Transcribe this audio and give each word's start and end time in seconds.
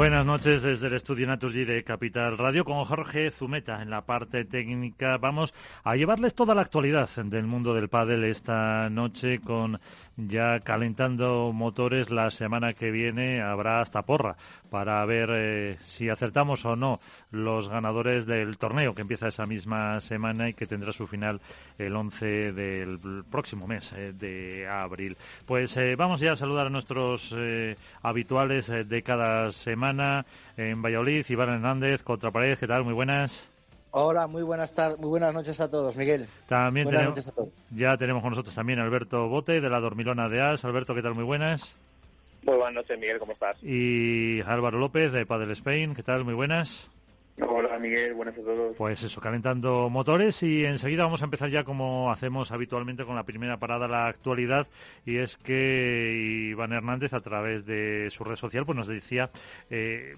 Buenas 0.00 0.24
noches 0.24 0.62
desde 0.62 0.86
el 0.86 0.94
estudio 0.94 1.26
Naturgy 1.26 1.66
de 1.66 1.84
Capital 1.84 2.38
Radio 2.38 2.64
con 2.64 2.82
Jorge 2.86 3.30
Zumeta 3.30 3.82
en 3.82 3.90
la 3.90 4.06
parte 4.06 4.46
técnica. 4.46 5.18
Vamos 5.18 5.52
a 5.84 5.94
llevarles 5.94 6.34
toda 6.34 6.54
la 6.54 6.62
actualidad 6.62 7.10
del 7.22 7.46
mundo 7.46 7.74
del 7.74 7.90
pádel 7.90 8.24
esta 8.24 8.88
noche 8.88 9.40
con 9.40 9.78
ya 10.16 10.60
calentando 10.60 11.52
motores 11.52 12.08
la 12.08 12.30
semana 12.30 12.72
que 12.72 12.90
viene 12.90 13.42
habrá 13.42 13.82
hasta 13.82 14.00
porra 14.00 14.38
para 14.70 15.04
ver 15.04 15.30
eh, 15.32 15.76
si 15.82 16.08
acertamos 16.08 16.64
o 16.64 16.76
no 16.76 17.00
los 17.30 17.68
ganadores 17.68 18.24
del 18.24 18.56
torneo 18.56 18.94
que 18.94 19.02
empieza 19.02 19.28
esa 19.28 19.44
misma 19.44 20.00
semana 20.00 20.48
y 20.48 20.54
que 20.54 20.66
tendrá 20.66 20.92
su 20.92 21.06
final 21.06 21.40
el 21.78 21.94
11 21.94 22.52
del 22.52 23.24
próximo 23.30 23.66
mes 23.66 23.92
eh, 23.92 24.12
de 24.14 24.68
abril. 24.68 25.16
Pues 25.44 25.76
eh, 25.76 25.96
vamos 25.96 26.20
ya 26.20 26.32
a 26.32 26.36
saludar 26.36 26.68
a 26.68 26.70
nuestros 26.70 27.34
habituales 28.02 28.68
de 28.68 29.02
cada 29.02 29.50
semana 29.50 30.24
en 30.56 30.80
Valladolid, 30.80 31.26
Iván 31.28 31.50
Hernández, 31.50 32.02
Contrapared, 32.02 32.58
¿qué 32.58 32.66
tal? 32.66 32.84
Muy 32.84 32.94
buenas. 32.94 33.50
Hola, 33.92 34.28
muy 34.28 34.42
buenas 34.42 34.72
tardes, 34.72 34.98
muy 35.00 35.08
buenas 35.08 35.34
noches 35.34 35.60
a 35.60 35.68
todos, 35.68 35.96
Miguel. 35.96 36.28
También 36.46 36.88
tenemos, 36.88 37.32
ya 37.70 37.96
tenemos 37.96 38.22
con 38.22 38.30
nosotros 38.30 38.54
también 38.54 38.78
a 38.78 38.84
Alberto 38.84 39.28
Bote 39.28 39.60
de 39.60 39.68
la 39.68 39.80
Dormilona 39.80 40.28
de 40.28 40.40
As. 40.40 40.64
Alberto, 40.64 40.94
¿qué 40.94 41.02
tal? 41.02 41.14
Muy 41.14 41.24
buenas. 41.24 41.76
Muy 42.42 42.56
buenas 42.56 42.74
noches, 42.74 42.98
Miguel, 42.98 43.18
¿cómo 43.18 43.32
estás? 43.32 43.62
Y 43.62 44.40
Álvaro 44.42 44.78
López 44.78 45.12
de 45.12 45.26
Padel 45.26 45.50
Spain, 45.50 45.94
¿qué 45.94 46.02
tal? 46.02 46.24
Muy 46.24 46.34
buenas. 46.34 46.90
Hola 47.48 47.78
Miguel, 47.78 48.14
buenas 48.14 48.36
a 48.36 48.42
todos. 48.42 48.76
Pues 48.76 49.02
eso, 49.02 49.20
calentando 49.20 49.88
motores 49.88 50.42
y 50.42 50.64
enseguida 50.64 51.04
vamos 51.04 51.22
a 51.22 51.24
empezar 51.24 51.48
ya 51.48 51.64
como 51.64 52.10
hacemos 52.10 52.52
habitualmente 52.52 53.04
con 53.04 53.16
la 53.16 53.24
primera 53.24 53.56
parada, 53.56 53.88
la 53.88 54.08
actualidad, 54.08 54.66
y 55.06 55.18
es 55.18 55.36
que 55.38 56.50
Iván 56.50 56.72
Hernández 56.72 57.14
a 57.14 57.20
través 57.20 57.64
de 57.64 58.10
su 58.10 58.24
red 58.24 58.36
social 58.36 58.66
pues 58.66 58.76
nos 58.76 58.88
decía 58.88 59.30
eh, 59.70 60.16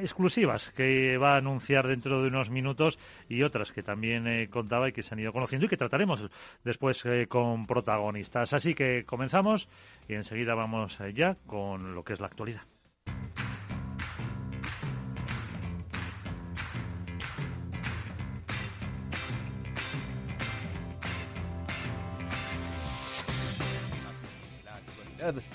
exclusivas 0.00 0.70
que 0.70 1.16
va 1.18 1.34
a 1.34 1.38
anunciar 1.38 1.86
dentro 1.86 2.22
de 2.22 2.28
unos 2.28 2.50
minutos 2.50 2.98
y 3.28 3.42
otras 3.42 3.72
que 3.72 3.82
también 3.82 4.26
eh, 4.26 4.48
contaba 4.48 4.88
y 4.88 4.92
que 4.92 5.02
se 5.02 5.14
han 5.14 5.20
ido 5.20 5.32
conociendo 5.32 5.66
y 5.66 5.68
que 5.68 5.76
trataremos 5.76 6.28
después 6.64 7.04
eh, 7.06 7.26
con 7.28 7.66
protagonistas. 7.66 8.52
Así 8.52 8.74
que 8.74 9.04
comenzamos 9.04 9.68
y 10.08 10.14
enseguida 10.14 10.54
vamos 10.54 11.00
eh, 11.00 11.12
ya 11.12 11.36
con 11.46 11.94
lo 11.94 12.04
que 12.04 12.14
es 12.14 12.20
la 12.20 12.26
actualidad. 12.26 12.62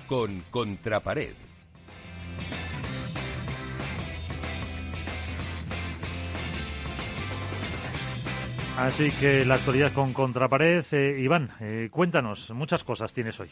con 0.07 0.43
Contrapared 0.51 1.52
Así 8.77 9.11
que 9.11 9.45
la 9.45 9.55
actualidad 9.55 9.93
con 9.93 10.13
Contrapared. 10.13 10.83
Eh, 10.91 11.21
Iván, 11.21 11.51
eh, 11.59 11.89
cuéntanos, 11.91 12.49
muchas 12.51 12.83
cosas 12.83 13.13
tienes 13.13 13.39
hoy. 13.39 13.49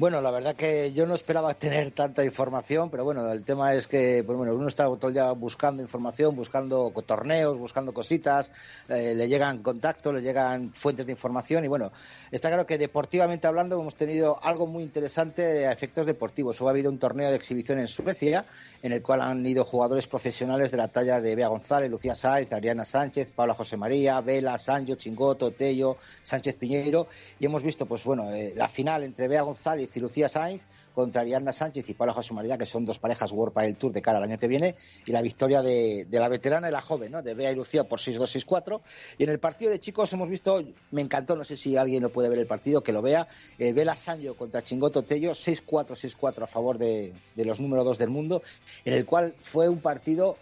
Bueno, 0.00 0.22
la 0.22 0.30
verdad 0.30 0.56
que 0.56 0.94
yo 0.94 1.04
no 1.04 1.12
esperaba 1.12 1.52
tener 1.58 1.90
tanta 1.90 2.24
información, 2.24 2.88
pero 2.88 3.04
bueno, 3.04 3.30
el 3.30 3.44
tema 3.44 3.74
es 3.74 3.86
que 3.86 4.24
pues 4.24 4.38
bueno, 4.38 4.54
uno 4.54 4.66
está 4.66 4.84
todo 4.84 5.08
el 5.08 5.12
día 5.12 5.30
buscando 5.32 5.82
información, 5.82 6.34
buscando 6.34 6.90
torneos, 7.06 7.58
buscando 7.58 7.92
cositas, 7.92 8.50
eh, 8.88 9.14
le 9.14 9.28
llegan 9.28 9.62
contactos, 9.62 10.14
le 10.14 10.22
llegan 10.22 10.72
fuentes 10.72 11.04
de 11.04 11.12
información 11.12 11.66
y 11.66 11.68
bueno, 11.68 11.92
está 12.30 12.48
claro 12.48 12.64
que 12.64 12.78
deportivamente 12.78 13.46
hablando 13.46 13.78
hemos 13.78 13.94
tenido 13.94 14.42
algo 14.42 14.66
muy 14.66 14.84
interesante 14.84 15.66
a 15.66 15.72
efectos 15.72 16.06
deportivos. 16.06 16.62
Ha 16.62 16.70
habido 16.70 16.90
un 16.90 16.98
torneo 16.98 17.28
de 17.28 17.36
exhibición 17.36 17.78
en 17.78 17.88
Suecia 17.88 18.46
en 18.82 18.92
el 18.92 19.02
cual 19.02 19.20
han 19.20 19.44
ido 19.44 19.66
jugadores 19.66 20.08
profesionales 20.08 20.70
de 20.70 20.78
la 20.78 20.88
talla 20.88 21.20
de 21.20 21.36
Bea 21.36 21.48
González, 21.48 21.90
Lucía 21.90 22.14
Sáenz, 22.14 22.50
Ariana 22.54 22.86
Sánchez, 22.86 23.32
Paula 23.32 23.52
José 23.52 23.76
María, 23.76 24.22
Vela, 24.22 24.56
Sancho, 24.56 24.94
Chingoto, 24.94 25.50
Tello, 25.50 25.98
Sánchez 26.22 26.56
Piñeiro 26.56 27.08
y 27.38 27.44
hemos 27.44 27.62
visto 27.62 27.84
pues 27.84 28.02
bueno, 28.04 28.32
eh, 28.32 28.54
la 28.56 28.70
final 28.70 29.04
entre 29.04 29.28
Bea 29.28 29.42
González 29.42 29.89
y 29.96 30.00
Lucía 30.00 30.28
Sainz 30.28 30.62
contra 30.94 31.22
Ariadna 31.22 31.52
Sánchez 31.52 31.88
y 31.88 31.94
Paula 31.94 32.12
José 32.12 32.34
María, 32.34 32.58
que 32.58 32.66
son 32.66 32.84
dos 32.84 32.98
parejas 32.98 33.32
World 33.32 33.54
del 33.54 33.76
Tour 33.76 33.92
de 33.92 34.02
cara 34.02 34.18
al 34.18 34.24
año 34.24 34.38
que 34.38 34.48
viene, 34.48 34.76
y 35.06 35.12
la 35.12 35.22
victoria 35.22 35.62
de, 35.62 36.06
la 36.10 36.28
veterana 36.28 36.68
y 36.68 36.72
la 36.72 36.82
joven, 36.82 37.12
¿no? 37.12 37.22
de 37.22 37.34
Bea 37.34 37.52
y 37.52 37.54
Lucía 37.54 37.84
por 37.84 38.00
6-2, 38.00 38.44
6-4. 38.44 38.80
Y 39.18 39.24
en 39.24 39.30
el 39.30 39.38
partido 39.38 39.70
de 39.70 39.80
chicos 39.80 40.12
hemos 40.12 40.28
visto, 40.28 40.62
me 40.90 41.00
encantó, 41.02 41.36
no 41.36 41.44
sé 41.44 41.56
si 41.56 41.76
alguien 41.76 42.02
lo 42.02 42.10
puede 42.10 42.28
ver 42.28 42.38
el 42.38 42.46
partido, 42.46 42.82
que 42.82 42.92
lo 42.92 43.02
vea, 43.02 43.28
eh, 43.58 43.72
Vela 43.72 43.94
Sancho 43.94 44.36
contra 44.36 44.62
Chingoto 44.62 45.02
Tello, 45.02 45.32
6-4, 45.32 46.16
6-4 46.16 46.42
a 46.42 46.46
favor 46.46 46.78
de, 46.78 47.12
de 47.34 47.44
los 47.44 47.60
número 47.60 47.84
dos 47.84 47.98
del 47.98 48.10
mundo, 48.10 48.42
en 48.84 48.94
el 48.94 49.06
cual 49.06 49.34
fue 49.42 49.68
un 49.68 49.80
partido 49.80 50.36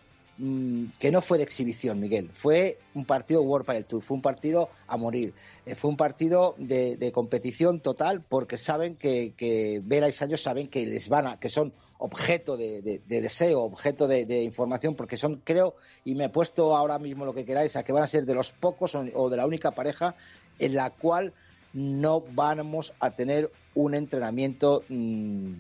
que 0.99 1.11
no 1.11 1.21
fue 1.21 1.39
de 1.39 1.45
exhibición, 1.45 1.99
Miguel. 1.99 2.31
Fue 2.33 2.79
un 2.95 3.05
partido 3.05 3.43
World 3.43 3.87
Tour, 3.87 4.03
fue 4.03 4.17
un 4.17 4.23
partido 4.23 4.69
a 4.87 4.97
morir. 4.97 5.35
Eh, 5.67 5.75
fue 5.75 5.91
un 5.91 5.97
partido 5.97 6.55
de, 6.59 7.11
competición 7.13 7.81
total 7.81 8.23
porque 8.23 8.57
saben 8.57 8.95
que, 8.95 9.33
que 9.37 9.81
Vera 9.83 10.09
y 10.09 10.13
Sancho 10.13 10.37
saben 10.37 10.69
que 10.69 10.87
les 10.87 11.09
van 11.09 11.27
a, 11.27 11.41
que 11.41 11.51
son 11.51 11.73
objeto 11.99 12.57
de, 12.57 13.03
deseo, 13.09 13.63
objeto 13.63 14.07
de, 14.07 14.43
información, 14.45 14.95
porque 14.95 15.17
son, 15.17 15.43
creo, 15.43 15.75
y 16.05 16.15
me 16.15 16.27
he 16.27 16.29
puesto 16.29 16.77
ahora 16.77 16.99
mismo 16.99 17.25
lo 17.25 17.35
que 17.35 17.45
queráis, 17.45 17.75
a 17.75 17.83
que 17.83 17.93
van 17.93 18.05
a 18.05 18.07
ser 18.07 18.25
de 18.25 18.35
los 18.35 18.53
pocos 18.53 18.95
o, 18.95 19.29
de 19.29 19.37
la 19.37 19.47
única 19.47 19.73
pareja 19.73 20.15
en 20.61 20.75
la 20.75 20.91
cual 20.91 21.33
no 21.73 22.21
vamos 22.21 22.95
a 23.01 23.11
tener 23.11 23.51
un 23.75 23.95
entrenamiento 23.95 24.85
mm, 24.89 25.53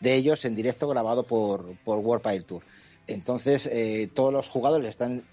de 0.00 0.14
ellos 0.14 0.44
en 0.44 0.54
directo 0.54 0.86
grabado 0.88 1.22
por, 1.22 1.74
por 1.78 1.98
World 1.98 2.44
Tour. 2.44 2.62
Entonces, 3.06 3.66
eh, 3.66 4.10
todos 4.12 4.32
los 4.32 4.48
jugadores 4.48 4.90
están 4.90 5.24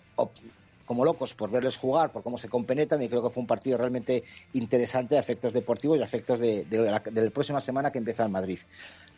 como 0.86 1.06
locos 1.06 1.34
por 1.34 1.50
verles 1.50 1.78
jugar, 1.78 2.12
por 2.12 2.24
cómo 2.24 2.38
se 2.38 2.50
compenetran, 2.50 3.02
y 3.02 3.10
creo 3.10 3.24
que 3.24 3.30
fue 3.30 3.42
un 3.42 3.48
partido 3.48 3.78
realmente 3.78 4.24
interesante 4.54 5.18
a 5.18 5.20
efectos 5.20 5.54
deportivos 5.54 5.98
y 5.98 6.02
a 6.02 6.06
efectos 6.06 6.40
de, 6.40 6.66
la, 6.70 7.02
próxima 7.30 7.62
semana 7.62 7.92
que 7.92 8.00
empieza 8.00 8.26
en 8.26 8.32
Madrid. 8.32 8.60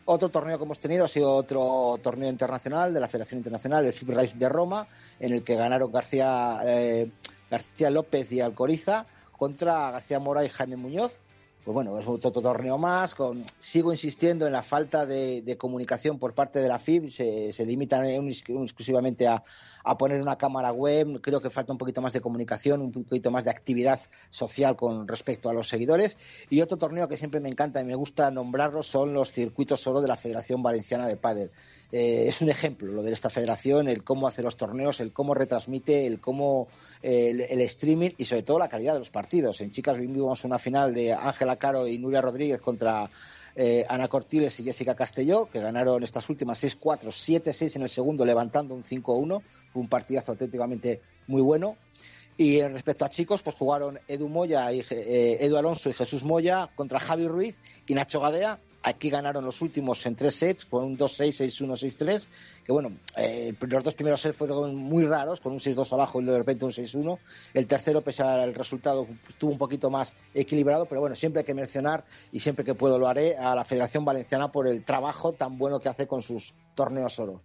Otro 0.05 0.29
torneo 0.29 0.57
que 0.57 0.63
hemos 0.63 0.79
tenido 0.79 1.05
ha 1.05 1.07
sido 1.07 1.31
otro 1.31 1.99
torneo 2.01 2.29
internacional 2.29 2.93
de 2.93 2.99
la 2.99 3.07
Federación 3.07 3.39
Internacional, 3.39 3.85
el 3.85 3.93
FIB 3.93 4.11
Race 4.11 4.37
de 4.37 4.47
Roma, 4.47 4.87
en 5.19 5.33
el 5.33 5.43
que 5.43 5.55
ganaron 5.55 5.91
García, 5.91 6.59
eh, 6.63 7.09
García 7.49 7.89
López 7.89 8.31
y 8.31 8.41
Alcoriza 8.41 9.07
contra 9.31 9.91
García 9.91 10.19
Mora 10.19 10.45
y 10.45 10.49
Jaime 10.49 10.77
Muñoz 10.77 11.21
pues 11.65 11.73
bueno, 11.73 11.99
es 11.99 12.07
otro 12.07 12.31
torneo 12.31 12.77
más. 12.77 13.15
Con, 13.15 13.43
sigo 13.57 13.91
insistiendo 13.91 14.45
en 14.45 14.53
la 14.53 14.61
falta 14.61 15.07
de, 15.07 15.57
comunicación 15.57 16.19
por 16.19 16.35
parte 16.35 16.59
de 16.59 16.67
la 16.67 16.77
FIB. 16.77 17.09
Se, 17.09 17.51
se 17.51 17.65
limitan 17.65 18.05
exclusivamente 18.05 19.27
a, 19.27 19.43
a, 19.85 19.97
poner 19.97 20.21
una 20.21 20.37
cámara 20.37 20.71
web. 20.71 21.21
Creo 21.21 21.41
que 21.41 21.49
falta 21.49 21.71
un 21.71 21.77
poquito 21.77 22.01
más 22.01 22.13
de 22.13 22.21
comunicación, 22.21 22.81
un 22.81 22.91
poquito 22.91 23.31
más 23.31 23.43
de 23.43 23.51
actividad 23.51 23.99
social 24.29 24.75
con 24.75 25.07
respecto 25.07 25.49
a 25.49 25.53
los 25.53 25.67
seguidores. 25.67 26.17
Y 26.49 26.61
otro 26.61 26.77
torneo 26.77 27.07
que 27.07 27.17
siempre 27.17 27.39
me 27.39 27.49
encanta 27.49 27.81
y 27.81 27.85
me 27.85 27.95
gusta 27.95 28.31
nombrarlo 28.31 28.83
son 28.83 29.13
los 29.13 29.31
circuitos 29.31 29.81
solo 29.81 30.01
de 30.01 30.07
la 30.07 30.17
Federación 30.17 30.63
Valenciana 30.63 31.07
de 31.07 31.17
Pádel. 31.17 31.51
Eh, 31.91 32.25
es 32.27 32.41
un 32.41 32.49
ejemplo 32.49 32.91
lo 32.91 33.03
de 33.03 33.13
esta 33.13 33.29
federación, 33.29 33.87
el 33.87 34.03
cómo 34.03 34.27
hace 34.27 34.41
los 34.41 34.57
torneos, 34.57 34.99
el 34.99 35.13
cómo 35.13 35.33
retransmite, 35.33 36.05
el 36.05 36.19
cómo 36.19 36.67
el, 37.01 37.61
streaming 37.61 38.11
y 38.17 38.25
sobre 38.25 38.43
todo 38.43 38.59
la 38.59 38.67
calidad 38.67 38.93
de 38.93 38.99
los 38.99 39.11
partidos. 39.11 39.61
En 39.61 39.71
chicas 39.71 39.97
vimos 39.97 40.43
una 40.43 40.59
final 40.59 40.93
de 40.93 41.13
Ángela 41.13 41.55
Caro 41.57 41.87
y 41.87 41.97
Nuria 41.97 42.21
Rodríguez 42.21 42.61
contra 42.61 43.09
eh, 43.55 43.85
Ana 43.87 44.07
Cortiles 44.07 44.59
y 44.59 44.63
Jessica 44.63 44.95
Castelló, 44.95 45.45
que 45.45 45.59
ganaron 45.59 46.03
estas 46.03 46.29
últimas 46.29 46.63
6-4, 46.63 47.07
7-6 47.07 47.77
en 47.77 47.81
el 47.83 47.89
segundo, 47.89 48.25
levantando 48.25 48.75
un 48.75 48.83
5-1. 48.83 49.41
Fue 49.71 49.81
un 49.81 49.87
partidazo 49.87 50.33
auténticamente 50.33 51.01
muy 51.27 51.41
bueno. 51.41 51.77
Y 52.37 52.61
respecto 52.63 53.05
a 53.05 53.09
chicos, 53.09 53.41
pues 53.43 53.55
jugaron 53.55 53.99
Edu 54.07 54.27
Moya 54.27 54.71
y 54.73 54.81
eh, 54.89 55.37
Edu 55.39 55.55
Alonso 55.55 55.89
y 55.89 55.93
Jesús 55.93 56.23
Moya 56.25 56.69
contra 56.75 56.99
Javi 56.99 57.27
Ruiz 57.27 57.61
y 57.87 57.93
Nacho 57.93 58.19
Gadea 58.19 58.59
Aquí 58.87 59.09
ganaron 59.09 59.43
los 59.43 59.63
últimos 59.63 60.05
en 60.05 60.15
tres 60.15 60.35
sets, 60.35 60.63
con 60.63 60.83
un 60.83 60.95
2-6, 60.95 61.43
6-1, 61.43 61.97
6-3. 61.97 62.27
Que 62.63 62.71
bueno, 62.71 62.91
eh, 63.17 63.51
los 63.59 63.83
dos 63.83 63.95
primeros 63.95 64.21
sets 64.21 64.37
fueron 64.37 64.75
muy 64.75 65.07
raros, 65.07 65.41
con 65.41 65.53
un 65.53 65.59
6-2 65.59 65.91
abajo 65.93 66.21
y 66.21 66.25
de 66.25 66.37
repente 66.37 66.65
un 66.65 66.71
6-1. 66.71 67.17
El 67.55 67.65
tercero, 67.65 68.03
pese 68.03 68.21
al 68.21 68.53
resultado, 68.53 69.07
estuvo 69.27 69.51
un 69.51 69.57
poquito 69.57 69.89
más 69.89 70.15
equilibrado, 70.35 70.85
pero 70.85 71.01
bueno, 71.01 71.15
siempre 71.15 71.39
hay 71.39 71.45
que 71.47 71.55
mencionar, 71.55 72.05
y 72.31 72.37
siempre 72.37 72.63
que 72.63 72.75
puedo 72.75 72.99
lo 72.99 73.07
haré, 73.07 73.35
a 73.35 73.55
la 73.55 73.65
Federación 73.65 74.05
Valenciana 74.05 74.51
por 74.51 74.67
el 74.67 74.83
trabajo 74.85 75.33
tan 75.33 75.57
bueno 75.57 75.79
que 75.79 75.89
hace 75.89 76.05
con 76.05 76.21
sus 76.21 76.53
torneos 76.75 77.17
oro. 77.17 77.41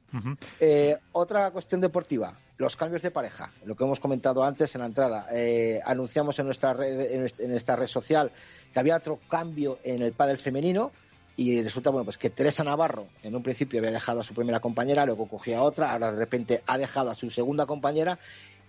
eh, 0.61 0.99
otra 1.13 1.51
cuestión 1.53 1.81
deportiva, 1.81 2.39
los 2.59 2.77
cambios 2.77 3.01
de 3.01 3.13
pareja, 3.13 3.51
lo 3.65 3.75
que 3.77 3.85
hemos 3.85 3.99
comentado 3.99 4.45
antes 4.45 4.75
en 4.75 4.83
la 4.83 4.89
entrada. 4.89 5.27
Eh, 5.33 5.81
anunciamos 5.87 6.39
en 6.39 6.45
nuestra 6.45 6.75
red, 6.75 7.31
en 7.39 7.55
esta 7.55 7.77
red 7.77 7.87
social 7.87 8.31
que 8.75 8.79
había 8.79 8.97
otro 8.97 9.19
cambio 9.27 9.79
en 9.85 10.03
el 10.03 10.13
pádel 10.13 10.37
femenino 10.37 10.93
y 11.37 11.63
resulta 11.63 11.91
bueno 11.91 12.05
pues 12.05 12.19
que 12.19 12.31
Teresa 12.31 12.65
Navarro 12.65 13.07
en 13.23 13.35
un 13.35 13.43
principio 13.43 13.79
había 13.81 13.93
dejado 13.93 14.21
a 14.21 14.25
su 14.25 14.35
primera 14.35 14.61
compañera, 14.61 15.07
luego 15.07 15.29
cogía 15.29 15.59
a 15.59 15.63
otra, 15.63 15.93
ahora 15.93 16.13
de 16.13 16.19
repente 16.19 16.63
ha 16.67 16.79
dejado 16.79 17.11
a 17.11 17.15
su 17.15 17.31
segunda 17.31 17.67
compañera 17.67 18.19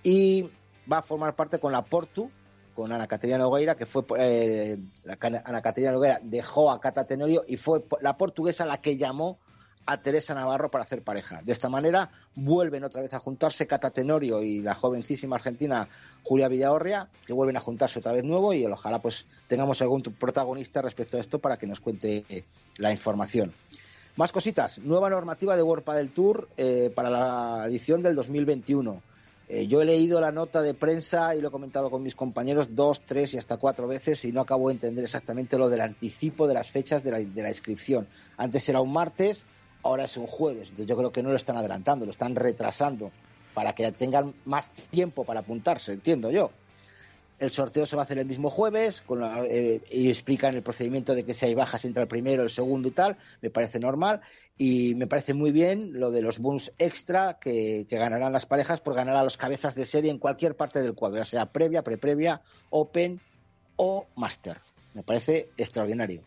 y 0.03 0.49
va 0.91 0.99
a 0.99 1.01
formar 1.01 1.35
parte 1.35 1.59
con 1.59 1.71
la 1.71 1.83
Portu, 1.83 2.31
con 2.73 2.91
Ana 2.91 3.07
Caterina 3.07 3.37
Nogueira, 3.37 3.75
que 3.75 3.85
fue 3.85 4.03
eh, 4.17 4.77
la, 5.03 5.17
Ana 5.45 5.61
Caterina 5.61 5.91
Nogueira 5.91 6.19
dejó 6.23 6.71
a 6.71 6.79
Cata 6.79 7.05
Tenorio 7.05 7.43
y 7.47 7.57
fue 7.57 7.83
la 8.01 8.17
portuguesa 8.17 8.65
la 8.65 8.81
que 8.81 8.97
llamó 8.97 9.39
a 9.85 10.01
Teresa 10.01 10.33
Navarro 10.33 10.69
para 10.69 10.83
hacer 10.83 11.01
pareja. 11.01 11.41
De 11.43 11.51
esta 11.51 11.69
manera 11.69 12.09
vuelven 12.35 12.83
otra 12.83 13.01
vez 13.01 13.13
a 13.13 13.19
juntarse 13.19 13.67
Cata 13.67 13.89
Tenorio 13.89 14.41
y 14.41 14.61
la 14.61 14.75
jovencísima 14.75 15.37
argentina 15.37 15.87
Julia 16.23 16.47
Villahorria, 16.47 17.07
que 17.25 17.33
vuelven 17.33 17.57
a 17.57 17.61
juntarse 17.61 17.99
otra 17.99 18.13
vez 18.13 18.23
nuevo 18.23 18.53
y 18.53 18.65
ojalá 18.65 19.01
pues 19.01 19.25
tengamos 19.47 19.81
algún 19.81 20.01
protagonista 20.03 20.81
respecto 20.81 21.17
a 21.17 21.19
esto 21.19 21.39
para 21.39 21.57
que 21.57 21.67
nos 21.67 21.79
cuente 21.79 22.25
eh, 22.29 22.43
la 22.77 22.91
información. 22.91 23.53
Más 24.17 24.31
cositas. 24.31 24.79
Nueva 24.79 25.09
normativa 25.09 25.55
de 25.55 25.63
World 25.63 25.85
del 25.95 26.09
Tour 26.09 26.49
eh, 26.57 26.91
para 26.93 27.09
la 27.09 27.65
edición 27.67 28.03
del 28.03 28.15
2021. 28.15 29.01
Eh, 29.53 29.67
yo 29.67 29.81
he 29.81 29.85
leído 29.85 30.21
la 30.21 30.31
nota 30.31 30.61
de 30.61 30.73
prensa 30.73 31.35
y 31.35 31.41
lo 31.41 31.49
he 31.49 31.51
comentado 31.51 31.89
con 31.89 32.03
mis 32.03 32.15
compañeros 32.15 32.73
dos, 32.73 33.01
tres 33.05 33.33
y 33.33 33.37
hasta 33.37 33.57
cuatro 33.57 33.87
veces 33.87 34.23
y 34.23 34.31
no 34.31 34.41
acabo 34.41 34.69
de 34.69 34.75
entender 34.75 35.03
exactamente 35.03 35.57
lo 35.57 35.69
del 35.69 35.81
anticipo 35.81 36.47
de 36.47 36.53
las 36.53 36.71
fechas 36.71 37.03
de 37.03 37.11
la, 37.11 37.19
de 37.19 37.41
la 37.41 37.49
inscripción. 37.49 38.07
Antes 38.37 38.67
era 38.69 38.79
un 38.79 38.93
martes, 38.93 39.45
ahora 39.83 40.05
es 40.05 40.17
un 40.17 40.27
jueves. 40.27 40.69
Entonces 40.69 40.87
yo 40.87 40.97
creo 40.97 41.11
que 41.11 41.23
no 41.23 41.29
lo 41.29 41.35
están 41.35 41.57
adelantando, 41.57 42.05
lo 42.05 42.11
están 42.11 42.35
retrasando 42.35 43.11
para 43.53 43.73
que 43.73 43.91
tengan 43.91 44.33
más 44.45 44.71
tiempo 44.89 45.23
para 45.23 45.41
apuntarse, 45.41 45.93
entiendo 45.93 46.31
yo. 46.31 46.51
El 47.39 47.51
sorteo 47.51 47.87
se 47.87 47.95
va 47.95 48.03
a 48.03 48.05
hacer 48.05 48.19
el 48.19 48.27
mismo 48.27 48.51
jueves 48.51 49.01
con 49.01 49.23
eh, 49.49 49.81
y 49.89 50.09
explican 50.09 50.53
el 50.53 50.61
procedimiento 50.61 51.15
de 51.15 51.23
que 51.23 51.33
si 51.33 51.47
hay 51.47 51.55
bajas 51.55 51.85
entre 51.85 52.03
el 52.03 52.07
primero, 52.07 52.43
el 52.43 52.51
segundo 52.51 52.89
y 52.89 52.91
tal. 52.91 53.17
Me 53.41 53.49
parece 53.49 53.79
normal 53.79 54.21
y 54.57 54.93
me 54.93 55.07
parece 55.07 55.33
muy 55.33 55.51
bien 55.51 55.99
lo 55.99 56.11
de 56.11 56.21
los 56.21 56.37
bonus 56.37 56.71
extra 56.77 57.39
que, 57.39 57.87
que 57.89 57.97
ganarán 57.97 58.31
las 58.31 58.45
parejas 58.45 58.79
por 58.79 58.93
ganar 58.93 59.15
a 59.15 59.23
los 59.23 59.37
cabezas 59.37 59.73
de 59.73 59.85
serie 59.85 60.11
en 60.11 60.19
cualquier 60.19 60.55
parte 60.55 60.81
del 60.81 60.93
cuadro, 60.93 61.17
ya 61.17 61.25
sea 61.25 61.47
previa, 61.47 61.81
pre-previa, 61.81 62.41
open 62.69 63.19
o 63.75 64.05
master. 64.15 64.61
Me 64.93 65.01
parece 65.01 65.49
extraordinario. 65.57 66.21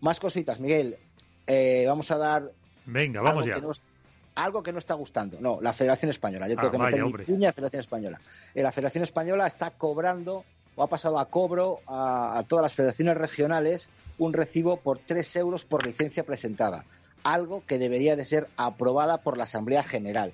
Más 0.00 0.20
cositas, 0.20 0.60
Miguel. 0.60 0.96
Eh, 1.48 1.84
vamos 1.88 2.12
a 2.12 2.18
dar 2.18 2.52
Venga, 2.86 3.20
vamos 3.20 3.44
algo 3.44 3.48
ya. 3.48 3.60
Que 3.60 3.66
no, 3.66 3.72
algo 4.34 4.62
que 4.62 4.72
no 4.72 4.78
está 4.78 4.94
gustando. 4.94 5.38
No, 5.40 5.60
la 5.60 5.72
Federación 5.72 6.10
Española. 6.10 6.48
Yo 6.48 6.54
Ah, 6.58 6.60
tengo 6.62 6.72
que 6.72 6.78
meter 6.78 7.00
mi 7.00 7.06
hombre. 7.06 7.24
cuña 7.24 7.50
a 7.50 7.52
Federación 7.52 7.80
Española. 7.80 8.20
Eh, 8.54 8.62
La 8.62 8.72
Federación 8.72 9.04
Española 9.04 9.46
está 9.46 9.70
cobrando 9.70 10.44
o 10.74 10.82
ha 10.82 10.86
pasado 10.88 11.18
a 11.18 11.26
cobro 11.26 11.80
a, 11.86 12.38
a 12.38 12.42
todas 12.44 12.62
las 12.62 12.72
federaciones 12.74 13.16
regionales 13.16 13.88
un 14.18 14.32
recibo 14.32 14.78
por 14.78 14.98
3 14.98 15.36
euros 15.36 15.64
por 15.64 15.84
licencia 15.86 16.24
presentada. 16.24 16.84
Algo 17.24 17.62
que 17.66 17.78
debería 17.78 18.16
de 18.16 18.24
ser 18.24 18.48
aprobada 18.56 19.18
por 19.18 19.36
la 19.36 19.44
Asamblea 19.44 19.82
General. 19.82 20.32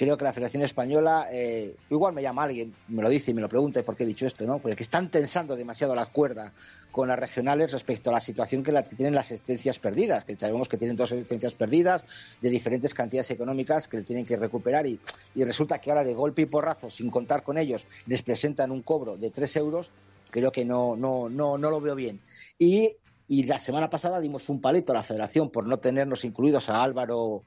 Creo 0.00 0.16
que 0.16 0.24
la 0.24 0.32
Federación 0.32 0.62
Española, 0.62 1.28
eh, 1.30 1.76
igual 1.90 2.14
me 2.14 2.22
llama 2.22 2.44
alguien, 2.44 2.72
me 2.88 3.02
lo 3.02 3.10
dice 3.10 3.32
y 3.32 3.34
me 3.34 3.42
lo 3.42 3.50
pregunta 3.50 3.82
por 3.82 3.96
qué 3.96 4.04
he 4.04 4.06
dicho 4.06 4.26
esto, 4.26 4.46
¿no? 4.46 4.58
Porque 4.58 4.82
están 4.82 5.10
tensando 5.10 5.56
demasiado 5.56 5.94
la 5.94 6.06
cuerda 6.06 6.54
con 6.90 7.08
las 7.08 7.18
regionales 7.18 7.70
respecto 7.72 8.08
a 8.08 8.14
la 8.14 8.20
situación 8.20 8.62
que, 8.62 8.72
tienen 8.96 9.14
las 9.14 9.26
asistencias 9.26 9.78
perdidas, 9.78 10.24
que 10.24 10.36
sabemos 10.36 10.70
que 10.70 10.78
tienen 10.78 10.96
dos 10.96 11.12
asistencias 11.12 11.52
perdidas 11.52 12.02
de 12.40 12.48
diferentes 12.48 12.94
cantidades 12.94 13.30
económicas 13.30 13.88
que 13.88 14.00
tienen 14.00 14.24
que 14.24 14.38
recuperar 14.38 14.86
y, 14.86 14.98
y 15.34 15.44
resulta 15.44 15.82
que 15.82 15.90
ahora 15.90 16.02
de 16.02 16.14
golpe 16.14 16.40
y 16.40 16.46
porrazo, 16.46 16.88
sin 16.88 17.10
contar 17.10 17.42
con 17.42 17.58
ellos, 17.58 17.84
les 18.06 18.22
presentan 18.22 18.70
un 18.70 18.80
cobro 18.80 19.18
de 19.18 19.28
3 19.28 19.54
euros, 19.56 19.90
creo 20.30 20.50
que 20.50 20.64
no, 20.64 20.96
no, 20.96 21.28
no, 21.28 21.58
no 21.58 21.70
lo 21.70 21.78
veo 21.78 21.94
bien. 21.94 22.22
Y, 22.58 22.96
y 23.28 23.42
la 23.42 23.58
semana 23.58 23.90
pasada 23.90 24.18
dimos 24.18 24.48
un 24.48 24.62
palito 24.62 24.92
a 24.92 24.94
la 24.94 25.02
federación 25.02 25.50
por 25.50 25.66
no 25.66 25.78
tenernos 25.78 26.24
incluidos 26.24 26.70
a 26.70 26.82
Álvaro 26.82 27.42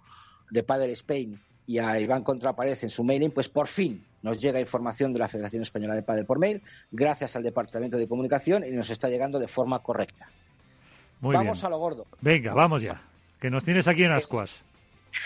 de 0.51 0.61
Padel 0.61 0.91
Spain 0.91 1.41
y 1.65 1.79
a 1.79 1.99
Iván 1.99 2.23
Contrapared 2.23 2.77
en 2.81 2.89
su 2.89 3.03
mailing, 3.03 3.31
pues 3.31 3.49
por 3.49 3.67
fin 3.67 4.03
nos 4.21 4.41
llega 4.41 4.59
información 4.59 5.13
de 5.13 5.19
la 5.19 5.27
Federación 5.27 5.61
Española 5.61 5.95
de 5.95 6.01
Padel 6.01 6.25
por 6.25 6.39
mail, 6.39 6.61
gracias 6.91 7.35
al 7.35 7.43
Departamento 7.43 7.97
de 7.97 8.07
Comunicación 8.07 8.65
y 8.65 8.71
nos 8.71 8.89
está 8.89 9.09
llegando 9.09 9.39
de 9.39 9.47
forma 9.47 9.79
correcta. 9.79 10.29
Muy 11.19 11.35
Vamos 11.35 11.59
bien. 11.59 11.65
a 11.67 11.69
lo 11.69 11.77
gordo. 11.77 12.07
Venga, 12.21 12.53
vamos 12.53 12.81
ya. 12.81 13.01
Que 13.39 13.49
nos 13.49 13.63
tienes 13.63 13.87
aquí 13.87 14.03
en 14.03 14.11
ascuas. 14.11 14.55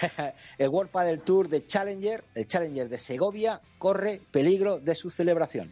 el 0.58 0.70
World 0.70 0.92
Padel 0.92 1.22
Tour 1.22 1.48
de 1.48 1.66
Challenger, 1.66 2.24
el 2.36 2.48
Challenger 2.48 2.90
de 2.90 2.98
Segovia, 2.98 3.62
corre 3.78 4.20
peligro 4.32 4.80
de 4.80 4.96
su 4.96 5.10
celebración. 5.10 5.72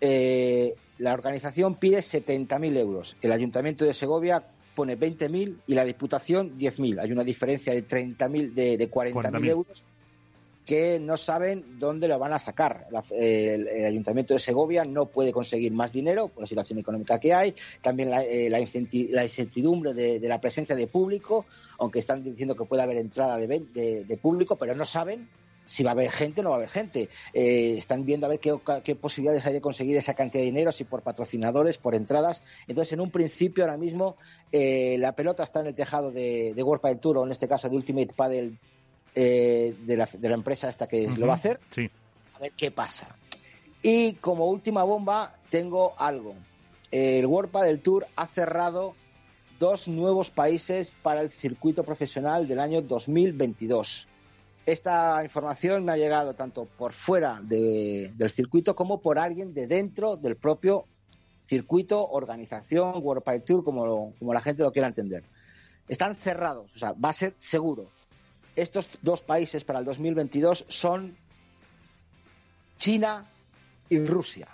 Eh, 0.00 0.74
la 0.98 1.12
organización 1.12 1.74
pide 1.74 1.98
70.000 1.98 2.76
euros. 2.76 3.16
El 3.22 3.32
Ayuntamiento 3.32 3.84
de 3.84 3.94
Segovia 3.94 4.42
pone 4.74 4.98
20.000 4.98 5.56
y 5.66 5.74
la 5.74 5.84
Diputación 5.84 6.58
10.000. 6.58 7.00
Hay 7.00 7.12
una 7.12 7.24
diferencia 7.24 7.72
de 7.72 7.86
30.000 7.86 8.52
de, 8.52 8.76
de 8.78 8.90
40.000 8.90 9.12
40.000. 9.12 9.48
euros 9.48 9.84
que 10.70 11.00
no 11.00 11.16
saben 11.16 11.80
dónde 11.80 12.06
lo 12.06 12.16
van 12.20 12.32
a 12.32 12.38
sacar. 12.38 12.86
El, 13.10 13.66
Ayuntamiento 13.84 14.34
de 14.34 14.38
Segovia 14.38 14.84
no 14.84 15.06
puede 15.06 15.32
conseguir 15.32 15.72
más 15.72 15.90
dinero 15.90 16.28
por 16.28 16.42
la 16.42 16.46
situación 16.46 16.78
económica 16.78 17.18
que 17.18 17.34
hay, 17.34 17.56
también 17.82 18.08
la, 18.08 18.22
eh, 18.22 18.48
la 18.48 18.60
incertidumbre 18.60 19.94
de, 19.94 20.20
la 20.28 20.40
presencia 20.40 20.76
de 20.76 20.86
público, 20.86 21.46
aunque 21.80 21.98
están 21.98 22.22
diciendo 22.22 22.54
que 22.54 22.66
puede 22.66 22.84
haber 22.84 22.98
entrada 22.98 23.36
de, 23.36 23.48
de- 23.48 24.04
de 24.04 24.16
público, 24.16 24.54
pero 24.54 24.76
no 24.76 24.84
saben 24.84 25.28
si 25.66 25.82
va 25.82 25.90
a 25.90 25.94
haber 25.94 26.08
gente 26.12 26.40
o 26.40 26.44
no 26.44 26.50
va 26.50 26.54
a 26.54 26.58
haber 26.58 26.70
gente. 26.70 27.08
Eh, 27.34 27.74
están 27.76 28.04
viendo 28.04 28.26
a 28.26 28.28
ver 28.28 28.38
qué, 28.38 28.56
qué 28.84 28.94
posibilidades 28.94 29.44
hay 29.46 29.52
de 29.54 29.60
conseguir 29.60 29.96
esa 29.96 30.14
cantidad 30.14 30.42
de 30.42 30.46
dinero, 30.52 30.70
si 30.70 30.84
por 30.84 31.02
patrocinadores, 31.02 31.78
por 31.78 31.96
entradas. 31.96 32.42
Entonces, 32.68 32.92
en 32.92 33.00
un 33.00 33.10
principio, 33.10 33.64
ahora 33.64 33.76
mismo, 33.76 34.14
eh, 34.52 34.98
la 35.00 35.16
pelota 35.16 35.42
está 35.42 35.62
en 35.62 35.66
el 35.66 35.74
tejado 35.74 36.12
de, 36.12 36.54
de 36.54 36.62
World 36.62 36.80
Padel 36.80 37.00
Tour, 37.00 37.18
o 37.18 37.26
en 37.26 37.32
este 37.32 37.48
caso 37.48 37.68
de 37.68 37.74
Ultimate 37.74 38.14
Padel, 38.14 38.56
eh, 39.14 39.74
de, 39.86 39.96
la, 39.96 40.08
de 40.12 40.28
la 40.28 40.34
empresa 40.34 40.68
esta 40.68 40.86
que 40.86 41.08
lo 41.16 41.26
va 41.26 41.34
a 41.34 41.36
hacer 41.36 41.58
Sí. 41.74 41.90
a 42.34 42.38
ver 42.38 42.52
qué 42.56 42.70
pasa. 42.70 43.08
Y 43.82 44.14
como 44.14 44.46
última 44.46 44.82
bomba, 44.84 45.32
tengo 45.48 45.94
algo. 45.98 46.34
El 46.90 47.26
World 47.26 47.50
del 47.64 47.80
Tour 47.80 48.06
ha 48.16 48.26
cerrado 48.26 48.94
dos 49.58 49.88
nuevos 49.88 50.30
países 50.30 50.92
para 51.02 51.20
el 51.22 51.30
circuito 51.30 51.82
profesional 51.84 52.46
del 52.48 52.58
año 52.60 52.82
2022. 52.82 54.06
Esta 54.66 55.22
información 55.24 55.84
me 55.84 55.92
ha 55.92 55.96
llegado 55.96 56.34
tanto 56.34 56.66
por 56.66 56.92
fuera 56.92 57.40
de- 57.42 58.12
del 58.14 58.30
circuito 58.30 58.74
como 58.74 59.00
por 59.00 59.18
alguien 59.18 59.54
de 59.54 59.66
dentro 59.66 60.16
del 60.16 60.36
propio 60.36 60.86
circuito, 61.46 62.06
organización, 62.06 62.94
World 63.02 63.22
Padel 63.24 63.42
Tour, 63.42 63.64
como, 63.64 63.84
lo- 63.86 64.12
como 64.18 64.32
la 64.34 64.40
gente 64.40 64.62
lo 64.62 64.70
quiera 64.72 64.88
entender. 64.88 65.24
Están 65.88 66.14
cerrados, 66.14 66.70
o 66.74 66.78
sea, 66.78 66.92
va 66.92 67.08
a 67.08 67.12
ser 67.14 67.34
seguro. 67.38 67.88
Estos 68.60 68.98
dos 69.02 69.22
países 69.22 69.64
para 69.64 69.78
el 69.78 69.84
2022 69.86 70.66
son 70.68 71.16
China 72.76 73.26
y 73.88 74.04
Rusia. 74.06 74.48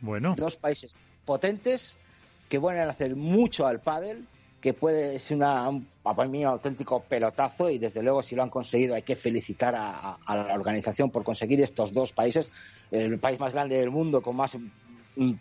Bueno, 0.00 0.34
Dos 0.36 0.56
países 0.56 0.96
potentes 1.24 1.96
que 2.48 2.58
a 2.88 2.90
hacer 2.90 3.16
mucho 3.16 3.66
al 3.66 3.80
pádel, 3.80 4.26
que 4.60 4.72
puede 4.74 5.18
ser 5.18 5.36
una, 5.38 5.68
un, 5.68 5.86
para 6.02 6.28
mí 6.28 6.44
un 6.44 6.50
auténtico 6.50 7.02
pelotazo 7.04 7.70
y 7.70 7.78
desde 7.78 8.02
luego 8.02 8.22
si 8.22 8.34
lo 8.36 8.42
han 8.42 8.50
conseguido 8.50 8.94
hay 8.94 9.02
que 9.02 9.16
felicitar 9.16 9.74
a, 9.76 9.90
a- 9.90 10.18
a 10.26 10.36
la 10.36 10.54
organización 10.54 11.10
por 11.10 11.22
conseguir 11.24 11.60
estos 11.60 11.92
dos 11.92 12.12
países, 12.12 12.50
el 12.90 13.18
país 13.18 13.38
más 13.40 13.52
grande 13.52 13.78
del 13.78 13.90
mundo 13.90 14.22
con 14.22 14.36
más 14.36 14.56
mm, 15.16 15.32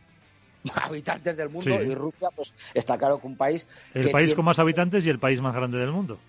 habitantes 0.75 1.35
del 1.37 1.49
mundo 1.49 1.77
Sí. 1.79 1.87
y 1.89 1.95
Rusia 1.95 2.29
pues 2.35 2.53
está 2.73 2.97
claro 2.97 3.19
que 3.19 3.27
un 3.27 3.35
país 3.37 3.67
el 3.93 4.05
que 4.05 4.11
país 4.11 4.25
tiene- 4.27 4.35
con 4.35 4.45
más 4.45 4.59
habitantes 4.59 5.05
y 5.05 5.09
el 5.09 5.19
país 5.19 5.41
más 5.41 5.53
grande 5.55 5.77
del 5.79 5.91
mundo. 5.91 6.19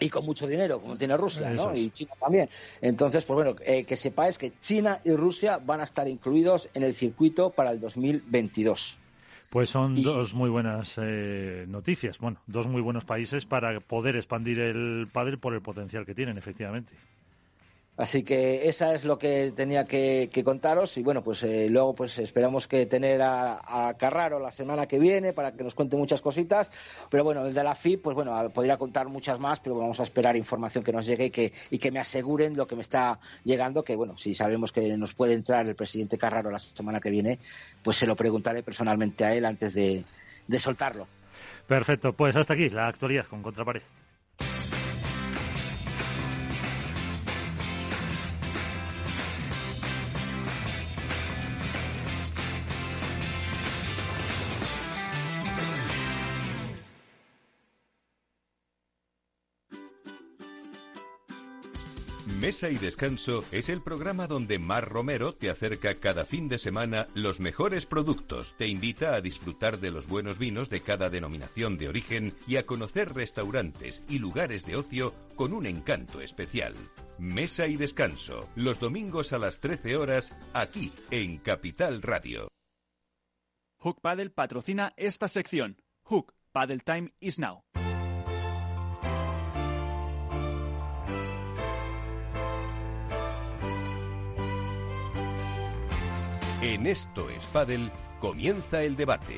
Y 0.00 0.08
con 0.08 0.24
mucho 0.24 0.46
dinero, 0.46 0.80
como 0.80 0.96
tiene 0.96 1.16
Rusia, 1.16 1.50
¿no? 1.50 1.72
es. 1.72 1.80
Y 1.80 1.90
China 1.90 2.12
también. 2.20 2.48
Entonces, 2.80 3.24
pues 3.24 3.34
bueno, 3.34 3.56
eh, 3.64 3.84
que 3.84 3.96
sepáis 3.96 4.38
que 4.38 4.52
China 4.60 4.98
y 5.04 5.12
Rusia 5.12 5.58
van 5.58 5.80
a 5.80 5.84
estar 5.84 6.08
incluidos 6.08 6.68
en 6.74 6.82
el 6.82 6.94
circuito 6.94 7.50
para 7.50 7.70
el 7.70 7.80
2022. 7.80 8.98
Pues 9.50 9.70
son 9.70 9.96
Y- 9.96 10.02
dos 10.02 10.34
muy 10.34 10.50
buenas 10.50 10.98
eh, 11.00 11.64
noticias. 11.68 12.18
Bueno, 12.18 12.40
dos 12.46 12.66
muy 12.66 12.82
buenos 12.82 13.04
países 13.04 13.46
para 13.46 13.78
poder 13.80 14.16
expandir 14.16 14.58
el 14.58 15.06
pádel 15.12 15.38
por 15.38 15.54
el 15.54 15.62
potencial 15.62 16.04
que 16.04 16.14
tienen, 16.14 16.38
efectivamente. 16.38 16.92
Así 17.96 18.24
que 18.24 18.68
esa 18.68 18.92
es 18.92 19.04
lo 19.04 19.18
que 19.18 19.52
tenía 19.54 19.84
que, 19.84 20.28
contaros 20.44 20.98
y 20.98 21.02
bueno, 21.04 21.22
pues 21.22 21.44
eh, 21.44 21.68
luego 21.70 21.94
pues 21.94 22.18
esperamos 22.18 22.66
que 22.66 22.86
tener 22.86 23.22
a, 23.22 23.94
Carraro 23.96 24.40
la 24.40 24.50
semana 24.50 24.86
que 24.86 24.98
viene 24.98 25.32
para 25.32 25.52
que 25.52 25.62
nos 25.62 25.76
cuente 25.76 25.96
muchas 25.96 26.20
cositas, 26.20 26.72
pero 27.08 27.22
bueno, 27.22 27.46
el 27.46 27.54
de 27.54 27.62
la 27.62 27.76
FIP, 27.76 28.02
pues 28.02 28.16
bueno, 28.16 28.50
podría 28.50 28.78
contar 28.78 29.08
muchas 29.08 29.38
más, 29.38 29.60
pero 29.60 29.76
vamos 29.76 30.00
a 30.00 30.02
esperar 30.02 30.36
información 30.36 30.82
que 30.82 30.92
nos 30.92 31.06
llegue 31.06 31.26
y 31.26 31.30
que, 31.30 31.52
y 31.70 31.78
que 31.78 31.92
me 31.92 32.00
aseguren 32.00 32.56
lo 32.56 32.66
que 32.66 32.74
me 32.74 32.82
está 32.82 33.20
llegando, 33.44 33.84
que 33.84 33.94
bueno, 33.94 34.16
si 34.16 34.34
sabemos 34.34 34.72
que 34.72 34.96
nos 34.96 35.14
puede 35.14 35.34
entrar 35.34 35.64
el 35.68 35.76
presidente 35.76 36.18
Carraro 36.18 36.50
la 36.50 36.58
semana 36.58 36.98
que 37.00 37.10
viene, 37.10 37.38
pues 37.84 37.96
se 37.96 38.08
lo 38.08 38.16
preguntaré 38.16 38.64
personalmente 38.64 39.24
a 39.24 39.34
él 39.34 39.44
antes 39.44 39.72
de, 39.72 40.04
de 40.48 40.60
soltarlo. 40.60 41.06
Perfecto, 41.68 42.12
pues 42.12 42.34
hasta 42.34 42.54
aquí 42.54 42.70
la 42.70 42.88
actualidad 42.88 43.26
con 43.26 43.42
Contrapared. 43.42 43.82
Mesa 62.44 62.68
y 62.68 62.76
Descanso 62.76 63.42
es 63.52 63.70
el 63.70 63.80
programa 63.80 64.26
donde 64.26 64.58
Mar 64.58 64.86
Romero 64.86 65.32
te 65.32 65.48
acerca 65.48 65.94
cada 65.94 66.26
fin 66.26 66.46
de 66.46 66.58
semana 66.58 67.06
los 67.14 67.40
mejores 67.40 67.86
productos, 67.86 68.54
te 68.58 68.68
invita 68.68 69.14
a 69.14 69.22
disfrutar 69.22 69.78
de 69.78 69.90
los 69.90 70.06
buenos 70.06 70.38
vinos 70.38 70.68
de 70.68 70.82
cada 70.82 71.08
denominación 71.08 71.78
de 71.78 71.88
origen 71.88 72.34
y 72.46 72.56
a 72.56 72.66
conocer 72.66 73.14
restaurantes 73.14 74.04
y 74.10 74.18
lugares 74.18 74.66
de 74.66 74.76
ocio 74.76 75.14
con 75.36 75.54
un 75.54 75.64
encanto 75.64 76.20
especial. 76.20 76.74
Mesa 77.18 77.66
y 77.66 77.76
Descanso, 77.76 78.46
los 78.56 78.78
domingos 78.78 79.32
a 79.32 79.38
las 79.38 79.60
13 79.60 79.96
horas, 79.96 80.30
aquí 80.52 80.92
en 81.10 81.38
Capital 81.38 82.02
Radio. 82.02 82.48
Hook 83.78 84.02
Paddle 84.02 84.28
patrocina 84.28 84.92
esta 84.98 85.28
sección. 85.28 85.78
Hook 86.02 86.34
Paddle 86.52 86.80
Time 86.80 87.10
is 87.20 87.38
now. 87.38 87.64
En 96.64 96.86
Esto 96.86 97.28
es 97.28 97.46
Padel 97.48 97.90
comienza 98.18 98.82
el 98.82 98.96
debate. 98.96 99.34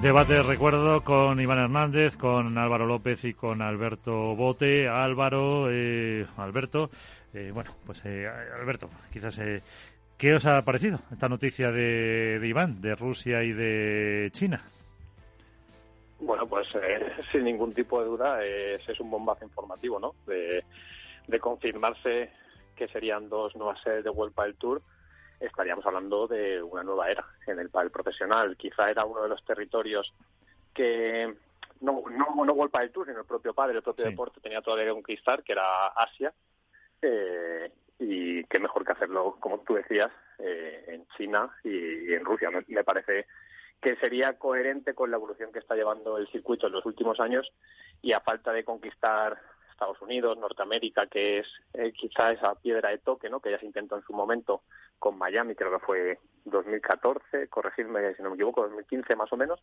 Debate, 0.00 0.44
recuerdo, 0.44 1.02
con 1.02 1.40
Iván 1.40 1.58
Hernández, 1.58 2.16
con 2.16 2.56
Álvaro 2.56 2.86
López 2.86 3.24
y 3.24 3.34
con 3.34 3.62
Alberto 3.62 4.36
Bote. 4.36 4.86
Álvaro, 4.88 5.66
eh, 5.72 6.24
Alberto, 6.36 6.88
eh, 7.34 7.50
bueno, 7.52 7.72
pues 7.84 8.00
eh, 8.04 8.28
Alberto, 8.28 8.88
quizás, 9.12 9.40
¿qué 10.16 10.34
os 10.34 10.46
ha 10.46 10.62
parecido 10.62 11.00
esta 11.10 11.28
noticia 11.28 11.72
de, 11.72 12.38
de 12.38 12.46
Iván, 12.46 12.80
de 12.80 12.94
Rusia 12.94 13.42
y 13.42 13.52
de 13.52 14.30
China? 14.30 14.62
Bueno, 16.20 16.46
pues 16.46 16.68
sin 17.32 17.42
ningún 17.42 17.74
tipo 17.74 18.00
de 18.00 18.06
duda 18.06 18.44
es, 18.44 18.88
es 18.88 19.00
un 19.00 19.10
bombazo 19.10 19.44
informativo, 19.44 19.98
¿no? 19.98 20.14
De, 20.28 20.62
de 21.30 21.40
confirmarse 21.40 22.32
que 22.76 22.88
serían 22.88 23.28
dos 23.28 23.54
nuevas 23.56 23.80
sedes 23.82 24.04
de 24.04 24.10
World 24.10 24.34
Padel 24.34 24.56
Tour, 24.56 24.82
estaríamos 25.40 25.84
hablando 25.86 26.26
de 26.26 26.62
una 26.62 26.82
nueva 26.82 27.10
era 27.10 27.24
en 27.46 27.58
el 27.58 27.70
padel 27.70 27.90
profesional. 27.90 28.56
Quizá 28.56 28.90
era 28.90 29.04
uno 29.04 29.22
de 29.22 29.28
los 29.28 29.44
territorios 29.44 30.12
que 30.74 31.34
no, 31.80 32.02
no, 32.10 32.44
no 32.44 32.52
World 32.52 32.72
Padel 32.72 32.92
Tour, 32.92 33.06
sino 33.06 33.20
el 33.20 33.26
propio 33.26 33.54
padre, 33.54 33.76
el 33.76 33.82
propio 33.82 34.04
deporte 34.04 34.40
tenía 34.40 34.60
todavía 34.60 34.86
que 34.86 34.92
conquistar, 34.92 35.42
que 35.42 35.52
era 35.52 35.88
Asia. 35.88 36.32
Eh, 37.02 37.72
y 37.98 38.44
qué 38.44 38.58
mejor 38.58 38.84
que 38.84 38.92
hacerlo, 38.92 39.36
como 39.40 39.60
tú 39.60 39.74
decías, 39.74 40.10
eh, 40.38 40.84
en 40.88 41.06
China 41.16 41.50
y, 41.64 42.12
en 42.12 42.24
Rusia. 42.24 42.50
me, 42.50 42.84
parece 42.84 43.26
que 43.80 43.96
sería 43.96 44.38
coherente 44.38 44.94
con 44.94 45.10
la 45.10 45.16
evolución 45.16 45.52
que 45.52 45.58
está 45.58 45.74
llevando 45.74 46.18
el 46.18 46.28
circuito 46.28 46.66
en 46.66 46.74
los 46.74 46.84
últimos 46.84 47.18
años 47.20 47.50
y 48.02 48.12
a 48.12 48.20
falta 48.20 48.52
de 48.52 48.64
conquistar 48.64 49.38
Estados 49.80 50.02
Unidos, 50.02 50.36
Norteamérica, 50.36 51.06
que 51.06 51.38
es 51.38 51.46
eh, 51.72 51.90
quizá 51.92 52.32
esa 52.32 52.54
piedra 52.54 52.90
de 52.90 52.98
toque, 52.98 53.30
¿no? 53.30 53.40
Que 53.40 53.50
ya 53.50 53.58
se 53.58 53.64
intentó 53.64 53.96
en 53.96 54.02
su 54.02 54.12
momento 54.12 54.62
con 54.98 55.16
Miami, 55.16 55.54
creo 55.54 55.70
que 55.70 55.86
fue 55.86 56.18
2014, 56.44 57.48
corregirme 57.48 58.14
si 58.14 58.22
no 58.22 58.28
me 58.28 58.34
equivoco, 58.34 58.62
2015 58.62 59.16
más 59.16 59.32
o 59.32 59.38
menos. 59.38 59.58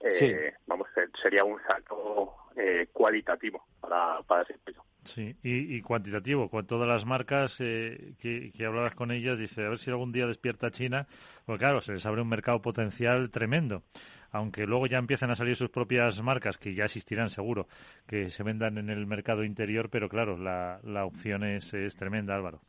Eh, 0.00 0.52
Vamos, 0.66 0.88
sería 1.22 1.44
un 1.44 1.60
salto 1.62 2.34
eh, 2.56 2.88
cualitativo 2.92 3.64
para, 3.80 4.20
para 4.22 4.42
ese 4.42 4.54
circuito. 4.54 4.84
Sí, 5.04 5.36
y, 5.42 5.80
cuantitativo, 5.82 6.48
con 6.48 6.66
todas 6.66 6.88
las 6.88 7.04
marcas 7.04 7.60
eh, 7.60 8.14
que, 8.20 8.52
que, 8.52 8.66
hablabas 8.66 8.94
con 8.94 9.10
ellas, 9.10 9.38
dice, 9.38 9.64
a 9.64 9.68
ver 9.68 9.78
si 9.78 9.90
algún 9.90 10.12
día 10.12 10.26
despierta 10.26 10.70
China, 10.70 11.06
porque 11.44 11.60
claro, 11.60 11.80
se 11.80 11.92
les 11.92 12.06
abre 12.06 12.22
un 12.22 12.28
mercado 12.28 12.62
potencial 12.62 13.30
tremendo, 13.30 13.82
aunque 14.32 14.66
luego 14.66 14.86
ya 14.86 14.98
empiezan 14.98 15.30
a 15.30 15.36
salir 15.36 15.54
sus 15.54 15.70
propias 15.70 16.20
marcas, 16.22 16.58
que 16.58 16.74
ya 16.74 16.84
existirán 16.84 17.30
seguro, 17.30 17.68
que 18.06 18.30
se 18.30 18.42
vendan 18.42 18.78
en 18.78 18.90
el 18.90 19.06
mercado 19.06 19.44
interior, 19.44 19.90
pero 19.90 20.08
claro, 20.08 20.36
la, 20.36 20.80
la 20.82 21.04
opción 21.04 21.44
es, 21.44 21.72
es 21.74 21.96
tremenda, 21.96 22.34
Álvaro. 22.34 22.60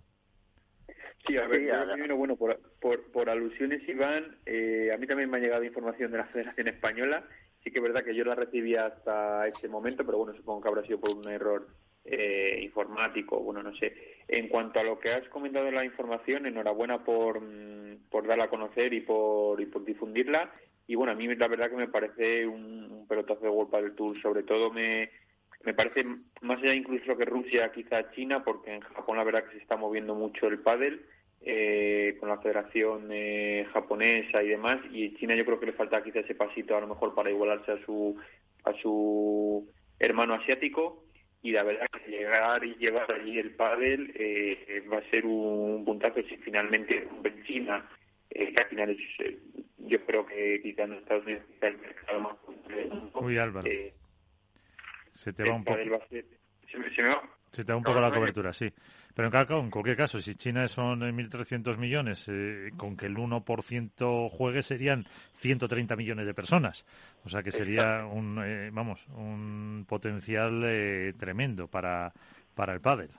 Sí, 1.25 1.37
a 1.37 1.47
ver, 1.47 2.13
bueno, 2.13 2.35
por, 2.35 2.59
por, 2.81 3.11
por 3.11 3.29
alusiones, 3.29 3.87
Iván, 3.87 4.37
eh, 4.45 4.91
a 4.93 4.97
mí 4.97 5.07
también 5.07 5.29
me 5.29 5.37
ha 5.37 5.39
llegado 5.39 5.63
información 5.63 6.11
de 6.11 6.17
la 6.17 6.25
Federación 6.25 6.67
Española, 6.67 7.23
sí 7.63 7.71
que 7.71 7.79
es 7.79 7.83
verdad 7.83 8.03
que 8.03 8.13
yo 8.13 8.25
la 8.25 8.35
recibí 8.35 8.75
hasta 8.75 9.47
este 9.47 9.69
momento, 9.69 10.05
pero 10.05 10.17
bueno, 10.17 10.35
supongo 10.35 10.61
que 10.61 10.67
habrá 10.67 10.83
sido 10.83 10.99
por 10.99 11.15
un 11.15 11.29
error 11.31 11.67
eh, 12.03 12.59
informático, 12.61 13.39
bueno, 13.39 13.63
no 13.63 13.73
sé. 13.75 13.93
En 14.27 14.49
cuanto 14.49 14.79
a 14.79 14.83
lo 14.83 14.99
que 14.99 15.11
has 15.11 15.27
comentado 15.29 15.69
en 15.69 15.75
la 15.75 15.85
información, 15.85 16.45
enhorabuena 16.45 17.03
por, 17.03 17.39
mm, 17.39 18.09
por 18.09 18.27
darla 18.27 18.45
a 18.45 18.49
conocer 18.49 18.93
y 18.93 19.01
por, 19.01 19.61
y 19.61 19.65
por 19.67 19.85
difundirla. 19.85 20.51
Y 20.87 20.95
bueno, 20.95 21.13
a 21.13 21.15
mí 21.15 21.33
la 21.35 21.47
verdad 21.47 21.69
que 21.69 21.75
me 21.75 21.87
parece 21.87 22.45
un, 22.45 23.05
pelotazo 23.07 23.41
de 23.41 23.49
World 23.49 23.75
del 23.75 23.95
Tour, 23.95 24.21
sobre 24.21 24.43
todo 24.43 24.71
me, 24.71 25.09
me 25.63 25.73
parece 25.73 26.05
más 26.41 26.59
allá 26.59 26.73
incluso 26.73 27.17
que 27.17 27.25
Rusia, 27.25 27.71
quizá 27.71 28.11
China, 28.11 28.43
porque 28.43 28.71
en 28.71 28.81
Japón 28.81 29.17
la 29.17 29.23
verdad 29.23 29.45
que 29.45 29.57
se 29.57 29.61
está 29.61 29.77
moviendo 29.77 30.15
mucho 30.15 30.47
el 30.47 30.59
pádel 30.59 31.05
eh, 31.41 32.15
con 32.19 32.29
la 32.29 32.37
Federación 32.37 33.09
eh, 33.11 33.67
japonesa 33.73 34.41
y 34.43 34.49
demás, 34.49 34.79
y 34.91 35.13
China 35.15 35.35
yo 35.35 35.45
creo 35.45 35.59
que 35.59 35.67
le 35.67 35.73
falta 35.73 36.03
quizá 36.03 36.19
ese 36.19 36.35
pasito 36.35 36.75
a 36.75 36.81
lo 36.81 36.87
mejor 36.87 37.13
para 37.13 37.29
igualarse 37.29 37.71
a 37.73 37.85
su 37.85 38.17
a 38.63 38.73
su 38.81 39.67
hermano 39.99 40.35
asiático. 40.35 41.03
Y 41.41 41.51
la 41.51 41.63
verdad 41.63 41.87
que 41.91 42.09
llegar 42.09 42.63
y 42.63 42.75
llevar 42.75 43.11
allí 43.11 43.37
el 43.37 43.53
pádel 43.55 44.13
eh, 44.15 44.81
va 44.91 44.99
a 44.99 45.09
ser 45.09 45.25
un 45.25 45.83
puntazo 45.83 46.21
si 46.23 46.37
finalmente 46.37 47.05
en 47.21 47.43
China 47.43 47.85
eh, 48.33 48.53
que 48.53 48.61
al 48.61 48.69
final 48.69 48.89
es, 48.89 48.99
eh, 49.19 49.39
yo 49.79 50.05
creo 50.05 50.25
que 50.25 50.61
quizá 50.61 50.83
en 50.83 50.93
Estados 50.93 51.25
Unidos 51.25 51.43
el 51.61 51.77
mercado 51.77 52.19
más 52.19 52.35
Uy 53.15 53.37
Álvaro 53.37 53.67
eh, 53.69 53.93
se 55.11 55.33
te 55.33 55.43
va 55.43 55.55
un 55.55 55.63
poco 55.63 55.77
se 55.77 56.77
me, 56.77 56.95
se 56.95 57.01
me 57.01 57.09
va 57.09 57.21
se 57.53 57.63
te 57.63 57.71
da 57.71 57.77
un 57.77 57.83
poco 57.83 58.01
la 58.01 58.11
cobertura, 58.11 58.51
sí. 58.51 58.73
Pero 59.13 59.29
en, 59.31 59.69
cualquier 59.69 59.95
caso, 59.95 60.19
si 60.19 60.33
China 60.33 60.67
son 60.67 61.01
1.300 61.01 61.77
millones, 61.77 62.27
eh, 62.27 62.71
con 62.75 62.97
que 62.97 63.05
el 63.05 63.15
1% 63.15 64.29
juegue 64.31 64.63
serían 64.63 65.05
130 65.35 65.95
millones 65.95 66.25
de 66.25 66.33
personas. 66.33 66.83
O 67.23 67.29
sea 67.29 67.43
que 67.43 67.51
sería 67.51 68.07
un, 68.07 68.41
eh, 68.43 68.71
vamos, 68.73 69.05
un 69.09 69.85
potencial 69.87 70.63
eh, 70.65 71.13
tremendo 71.19 71.67
para, 71.67 72.11
para 72.55 72.73
el 72.73 72.81
pádel. 72.81 73.11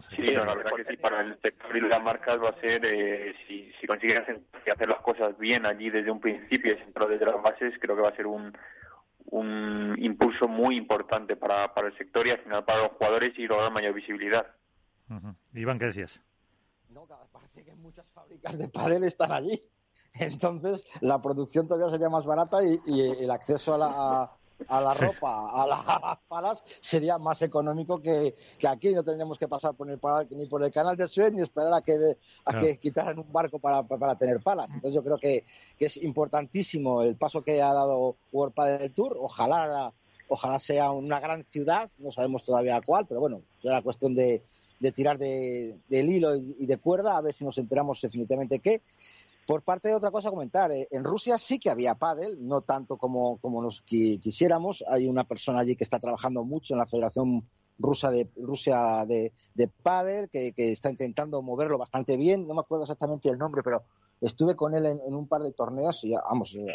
Sí, 0.00 0.22
la 0.22 0.54
verdad 0.54 0.72
que 0.76 0.84
sí, 0.84 0.96
para 0.96 1.20
el 1.20 1.38
sector 1.40 1.76
y 1.76 1.80
las 1.80 2.02
marcas 2.02 2.40
va 2.42 2.50
a 2.50 2.60
ser, 2.60 2.82
si, 3.46 3.72
si 3.80 3.86
consigues 3.86 4.22
hacer 4.22 4.88
las 4.88 5.00
cosas 5.00 5.36
bien 5.38 5.66
allí 5.66 5.90
desde 5.90 6.10
un 6.10 6.20
principio 6.20 6.76
centrado 6.78 7.10
desde 7.10 7.26
las 7.26 7.42
bases, 7.42 7.74
creo 7.80 7.96
que 7.96 8.02
va 8.02 8.08
a 8.08 8.16
ser 8.16 8.26
un, 8.26 8.56
un 9.26 9.96
impulso 9.98 10.48
muy 10.48 10.76
importante 10.76 11.36
para, 11.36 11.72
para 11.74 11.88
el 11.88 11.98
sector 11.98 12.26
y 12.26 12.30
al 12.30 12.38
final 12.38 12.64
para 12.64 12.82
los 12.82 12.92
jugadores 12.92 13.38
y 13.38 13.46
lograr 13.46 13.72
mayor 13.72 13.94
visibilidad. 13.94 14.46
Iván, 15.52 15.78
¿qué 15.78 15.86
decías? 15.86 16.20
No, 16.90 17.06
parece 17.06 17.64
que 17.64 17.74
muchas 17.74 18.08
fábricas 18.10 18.56
de 18.56 18.68
pádel 18.68 19.04
están 19.04 19.32
allí. 19.32 19.62
Entonces, 20.14 20.84
la 21.00 21.20
producción 21.20 21.66
todavía 21.66 21.88
sería 21.88 22.08
más 22.08 22.24
barata 22.24 22.58
y, 22.62 23.00
el 23.00 23.30
acceso 23.30 23.74
a 23.74 23.78
la, 23.78 23.86
a 23.88 24.36
la 24.68 24.94
ropa, 24.94 25.50
a, 25.50 25.66
las 25.66 26.18
palas, 26.28 26.64
sería 26.80 27.18
más 27.18 27.42
económico 27.42 28.00
que, 28.00 28.34
que, 28.58 28.68
aquí. 28.68 28.92
No 28.94 29.02
tendríamos 29.02 29.38
que 29.38 29.48
pasar 29.48 29.74
por 29.74 29.90
el, 29.90 30.00
ni 30.30 30.46
por 30.46 30.64
el 30.64 30.72
canal 30.72 30.96
de 30.96 31.08
Suez 31.08 31.32
ni 31.32 31.42
esperar 31.42 31.72
a 31.74 31.80
que, 31.80 32.16
a 32.44 32.58
que 32.58 32.78
quitaran 32.78 33.18
un 33.18 33.32
barco 33.32 33.58
para, 33.58 33.82
para, 33.82 34.16
tener 34.16 34.40
palas. 34.40 34.68
Entonces 34.68 34.94
yo 34.94 35.02
creo 35.02 35.18
que, 35.18 35.44
que, 35.78 35.86
es 35.86 35.96
importantísimo 35.96 37.02
el 37.02 37.16
paso 37.16 37.42
que 37.42 37.62
ha 37.62 37.72
dado 37.72 38.16
World 38.32 38.54
del 38.78 38.92
Tour. 38.92 39.16
Ojalá, 39.20 39.92
ojalá 40.28 40.58
sea 40.58 40.90
una 40.90 41.20
gran 41.20 41.44
ciudad, 41.44 41.90
no 41.98 42.12
sabemos 42.12 42.42
todavía 42.44 42.80
cuál, 42.84 43.06
pero 43.06 43.20
bueno, 43.20 43.42
será 43.60 43.82
cuestión 43.82 44.14
de, 44.14 44.42
de 44.80 44.92
tirar 44.92 45.18
de, 45.18 45.78
del 45.88 46.10
hilo 46.10 46.36
y 46.36 46.66
de 46.66 46.76
cuerda 46.78 47.16
a 47.16 47.20
ver 47.20 47.34
si 47.34 47.44
nos 47.44 47.58
enteramos 47.58 48.00
definitivamente 48.00 48.58
qué 48.58 48.82
Por 49.46 49.62
parte 49.62 49.88
de 49.88 49.94
otra 49.94 50.10
cosa 50.10 50.30
comentar, 50.30 50.70
eh, 50.72 50.88
en 50.90 51.04
Rusia 51.04 51.36
sí 51.38 51.58
que 51.58 51.70
había 51.70 51.94
pádel, 51.96 52.46
no 52.46 52.62
tanto 52.62 52.96
como, 52.96 53.38
como 53.38 53.62
nos 53.62 53.82
quisiéramos. 53.82 54.84
Hay 54.88 55.06
una 55.06 55.24
persona 55.24 55.60
allí 55.60 55.76
que 55.76 55.84
está 55.84 55.98
trabajando 55.98 56.44
mucho 56.44 56.74
en 56.74 56.78
la 56.78 56.86
Federación 56.86 57.46
Rusa 57.78 58.10
de 58.10 58.30
Rusia 58.36 59.04
de, 59.06 59.32
de 59.54 59.68
pádel, 59.68 60.30
que, 60.30 60.52
está 60.56 60.90
intentando 60.90 61.42
moverlo 61.42 61.76
bastante 61.76 62.16
bien. 62.16 62.46
No 62.46 62.54
me 62.54 62.60
acuerdo 62.60 62.84
exactamente 62.84 63.28
el 63.28 63.38
nombre, 63.38 63.62
pero 63.62 63.82
estuve 64.20 64.56
con 64.56 64.74
él 64.74 64.86
en, 64.86 65.14
un 65.14 65.28
par 65.28 65.42
de 65.42 65.52
torneos 65.52 66.02
y 66.04 66.12
vamos, 66.12 66.54
eh, 66.54 66.66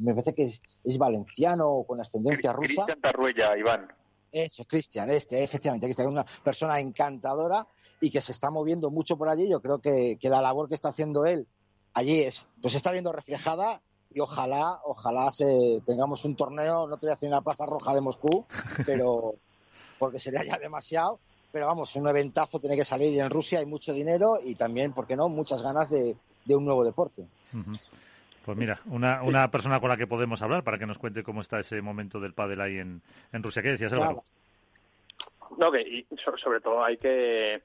me 0.00 0.12
parece 0.12 0.34
que 0.34 0.44
es, 0.44 0.98
valenciano 0.98 1.68
o 1.68 1.86
con 1.86 2.00
ascendencia 2.00 2.52
rusa. 2.52 2.66
Cristian 2.66 3.00
Tarruella, 3.00 3.56
Iván. 3.56 3.88
Eso, 4.30 4.64
Cristian, 4.66 5.08
este, 5.08 5.42
efectivamente, 5.42 5.86
que 5.86 5.92
es 5.92 5.98
una 6.00 6.26
persona 6.44 6.80
encantadora 6.80 7.66
y 8.00 8.10
que 8.10 8.20
se 8.20 8.32
está 8.32 8.50
moviendo 8.50 8.90
mucho 8.90 9.16
por 9.16 9.30
allí. 9.30 9.48
Yo 9.48 9.62
creo 9.62 9.78
que, 9.78 10.18
que 10.20 10.28
la 10.28 10.42
labor 10.42 10.68
que 10.68 10.74
está 10.74 10.90
haciendo 10.90 11.24
él 11.24 11.46
allí 11.98 12.22
es, 12.22 12.46
pues 12.60 12.74
está 12.74 12.92
viendo 12.92 13.12
reflejada 13.12 13.80
y 14.10 14.20
ojalá, 14.20 14.78
ojalá 14.84 15.30
se, 15.30 15.82
tengamos 15.84 16.24
un 16.24 16.36
torneo, 16.36 16.86
no 16.86 16.96
te 16.96 17.06
voy 17.06 17.10
a 17.10 17.14
decir 17.14 17.26
en 17.26 17.34
la 17.34 17.40
Plaza 17.40 17.66
Roja 17.66 17.94
de 17.94 18.00
Moscú, 18.00 18.46
pero 18.86 19.34
porque 19.98 20.18
sería 20.18 20.44
ya 20.44 20.58
demasiado, 20.58 21.18
pero 21.52 21.66
vamos, 21.66 21.94
un 21.96 22.08
eventazo 22.08 22.58
tiene 22.58 22.76
que 22.76 22.84
salir 22.84 23.18
en 23.18 23.30
Rusia, 23.30 23.58
hay 23.58 23.66
mucho 23.66 23.92
dinero 23.92 24.38
y 24.42 24.54
también, 24.54 24.92
¿por 24.92 25.06
qué 25.06 25.16
no?, 25.16 25.28
muchas 25.28 25.62
ganas 25.62 25.90
de, 25.90 26.16
un 26.48 26.64
nuevo 26.64 26.84
deporte. 26.84 27.26
Pues 28.44 28.56
mira, 28.56 28.80
una, 28.86 29.22
una 29.22 29.50
persona 29.50 29.80
con 29.80 29.90
la 29.90 29.98
que 29.98 30.06
podemos 30.06 30.40
hablar 30.40 30.64
para 30.64 30.78
que 30.78 30.86
nos 30.86 30.96
cuente 30.96 31.22
cómo 31.22 31.42
está 31.42 31.60
ese 31.60 31.82
momento 31.82 32.20
del 32.20 32.32
pádel 32.32 32.62
ahí 32.62 32.78
en, 32.78 33.02
en 33.32 33.42
Rusia. 33.42 33.60
¿Qué 33.60 33.72
decías, 33.72 33.92
Álvaro? 33.92 34.22
No, 35.58 35.70
que 35.70 35.82
y 35.82 36.06
sobre 36.42 36.60
todo 36.60 36.82
hay 36.82 36.96
que 36.96 37.62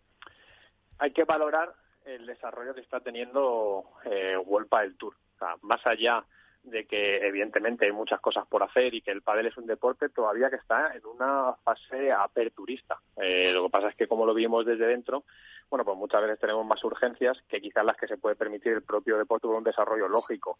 hay 0.99 1.11
que 1.11 1.23
valorar 1.23 1.73
el 2.05 2.25
desarrollo 2.25 2.73
que 2.73 2.81
está 2.81 2.99
teniendo 2.99 3.83
eh, 4.05 4.37
World 4.37 4.69
Padel 4.69 4.97
Tour. 4.97 5.15
más 5.61 5.85
allá 5.85 6.23
de 6.63 6.85
que 6.85 7.17
evidentemente 7.27 7.85
hay 7.85 7.91
muchas 7.91 8.21
cosas 8.21 8.47
por 8.47 8.63
hacer 8.63 8.93
y 8.93 9.01
que 9.01 9.11
el 9.11 9.21
pádel 9.21 9.47
es 9.47 9.57
un 9.57 9.65
deporte 9.65 10.07
todavía 10.09 10.49
que 10.49 10.55
está 10.55 10.95
en 10.95 11.05
una 11.05 11.53
fase 11.63 12.11
aperturista. 12.11 12.99
Eh, 13.17 13.51
lo 13.53 13.65
que 13.65 13.69
pasa 13.69 13.89
es 13.89 13.95
que 13.95 14.07
como 14.07 14.25
lo 14.25 14.33
vimos 14.33 14.65
desde 14.65 14.87
dentro, 14.87 15.25
bueno, 15.69 15.83
pues 15.83 15.97
muchas 15.97 16.21
veces 16.21 16.39
tenemos 16.39 16.65
más 16.65 16.81
urgencias 16.83 17.41
que 17.49 17.59
quizás 17.59 17.83
las 17.83 17.97
que 17.97 18.07
se 18.07 18.17
puede 18.17 18.35
permitir 18.35 18.71
el 18.71 18.83
propio 18.83 19.17
deporte 19.17 19.47
con 19.47 19.57
un 19.57 19.63
desarrollo 19.63 20.07
lógico. 20.07 20.59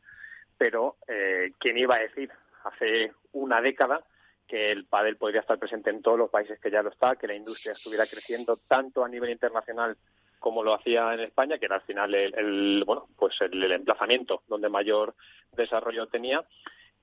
Pero 0.57 0.97
eh, 1.07 1.53
quién 1.57 1.77
iba 1.77 1.95
a 1.95 2.00
decir 2.00 2.29
hace 2.65 3.13
una 3.31 3.62
década 3.62 4.00
que 4.45 4.71
el 4.71 4.85
pádel 4.85 5.15
podría 5.15 5.41
estar 5.41 5.57
presente 5.57 5.89
en 5.89 6.01
todos 6.01 6.17
los 6.17 6.29
países 6.29 6.59
que 6.59 6.69
ya 6.69 6.83
lo 6.83 6.89
está, 6.89 7.15
que 7.15 7.27
la 7.27 7.35
industria 7.35 7.71
estuviera 7.71 8.05
creciendo 8.05 8.57
tanto 8.67 9.05
a 9.05 9.09
nivel 9.09 9.29
internacional 9.29 9.97
como 10.43 10.62
lo 10.62 10.73
hacía 10.73 11.13
en 11.13 11.21
España, 11.21 11.57
que 11.57 11.67
era 11.67 11.77
al 11.77 11.83
final 11.83 12.13
el, 12.13 12.83
bueno, 12.85 13.07
pues 13.15 13.33
el, 13.39 13.71
emplazamiento 13.71 14.43
donde 14.50 14.67
mayor 14.67 15.15
desarrollo 15.53 16.07
tenía 16.07 16.43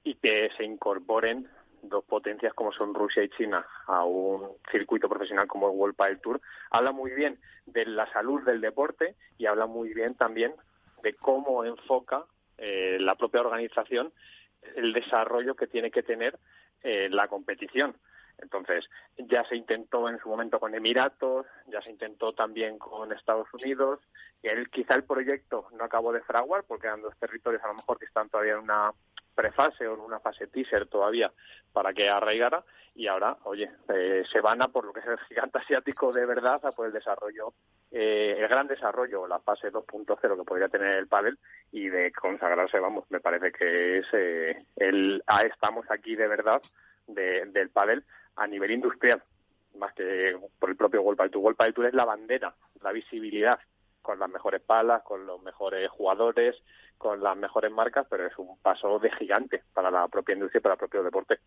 y 0.05 0.17
que 0.17 0.51
se 0.59 0.65
incorporen 0.65 1.49
dos 1.83 2.05
potencias 2.05 2.53
como 2.53 2.71
son 2.71 2.93
Rusia 2.93 3.23
y 3.23 3.31
China 3.31 3.65
a 3.87 4.05
un 4.05 4.47
circuito 4.71 5.09
profesional 5.09 5.47
como 5.47 5.71
el 5.71 5.79
World 5.79 5.97
Padel 5.97 6.21
Tour, 6.21 6.43
habla 6.71 6.93
muy 6.93 7.13
bien 7.13 7.41
de 7.65 7.87
la 7.87 8.13
salud 8.13 8.43
del 8.43 8.61
deporte 8.61 9.17
y 9.39 9.47
habla 9.47 9.65
muy 9.65 9.95
bien 9.95 10.15
también 10.17 10.53
de 11.03 11.15
cómo 11.15 11.65
enfoca 11.65 12.27
eh, 12.59 12.99
la 13.01 13.15
propia 13.15 13.41
organización 13.41 14.13
el 14.77 14.93
desarrollo 14.93 15.55
que 15.55 15.67
tiene 15.67 15.91
que 15.91 16.03
tener 16.03 16.39
eh, 16.83 17.09
la 17.11 17.27
competición. 17.29 17.97
Entonces, 18.43 18.89
ya 19.17 19.45
se 19.45 19.57
intentó 19.57 20.09
en 20.09 20.19
su 20.19 20.29
momento 20.29 20.59
con 20.59 20.75
Emiratos, 20.75 21.47
ya 21.67 21.81
se 21.83 21.91
intentó 21.91 22.33
también 22.33 22.79
con 22.79 23.13
Estados 23.13 23.49
Unidos, 23.53 24.01
él, 24.43 24.71
quizá 24.71 24.95
el 24.95 25.05
proyecto 25.05 25.67
no 25.73 25.85
acabó 25.85 26.13
de 26.13 26.23
fraguar 26.23 26.65
porque 26.67 26.87
eran 26.87 27.03
dos 27.03 27.17
territorios 27.19 27.63
a 27.63 27.69
lo 27.69 27.75
mejor 27.75 27.99
que 27.99 28.07
están 28.07 28.29
todavía 28.29 28.55
en 28.55 28.61
una 28.61 28.93
prefase 29.35 29.87
o 29.87 29.95
en 29.95 30.01
una 30.01 30.21
fase 30.21 30.47
teaser 30.47 30.87
todavía 30.87 31.31
para 31.73 31.93
que 31.93 32.09
arraigara. 32.09 32.65
Y 32.95 33.07
ahora, 33.07 33.37
oye, 33.45 33.71
eh, 33.95 34.25
se 34.31 34.41
van 34.41 34.63
a 34.63 34.69
por 34.69 34.85
lo 34.85 34.93
que 34.93 35.01
es 35.01 35.07
el 35.07 35.19
gigante 35.21 35.59
asiático 35.59 36.13
de 36.13 36.27
verdad, 36.27 36.65
a 36.65 36.73
por 36.73 36.87
el 36.87 36.93
desarrollo, 36.93 37.53
eh, 37.91 38.35
el 38.37 38.49
gran 38.49 38.67
desarrollo, 38.67 39.27
la 39.29 39.39
fase 39.39 39.71
2.0 39.71 40.37
que 40.37 40.45
podría 40.45 40.69
tener 40.69 40.97
el 40.97 41.07
pádel 41.07 41.39
y 41.71 41.89
de 41.89 42.11
consagrarse, 42.13 42.81
vamos, 42.81 43.05
me 43.11 43.21
parece 43.21 43.53
que 43.53 43.99
es 43.99 44.07
eh, 44.13 44.65
el, 44.77 45.23
ah, 45.27 45.43
estamos 45.43 45.87
aquí 45.91 46.17
de 46.17 46.27
verdad 46.27 46.61
del 47.07 47.71
pádel 47.71 48.05
a 48.37 48.47
nivel 48.47 48.71
industrial, 48.71 49.23
más 49.77 49.93
que 49.95 50.37
por 50.59 50.71
el 50.71 50.77
propio 50.77 51.03
World 51.03 51.19
Padel 51.19 51.33
Tour. 51.33 51.57
Tour 51.75 51.87
es 51.87 51.95
la 51.95 52.05
bandera, 52.05 52.55
la 52.83 52.93
visibilidad, 52.93 53.59
con 54.03 54.19
las 54.19 54.31
mejores 54.31 54.63
palas, 54.63 55.03
con 55.03 55.27
los 55.27 55.43
mejores 55.43 55.89
jugadores, 55.91 56.57
con 56.99 57.23
las 57.23 57.37
mejores 57.37 57.71
marcas, 57.71 58.07
pero 58.09 58.27
es 58.27 58.37
un 58.39 58.59
paso 58.59 58.99
de 58.99 59.11
gigante 59.13 59.63
para 59.73 59.91
la 59.91 60.09
propia 60.09 60.35
industria 60.35 60.59
y 60.59 60.63
para 60.63 60.75
el 60.75 60.79
propio 60.79 61.03
deporte. 61.03 61.39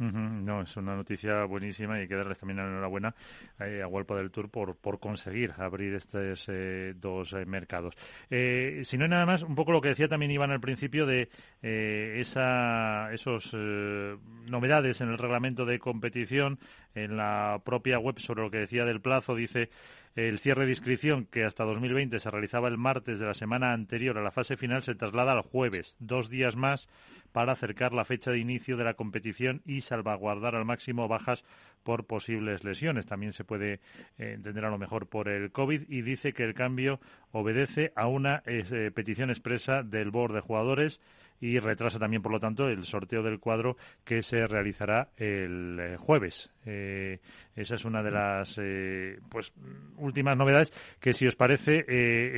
No, 0.00 0.62
es 0.62 0.74
una 0.78 0.96
noticia 0.96 1.44
buenísima 1.44 2.02
y 2.02 2.08
que 2.08 2.14
darles 2.14 2.38
también 2.38 2.56
la 2.56 2.66
enhorabuena 2.66 3.14
eh, 3.58 3.82
a 3.82 3.86
Huelpa 3.86 4.16
del 4.16 4.30
Tour 4.30 4.48
por, 4.48 4.74
por 4.74 4.98
conseguir 4.98 5.52
abrir 5.58 5.92
estos 5.92 6.48
eh, 6.48 6.94
dos 6.96 7.34
eh, 7.34 7.44
mercados. 7.44 7.94
si 8.30 8.96
no 8.96 9.04
hay 9.04 9.10
nada 9.10 9.26
más, 9.26 9.42
un 9.42 9.54
poco 9.54 9.72
lo 9.72 9.82
que 9.82 9.90
decía 9.90 10.08
también 10.08 10.30
Iván 10.30 10.52
al 10.52 10.60
principio 10.60 11.04
de 11.04 11.28
esa, 11.60 13.12
esos 13.12 13.52
novedades 13.52 15.02
en 15.02 15.10
el 15.10 15.18
reglamento 15.18 15.66
de 15.66 15.78
competición, 15.78 16.58
en 16.94 17.18
la 17.18 17.60
propia 17.62 17.98
web 17.98 18.18
sobre 18.20 18.42
lo 18.42 18.50
que 18.50 18.58
decía 18.58 18.86
del 18.86 19.02
plazo, 19.02 19.34
dice 19.34 19.68
el 20.16 20.38
cierre 20.38 20.64
de 20.64 20.72
inscripción, 20.72 21.26
que 21.26 21.44
hasta 21.44 21.64
2020 21.64 22.18
se 22.18 22.30
realizaba 22.30 22.68
el 22.68 22.78
martes 22.78 23.18
de 23.18 23.26
la 23.26 23.34
semana 23.34 23.72
anterior 23.72 24.18
a 24.18 24.22
la 24.22 24.30
fase 24.30 24.56
final, 24.56 24.82
se 24.82 24.94
traslada 24.94 25.32
al 25.32 25.42
jueves, 25.42 25.94
dos 25.98 26.28
días 26.28 26.56
más 26.56 26.88
para 27.32 27.52
acercar 27.52 27.92
la 27.92 28.04
fecha 28.04 28.30
de 28.30 28.38
inicio 28.38 28.76
de 28.76 28.84
la 28.84 28.94
competición 28.94 29.62
y 29.64 29.82
salvaguardar 29.82 30.56
al 30.56 30.64
máximo 30.64 31.06
bajas 31.06 31.44
por 31.84 32.06
posibles 32.06 32.64
lesiones. 32.64 33.06
También 33.06 33.32
se 33.32 33.44
puede 33.44 33.74
eh, 34.18 34.32
entender 34.34 34.64
a 34.64 34.70
lo 34.70 34.78
mejor 34.78 35.06
por 35.06 35.28
el 35.28 35.52
COVID 35.52 35.82
y 35.88 36.02
dice 36.02 36.32
que 36.32 36.44
el 36.44 36.54
cambio 36.54 37.00
obedece 37.30 37.92
a 37.94 38.08
una 38.08 38.42
eh, 38.46 38.90
petición 38.92 39.30
expresa 39.30 39.82
del 39.82 40.10
board 40.10 40.34
de 40.34 40.40
jugadores 40.40 41.00
y 41.40 41.58
retrasa 41.58 41.98
también, 41.98 42.22
por 42.22 42.32
lo 42.32 42.40
tanto, 42.40 42.68
el 42.68 42.84
sorteo 42.84 43.22
del 43.22 43.40
cuadro 43.40 43.76
que 44.04 44.22
se 44.22 44.46
realizará 44.46 45.08
el 45.16 45.78
eh, 45.80 45.96
jueves. 45.96 46.54
Eh, 46.66 47.18
esa 47.56 47.74
es 47.76 47.84
una 47.84 48.02
de 48.02 48.10
las 48.10 48.58
eh, 48.62 49.18
pues 49.30 49.52
últimas 49.96 50.36
novedades 50.36 50.70
que, 51.00 51.12
si 51.12 51.26
os 51.26 51.36
parece, 51.36 51.84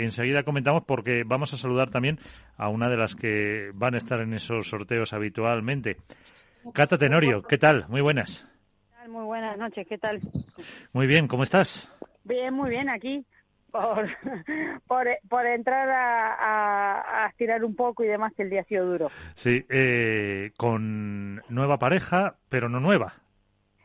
enseguida 0.02 0.44
comentamos 0.44 0.84
porque 0.84 1.24
vamos 1.26 1.52
a 1.52 1.56
saludar 1.56 1.90
también 1.90 2.18
a 2.56 2.68
una 2.68 2.88
de 2.88 2.96
las 2.96 3.14
que 3.16 3.70
van 3.74 3.94
a 3.94 3.98
estar 3.98 4.20
en 4.20 4.34
esos 4.34 4.68
sorteos 4.68 5.12
habitualmente. 5.12 5.96
Cata 6.72 6.96
Tenorio, 6.96 7.42
¿qué 7.42 7.58
tal? 7.58 7.86
Muy 7.88 8.00
buenas. 8.00 8.48
Muy 9.08 9.24
buenas 9.24 9.58
noches, 9.58 9.86
¿qué 9.88 9.98
tal? 9.98 10.20
Muy 10.92 11.08
bien, 11.08 11.26
¿cómo 11.26 11.42
estás? 11.42 11.90
Bien, 12.24 12.54
muy 12.54 12.70
bien, 12.70 12.88
aquí 12.88 13.26
por, 13.72 14.06
por, 14.86 15.08
por 15.28 15.46
entrar 15.46 15.88
a, 15.88 17.24
a, 17.24 17.28
estirar 17.28 17.64
un 17.64 17.74
poco 17.74 18.04
y 18.04 18.06
demás, 18.06 18.32
que 18.36 18.42
el 18.42 18.50
día 18.50 18.60
ha 18.60 18.64
sido 18.64 18.86
duro. 18.86 19.10
Sí, 19.34 19.64
eh, 19.68 20.52
con 20.56 21.42
nueva 21.48 21.78
pareja, 21.78 22.36
pero 22.48 22.68
no 22.68 22.78
nueva. 22.78 23.14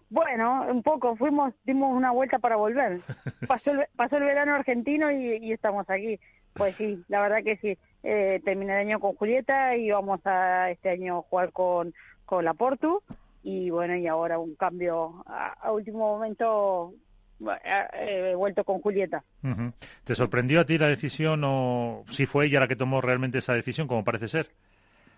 Bueno, 0.10 0.65
un 0.69 0.84
poco, 0.84 1.15
fuimos, 1.15 1.54
dimos 1.65 1.95
una 1.95 2.12
vuelta 2.12 2.38
para 2.38 2.58
volver. 2.58 3.02
Pasó 3.47 3.71
el, 3.71 3.86
pasó 3.95 4.17
el 4.17 4.23
verano 4.23 4.56
argentino 4.56 5.12
y, 5.12 5.52
estamos 5.52 5.89
aquí. 5.89 6.19
Pues 6.54 6.76
sí, 6.76 7.04
la 7.08 7.21
verdad 7.21 7.43
que 7.43 7.58
sí. 7.58 7.78
Eh, 8.04 8.41
terminé 8.43 8.73
el 8.73 8.88
año 8.88 9.00
con 9.00 9.15
Julieta 9.15 9.76
y 9.76 9.91
vamos 9.91 10.21
a 10.26 10.71
este 10.71 10.89
año 10.89 11.23
jugar 11.23 11.52
con, 11.52 11.93
con 12.26 12.45
la 12.45 12.54
Portu. 12.54 13.02
Y 13.43 13.69
bueno, 13.69 13.95
y 13.95 14.08
ahora 14.08 14.39
un 14.39 14.56
cambio 14.56 15.23
a 15.28 15.71
último 15.71 16.00
momento 16.00 16.93
he 17.39 18.36
vuelto 18.36 18.63
con 18.63 18.82
Julieta. 18.82 19.23
¿Te 20.04 20.15
sorprendió 20.15 20.62
a 20.62 20.65
ti 20.65 20.78
la 20.78 20.88
decisión 20.88 21.41
o 21.43 22.04
si 22.10 22.26
fue 22.26 22.47
ella 22.47 22.60
la 22.60 22.67
que 22.67 22.76
tomó 22.76 23.02
realmente 23.02 23.39
esa 23.39 23.54
decisión, 23.54 23.88
como 23.88 24.04
parece 24.04 24.28
ser? 24.28 24.47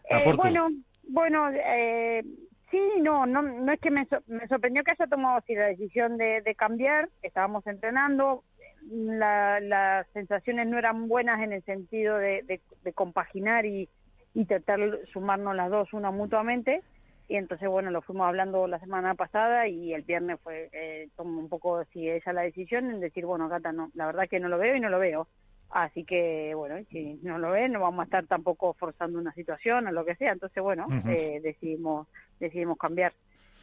Eh, 0.09 0.23
bueno, 0.35 0.69
bueno, 1.07 1.49
eh, 1.51 2.23
sí, 2.71 2.79
no, 3.01 3.25
no, 3.25 3.41
no 3.41 3.71
es 3.71 3.79
que 3.79 3.91
me, 3.91 4.07
me 4.27 4.47
sorprendió 4.47 4.83
que 4.83 4.91
haya 4.91 5.07
tomado 5.07 5.37
así 5.37 5.53
la 5.55 5.67
decisión 5.67 6.17
de, 6.17 6.55
cambiar. 6.57 7.09
Estábamos 7.21 7.65
entrenando, 7.67 8.43
las 8.89 10.07
sensaciones 10.13 10.67
no 10.67 10.77
eran 10.77 11.07
buenas 11.07 11.41
en 11.41 11.53
el 11.53 11.63
sentido 11.63 12.17
de, 12.17 12.61
compaginar 12.95 13.65
y, 13.65 13.87
y 14.33 14.45
tratar 14.45 14.79
de 14.79 15.05
sumarnos 15.07 15.55
las 15.55 15.69
dos 15.69 15.93
una 15.93 16.11
mutuamente 16.11 16.81
y 17.29 17.35
entonces 17.35 17.69
bueno 17.69 17.91
lo 17.91 18.01
fuimos 18.01 18.27
hablando 18.27 18.67
la 18.67 18.79
semana 18.79 19.13
pasada 19.13 19.67
y 19.67 19.93
el 19.93 20.01
viernes 20.01 20.39
fue 20.43 20.69
eh, 20.73 21.07
un 21.19 21.47
poco 21.47 21.85
si 21.93 22.09
esa 22.09 22.33
la 22.33 22.41
decisión 22.41 22.89
en 22.89 22.99
decir 22.99 23.25
bueno 23.25 23.47
Gata 23.47 23.71
no 23.71 23.91
la 23.93 24.07
verdad 24.07 24.27
que 24.27 24.39
no 24.39 24.49
lo 24.49 24.57
veo 24.57 24.75
y 24.75 24.79
no 24.79 24.89
lo 24.89 24.97
veo 24.97 25.27
así 25.69 26.03
que 26.03 26.55
bueno 26.55 26.75
si 26.89 27.19
no 27.21 27.37
lo 27.37 27.51
ve 27.51 27.69
no 27.69 27.81
vamos 27.81 28.01
a 28.01 28.05
estar 28.05 28.25
tampoco 28.25 28.73
forzando 28.73 29.19
una 29.19 29.31
situación 29.33 29.87
o 29.87 29.91
lo 29.91 30.05
que 30.05 30.15
sea. 30.15 30.31
Entonces 30.31 30.61
bueno 30.61 30.87
eh, 31.07 31.39
decidimos 31.41 32.07
decidimos 32.39 32.77
cambiar. 32.77 33.13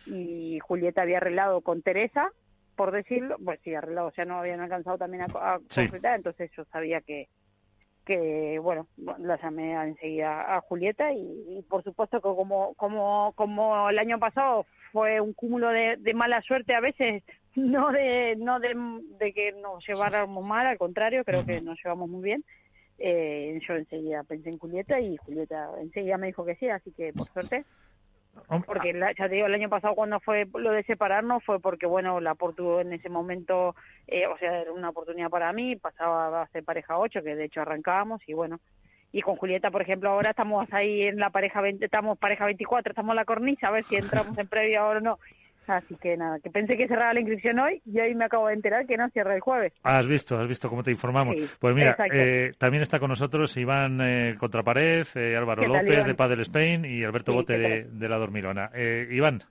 Y 0.07 0.61
Julieta 0.61 1.03
había 1.03 1.17
arreglado 1.17 1.61
con 1.61 1.83
Teresa 1.83 2.31
por 2.77 2.93
decirlo 2.93 3.37
pues 3.45 3.59
sí 3.65 3.75
arreglado 3.75 4.09
o 4.09 4.13
sea 4.13 4.25
no 4.25 4.39
habían 4.39 4.61
alcanzado 4.61 4.99
también 4.99 5.23
a, 5.23 5.55
a 5.55 5.61
entonces 6.15 6.51
yo 6.57 6.65
sabía 6.67 7.01
que 7.01 7.29
que 8.07 8.61
bueno, 8.61 8.87
la 9.19 9.37
llamé 9.37 9.73
enseguida 9.73 10.57
a 10.57 10.61
Julieta 10.61 11.13
y, 11.13 11.63
por 11.69 11.83
supuesto 11.83 12.19
que 12.19 12.23
como, 12.23 12.73
como, 12.75 13.33
como 13.35 13.91
el 13.91 13.99
año 13.99 14.19
pasado 14.19 14.65
fue 14.93 15.21
un 15.21 15.33
cúmulo 15.35 15.69
de, 15.69 15.99
mala 16.15 16.41
suerte 16.43 16.75
a 16.75 16.81
veces, 16.81 17.25
no 17.57 17.91
de, 17.91 18.37
no 18.37 18.61
de, 18.61 19.33
que 19.35 19.53
nos 19.61 19.85
lleváramos 19.87 20.47
mal, 20.47 20.67
al 20.67 20.79
contrario, 20.79 21.25
creo 21.25 21.45
que 21.45 21.61
nos 21.61 21.79
llevamos 21.83 22.09
muy 22.09 22.23
bien. 22.23 22.45
Eh, 22.99 23.59
yo 23.69 23.75
enseguida 23.75 24.23
pensé 24.23 24.49
en 24.49 24.59
Julieta 24.59 24.99
y 25.01 25.19
Julieta 25.19 25.69
enseguida 25.79 26.17
me 26.17 26.29
dijo 26.29 26.47
que 26.47 26.55
sí, 26.55 26.69
así 26.69 26.93
que 26.93 27.13
por 27.13 27.27
suerte. 27.27 27.65
Porque 28.67 28.93
ya 28.93 29.29
te 29.29 29.35
digo, 29.35 29.47
el 29.47 29.55
año 29.55 29.69
pasado 29.69 29.95
cuando 29.95 30.21
fue 30.21 30.47
lo 30.55 30.71
de 30.71 30.85
separarnos 30.85 31.43
fue 31.45 31.61
porque, 31.61 31.87
bueno, 31.87 32.21
la 32.21 32.35
Portu 32.35 32.81
en 32.81 32.93
ese 32.93 33.09
momento, 33.09 33.75
eh, 34.07 34.27
o 34.27 34.39
sea, 34.39 34.61
era 34.61 34.73
una 34.73 34.91
oportunidad 34.91 35.31
para 35.31 35.53
mí, 35.53 35.77
pasaba 35.77 36.43
a 36.43 36.49
ser 36.49 36.65
pareja 36.65 36.99
8, 36.99 37.23
que 37.23 37.35
de 37.35 37.45
hecho 37.45 37.61
arrancábamos 37.61 38.21
y 38.27 38.35
bueno. 38.35 38.61
Y 39.13 39.23
con 39.23 39.37
Julieta, 39.37 39.71
por 39.71 39.83
ejemplo, 39.83 40.11
ahora 40.11 40.31
estamos 40.31 40.73
ahí 40.73 41.03
en 41.03 41.19
la 41.19 41.31
pareja 41.31 41.61
20, 41.61 41.85
estamos 41.85 42.19
pareja 42.19 42.45
24, 42.45 42.91
estamos 42.91 43.13
en 43.13 43.17
la 43.17 43.25
cornisa, 43.25 43.69
a 43.69 43.71
ver 43.71 43.85
si 43.85 43.97
entramos 43.97 44.37
en 44.37 44.49
previa 44.49 44.81
ahora 44.81 44.99
o 44.99 45.03
no. 45.03 45.19
Así 45.67 45.97
que 45.97 46.17
nada, 46.17 46.39
que 46.39 46.51
pensé 46.51 46.77
que 46.77 46.87
cerraba 46.87 47.13
la 47.13 47.21
inscripción 47.21 47.59
hoy 47.59 47.83
y 47.85 47.99
hoy 47.99 48.15
me 48.15 48.27
acabo 48.27 48.47
de 48.47 48.55
enterar 48.55 48.87
que 48.87 48.97
no 48.97 49.09
cierra 49.11 49.35
el 49.35 49.41
jueves. 49.41 49.73
Has 49.83 50.07
visto, 50.07 50.39
has 50.39 50.47
visto 50.47 50.69
cómo 50.69 50.85
te 50.85 50.93
informamos. 50.93 51.37
pues 51.59 51.75
mira, 51.75 51.97
eh, 52.13 52.53
también 52.57 52.83
está 52.83 53.01
con 53.01 53.09
nosotros 53.09 53.57
Iván 53.57 54.01
eh, 54.01 54.37
Contrapared, 54.39 55.07
eh, 55.17 55.37
Álvaro 55.37 55.67
López 55.67 56.07
de 56.07 56.15
Padel 56.15 56.41
Spain 56.41 56.85
y 56.85 57.03
Alberto 57.03 57.33
Bote 57.33 57.59
de, 57.59 58.09
La 58.09 58.17
Dormilona. 58.17 58.71
Eh, 58.75 59.09
Iván. 59.11 59.43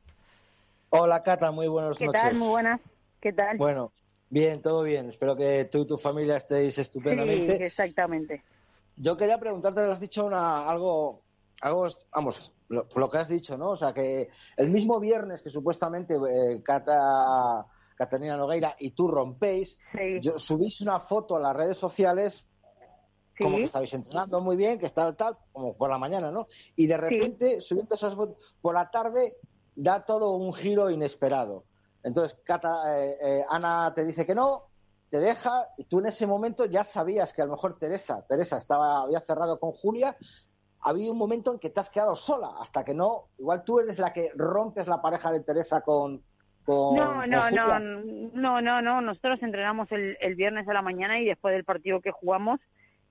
Hola 0.89 1.21
Cata, 1.21 1.51
muy 1.51 1.67
buenas 1.67 1.99
noches. 1.99 2.08
¿Qué 2.10 2.17
tal? 2.17 2.36
Muy 2.38 2.49
buenas. 2.49 2.82
¿Qué 3.19 3.34
tal? 3.34 3.58
Bueno, 3.58 3.91
bien, 4.30 4.62
todo 4.62 4.84
bien. 4.84 5.10
Espero 5.10 5.36
que 5.36 5.65
tú 5.65 5.82
y 5.82 5.88
tu 5.88 5.97
familia 5.97 6.38
estéis 6.38 6.78
estupendamente. 6.78 7.58
Sí, 7.58 7.63
exactamente. 7.63 8.41
Yo 8.95 9.17
quería 9.17 9.38
preguntarte, 9.38 9.82
has 9.82 9.99
dicho 9.99 10.25
una, 10.25 10.69
algo, 10.69 11.21
algo, 11.60 11.89
vamos, 12.13 12.54
lo, 12.69 12.88
lo, 12.95 13.10
que 13.10 13.17
has 13.17 13.30
dicho, 13.30 13.58
¿no? 13.58 13.71
O 13.71 13.78
sea, 13.78 13.93
que 13.93 14.30
el 14.58 14.69
mismo 14.69 14.99
viernes 14.99 15.41
que 15.41 15.49
supuestamente 15.49 16.15
eh, 16.15 16.62
Cata, 16.63 17.65
Catalina 17.95 18.38
Nogueira 18.38 18.75
y 18.80 18.91
tú 18.91 19.08
rompéis, 19.08 19.78
subís 20.38 20.82
una 20.82 20.99
foto 20.99 21.38
a 21.38 21.39
las 21.39 21.56
redes 21.56 21.78
sociales 21.78 22.45
como 23.38 23.58
que 23.58 23.63
estabais 23.63 23.93
entrenando 23.93 24.39
muy 24.41 24.56
bien, 24.56 24.80
que 24.80 24.86
está 24.86 25.13
tal, 25.13 25.38
como 25.51 25.75
por 25.75 25.89
la 25.89 25.97
mañana, 25.97 26.32
¿no? 26.32 26.47
Y 26.75 26.88
de 26.88 26.97
repente, 26.97 27.62
subiendo 27.62 27.95
esas 27.95 28.15
fotos, 28.15 28.38
por 28.62 28.75
la 28.75 28.89
tarde 28.89 29.38
da 29.75 30.06
todo 30.06 30.36
un 30.36 30.54
giro 30.54 30.89
inesperado. 30.89 31.65
Entonces, 32.04 32.38
Cata, 32.43 32.97
eh, 32.97 33.17
eh, 33.21 33.45
Ana 33.49 33.91
te 33.93 34.06
dice 34.06 34.25
que 34.25 34.36
no, 34.36 34.67
te 35.10 35.19
deja, 35.19 35.69
y 35.78 35.86
tú 35.86 35.99
en 35.99 36.08
ese 36.08 36.28
momento 36.28 36.65
ya 36.65 36.84
sabías 36.84 37.34
que 37.34 37.41
a 37.41 37.45
lo 37.45 37.54
mejor 37.54 37.78
Teresa, 37.78 38.25
Teresa 38.28 38.58
estaba, 38.58 39.01
había 39.01 39.19
cerrado 39.19 39.60
con 39.60 39.71
Julia, 39.71 40.15
ha 40.86 40.91
habido 40.91 41.12
un 41.12 41.17
momento 41.17 41.52
en 41.52 41.60
que 41.60 41.71
te 41.71 41.80
has 41.80 41.89
quedado 41.89 42.15
sola, 42.15 42.52
hasta 42.62 42.86
que 42.86 42.93
no, 42.93 43.24
igual 43.39 43.63
tú 43.65 43.80
eres 43.80 43.98
la 43.98 44.13
que 44.13 44.30
rompes 44.36 44.88
la 44.88 45.02
pareja 45.02 45.32
de 45.32 45.41
Teresa 45.41 45.82
con... 45.82 46.21
con 46.63 46.95
no, 46.95 47.26
no, 47.26 47.50
no, 47.50 47.80
no, 47.80 48.62
no, 48.62 48.82
no, 48.84 49.02
nosotros 49.02 49.41
entrenamos 49.41 49.91
el, 49.91 50.15
el 50.21 50.36
viernes 50.36 50.67
a 50.67 50.74
la 50.74 50.84
mañana 50.84 51.19
y 51.19 51.26
después 51.26 51.56
del 51.56 51.63
partido 51.63 52.02
que 52.02 52.12
jugamos 52.12 52.60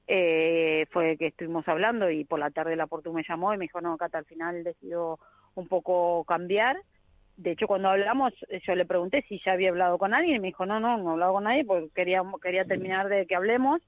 eh, 0.06 0.86
fue 0.92 1.16
que 1.16 1.28
estuvimos 1.28 1.66
hablando 1.66 2.08
y 2.10 2.24
por 2.24 2.38
la 2.38 2.50
tarde 2.50 2.76
la 2.76 2.86
Portu 2.86 3.12
me 3.12 3.24
llamó 3.28 3.52
y 3.52 3.58
me 3.58 3.64
dijo, 3.64 3.80
no, 3.80 3.96
Cata, 3.96 4.18
al 4.18 4.24
final 4.26 4.62
decidió 4.62 5.18
un 5.56 5.66
poco 5.66 6.22
cambiar. 6.24 6.76
De 7.36 7.50
hecho, 7.50 7.66
cuando 7.66 7.88
hablamos, 7.88 8.32
yo 8.64 8.76
le 8.76 8.86
pregunté 8.86 9.24
si 9.28 9.40
ya 9.44 9.52
había 9.52 9.70
hablado 9.70 9.98
con 9.98 10.14
alguien 10.14 10.36
y 10.36 10.38
me 10.38 10.48
dijo, 10.48 10.64
no, 10.64 10.78
no, 10.78 10.96
no 10.98 11.10
he 11.10 11.12
hablado 11.14 11.32
con 11.32 11.44
nadie 11.44 11.64
porque 11.64 11.88
quería, 11.92 12.22
quería 12.40 12.64
terminar 12.64 13.08
de 13.08 13.26
que 13.26 13.34
hablemos 13.34 13.82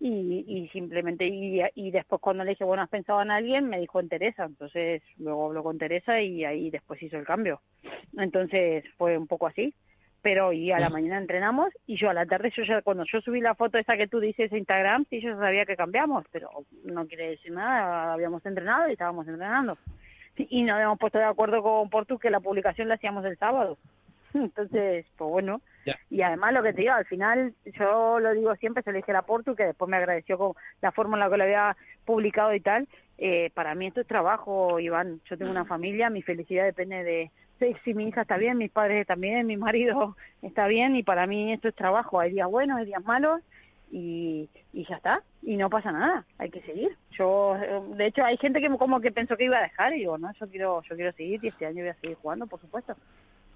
y, 0.00 0.44
y 0.48 0.68
simplemente 0.68 1.26
y, 1.26 1.60
y, 1.74 1.90
después 1.90 2.22
cuando 2.22 2.42
le 2.42 2.50
dije 2.50 2.64
bueno 2.64 2.82
has 2.82 2.88
pensado 2.88 3.20
en 3.20 3.30
alguien 3.30 3.68
me 3.68 3.78
dijo 3.78 4.00
en 4.00 4.08
Teresa 4.08 4.44
entonces 4.44 5.02
luego 5.18 5.46
habló 5.46 5.62
con 5.62 5.76
Teresa 5.76 6.22
y 6.22 6.42
ahí 6.44 6.70
después 6.70 7.02
hizo 7.02 7.18
el 7.18 7.26
cambio. 7.26 7.60
Entonces 8.16 8.84
fue 8.96 9.18
un 9.18 9.26
poco 9.26 9.46
así. 9.46 9.74
Pero 10.22 10.52
y 10.52 10.70
a 10.70 10.78
la 10.78 10.90
mañana 10.90 11.16
entrenamos 11.16 11.72
y 11.86 11.96
yo 11.96 12.10
a 12.10 12.14
la 12.14 12.26
tarde 12.26 12.52
yo 12.54 12.62
ya 12.64 12.82
cuando 12.82 13.04
yo 13.10 13.20
subí 13.22 13.40
la 13.40 13.54
foto 13.54 13.78
esa 13.78 13.96
que 13.96 14.06
tú 14.06 14.20
dices 14.20 14.52
a 14.52 14.56
Instagram 14.56 15.06
sí 15.08 15.20
yo 15.20 15.34
sabía 15.38 15.64
que 15.64 15.76
cambiamos 15.76 16.26
pero 16.30 16.50
no 16.84 17.06
quiere 17.06 17.30
decir 17.30 17.52
nada 17.52 18.12
habíamos 18.12 18.44
entrenado 18.44 18.88
y 18.88 18.92
estábamos 18.92 19.28
entrenando. 19.28 19.76
Y 20.36 20.62
nos 20.62 20.74
habíamos 20.76 20.98
puesto 20.98 21.18
de 21.18 21.24
acuerdo 21.24 21.62
con 21.62 21.90
Portu 21.90 22.18
que 22.18 22.30
la 22.30 22.40
publicación 22.40 22.88
la 22.88 22.94
hacíamos 22.94 23.24
el 23.26 23.36
sábado. 23.36 23.76
Entonces 24.34 25.06
pues 25.16 25.30
bueno 25.30 25.60
y 26.10 26.22
además 26.22 26.52
lo 26.52 26.62
que 26.62 26.72
te 26.72 26.82
digo, 26.82 26.92
al 26.92 27.06
final 27.06 27.54
yo 27.78 28.20
lo 28.20 28.32
digo 28.32 28.54
siempre, 28.56 28.82
se 28.82 28.92
lo 28.92 28.96
dije 28.96 29.12
a 29.12 29.22
Portu, 29.22 29.54
que 29.54 29.64
después 29.64 29.88
me 29.88 29.96
agradeció 29.96 30.38
con 30.38 30.52
la 30.80 30.92
forma 30.92 31.16
en 31.16 31.20
la 31.20 31.30
que 31.30 31.36
lo 31.36 31.44
había 31.44 31.76
publicado 32.04 32.54
y 32.54 32.60
tal. 32.60 32.88
Eh, 33.18 33.50
para 33.54 33.74
mí 33.74 33.86
esto 33.86 34.00
es 34.00 34.06
trabajo, 34.06 34.80
Iván. 34.80 35.20
Yo 35.28 35.36
tengo 35.36 35.50
una 35.50 35.64
familia, 35.64 36.10
mi 36.10 36.22
felicidad 36.22 36.64
depende 36.64 37.04
de, 37.04 37.30
si 37.84 37.94
mi 37.94 38.08
hija 38.08 38.22
está 38.22 38.36
bien, 38.36 38.58
mis 38.58 38.70
padres 38.70 39.06
también, 39.06 39.46
mi 39.46 39.56
marido 39.56 40.16
está 40.42 40.66
bien 40.66 40.96
y 40.96 41.02
para 41.02 41.26
mí 41.26 41.52
esto 41.52 41.68
es 41.68 41.74
trabajo. 41.74 42.20
Hay 42.20 42.32
días 42.32 42.48
buenos, 42.48 42.78
hay 42.78 42.86
días 42.86 43.04
malos 43.04 43.42
y, 43.90 44.48
y 44.72 44.86
ya 44.86 44.96
está. 44.96 45.22
Y 45.42 45.56
no 45.56 45.70
pasa 45.70 45.92
nada, 45.92 46.24
hay 46.38 46.50
que 46.50 46.62
seguir. 46.62 46.96
Yo, 47.12 47.56
eh, 47.56 47.80
de 47.96 48.06
hecho, 48.06 48.24
hay 48.24 48.36
gente 48.36 48.60
que 48.60 48.68
como 48.70 49.00
que 49.00 49.10
pensó 49.10 49.36
que 49.36 49.44
iba 49.44 49.58
a 49.58 49.62
dejar 49.62 49.94
y 49.94 50.00
digo, 50.00 50.18
no, 50.18 50.32
yo 50.32 50.48
quiero, 50.48 50.82
yo 50.82 50.96
quiero 50.96 51.12
seguir 51.12 51.40
y 51.42 51.48
este 51.48 51.66
año 51.66 51.82
voy 51.82 51.88
a 51.88 51.94
seguir 51.94 52.16
jugando, 52.16 52.46
por 52.46 52.60
supuesto. 52.60 52.94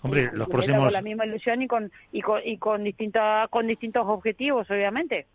Hombre, 0.05 0.31
los 0.35 0.49
próximos... 0.49 0.85
Con 0.85 0.93
la 0.93 1.01
misma 1.01 1.25
ilusión 1.25 1.63
y 1.63 1.67
con, 1.67 1.91
y 2.13 2.21
con, 2.21 2.41
y 2.45 2.59
con, 2.59 2.85
distinta, 2.85 3.49
con 3.49 3.67
distintos 3.67 4.05
objetivos, 4.07 4.71
obviamente. 4.71 5.27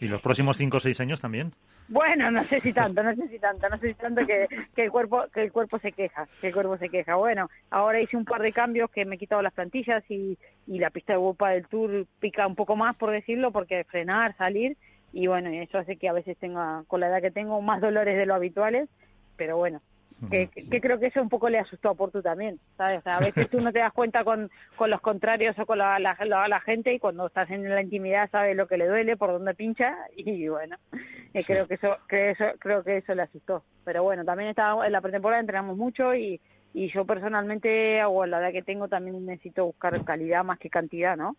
¿Y 0.00 0.08
los 0.08 0.20
próximos 0.20 0.56
cinco 0.56 0.78
o 0.78 0.80
seis 0.80 1.00
años 1.00 1.20
también? 1.20 1.52
Bueno, 1.86 2.28
no 2.30 2.42
sé 2.42 2.60
si 2.60 2.72
tanto, 2.72 3.00
no 3.02 3.14
sé 3.14 3.28
si 3.28 3.38
tanto, 3.38 3.68
no 3.68 3.78
sé 3.78 3.88
si 3.88 3.94
tanto 3.94 4.26
que, 4.26 4.48
que, 4.74 4.84
el 4.84 4.90
cuerpo 4.90 5.24
que 5.32 5.42
el 5.42 5.52
cuerpo 5.52 5.78
se 5.78 5.92
queja, 5.92 6.26
que 6.40 6.48
el 6.48 6.52
cuerpo 6.52 6.76
se 6.78 6.88
queja. 6.88 7.14
Bueno, 7.14 7.48
ahora 7.70 8.00
hice 8.00 8.16
un 8.16 8.24
par 8.24 8.42
de 8.42 8.52
cambios 8.52 8.90
que 8.90 9.04
me 9.04 9.14
he 9.14 9.18
quitado 9.18 9.40
las 9.40 9.54
plantillas 9.54 10.02
y, 10.10 10.36
y 10.66 10.78
la 10.80 10.90
pista 10.90 11.12
de 11.12 11.18
Europa 11.18 11.50
del 11.50 11.68
Tour 11.68 12.06
pica 12.18 12.46
un 12.46 12.56
poco 12.56 12.74
más, 12.74 12.96
por 12.96 13.12
decirlo, 13.12 13.52
porque 13.52 13.84
frenar, 13.84 14.36
salir, 14.36 14.76
y 15.12 15.28
bueno, 15.28 15.48
eso 15.50 15.78
hace 15.78 15.96
que 15.96 16.08
a 16.08 16.12
veces 16.12 16.36
tenga, 16.38 16.82
con 16.88 17.00
la 17.00 17.06
edad 17.08 17.22
que 17.22 17.30
tengo, 17.30 17.62
más 17.62 17.80
dolores 17.80 18.16
de 18.16 18.26
lo 18.26 18.34
habituales, 18.34 18.88
pero 19.36 19.56
bueno, 19.56 19.80
que, 20.30 20.48
creo 20.80 20.98
que 20.98 21.06
eso 21.06 21.22
un 21.22 21.28
poco 21.28 21.48
le 21.48 21.58
asustó 21.58 21.90
a 21.90 21.94
Portu 21.94 22.22
también, 22.22 22.58
¿sabes? 22.76 23.06
a 23.06 23.20
veces 23.20 23.48
tú 23.48 23.60
no 23.60 23.72
te 23.72 23.78
das 23.78 23.92
cuenta 23.92 24.24
con, 24.24 24.50
con 24.76 24.90
los 24.90 25.00
contrarios 25.00 25.56
o 25.58 25.66
con 25.66 25.78
la, 25.78 25.98
la, 25.98 26.60
gente 26.60 26.92
y 26.92 26.98
cuando 26.98 27.26
estás 27.28 27.50
en 27.50 27.68
la 27.68 27.80
intimidad 27.80 28.28
sabes 28.30 28.56
lo 28.56 28.66
que 28.66 28.78
le 28.78 28.88
duele, 28.88 29.16
por 29.16 29.30
dónde 29.30 29.54
pincha 29.54 29.96
y 30.16 30.48
bueno, 30.48 30.76
eh, 31.34 31.44
creo 31.44 31.68
que 31.68 31.74
eso, 31.74 31.96
que 32.08 32.30
eso 32.30 32.44
creo 32.58 32.82
que 32.82 32.98
eso 32.98 33.14
le 33.14 33.22
asustó. 33.22 33.62
Pero 33.84 34.02
bueno, 34.02 34.24
también 34.24 34.50
estaba 34.50 34.84
en 34.86 34.92
la 34.92 35.00
pretemporada 35.00 35.40
entrenamos 35.40 35.76
mucho 35.76 36.14
y, 36.14 36.40
y 36.74 36.90
yo 36.90 37.04
personalmente, 37.04 38.00
a 38.00 38.08
la 38.08 38.40
edad 38.40 38.52
que 38.52 38.62
tengo, 38.62 38.88
también 38.88 39.24
necesito 39.24 39.66
buscar 39.66 40.04
calidad 40.04 40.44
más 40.44 40.58
que 40.58 40.68
cantidad, 40.68 41.16
¿no? 41.16 41.36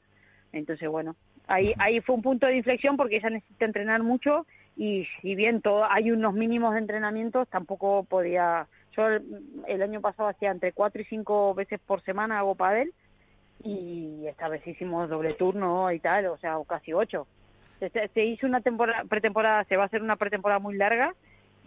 Entonces, 0.52 0.89
bueno, 0.89 1.15
ahí, 1.48 1.74
ahí 1.78 2.00
fue 2.02 2.15
un 2.15 2.22
punto 2.22 2.48
de 2.48 2.58
inflexión 2.58 2.98
porque 2.98 3.18
ella 3.18 3.30
necesita 3.30 3.65
entrenar 3.65 4.04
mucho 4.04 4.46
y 4.80 5.06
si 5.22 5.36
bien 5.36 5.62
todo, 5.62 5.84
hay 5.92 6.10
unos 6.10 6.34
mínimos 6.34 6.72
de 6.72 6.80
entrenamientos, 6.80 7.50
tampoco 7.50 8.06
podía... 8.06 8.65
Yo 8.96 9.08
el, 9.68 9.82
año 9.82 10.00
pasado 10.00 10.30
hacía 10.30 10.52
entre 10.52 10.72
cuatro 10.72 11.02
y 11.02 11.06
cinco 11.06 11.54
veces 11.54 11.82
por 11.86 12.02
semana 12.04 12.39
hago 12.39 12.56
pádel 12.56 12.94
y 13.62 14.26
esta 14.26 14.48
vez 14.48 14.65
hicimos 14.65 15.10
doble 15.10 15.34
turno 15.34 15.92
y 15.92 16.00
tal, 16.00 16.28
o 16.28 16.38
sea, 16.38 16.56
casi 16.65 16.94
ocho. 16.94 17.28
Se, 18.13 18.24
hizo 18.24 18.48
una 18.48 18.62
temporada, 18.62 19.04
pretemporada, 19.04 19.65
se 19.65 19.76
va 19.76 19.84
a 19.84 19.86
hacer 19.88 20.02
una 20.02 20.15
pretemporada 20.15 20.60
muy 20.60 20.78
larga 20.78 21.13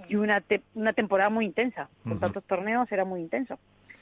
y 0.08 0.16
una, 0.16 0.42
una 0.74 0.94
temporada 0.94 1.28
muy 1.28 1.44
intensa. 1.44 1.90
Con 2.04 2.18
tantos 2.18 2.44
torneos 2.44 2.90
era 2.90 3.04
muy 3.04 3.20
intenso. 3.20 3.58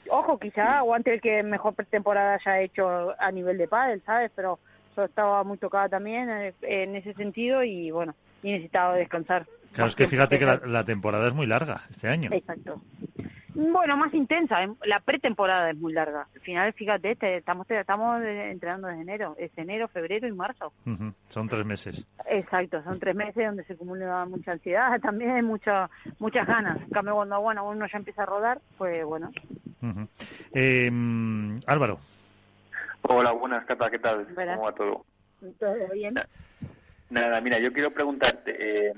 Ojo, 0.09 0.39
quizá 0.39 0.77
aguante 0.77 1.13
el 1.13 1.19
que 1.19 1.43
mejor 1.43 1.75
pretemporada 1.75 2.35
haya 2.35 2.61
hecho 2.61 3.13
a 3.19 3.29
nivel 3.31 3.57
de 3.57 3.67
pádel, 3.67 4.01
¿sabes? 4.05 4.31
Pero 4.37 4.59
yo 4.95 5.03
estaba 5.03 5.43
muy 5.43 5.57
tocada 5.57 5.89
también 5.89 6.29
eh, 6.29 6.53
en 6.61 6.95
ese 6.95 7.13
sentido 7.13 7.61
y 7.61 7.91
bueno, 7.91 8.15
y 8.43 8.51
necesitaba 8.51 8.95
descansar. 8.95 9.45
Claro, 9.73 9.87
es 9.87 9.95
que 9.95 10.07
fíjate 10.07 10.37
que 10.37 10.45
la, 10.45 10.83
temporada 10.83 11.27
es 11.27 11.33
muy 11.33 11.47
larga 11.47 11.81
este 11.89 12.09
año. 12.09 12.29
Exacto. 12.33 12.81
Bueno, 13.53 13.95
más 13.97 14.13
intensa. 14.13 14.63
¿eh? 14.63 14.69
La 14.85 14.99
pretemporada 14.99 15.69
es 15.69 15.77
muy 15.77 15.93
larga. 15.93 16.27
Al 16.33 16.41
final, 16.41 16.73
fíjate, 16.73 17.11
este, 17.11 17.37
estamos 17.37 17.69
estamos 17.69 18.21
entrenando 18.23 18.87
desde 18.87 19.01
enero. 19.01 19.35
Es 19.37 19.51
enero, 19.57 19.87
febrero 19.87 20.27
y 20.27 20.31
marzo. 20.31 20.73
Son 21.29 21.47
tres 21.47 21.65
meses. 21.65 22.05
Exacto, 22.29 22.81
son 22.83 22.99
tres 22.99 23.15
meses 23.15 23.45
donde 23.45 23.63
se 23.63 23.73
acumula 23.73 24.25
mucha 24.25 24.53
ansiedad, 24.53 24.99
también 25.01 25.45
mucha, 25.45 25.89
muchas 26.19 26.47
ganas. 26.47 26.81
En 26.81 26.89
cambio, 26.89 27.15
cuando 27.15 27.39
bueno, 27.41 27.67
uno 27.67 27.85
ya 27.87 27.97
empieza 27.97 28.23
a 28.23 28.25
rodar, 28.25 28.59
pues 28.77 29.05
bueno. 29.05 29.31
Em, 30.53 31.59
Álvaro. 31.65 31.99
Hola, 33.03 33.31
buenas, 33.31 33.65
Cata, 33.65 33.89
¿qué 33.89 33.99
tal? 33.99 34.27
¿Cómo 34.33 34.63
va 34.63 34.73
todo? 34.73 35.05
Todo 35.59 35.75
bien. 35.93 36.15
Nada, 37.11 37.41
mira, 37.41 37.59
yo 37.59 37.73
quiero 37.73 37.91
preguntarte, 37.91 38.55
eh, 38.57 38.93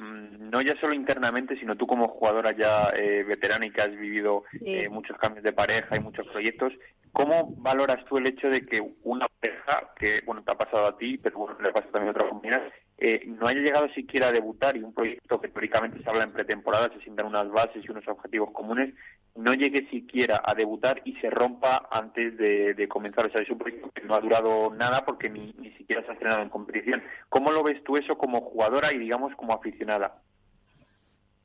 no 0.00 0.62
ya 0.62 0.74
solo 0.80 0.94
internamente, 0.94 1.56
sino 1.56 1.76
tú 1.76 1.86
como 1.86 2.08
jugadora 2.08 2.52
ya 2.52 2.90
eh, 2.96 3.22
veterana 3.24 3.66
y 3.66 3.70
que 3.70 3.82
has 3.82 3.96
vivido 3.96 4.44
eh, 4.64 4.88
muchos 4.88 5.16
cambios 5.18 5.44
de 5.44 5.52
pareja 5.52 5.96
y 5.96 6.00
muchos 6.00 6.26
proyectos, 6.28 6.72
¿Cómo 7.12 7.54
valoras 7.56 8.04
tú 8.04 8.18
el 8.18 8.26
hecho 8.28 8.48
de 8.48 8.64
que 8.64 8.80
una 9.02 9.26
pareja, 9.28 9.90
que 9.96 10.20
bueno, 10.24 10.44
te 10.44 10.52
ha 10.52 10.54
pasado 10.54 10.86
a 10.86 10.96
ti, 10.96 11.18
pero 11.18 11.38
bueno, 11.38 11.56
le 11.60 11.72
pasa 11.72 11.88
también 11.90 12.08
a 12.08 12.10
otras 12.12 12.28
compañeras, 12.28 12.72
eh, 12.98 13.24
no 13.26 13.48
haya 13.48 13.60
llegado 13.60 13.88
siquiera 13.88 14.28
a 14.28 14.32
debutar 14.32 14.76
y 14.76 14.82
un 14.82 14.94
proyecto 14.94 15.40
que 15.40 15.48
teóricamente 15.48 16.02
se 16.02 16.08
habla 16.08 16.22
en 16.22 16.32
pretemporada, 16.32 16.90
se 16.90 17.00
sientan 17.00 17.26
unas 17.26 17.50
bases 17.50 17.84
y 17.84 17.90
unos 17.90 18.06
objetivos 18.06 18.50
comunes, 18.52 18.94
no 19.34 19.54
llegue 19.54 19.88
siquiera 19.90 20.40
a 20.44 20.54
debutar 20.54 21.00
y 21.04 21.14
se 21.16 21.30
rompa 21.30 21.88
antes 21.90 22.36
de, 22.36 22.86
comenzar? 22.88 23.26
O 23.26 23.30
sea, 23.30 23.40
es 23.40 23.50
un 23.50 23.58
proyecto 23.58 23.90
que 23.90 24.02
no 24.02 24.14
ha 24.14 24.20
durado 24.20 24.72
nada 24.74 25.04
porque 25.04 25.28
ni, 25.28 25.52
ni 25.58 25.72
siquiera 25.72 26.02
se 26.02 26.10
ha 26.10 26.12
estrenado 26.12 26.42
en 26.42 26.48
competición. 26.48 27.02
¿Cómo 27.28 27.50
lo 27.50 27.62
ves 27.62 27.82
tú 27.84 27.96
eso 27.96 28.18
como 28.18 28.40
jugadora 28.42 28.92
y, 28.92 28.98
digamos, 28.98 29.34
como 29.34 29.54
aficionada? 29.54 29.89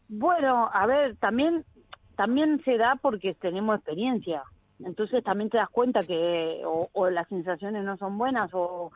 Bueno, 0.07 0.69
a 0.71 0.85
ver, 0.85 1.15
también 1.17 1.65
también 2.15 2.61
se 2.63 2.77
da 2.77 2.95
porque 2.95 3.33
tenemos 3.35 3.75
experiencia. 3.75 4.43
Entonces 4.83 5.23
también 5.23 5.49
te 5.49 5.57
das 5.57 5.69
cuenta 5.69 6.01
que 6.01 6.61
o, 6.65 7.09
las 7.09 7.27
sensaciones 7.29 7.85
no 7.85 7.95
son 7.97 8.17
buenas 8.17 8.49
o, 8.53 8.91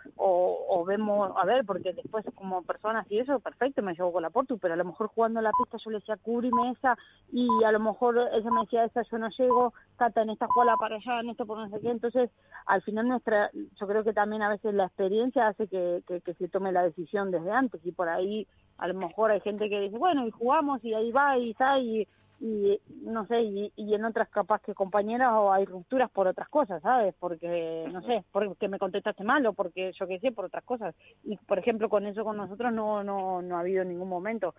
vemos, 0.85 1.31
a 1.37 1.45
ver, 1.45 1.65
porque 1.65 1.93
después 1.93 2.25
como 2.35 2.63
personas 2.63 3.05
y 3.11 3.19
eso, 3.19 3.39
perfecto, 3.39 3.81
me 3.83 3.93
llevo 3.93 4.11
con 4.11 4.23
la 4.23 4.31
Portu, 4.31 4.57
pero 4.57 4.73
a 4.73 4.77
lo 4.77 4.85
mejor 4.85 5.07
jugando 5.07 5.39
la 5.39 5.51
pista 5.51 5.77
yo 5.83 5.91
le 5.91 5.99
decía, 5.99 6.17
cúbrime 6.17 6.71
esa 6.71 6.97
y 7.31 7.47
a 7.63 7.71
lo 7.71 7.79
mejor 7.79 8.17
ella 8.33 8.49
me 8.49 8.61
decía, 8.61 8.85
esa 8.85 9.03
yo 9.03 9.19
no 9.19 9.29
llego, 9.37 9.73
Cata, 9.97 10.23
en 10.23 10.31
esta 10.31 10.47
jugada 10.47 10.75
para 10.77 10.95
allá, 10.95 11.19
en 11.19 11.29
esto 11.29 11.45
por 11.45 11.59
no 11.59 11.69
sé 11.69 11.79
qué. 11.79 11.91
Entonces, 11.91 12.31
al 12.65 12.81
final 12.81 13.07
nuestra, 13.07 13.51
yo 13.53 13.87
creo 13.87 14.03
que 14.03 14.13
también 14.13 14.41
a 14.41 14.49
veces 14.49 14.73
la 14.73 14.85
experiencia 14.85 15.47
hace 15.47 15.67
que, 15.67 16.01
que 16.07 16.33
se 16.33 16.47
tome 16.47 16.71
la 16.71 16.83
decisión 16.83 17.29
desde 17.31 17.51
antes 17.51 17.85
y 17.85 17.91
por 17.91 18.09
ahí 18.09 18.47
a 18.79 18.87
lo 18.87 18.95
mejor 18.95 19.31
hay 19.31 19.41
gente 19.41 19.69
que 19.69 19.79
dice, 19.79 19.97
bueno, 19.97 20.25
y 20.25 20.31
jugamos 20.31 20.83
y 20.83 20.93
ahí 20.93 21.11
va 21.11 21.37
y 21.37 21.51
está 21.51 21.79
y 21.79 22.07
y 22.41 22.79
no 23.03 23.25
sé, 23.27 23.41
y, 23.41 23.71
en 23.75 24.05
otras 24.05 24.29
capaz 24.29 24.61
que 24.61 24.73
compañeras 24.73 25.31
o 25.33 25.51
hay 25.51 25.65
rupturas 25.65 26.09
por 26.09 26.27
otras 26.27 26.47
cosas, 26.47 26.81
¿sabes? 26.81 27.13
Porque, 27.19 27.85
no 27.91 28.01
sé, 28.03 28.23
porque 28.31 28.69
me 28.69 28.79
contestaste 28.79 29.23
mal 29.25 29.45
o 29.45 29.53
porque 29.53 29.91
yo 29.99 30.07
qué 30.07 30.19
sé, 30.19 30.31
por 30.31 30.45
otras 30.45 30.63
cosas. 30.63 30.95
Y, 31.23 31.35
por 31.35 31.59
ejemplo, 31.59 31.89
con 31.89 32.05
eso 32.05 32.23
con 32.23 32.37
nosotros 32.37 32.71
no, 32.71 33.03
no, 33.03 33.41
no 33.41 33.57
ha 33.57 33.59
habido 33.59 33.83
ningún 33.83 34.07
momento. 34.07 34.55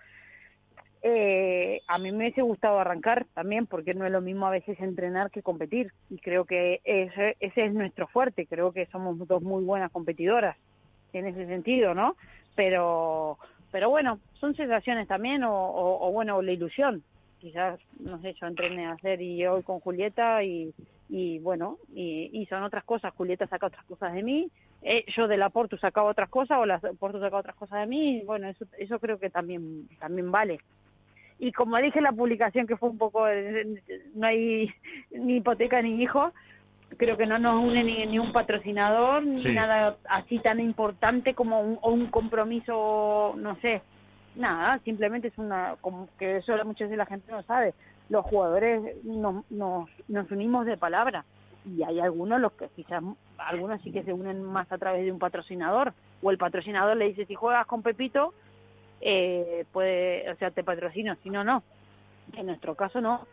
Eh, 1.03 1.81
a 1.88 1.97
mí 1.97 2.12
me 2.12 2.19
hubiese 2.19 2.43
gustado 2.43 2.79
arrancar 2.79 3.27
también, 3.33 3.66
porque 3.66 3.95
no 3.95 4.05
es 4.05 4.12
lo 4.12 4.21
mismo 4.21 4.47
a 4.47 4.51
veces 4.51 4.79
entrenar 4.81 5.31
que 5.31 5.43
competir. 5.43 5.90
Y 6.11 6.19
creo 6.19 6.45
que 6.45 6.83
ese, 6.85 7.38
ese 7.40 7.64
es 7.64 7.73
nuestro 7.73 8.09
fuerte. 8.09 8.47
Creo 8.47 8.73
que 8.73 8.87
somos 8.87 9.16
dos 9.27 9.43
muy 9.43 9.64
buenas 9.64 9.90
competidoras 9.90 10.59
en 11.14 11.27
ese 11.27 11.47
sentido, 11.47 11.95
¿no? 11.95 12.16
Pero, 12.57 13.38
pero 13.73 13.88
bueno, 13.88 14.21
son 14.35 14.55
sensaciones 14.55 15.09
también 15.09 15.45
o, 15.45 15.53
o 15.55 16.12
bueno, 16.12 16.43
la 16.43 16.53
ilusión 16.53 17.03
quizás, 17.40 17.81
no 17.98 18.20
sé, 18.20 18.35
yo 18.40 18.46
entrené 18.46 18.87
a 18.87 18.92
hacer 18.92 19.20
y 19.22 19.46
hoy 19.46 19.62
con 19.62 19.81
Julieta 19.81 20.42
y, 20.44 20.72
y 21.09 21.38
bueno, 21.40 21.79
y, 21.94 22.46
son 22.48 22.62
otras 22.62 22.85
cosas. 22.85 23.12
Julieta 23.14 23.46
saca 23.46 23.66
otras 23.66 23.85
cosas 23.87 24.12
de 24.12 24.22
mí, 24.22 24.48
eh, 24.83 25.05
yo 25.16 25.26
de 25.26 25.37
la 25.37 25.50
Portu 25.50 25.76
sacaba 25.76 26.11
otras 26.11 26.29
cosas 26.29 26.59
o 26.59 26.66
la 26.66 26.79
Portu 26.79 27.18
sacaba 27.18 27.40
otras 27.40 27.57
cosas 27.57 27.81
de 27.81 27.87
mí, 27.87 28.18
y 28.18 28.24
bueno, 28.24 28.48
eso, 28.48 28.64
eso 28.79 28.98
creo 28.98 29.18
que 29.18 29.31
también, 29.31 29.88
también 29.98 30.31
vale. 30.31 30.61
Y 31.38 31.53
como 31.53 31.79
dije 31.79 31.98
en 31.98 32.05
la 32.05 32.12
publicación 32.12 32.66
que 32.66 32.76
fue 32.76 32.90
un 32.90 32.98
poco, 32.98 33.26
eh, 33.26 33.83
no 34.14 34.26
hay 34.26 34.70
ni 35.11 35.37
hipoteca 35.37 35.81
ni 35.81 36.03
hijo, 36.03 36.33
creo 36.96 37.16
que 37.16 37.26
no 37.26 37.38
nos 37.38 37.64
une 37.64 37.83
ni, 37.83 38.07
ni 38.07 38.18
un 38.18 38.33
patrocinador, 38.33 39.24
ni 39.24 39.42
nada 39.55 39.96
así 40.09 40.38
tan 40.38 40.61
importante 40.61 41.35
como 41.35 41.61
un, 41.61 41.79
o 41.81 41.90
un 41.90 42.07
compromiso, 42.09 43.35
no 43.37 43.57
sé, 43.61 43.83
nada, 44.37 44.79
simplemente 44.85 45.29
es 45.29 45.38
una, 45.38 45.77
como 45.81 46.09
que 46.19 46.38
eso 46.38 46.53
muchas 46.64 46.88
veces 46.88 46.99
la 46.99 47.07
gente 47.07 47.31
no 47.33 47.43
sabe, 47.43 47.75
los 48.09 48.25
jugadores 48.27 49.05
nos, 49.05 49.51
nos, 49.51 49.88
nos 50.09 50.31
unimos 50.31 50.66
de 50.66 50.77
palabra 50.77 51.25
y 51.64 51.83
hay 51.83 52.01
algunos 52.01 52.40
los 52.40 52.53
que 52.53 52.69
quizás 52.69 53.03
algunos 53.38 53.81
sí 53.83 53.93
que 53.93 54.03
se 54.03 54.12
unen 54.12 54.43
más 54.43 54.71
a 54.73 54.79
través 54.79 55.05
de 55.05 55.12
un 55.12 55.19
patrocinador 55.19 55.93
o 56.23 56.31
el 56.31 56.38
patrocinador 56.38 56.97
le 56.97 57.09
dice 57.09 57.27
si 57.27 57.35
juegas 57.35 57.66
con 57.66 57.83
Pepito 57.83 58.35
eh, 59.01 59.64
puede 59.73 60.31
o 60.31 60.37
sea 60.37 60.51
te 60.51 60.64
patrocino 60.64 61.14
si 61.23 61.31
no 61.31 61.45
no 61.45 61.62
en 62.37 62.47
nuestro 62.47 62.75
caso 62.75 63.01
no. 63.01 63.27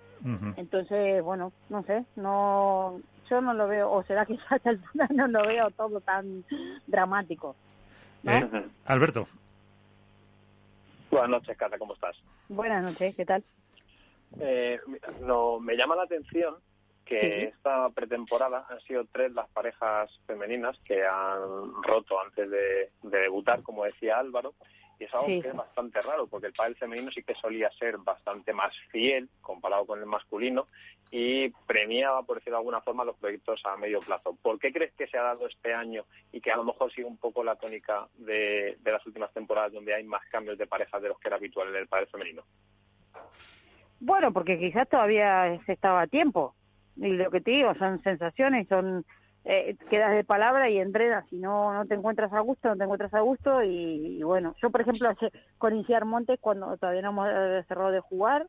Entonces 0.57 1.23
bueno 1.23 1.53
no 1.69 1.83
sé 1.83 2.03
no 2.15 2.99
yo 3.29 3.41
no 3.41 3.53
lo 3.53 3.67
veo 3.67 3.91
o 3.91 4.03
será 4.03 4.25
que 4.25 4.37
a 4.49 5.13
no 5.13 5.27
lo 5.27 5.47
veo 5.47 5.69
todo 5.71 6.01
tan 6.01 6.43
dramático 6.87 7.55
eh, 8.25 8.65
Alberto 8.85 9.27
Buenas 11.09 11.29
noches, 11.29 11.57
Cata, 11.57 11.77
¿cómo 11.77 11.93
estás? 11.93 12.17
Buenas 12.49 12.83
noches, 12.83 13.15
¿qué 13.15 13.25
tal? 13.25 13.43
Eh, 14.39 14.79
no, 15.21 15.59
me 15.59 15.75
llama 15.75 15.95
la 15.95 16.03
atención 16.03 16.55
que 17.05 17.45
esta 17.45 17.89
pretemporada 17.89 18.65
han 18.69 18.81
sido 18.81 19.05
tres 19.11 19.31
las 19.31 19.47
parejas 19.49 20.11
femeninas 20.25 20.77
que 20.83 21.05
han 21.05 21.81
roto 21.83 22.19
antes 22.19 22.49
de, 22.49 22.91
debutar, 23.03 23.63
como 23.63 23.85
decía 23.85 24.19
Álvaro, 24.19 24.53
y 24.99 25.03
es 25.03 25.13
algo 25.13 25.27
que 25.27 25.47
es 25.47 25.55
bastante 25.55 26.01
raro, 26.01 26.27
porque 26.27 26.47
el 26.47 26.53
pádel 26.53 26.75
femenino 26.75 27.11
sí 27.11 27.21
que 27.23 27.35
solía 27.35 27.69
ser 27.71 27.97
bastante 27.97 28.53
más 28.53 28.75
fiel 28.89 29.29
comparado 29.41 29.85
con 29.85 29.99
el 29.99 30.05
masculino 30.05 30.67
y 31.11 31.49
premiaba, 31.67 32.23
por 32.23 32.37
decirlo 32.37 32.57
de 32.57 32.61
alguna 32.61 32.81
forma, 32.81 33.05
los 33.05 33.15
proyectos 33.17 33.61
a 33.65 33.77
medio 33.77 33.99
plazo. 33.99 34.35
¿Por 34.41 34.59
qué 34.59 34.73
crees 34.73 34.93
que 34.93 35.07
se 35.07 35.17
ha 35.17 35.23
dado 35.23 35.47
este 35.47 35.73
año 35.73 36.03
y 36.31 36.41
que 36.41 36.51
a 36.51 36.57
lo 36.57 36.63
mejor 36.63 36.91
sigue 36.91 37.07
un 37.07 37.17
poco 37.17 37.43
la 37.43 37.55
tónica 37.55 38.07
de, 38.15 38.77
las 38.83 39.05
últimas 39.05 39.31
temporadas 39.33 39.73
donde 39.73 39.93
hay 39.93 40.03
más 40.03 40.21
cambios 40.31 40.57
de 40.57 40.67
parejas 40.67 41.01
de 41.01 41.09
los 41.09 41.19
que 41.19 41.27
era 41.27 41.37
habitual 41.37 41.69
en 41.69 41.75
el 41.75 41.87
pádel 41.87 42.07
femenino? 42.07 42.43
Bueno, 43.99 44.33
porque 44.33 44.57
quizás 44.57 44.87
todavía 44.89 45.59
se 45.65 45.73
estaba 45.73 46.01
a 46.01 46.07
tiempo. 46.07 46.55
Y 46.95 47.09
lo 47.09 47.29
que 47.29 47.41
te 47.41 47.51
digo, 47.51 47.75
son 47.75 48.01
sensaciones, 48.01 48.67
son 48.67 49.05
eh, 49.49 49.77
quedas 49.89 50.13
de 50.13 50.25
palabra 50.25 50.69
y 50.69 50.77
entrenas. 50.77 51.25
Si 51.29 51.37
no, 51.37 51.73
no 51.73 51.85
te 51.85 51.95
encuentras 51.95 52.33
a 52.33 52.41
gusto, 52.41 52.67
no 52.67 52.75
te 52.75 52.83
encuentras 52.83 53.13
a 53.13 53.21
gusto. 53.21 53.63
Y, 53.63 54.21
bueno, 54.21 54.53
yo, 54.61 54.69
por 54.69 54.81
ejemplo, 54.81 55.09
con 55.57 55.75
Inciar 55.75 56.03
Montes, 56.03 56.37
cuando 56.41 56.75
todavía 56.77 57.01
no 57.01 57.09
hemos 57.09 57.29
eh, 57.31 57.63
cerrado 57.67 57.91
de 57.91 58.01
jugar, 58.01 58.47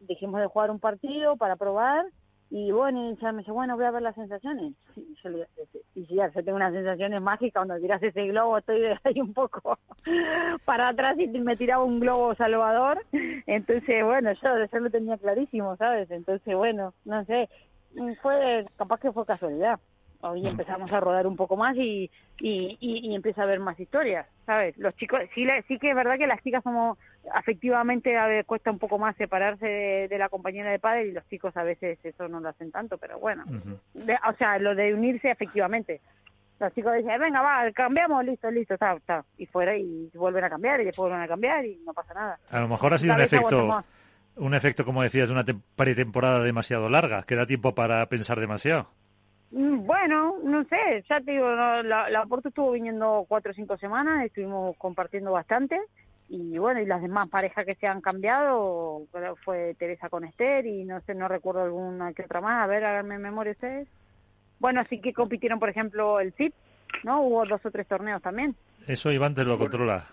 dijimos 0.00 0.40
de 0.40 0.48
jugar 0.48 0.70
un 0.72 0.80
partido 0.80 1.36
para 1.36 1.54
probar 1.54 2.04
y 2.50 2.72
bueno, 2.72 3.16
ya 3.20 3.30
me 3.30 3.38
dice, 3.38 3.52
bueno, 3.52 3.76
voy 3.76 3.84
a 3.84 3.92
ver 3.92 4.02
las 4.02 4.16
sensaciones. 4.16 4.74
Y, 4.96 5.14
yo 5.22 5.30
le, 5.30 5.46
y 5.94 6.04
si 6.06 6.16
ya 6.16 6.28
tengo 6.30 6.56
unas 6.56 6.72
sensaciones 6.72 7.22
mágicas, 7.22 7.60
cuando 7.60 7.80
tiras 7.80 8.02
ese 8.02 8.26
globo 8.26 8.58
estoy 8.58 8.82
ahí 9.04 9.20
un 9.20 9.32
poco 9.32 9.78
para 10.64 10.88
atrás 10.88 11.16
y 11.16 11.28
me 11.28 11.56
tiraba 11.56 11.84
un 11.84 12.00
globo 12.00 12.34
salvador. 12.34 13.06
Entonces, 13.46 14.04
bueno, 14.04 14.32
yo, 14.32 14.48
yo 14.64 14.78
lo 14.80 14.90
tenía 14.90 15.16
clarísimo, 15.16 15.76
¿sabes? 15.76 16.10
Entonces, 16.10 16.56
bueno, 16.56 16.92
no 17.04 17.24
sé, 17.24 17.48
fue, 18.20 18.66
capaz 18.76 18.98
que 18.98 19.12
fue 19.12 19.24
casualidad 19.24 19.78
hoy 20.22 20.46
empezamos 20.46 20.92
a 20.92 21.00
rodar 21.00 21.26
un 21.26 21.36
poco 21.36 21.56
más 21.56 21.76
y, 21.76 22.10
y, 22.38 22.76
y, 22.80 23.14
empieza 23.14 23.42
a 23.42 23.44
haber 23.44 23.60
más 23.60 23.78
historias, 23.78 24.26
¿sabes? 24.46 24.76
Los 24.78 24.94
chicos, 24.96 25.20
sí, 25.34 25.46
sí 25.66 25.78
que 25.78 25.90
es 25.90 25.96
verdad 25.96 26.18
que 26.18 26.26
las 26.26 26.42
chicas 26.42 26.62
somos, 26.62 26.98
afectivamente 27.32 28.16
a 28.16 28.26
veces 28.26 28.46
cuesta 28.46 28.70
un 28.70 28.78
poco 28.78 28.98
más 28.98 29.16
separarse 29.16 30.08
de, 30.08 30.18
la 30.18 30.28
compañera 30.28 30.70
de 30.70 30.78
padre 30.78 31.08
y 31.08 31.12
los 31.12 31.26
chicos 31.28 31.56
a 31.56 31.62
veces 31.62 31.98
eso 32.02 32.28
no 32.28 32.40
lo 32.40 32.48
hacen 32.48 32.70
tanto, 32.70 32.98
pero 32.98 33.18
bueno, 33.18 33.44
o 33.46 34.32
sea, 34.34 34.58
lo 34.58 34.74
de 34.74 34.94
unirse 34.94 35.30
efectivamente. 35.30 36.00
Los 36.58 36.74
chicos 36.74 36.94
dicen, 36.94 37.18
venga, 37.18 37.40
va, 37.40 37.72
cambiamos, 37.72 38.22
listo, 38.22 38.50
listo, 38.50 38.74
está, 38.74 38.92
está. 38.92 39.24
Y 39.38 39.46
fuera 39.46 39.74
y 39.78 40.10
vuelven 40.12 40.44
a 40.44 40.50
cambiar 40.50 40.78
y 40.82 40.84
después 40.84 41.08
vuelven 41.08 41.24
a 41.24 41.28
cambiar 41.28 41.64
y 41.64 41.80
no 41.86 41.94
pasa 41.94 42.12
nada. 42.12 42.38
A 42.50 42.60
lo 42.60 42.68
mejor 42.68 42.92
ha 42.92 42.98
sido 42.98 43.14
un 43.14 43.20
efecto, 43.22 43.84
un 44.36 44.54
efecto, 44.54 44.84
como 44.84 45.02
decías, 45.02 45.28
de 45.28 45.34
una 45.34 45.44
pretemporada 45.74 46.42
demasiado 46.42 46.90
larga, 46.90 47.22
que 47.22 47.34
da 47.34 47.46
tiempo 47.46 47.74
para 47.74 48.04
pensar 48.06 48.40
demasiado. 48.40 48.88
Mm, 49.50 49.84
bueno, 49.84 50.36
no 50.44 50.64
sé, 50.64 51.04
ya 51.08 51.20
te 51.20 51.32
digo, 51.32 51.50
la, 51.50 51.82
la 52.08 52.26
Porto 52.26 52.48
estuvo 52.48 52.70
viniendo 52.72 53.24
cuatro 53.28 53.50
o 53.50 53.54
cinco 53.54 53.76
semanas, 53.78 54.24
estuvimos 54.24 54.76
compartiendo 54.76 55.32
bastante 55.32 55.80
y 56.28 56.56
bueno, 56.58 56.80
y 56.80 56.86
las 56.86 57.02
demás 57.02 57.28
parejas 57.28 57.66
que 57.66 57.74
se 57.74 57.88
han 57.88 58.00
cambiado, 58.00 59.02
fue 59.44 59.74
Teresa 59.74 60.08
con 60.08 60.24
Esther 60.24 60.64
y 60.66 60.84
no 60.84 61.00
sé, 61.00 61.14
no 61.16 61.26
recuerdo 61.26 61.62
alguna 61.62 62.12
que 62.12 62.22
otra 62.22 62.40
más, 62.40 62.62
a 62.62 62.68
ver, 62.68 62.84
háganme 62.84 63.18
memoria 63.18 63.52
ustedes. 63.52 63.88
Bueno, 64.60 64.80
así 64.80 65.00
que 65.00 65.12
compitieron, 65.12 65.58
por 65.58 65.70
ejemplo, 65.70 66.20
el 66.20 66.32
CIP, 66.34 66.54
¿no? 67.04 67.22
Hubo 67.22 67.46
dos 67.46 67.64
o 67.64 67.70
tres 67.70 67.86
torneos 67.86 68.22
también. 68.22 68.56
Eso 68.86 69.12
Iván 69.12 69.34
te 69.34 69.44
lo 69.44 69.58
controla. 69.58 70.04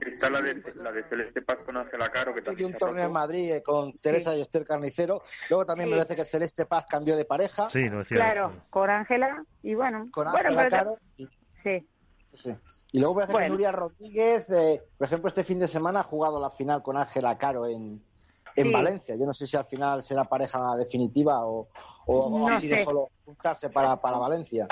Está 0.00 0.30
la 0.30 0.40
de, 0.40 0.62
la 0.76 0.92
de 0.92 1.02
Celeste 1.04 1.42
Paz 1.42 1.58
con 1.64 1.76
Ángela 1.76 2.10
Caro. 2.10 2.34
Que 2.34 2.42
también 2.42 2.72
un 2.72 2.78
torneo 2.78 3.06
en 3.06 3.12
Madrid 3.12 3.52
eh, 3.52 3.62
con 3.62 3.92
Teresa 3.98 4.36
y 4.36 4.40
Esther 4.40 4.64
Carnicero. 4.64 5.22
Luego 5.48 5.64
también 5.64 5.90
me 5.90 5.96
parece 5.96 6.16
que 6.16 6.24
Celeste 6.24 6.66
Paz 6.66 6.86
cambió 6.88 7.16
de 7.16 7.24
pareja. 7.24 7.68
Sí, 7.68 7.88
no 7.90 8.04
Claro, 8.04 8.52
con 8.70 8.90
Ángela 8.90 9.44
y 9.62 9.74
bueno. 9.74 10.08
Con 10.12 10.28
Ángela 10.28 10.68
Caro. 10.68 10.98
Sí. 11.16 11.86
sí. 12.34 12.54
Y 12.92 13.00
luego 13.00 13.14
voy 13.14 13.24
a 13.24 13.26
que 13.26 13.48
Nuria 13.48 13.72
Rodríguez, 13.72 14.50
eh, 14.50 14.82
por 14.98 15.06
ejemplo, 15.06 15.28
este 15.28 15.44
fin 15.44 15.58
de 15.58 15.66
semana 15.66 16.00
ha 16.00 16.04
jugado 16.04 16.38
la 16.38 16.50
final 16.50 16.82
con 16.82 16.96
Ángela 16.96 17.38
Caro 17.38 17.66
en, 17.66 18.02
en 18.54 18.72
Valencia. 18.72 19.16
Yo 19.16 19.24
no 19.24 19.32
sé 19.32 19.46
si 19.46 19.56
al 19.56 19.64
final 19.64 20.02
será 20.02 20.24
pareja 20.24 20.76
definitiva 20.76 21.44
o, 21.46 21.68
o 22.06 22.48
ha 22.48 22.58
sido 22.60 22.76
solo 22.78 23.10
juntarse 23.24 23.70
para, 23.70 23.96
para 23.96 24.18
Valencia. 24.18 24.68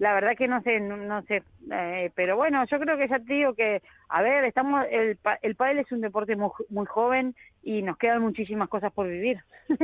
La 0.00 0.14
verdad 0.14 0.34
que 0.34 0.48
no 0.48 0.62
sé, 0.62 0.80
no, 0.80 1.22
sé, 1.24 1.42
eh, 1.70 2.10
pero 2.14 2.34
bueno, 2.34 2.64
yo 2.64 2.80
creo 2.80 2.96
que 2.96 3.06
ya 3.06 3.18
te 3.18 3.34
digo 3.34 3.52
que, 3.52 3.82
a 4.08 4.22
ver, 4.22 4.46
estamos, 4.46 4.86
el, 4.90 5.18
el 5.42 5.54
pádel 5.56 5.80
es 5.80 5.92
un 5.92 6.00
deporte 6.00 6.36
muy, 6.36 6.48
muy 6.70 6.86
joven 6.86 7.34
y 7.62 7.82
nos 7.82 7.98
quedan 7.98 8.22
muchísimas 8.22 8.70
cosas 8.70 8.92
por 8.92 9.06
vivir. 9.06 9.38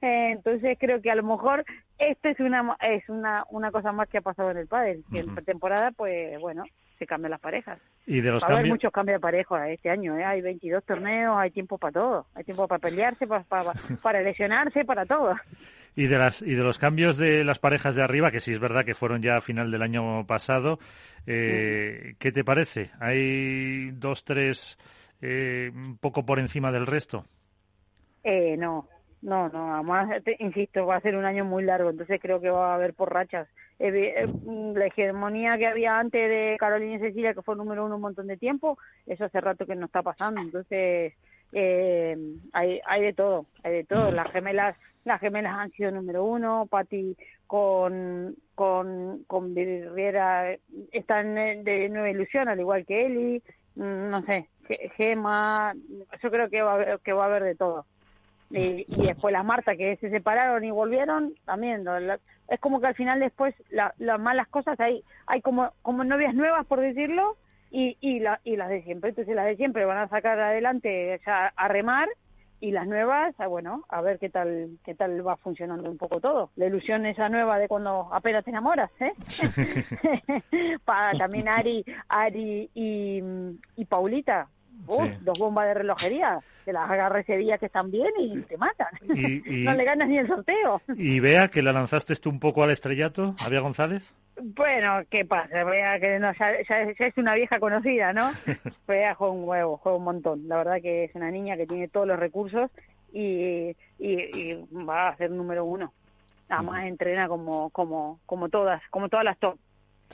Eh, 0.00 0.30
entonces 0.32 0.76
creo 0.78 1.02
que 1.02 1.10
a 1.10 1.14
lo 1.16 1.24
mejor 1.24 1.64
esto 1.98 2.28
es 2.28 2.38
una 2.38 2.76
es 2.80 3.08
una, 3.08 3.44
una 3.50 3.72
cosa 3.72 3.90
más 3.90 4.08
que 4.08 4.18
ha 4.18 4.20
pasado 4.20 4.50
en 4.52 4.58
el 4.58 4.68
pádel, 4.68 5.02
que 5.10 5.18
en 5.20 5.34
temporada 5.44 5.90
pues 5.90 6.38
bueno, 6.40 6.64
se 6.98 7.06
cambian 7.06 7.32
las 7.32 7.40
parejas. 7.40 7.80
Y 8.06 8.20
de 8.20 8.30
los 8.30 8.42
Va 8.44 8.48
a 8.48 8.52
haber 8.52 8.66
muchos 8.66 8.92
cambios 8.92 9.16
de 9.16 9.20
pareja 9.20 9.68
este 9.70 9.90
año, 9.90 10.16
¿eh? 10.16 10.24
hay 10.24 10.40
22 10.40 10.84
torneos, 10.84 11.36
hay 11.36 11.50
tiempo 11.50 11.78
para 11.78 11.92
todo, 11.92 12.26
hay 12.34 12.44
tiempo 12.44 12.68
para 12.68 12.78
pelearse, 12.78 13.26
para, 13.26 13.42
para, 13.44 13.72
para 14.02 14.22
lesionarse, 14.22 14.84
para 14.84 15.04
todo. 15.04 15.34
Y 15.98 16.06
de, 16.06 16.16
las, 16.16 16.42
y 16.42 16.54
de 16.54 16.62
los 16.62 16.78
cambios 16.78 17.16
de 17.16 17.42
las 17.42 17.58
parejas 17.58 17.96
de 17.96 18.04
arriba, 18.04 18.30
que 18.30 18.38
sí 18.38 18.52
es 18.52 18.60
verdad 18.60 18.84
que 18.84 18.94
fueron 18.94 19.20
ya 19.20 19.36
a 19.36 19.40
final 19.40 19.72
del 19.72 19.82
año 19.82 20.24
pasado, 20.28 20.78
eh, 21.26 22.14
¿qué 22.20 22.30
te 22.30 22.44
parece? 22.44 22.92
¿Hay 23.00 23.90
dos, 23.90 24.24
tres 24.24 24.78
eh, 25.20 25.72
un 25.74 25.98
poco 25.98 26.24
por 26.24 26.38
encima 26.38 26.70
del 26.70 26.86
resto? 26.86 27.24
Eh, 28.22 28.56
no, 28.56 28.86
no, 29.22 29.48
no, 29.48 29.74
además, 29.74 30.22
insisto, 30.38 30.86
va 30.86 30.94
a 30.94 31.00
ser 31.00 31.16
un 31.16 31.24
año 31.24 31.44
muy 31.44 31.64
largo, 31.64 31.90
entonces 31.90 32.20
creo 32.22 32.40
que 32.40 32.48
va 32.48 32.70
a 32.70 32.74
haber 32.76 32.94
por 32.94 33.12
rachas. 33.12 33.48
la 33.80 34.86
hegemonía 34.86 35.58
que 35.58 35.66
había 35.66 35.98
antes 35.98 36.30
de 36.30 36.56
Carolina 36.60 36.94
y 36.94 37.00
Cecilia, 37.00 37.34
que 37.34 37.42
fue 37.42 37.56
número 37.56 37.84
uno 37.84 37.96
un 37.96 38.02
montón 38.02 38.28
de 38.28 38.36
tiempo, 38.36 38.78
eso 39.04 39.24
hace 39.24 39.40
rato 39.40 39.66
que 39.66 39.74
no 39.74 39.86
está 39.86 40.02
pasando, 40.02 40.40
entonces 40.42 41.14
eh, 41.52 42.16
hay, 42.52 42.80
hay 42.86 43.02
de 43.02 43.12
todo, 43.12 43.46
hay 43.62 43.72
de 43.72 43.84
todo. 43.84 44.10
Las 44.10 44.30
gemelas, 44.32 44.76
las 45.08 45.20
gemelas 45.20 45.58
han 45.58 45.70
sido 45.72 45.90
número 45.90 46.24
uno, 46.24 46.66
Patti 46.70 47.16
con 47.46 48.36
con 48.54 49.24
con 49.26 49.54
Virriera 49.54 50.54
están 50.92 51.34
de 51.34 51.88
nueva 51.88 52.10
ilusión, 52.10 52.48
al 52.48 52.60
igual 52.60 52.86
que 52.86 53.06
Eli, 53.06 53.42
mm, 53.74 54.10
no 54.10 54.22
sé, 54.22 54.48
Gema, 54.96 55.74
yo 56.22 56.30
creo 56.30 56.48
que 56.48 56.62
va 56.62 56.72
a 56.72 56.74
haber, 56.74 56.98
que 57.00 57.12
va 57.12 57.24
a 57.24 57.26
haber 57.26 57.42
de 57.44 57.54
todo. 57.54 57.86
Y, 58.50 58.86
y 58.88 59.06
después 59.06 59.32
las 59.32 59.44
Marta 59.44 59.76
que 59.76 59.96
se 59.96 60.08
separaron 60.10 60.64
y 60.64 60.70
volvieron, 60.70 61.34
también 61.44 61.84
es 62.48 62.60
como 62.60 62.80
que 62.80 62.86
al 62.86 62.94
final 62.94 63.20
después 63.20 63.54
las 63.70 64.20
malas 64.20 64.48
cosas 64.48 64.78
hay 64.80 65.02
hay 65.26 65.42
como 65.42 65.72
como 65.82 66.04
novias 66.04 66.34
nuevas 66.34 66.66
por 66.66 66.80
decirlo 66.80 67.36
y, 67.70 67.98
y, 68.00 68.20
la, 68.20 68.40
y 68.44 68.56
las 68.56 68.70
de 68.70 68.82
siempre. 68.82 69.10
Entonces 69.10 69.34
las 69.34 69.46
de 69.46 69.56
siempre 69.56 69.84
van 69.84 69.98
a 69.98 70.08
sacar 70.08 70.40
adelante 70.40 71.20
ya 71.26 71.52
a 71.54 71.68
remar 71.68 72.08
y 72.60 72.72
las 72.72 72.86
nuevas, 72.86 73.34
ah, 73.38 73.46
bueno, 73.46 73.84
a 73.88 74.00
ver 74.00 74.18
qué 74.18 74.28
tal 74.28 74.78
qué 74.84 74.94
tal 74.94 75.26
va 75.26 75.36
funcionando 75.36 75.90
un 75.90 75.96
poco 75.96 76.20
todo. 76.20 76.50
La 76.56 76.66
ilusión 76.66 77.06
esa 77.06 77.28
nueva 77.28 77.58
de 77.58 77.68
cuando 77.68 78.08
apenas 78.12 78.44
te 78.44 78.50
enamoras, 78.50 78.90
¿eh? 79.00 79.12
Para 80.84 81.16
también 81.16 81.48
Ari, 81.48 81.84
Ari 82.08 82.70
y, 82.74 83.22
y 83.76 83.84
Paulita, 83.84 84.48
dos 84.86 85.38
bombas 85.38 85.66
de 85.66 85.74
relojería, 85.74 86.40
que 86.64 86.72
las 86.72 86.88
agarres 86.90 87.28
ese 87.28 87.38
día 87.38 87.58
que 87.58 87.66
están 87.66 87.90
bien 87.90 88.12
y 88.18 88.40
te 88.42 88.56
matan. 88.56 88.88
no 89.02 89.74
le 89.74 89.84
ganas 89.84 90.08
ni 90.08 90.18
el 90.18 90.26
sorteo. 90.26 90.80
Y 90.96 91.20
vea 91.20 91.48
que 91.48 91.62
la 91.62 91.72
lanzaste 91.72 92.14
tú 92.16 92.30
un 92.30 92.40
poco 92.40 92.62
al 92.62 92.70
estrellato, 92.70 93.34
Avia 93.44 93.60
González. 93.60 94.12
Bueno, 94.40 95.02
¿qué 95.10 95.24
pasa? 95.24 95.64
Vea 95.64 95.98
que 95.98 96.18
no, 96.18 96.32
ya, 96.32 96.52
es 96.52 97.16
una 97.16 97.34
vieja 97.34 97.58
conocida, 97.58 98.12
¿no? 98.12 98.30
Vea 98.86 99.14
juega 99.14 99.34
un 99.34 99.48
huevo, 99.48 99.76
juega 99.78 99.98
un 99.98 100.04
montón. 100.04 100.48
La 100.48 100.58
verdad 100.58 100.76
que 100.80 101.04
es 101.04 101.14
una 101.14 101.30
niña 101.30 101.56
que 101.56 101.66
tiene 101.66 101.88
todos 101.88 102.06
los 102.06 102.18
recursos 102.18 102.70
y, 103.12 103.74
y, 103.98 104.54
va 104.72 105.08
a 105.08 105.16
ser 105.16 105.30
número 105.30 105.64
uno. 105.64 105.92
Además 106.48 106.84
entrena 106.86 107.28
como, 107.28 107.70
como, 107.70 108.20
como 108.24 108.48
todas, 108.48 108.80
como 108.90 109.08
todas 109.08 109.24
las 109.24 109.38
top. 109.38 109.58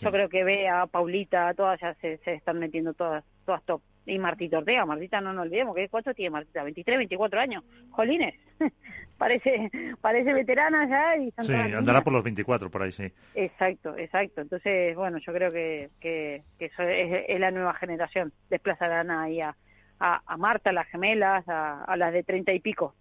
Yo 0.01 0.11
creo 0.11 0.29
que 0.29 0.43
Bea, 0.43 0.87
Paulita, 0.87 1.55
todas 1.55 1.81
ya 1.81 1.95
se, 1.95 2.17
se 2.19 2.35
están 2.35 2.59
metiendo 2.59 2.95
todas, 2.95 3.25
todas 3.45 3.63
top 3.63 3.81
y 4.07 4.19
Martita 4.19 4.59
Ortega. 4.59 4.85
Martita, 4.85 5.21
no 5.21 5.33
nos 5.33 5.47
olvidemos, 5.47 5.75
que 5.75 5.89
¿cuánto 5.89 6.15
tiene 6.15 6.31
Martita? 6.31 6.63
23, 6.63 6.99
24 6.99 7.41
años. 7.41 7.65
Jolines, 7.91 8.35
parece 9.19 9.71
parece 10.01 10.33
veterana 10.33 10.89
ya. 10.89 11.17
Y 11.17 11.33
sí, 11.41 11.53
andará 11.53 12.03
por 12.03 12.13
los 12.13 12.25
24, 12.25 12.71
por 12.71 12.83
ahí, 12.83 12.93
sí. 12.93 13.11
Exacto, 13.35 13.97
exacto. 13.97 14.41
Entonces, 14.41 14.95
bueno, 14.97 15.19
yo 15.19 15.33
creo 15.33 15.53
que, 15.53 15.91
que, 16.01 16.43
eso 16.59 16.83
es, 16.83 17.41
la 17.41 17.51
nueva 17.51 17.75
generación. 17.75 18.33
Desplazarán 18.51 19.11
ahí 19.11 19.41
a, 19.41 19.57
a, 19.99 20.37
Marta, 20.37 20.71
a 20.71 20.73
las 20.73 20.89
gemelas, 20.89 21.45
a, 21.49 21.95
las 21.97 22.13
de 22.13 22.23
30 22.23 22.53
y 22.53 22.61
pico. 22.61 22.95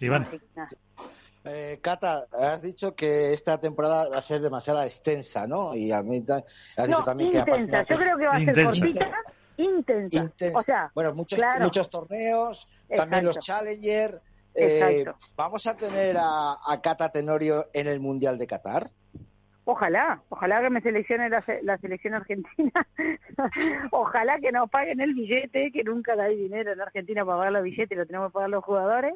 Iván. 0.00 0.26
Eh, 1.44 1.78
Cata, 1.80 2.26
has 2.32 2.60
dicho 2.62 2.94
que 2.94 3.32
esta 3.32 3.58
temporada 3.58 4.08
va 4.08 4.18
a 4.18 4.22
ser 4.22 4.40
demasiado 4.40 4.82
extensa, 4.82 5.46
¿no? 5.46 5.74
Y 5.74 5.92
a 5.92 6.02
mí 6.02 6.22
has 6.76 6.86
dicho 6.86 7.02
también 7.02 7.34
intensa. 7.34 7.84
que 7.84 7.94
Yo 7.94 8.00
creo 8.00 8.18
que 8.18 8.26
va 8.26 8.36
a 8.36 8.40
ser 8.40 8.64
cortita 8.64 9.10
intensa. 9.58 10.30
O 10.54 10.62
sea, 10.62 10.90
bueno, 10.94 11.14
muchos, 11.14 11.38
muchos 11.60 11.90
torneos, 11.90 12.68
también 12.94 13.24
los 13.24 13.38
Challenger. 13.38 14.20
Eh, 14.54 15.04
¿Vamos 15.36 15.66
a 15.66 15.76
tener 15.76 16.16
a, 16.18 16.80
Cata 16.82 17.10
Tenorio 17.10 17.66
en 17.72 17.86
el 17.86 18.00
Mundial 18.00 18.38
de 18.38 18.46
Qatar? 18.46 18.90
Ojalá, 19.64 20.22
ojalá 20.30 20.62
que 20.62 20.70
me 20.70 20.80
seleccione 20.80 21.28
la, 21.28 21.78
selección 21.78 22.14
argentina. 22.14 22.86
ojalá 23.90 24.38
que 24.40 24.50
nos 24.50 24.70
paguen 24.70 25.00
el 25.00 25.14
billete, 25.14 25.70
que 25.70 25.84
nunca 25.84 26.14
hay 26.14 26.36
dinero 26.36 26.72
en 26.72 26.80
Argentina 26.80 27.24
para 27.24 27.38
pagar 27.38 27.52
los 27.52 27.62
billetes, 27.62 27.98
lo 27.98 28.06
tenemos 28.06 28.30
que 28.30 28.34
pagar 28.34 28.50
los 28.50 28.64
jugadores. 28.64 29.14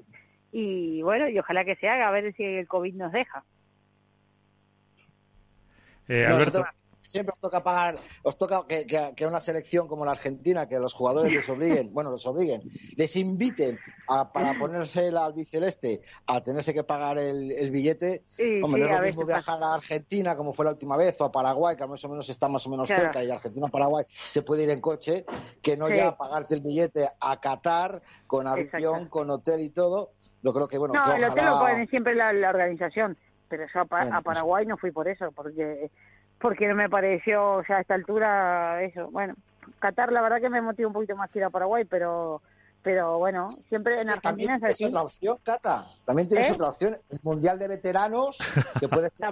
Y 0.53 1.01
bueno, 1.03 1.29
y 1.29 1.39
ojalá 1.39 1.65
que 1.65 1.77
se 1.77 1.89
haga, 1.89 2.09
a 2.09 2.11
ver 2.11 2.35
si 2.37 2.45
el 2.45 2.69
COVID 2.69 2.95
nos 2.95 3.13
deja. 3.13 3.45
Eh, 6.09 6.27
Alberto 6.27 6.63
siempre 7.03 7.33
os 7.33 7.41
toca 7.41 7.63
pagar, 7.63 7.97
os 8.23 8.39
toca 8.39 8.65
que, 8.67 8.87
que, 9.15 9.27
una 9.27 9.41
selección 9.41 9.89
como 9.89 10.05
la 10.05 10.13
Argentina, 10.13 10.69
que 10.69 10.79
los 10.79 10.95
jugadores 10.95 11.33
les 11.33 11.49
obliguen, 11.49 11.93
bueno, 11.93 12.11
los 12.11 12.27
obliguen, 12.27 12.63
les 12.97 13.17
inviten 13.17 13.79
a, 14.09 14.33
para 14.33 14.59
ponerse 14.59 15.09
el 15.09 15.17
albiceleste 15.17 16.01
a 16.27 16.43
tenerse 16.43 16.73
que 16.73 16.85
pagar 16.85 17.19
el, 17.19 17.71
billete. 17.71 18.25
Hombre, 18.63 18.83
no 18.83 18.87
es 18.87 19.01
lo 19.01 19.07
mismo 19.07 19.27
viajar 19.27 19.63
a 19.63 19.75
Argentina 19.75 20.37
como 20.37 20.53
fue 20.53 20.65
la 20.65 20.73
última 20.73 20.97
vez 20.97 21.21
o 21.21 21.25
a 21.25 21.33
Paraguay, 21.33 21.77
que 21.77 21.87
más 21.87 22.05
o 22.05 22.09
menos 22.09 22.29
está 22.29 22.49
más 22.49 22.67
o 22.67 22.71
menos 22.71 22.89
cerca, 22.89 23.23
y 23.23 23.31
Argentina-Paraguay 23.31 24.05
se 24.09 24.43
puede 24.43 24.65
ir 24.65 24.71
en 24.71 24.81
coche, 24.81 25.25
que 25.61 25.77
no 25.77 25.89
ya 25.89 26.17
pagarte 26.17 26.55
el 26.55 26.61
billete 26.61 27.09
a 27.21 27.41
Qatar 27.41 28.03
con 28.27 28.47
avión, 28.47 29.09
con 29.09 29.31
hotel 29.31 29.61
y 29.61 29.71
todo. 29.71 30.13
Yo 30.43 30.53
creo 30.53 30.69
que, 30.69 30.79
bueno, 30.79 30.95
no, 30.95 31.15
el 31.15 31.25
hotel 31.25 31.45
lo 31.45 31.59
ponen 31.59 31.89
siempre 31.89 32.15
la, 32.15 32.31
organización 32.49 33.17
pero 33.49 33.67
yo 33.73 33.81
a, 33.81 33.85
pues 33.85 34.23
Paraguay 34.25 34.65
no 34.65 34.79
fui 34.79 34.93
por 34.93 35.09
eso, 35.09 35.31
porque 35.33 35.91
porque 36.43 36.67
no 36.67 36.75
me 36.75 36.91
pareció 36.91 37.63
ya 37.69 37.77
a 37.77 37.81
esta 37.81 37.95
altura 37.95 38.83
eso. 38.83 39.09
Bueno, 39.11 39.35
Qatar 39.79 40.13
la 40.13 40.21
verdad 40.21 40.41
que 40.41 40.51
me 40.51 40.61
motiva 40.61 40.89
un 40.89 40.93
poquito 40.93 41.17
más 41.17 41.35
ir 41.35 41.45
a 41.45 41.51
Paraguay, 41.51 41.85
pero 41.85 42.43
pero 42.83 43.19
bueno, 43.19 43.59
siempre 43.69 44.01
en 44.01 44.11
Argentina 44.11 44.59
También 44.59 44.71
es 44.73 44.83
otra 44.83 45.03
opción, 45.03 45.39
Cata. 45.45 45.85
También 46.05 46.27
tienes 46.27 46.49
¿Eh? 46.49 46.53
otra 46.55 46.71
opción, 46.71 46.99
el 47.11 47.21
Mundial 47.23 47.57
de 47.57 47.69
Veteranos, 47.69 48.39
que 48.81 48.89
puedes 48.89 49.13
ser 49.13 49.31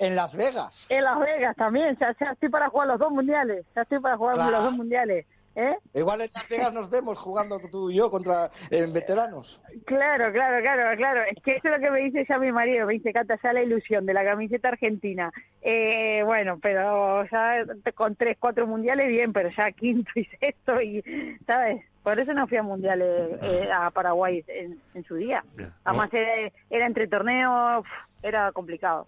en 0.00 0.16
Las 0.16 0.34
Vegas. 0.34 0.88
En 0.90 1.04
Las 1.04 1.20
Vegas 1.20 1.54
también, 1.54 1.96
ya, 2.00 2.08
estoy 2.10 2.48
para 2.48 2.68
jugar 2.70 2.88
los 2.88 2.98
dos 2.98 3.12
mundiales, 3.12 3.64
ya 3.76 3.82
estoy 3.82 4.00
para 4.00 4.16
jugar 4.16 4.36
los 4.36 4.64
dos 4.64 4.72
mundiales. 4.72 5.26
¿Eh? 5.54 5.76
Igual 5.94 6.22
en 6.22 6.30
Las 6.34 6.48
Vegas 6.48 6.72
nos 6.72 6.88
vemos 6.88 7.18
jugando 7.18 7.58
tú 7.70 7.90
y 7.90 7.96
yo 7.96 8.10
contra 8.10 8.50
veteranos. 8.70 9.60
Claro, 9.84 10.32
claro, 10.32 10.62
claro, 10.62 10.96
claro. 10.96 11.22
Es 11.30 11.42
que 11.42 11.56
eso 11.56 11.68
es 11.68 11.74
lo 11.74 11.80
que 11.80 11.90
me 11.90 12.00
dice 12.00 12.24
ya 12.26 12.38
mi 12.38 12.52
marido, 12.52 12.86
me 12.86 12.94
dice 12.94 13.12
Cata, 13.12 13.38
ya 13.42 13.52
la 13.52 13.62
ilusión 13.62 14.06
de 14.06 14.14
la 14.14 14.24
camiseta 14.24 14.68
argentina. 14.68 15.30
Eh, 15.60 16.22
bueno, 16.24 16.58
pero 16.60 17.24
ya 17.24 17.64
con 17.94 18.16
tres, 18.16 18.38
cuatro 18.40 18.66
mundiales 18.66 19.08
bien, 19.08 19.32
pero 19.32 19.50
ya 19.50 19.70
quinto 19.72 20.10
y 20.14 20.24
sexto 20.24 20.80
y, 20.80 21.02
¿sabes? 21.46 21.84
Por 22.02 22.18
eso 22.18 22.32
no 22.32 22.46
fui 22.46 22.56
a 22.56 22.62
mundiales 22.62 23.38
eh, 23.42 23.68
a 23.72 23.90
Paraguay 23.90 24.44
en, 24.48 25.04
su 25.04 25.16
día. 25.16 25.44
Además 25.84 26.10
era, 26.12 26.86
entre 26.86 27.06
torneos, 27.06 27.84
era 28.22 28.50
complicado. 28.52 29.06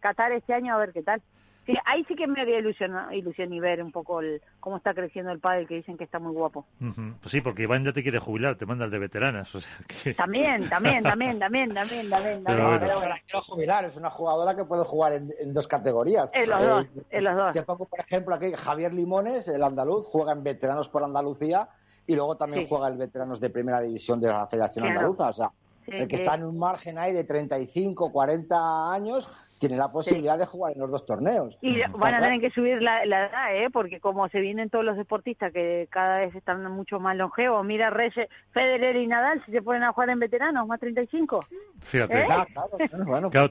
Qatar 0.00 0.32
este 0.32 0.54
año 0.54 0.74
a 0.74 0.78
ver 0.78 0.92
qué 0.92 1.02
tal. 1.02 1.22
Sí, 1.66 1.74
ahí 1.84 2.04
sí 2.04 2.14
que 2.14 2.28
me 2.28 2.40
había 2.40 2.60
ilusión, 2.60 2.94
ilusión 3.12 3.52
y 3.52 3.58
ver 3.58 3.82
un 3.82 3.90
poco 3.90 4.20
el, 4.20 4.40
cómo 4.60 4.76
está 4.76 4.94
creciendo 4.94 5.32
el 5.32 5.40
pádel, 5.40 5.66
que 5.66 5.74
dicen 5.74 5.96
que 5.96 6.04
está 6.04 6.20
muy 6.20 6.32
guapo. 6.32 6.64
Pues 6.78 7.32
sí, 7.32 7.40
porque 7.40 7.64
Iván 7.64 7.84
ya 7.84 7.92
te 7.92 8.04
quiere 8.04 8.20
jubilar, 8.20 8.56
te 8.56 8.66
manda 8.66 8.84
el 8.84 8.90
de 8.92 9.00
veteranas. 9.00 9.52
O 9.52 9.60
sea 9.60 9.72
También, 10.16 10.68
también, 10.68 11.02
también, 11.02 11.40
también, 11.40 11.74
también, 11.74 12.08
también. 12.08 12.44
Pero, 12.44 12.78
pero 12.78 12.98
bueno. 13.00 13.14
quiero 13.26 13.42
jubilar, 13.42 13.84
es 13.84 13.96
una 13.96 14.10
jugadora 14.10 14.54
que 14.54 14.64
puede 14.64 14.84
jugar 14.84 15.14
en, 15.14 15.52
dos 15.52 15.66
categorías. 15.66 16.30
En 16.32 16.48
los 16.48 16.64
dos, 16.64 16.84
eh, 16.84 17.04
en 17.10 17.24
los 17.24 17.36
dos. 17.36 17.52
Te 17.52 17.62
pongo, 17.62 17.86
por 17.86 17.98
ejemplo, 17.98 18.36
aquí 18.36 18.52
Javier 18.52 18.94
Limones, 18.94 19.48
el 19.48 19.64
andaluz, 19.64 20.06
juega 20.06 20.32
en 20.32 20.44
veteranos 20.44 20.88
por 20.88 21.02
Andalucía 21.02 21.68
y 22.06 22.14
luego 22.14 22.36
también 22.36 22.68
juega 22.68 22.86
el 22.86 22.96
veteranos 22.96 23.40
de 23.40 23.50
primera 23.50 23.80
división 23.80 24.20
de 24.20 24.28
la 24.28 24.46
Federación 24.46 24.86
Andaluza. 24.86 25.30
O 25.30 25.32
sea, 25.32 25.50
el 25.88 26.06
que 26.06 26.16
está 26.16 26.34
en 26.34 26.44
un 26.44 26.58
margen 26.58 26.98
ahí 26.98 27.12
de 27.12 27.24
35, 27.24 28.12
40 28.12 28.92
años 28.92 29.28
tiene 29.58 29.76
la 29.76 29.90
posibilidad 29.90 30.38
de 30.38 30.46
jugar 30.46 30.74
en 30.74 30.80
los 30.80 30.90
dos 30.90 31.06
torneos. 31.06 31.58
Y 31.60 31.80
van 31.98 32.14
a 32.14 32.20
tener 32.20 32.40
que 32.40 32.50
subir 32.50 32.82
la, 32.82 33.04
edad, 33.04 33.56
¿eh? 33.56 33.68
porque 33.72 34.00
como 34.00 34.28
se 34.28 34.40
vienen 34.40 34.70
todos 34.70 34.84
los 34.84 34.96
deportistas 34.96 35.52
que 35.52 35.88
cada 35.90 36.18
vez 36.18 36.34
están 36.34 36.70
mucho 36.70 37.00
más 37.00 37.16
longevos, 37.16 37.64
mira 37.64 37.90
Reyes, 37.90 38.28
Federer 38.52 38.96
y 38.96 39.06
Nadal, 39.06 39.42
si 39.46 39.52
se 39.52 39.62
ponen 39.62 39.82
a 39.82 39.92
jugar 39.92 40.10
en 40.10 40.20
veteranos, 40.20 40.66
más 40.66 40.80
35. 40.80 41.44
Fíjate. 41.80 42.20
¿Eh? 42.20 42.24
Claro, 42.26 42.46
claro, 42.50 43.30
claro 43.30 43.48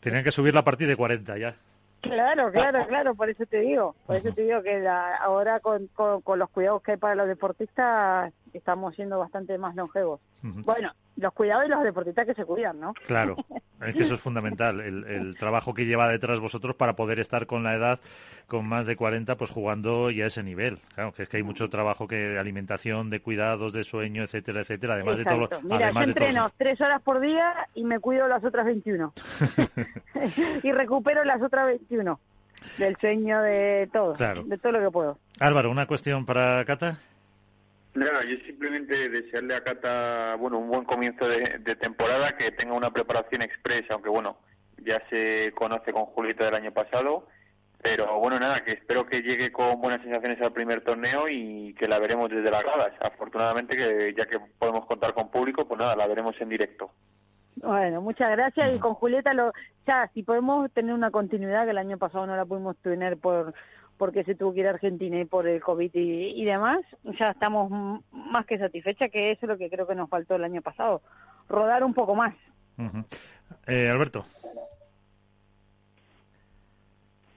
tenían, 0.00 0.24
que 0.24 0.30
subir 0.30 0.54
la 0.54 0.62
partida 0.62 0.88
de 0.88 0.96
40 0.96 1.38
ya. 1.38 1.56
Claro, 2.00 2.50
claro, 2.50 2.86
claro, 2.86 3.14
por 3.14 3.28
eso 3.28 3.44
te 3.44 3.60
digo, 3.60 3.94
por 4.06 4.16
eso 4.16 4.32
te 4.32 4.42
digo 4.42 4.62
que 4.62 4.88
ahora 4.88 5.60
con, 5.60 5.88
con, 5.88 6.38
los 6.38 6.48
cuidados 6.48 6.82
que 6.82 6.92
hay 6.92 6.96
para 6.96 7.14
los 7.14 7.28
deportistas 7.28 8.32
estamos 8.58 8.94
siendo 8.94 9.18
bastante 9.18 9.56
más 9.58 9.74
longevos. 9.74 10.20
Bueno, 10.42 10.92
los 11.16 11.32
cuidados 11.34 11.64
de 11.64 11.68
los 11.68 11.82
deportistas 11.82 12.26
que 12.26 12.34
se 12.34 12.44
cuidan, 12.44 12.80
¿no? 12.80 12.94
Claro, 13.06 13.36
es 13.86 13.94
que 13.94 14.02
eso 14.02 14.14
es 14.14 14.20
fundamental, 14.20 14.80
el, 14.80 15.36
trabajo 15.36 15.74
que 15.74 15.86
lleva 15.86 16.08
detrás 16.08 16.40
vosotros 16.40 16.76
para 16.76 16.94
poder 16.94 17.20
estar 17.20 17.46
con 17.46 17.62
la 17.62 17.74
edad, 17.74 18.00
con 18.46 18.66
más 18.66 18.86
de 18.86 18.96
40, 18.96 19.36
pues 19.36 19.50
jugando 19.50 20.10
ya 20.10 20.24
a 20.24 20.26
ese 20.28 20.42
nivel. 20.42 20.78
Claro, 20.94 21.12
que 21.12 21.22
es 21.22 21.28
que 21.28 21.36
hay 21.38 21.42
mucho 21.42 21.68
trabajo 21.68 22.08
que 22.08 22.16
de 22.16 22.38
alimentación, 22.38 23.10
de 23.10 23.20
cuidados, 23.20 23.72
de 23.72 23.84
sueño, 23.84 24.22
etcétera, 24.22 24.60
etcétera, 24.60 24.94
además 24.94 25.18
de 25.18 25.24
todo. 25.24 25.48
Mira, 25.62 25.92
yo 25.92 26.00
entreno 26.00 26.50
tres 26.56 26.80
horas 26.80 27.02
por 27.02 27.20
día 27.20 27.68
y 27.74 27.84
me 27.84 28.00
cuido 28.00 28.28
las 28.28 28.44
otras 28.44 28.66
21. 28.66 29.12
y 30.62 30.72
recupero 30.72 31.24
las 31.24 31.42
otras 31.42 31.66
21 31.66 32.18
del 32.78 32.96
sueño, 32.96 33.40
de 33.42 33.88
todo, 33.92 34.14
de 34.14 34.58
todo 34.58 34.72
lo 34.72 34.80
que 34.80 34.90
puedo. 34.90 35.18
Álvaro, 35.38 35.70
una 35.70 35.86
cuestión 35.86 36.26
para 36.26 36.64
Cata. 36.64 36.98
Nada, 37.94 38.22
yo 38.24 38.36
simplemente 38.46 39.08
desearle 39.08 39.56
a 39.56 39.64
Cata 39.64 40.36
bueno, 40.36 40.58
un 40.58 40.68
buen 40.68 40.84
comienzo 40.84 41.26
de, 41.26 41.76
temporada, 41.76 42.36
que 42.36 42.52
tenga 42.52 42.74
una 42.74 42.92
preparación 42.92 43.42
expresa, 43.42 43.94
aunque 43.94 44.08
bueno, 44.08 44.38
ya 44.84 45.02
se 45.10 45.52
conoce 45.56 45.92
con 45.92 46.06
Julieta 46.06 46.44
del 46.44 46.54
año 46.54 46.72
pasado. 46.72 47.26
Pero 47.82 48.20
bueno, 48.20 48.38
nada, 48.38 48.62
que 48.62 48.72
espero 48.72 49.06
que 49.06 49.22
llegue 49.22 49.50
con 49.50 49.80
buenas 49.80 50.02
sensaciones 50.02 50.40
al 50.42 50.52
primer 50.52 50.82
torneo 50.82 51.28
y 51.28 51.74
que 51.74 51.88
la 51.88 51.98
veremos 51.98 52.30
desde 52.30 52.50
las 52.50 52.62
gradas. 52.62 52.92
Afortunadamente, 53.00 53.74
que 53.74 54.14
ya 54.16 54.26
que 54.26 54.38
podemos 54.58 54.84
contar 54.86 55.14
con 55.14 55.30
público, 55.30 55.66
pues 55.66 55.80
nada, 55.80 55.96
la 55.96 56.06
veremos 56.06 56.38
en 56.40 56.50
directo. 56.50 56.90
Bueno, 57.56 58.00
muchas 58.02 58.30
gracias. 58.30 58.74
Y 58.74 58.78
con 58.78 58.94
Julieta, 58.94 59.34
lo, 59.34 59.52
ya, 59.86 60.08
si 60.14 60.22
podemos 60.22 60.70
tener 60.72 60.94
una 60.94 61.10
continuidad, 61.10 61.64
que 61.64 61.70
el 61.70 61.78
año 61.78 61.98
pasado 61.98 62.26
no 62.26 62.36
la 62.36 62.44
pudimos 62.44 62.76
tener 62.78 63.16
por 63.18 63.54
porque 64.00 64.24
se 64.24 64.34
tuvo 64.34 64.54
que 64.54 64.60
ir 64.60 64.66
a 64.66 64.70
Argentina 64.70 65.20
y 65.20 65.26
por 65.26 65.46
el 65.46 65.60
COVID 65.60 65.90
y, 65.92 66.42
demás, 66.46 66.80
ya 67.18 67.32
estamos 67.32 67.70
más 68.10 68.46
que 68.46 68.56
satisfechas, 68.56 69.10
que 69.10 69.30
eso 69.30 69.40
es 69.42 69.48
lo 69.50 69.58
que 69.58 69.68
creo 69.68 69.86
que 69.86 69.94
nos 69.94 70.08
faltó 70.08 70.36
el 70.36 70.44
año 70.44 70.62
pasado, 70.62 71.02
rodar 71.50 71.84
un 71.84 71.92
poco 71.92 72.14
más. 72.14 72.34
eh, 73.66 73.90
Alberto. 73.90 74.24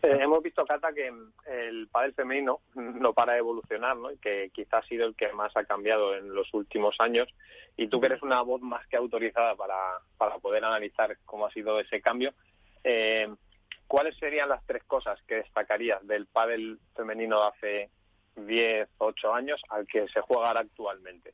Eh, 0.04 0.20
hemos 0.22 0.42
visto, 0.42 0.64
Cata, 0.66 0.94
que 0.94 1.12
el 1.48 1.90
pádel 1.90 2.14
femenino 2.14 2.62
no 2.76 3.12
para 3.12 3.34
de 3.34 3.40
evolucionar, 3.40 3.98
¿no? 3.98 4.10
Y 4.10 4.18
que 4.20 4.50
quizás 4.54 4.86
ha 4.86 4.88
sido 4.88 5.06
el 5.06 5.16
que 5.18 5.34
más 5.34 5.52
ha 5.58 5.66
cambiado 5.66 6.16
en 6.16 6.34
los 6.34 6.54
últimos 6.54 6.96
años. 7.00 7.28
Y 7.76 7.90
tú 7.90 8.00
que 8.00 8.06
eres 8.06 8.22
una 8.22 8.42
voz 8.42 8.62
más 8.62 8.88
que 8.88 8.96
autorizada 8.96 9.54
para, 9.56 9.76
para 10.18 10.38
poder 10.38 10.64
analizar 10.64 11.18
cómo 11.26 11.46
ha 11.46 11.52
sido 11.52 11.78
ese 11.82 12.00
cambio, 12.00 12.34
eh, 12.86 13.28
¿cuáles 13.88 14.16
serían 14.18 14.50
las 14.50 14.66
tres 14.66 14.84
cosas 14.84 15.22
que 15.28 15.36
destacarías 15.36 16.06
del 16.08 16.26
pádel 16.28 16.80
femenino 16.96 17.40
de 17.40 17.48
hace 17.48 17.90
10, 18.36 18.90
8 18.98 19.34
años 19.34 19.62
al 19.70 19.86
que 19.88 20.08
se 20.08 20.22
juega 20.22 20.52
actualmente? 20.52 21.34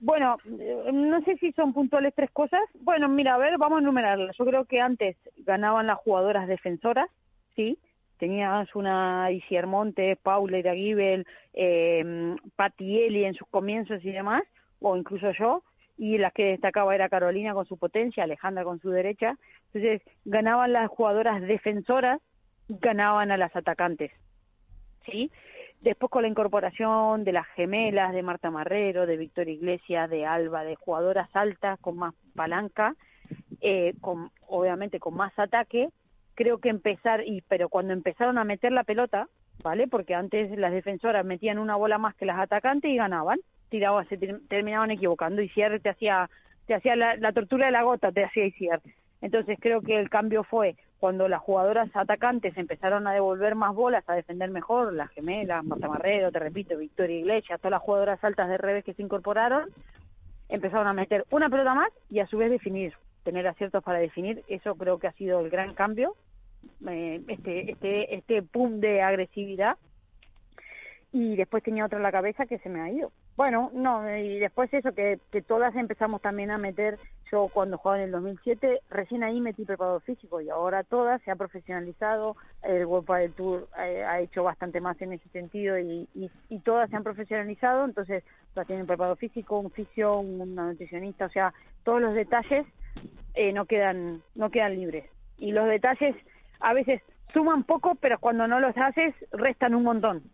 Bueno, 0.00 0.36
eh, 0.46 0.90
no 0.92 1.20
sé 1.22 1.36
si 1.38 1.52
son 1.52 1.72
puntuales 1.72 2.14
tres 2.14 2.30
cosas. 2.30 2.60
Bueno, 2.74 3.08
mira, 3.08 3.34
a 3.34 3.38
ver, 3.38 3.58
vamos 3.58 3.78
a 3.78 3.82
enumerarlas. 3.82 4.36
Yo 4.36 4.44
creo 4.44 4.64
que 4.64 4.80
antes 4.80 5.16
ganaban 5.38 5.88
las 5.88 5.98
jugadoras 5.98 6.46
defensoras, 6.46 7.10
sí. 7.56 7.78
Tenías 8.18 8.74
una 8.74 9.30
Isier 9.30 9.66
Montes, 9.66 10.18
Paula 10.18 10.58
Iragibel, 10.58 11.26
eh, 11.52 12.34
Patielli 12.56 13.24
en 13.24 13.34
sus 13.34 13.46
comienzos 13.48 14.04
y 14.04 14.10
demás, 14.10 14.42
o 14.80 14.96
incluso 14.96 15.30
yo 15.32 15.62
y 15.98 16.16
las 16.16 16.32
que 16.32 16.44
destacaba 16.44 16.94
era 16.94 17.08
Carolina 17.08 17.52
con 17.52 17.66
su 17.66 17.76
potencia, 17.76 18.22
Alejandra 18.22 18.64
con 18.64 18.80
su 18.80 18.90
derecha. 18.90 19.36
Entonces 19.66 20.00
ganaban 20.24 20.72
las 20.72 20.88
jugadoras 20.88 21.42
defensoras, 21.42 22.22
ganaban 22.68 23.32
a 23.32 23.36
las 23.36 23.54
atacantes. 23.54 24.12
¿Sí? 25.04 25.30
Después 25.80 26.10
con 26.10 26.22
la 26.22 26.28
incorporación 26.28 27.24
de 27.24 27.32
las 27.32 27.46
gemelas, 27.48 28.12
de 28.12 28.22
Marta 28.22 28.50
Marrero, 28.50 29.06
de 29.06 29.16
Victoria 29.16 29.54
Iglesias, 29.54 30.08
de 30.08 30.24
Alba, 30.24 30.64
de 30.64 30.76
jugadoras 30.76 31.28
altas 31.34 31.78
con 31.80 31.96
más 31.96 32.14
palanca, 32.34 32.94
eh, 33.60 33.94
con, 34.00 34.30
obviamente 34.46 35.00
con 35.00 35.14
más 35.14 35.36
ataque, 35.38 35.88
creo 36.34 36.58
que 36.58 36.68
empezar, 36.68 37.26
y 37.26 37.42
pero 37.42 37.68
cuando 37.68 37.92
empezaron 37.92 38.38
a 38.38 38.44
meter 38.44 38.70
la 38.70 38.84
pelota, 38.84 39.28
¿vale? 39.62 39.88
Porque 39.88 40.14
antes 40.14 40.56
las 40.56 40.72
defensoras 40.72 41.24
metían 41.24 41.58
una 41.58 41.74
bola 41.76 41.98
más 41.98 42.14
que 42.14 42.26
las 42.26 42.38
atacantes 42.38 42.90
y 42.90 42.96
ganaban 42.96 43.40
tiraba, 43.68 44.04
se 44.04 44.16
terminaban 44.16 44.90
equivocando. 44.90 45.42
Y 45.42 45.48
Sierra 45.50 45.78
te 45.78 45.90
hacía, 45.90 46.28
te 46.66 46.74
hacía 46.74 46.96
la, 46.96 47.32
tortura 47.32 47.66
de 47.66 47.72
la 47.72 47.82
gota, 47.82 48.12
te 48.12 48.24
hacía 48.24 48.46
Isier. 48.46 48.80
Entonces 49.20 49.58
creo 49.60 49.80
que 49.80 49.98
el 49.98 50.10
cambio 50.10 50.44
fue 50.44 50.76
cuando 50.98 51.28
las 51.28 51.40
jugadoras 51.40 51.88
atacantes 51.94 52.56
empezaron 52.56 53.06
a 53.06 53.12
devolver 53.12 53.54
más 53.54 53.74
bolas, 53.74 54.04
a 54.08 54.14
defender 54.14 54.50
mejor, 54.50 54.92
las 54.92 55.10
gemelas, 55.10 55.64
Marta 55.64 55.88
Marrero, 55.88 56.32
te 56.32 56.38
repito, 56.40 56.76
Victoria 56.76 57.18
Iglesias, 57.18 57.60
todas 57.60 57.72
las 57.72 57.82
jugadoras 57.82 58.22
altas 58.22 58.48
de 58.48 58.58
revés 58.58 58.84
que 58.84 58.94
se 58.94 59.02
incorporaron, 59.02 59.70
empezaron 60.48 60.86
a 60.88 60.92
meter 60.92 61.24
una 61.30 61.48
pelota 61.48 61.74
más 61.74 61.90
y 62.10 62.18
a 62.18 62.26
su 62.26 62.38
vez 62.38 62.50
definir, 62.50 62.94
tener 63.22 63.46
aciertos 63.46 63.82
para 63.84 63.98
definir. 63.98 64.42
Eso 64.48 64.74
creo 64.74 64.98
que 64.98 65.06
ha 65.06 65.12
sido 65.12 65.40
el 65.40 65.50
gran 65.50 65.74
cambio, 65.74 66.14
eh, 66.88 67.22
este, 67.28 67.70
este, 67.70 68.14
este 68.14 68.42
pum 68.42 68.80
de 68.80 69.02
agresividad. 69.02 69.76
Y 71.12 71.36
después 71.36 71.62
tenía 71.62 71.86
otra 71.86 71.98
en 71.98 72.02
la 72.02 72.12
cabeza 72.12 72.46
que 72.46 72.58
se 72.58 72.68
me 72.68 72.80
ha 72.80 72.90
ido. 72.90 73.12
Bueno, 73.38 73.70
no, 73.72 74.02
y 74.16 74.40
después 74.40 74.68
eso, 74.74 74.92
que, 74.92 75.20
todas 75.46 75.72
empezamos 75.76 76.20
también 76.20 76.50
a 76.50 76.58
meter, 76.58 76.98
yo 77.30 77.46
cuando 77.54 77.78
jugaba 77.78 77.98
en 77.98 78.06
el 78.06 78.10
2007, 78.10 78.80
recién 78.90 79.22
ahí 79.22 79.40
metí 79.40 79.64
preparado 79.64 80.00
físico 80.00 80.40
y 80.40 80.50
ahora 80.50 80.82
todas 80.82 81.22
se 81.22 81.30
ha 81.30 81.36
profesionalizado, 81.36 82.34
el 82.64 82.84
World 82.84 83.08
del 83.08 83.32
Tour 83.34 83.68
eh, 83.78 84.02
ha 84.02 84.18
hecho 84.18 84.42
bastante 84.42 84.80
más 84.80 85.00
en 85.02 85.12
ese 85.12 85.28
sentido 85.28 85.78
y, 85.78 86.08
y, 86.48 86.58
todas 86.64 86.90
se 86.90 86.96
han 86.96 87.04
profesionalizado, 87.04 87.84
entonces 87.84 88.24
todas 88.54 88.66
tienen 88.66 88.88
preparado 88.88 89.14
físico, 89.14 89.60
un 89.60 89.70
fisio, 89.70 90.18
una 90.18 90.72
nutricionista, 90.72 91.26
o 91.26 91.30
sea, 91.30 91.54
todos 91.84 92.00
los 92.00 92.14
detalles 92.14 92.66
eh, 93.34 93.52
no 93.52 93.66
quedan 93.66 94.20
no 94.34 94.50
quedan 94.50 94.74
libres. 94.74 95.08
Y 95.36 95.52
los 95.52 95.68
detalles 95.68 96.16
a 96.58 96.74
veces 96.74 97.02
suman 97.32 97.62
poco, 97.62 97.94
pero 98.00 98.18
cuando 98.18 98.48
no 98.48 98.58
los 98.58 98.76
haces 98.76 99.14
restan 99.30 99.76
un 99.76 99.84
montón. 99.84 100.24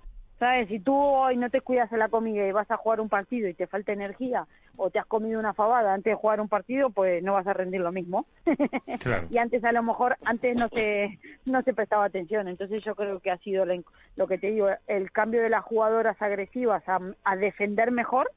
¿Sabes? 0.44 0.68
Si 0.68 0.78
tú 0.78 0.94
hoy 0.94 1.38
no 1.38 1.48
te 1.48 1.62
cuidas 1.62 1.90
de 1.90 1.96
la 1.96 2.10
comida 2.10 2.46
y 2.46 2.52
vas 2.52 2.70
a 2.70 2.76
jugar 2.76 3.00
un 3.00 3.08
partido 3.08 3.48
y 3.48 3.54
te 3.54 3.66
falta 3.66 3.94
energía 3.94 4.46
o 4.76 4.90
te 4.90 4.98
has 4.98 5.06
comido 5.06 5.40
una 5.40 5.54
fabada 5.54 5.94
antes 5.94 6.10
de 6.10 6.16
jugar 6.16 6.38
un 6.38 6.50
partido, 6.50 6.90
pues 6.90 7.22
no 7.22 7.32
vas 7.32 7.46
a 7.46 7.54
rendir 7.54 7.80
lo 7.80 7.92
mismo. 7.92 8.26
y 9.30 9.38
antes 9.38 9.64
a 9.64 9.72
lo 9.72 9.82
mejor 9.82 10.18
antes 10.22 10.54
no 10.54 10.68
se 10.68 11.18
no 11.46 11.62
se 11.62 11.72
prestaba 11.72 12.04
atención. 12.04 12.46
Entonces 12.46 12.84
yo 12.84 12.94
creo 12.94 13.20
que 13.20 13.30
ha 13.30 13.38
sido 13.38 13.64
lo 13.64 14.26
que 14.26 14.36
te 14.36 14.50
digo, 14.50 14.68
el 14.86 15.10
cambio 15.12 15.40
de 15.40 15.48
las 15.48 15.64
jugadoras 15.64 16.20
agresivas 16.20 16.82
a, 16.88 17.36
defender 17.36 17.90
mejor 17.90 18.30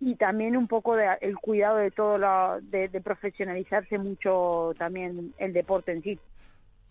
y 0.00 0.14
también 0.14 0.56
un 0.56 0.66
poco 0.66 0.96
de, 0.96 1.10
el 1.20 1.36
cuidado 1.36 1.76
de 1.76 1.90
todo 1.90 2.16
lo, 2.16 2.58
de, 2.62 2.88
profesionalizarse 3.04 3.98
mucho 3.98 4.72
también 4.78 5.34
el 5.36 5.52
deporte 5.52 5.92
en 5.92 6.02
sí. 6.02 6.18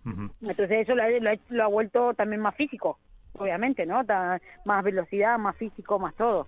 Entonces 0.05 0.87
eso 0.87 0.93
lo 0.93 1.63
ha 1.63 1.67
vuelto 1.67 2.13
también 2.13 2.39
más 2.39 2.53
físico 2.53 2.99
obviamente, 3.33 3.85
¿no? 3.85 4.01
más 4.65 4.83
velocidad, 4.83 5.37
más 5.37 5.55
físico, 5.57 5.99
más 5.99 6.15
todo. 6.15 6.47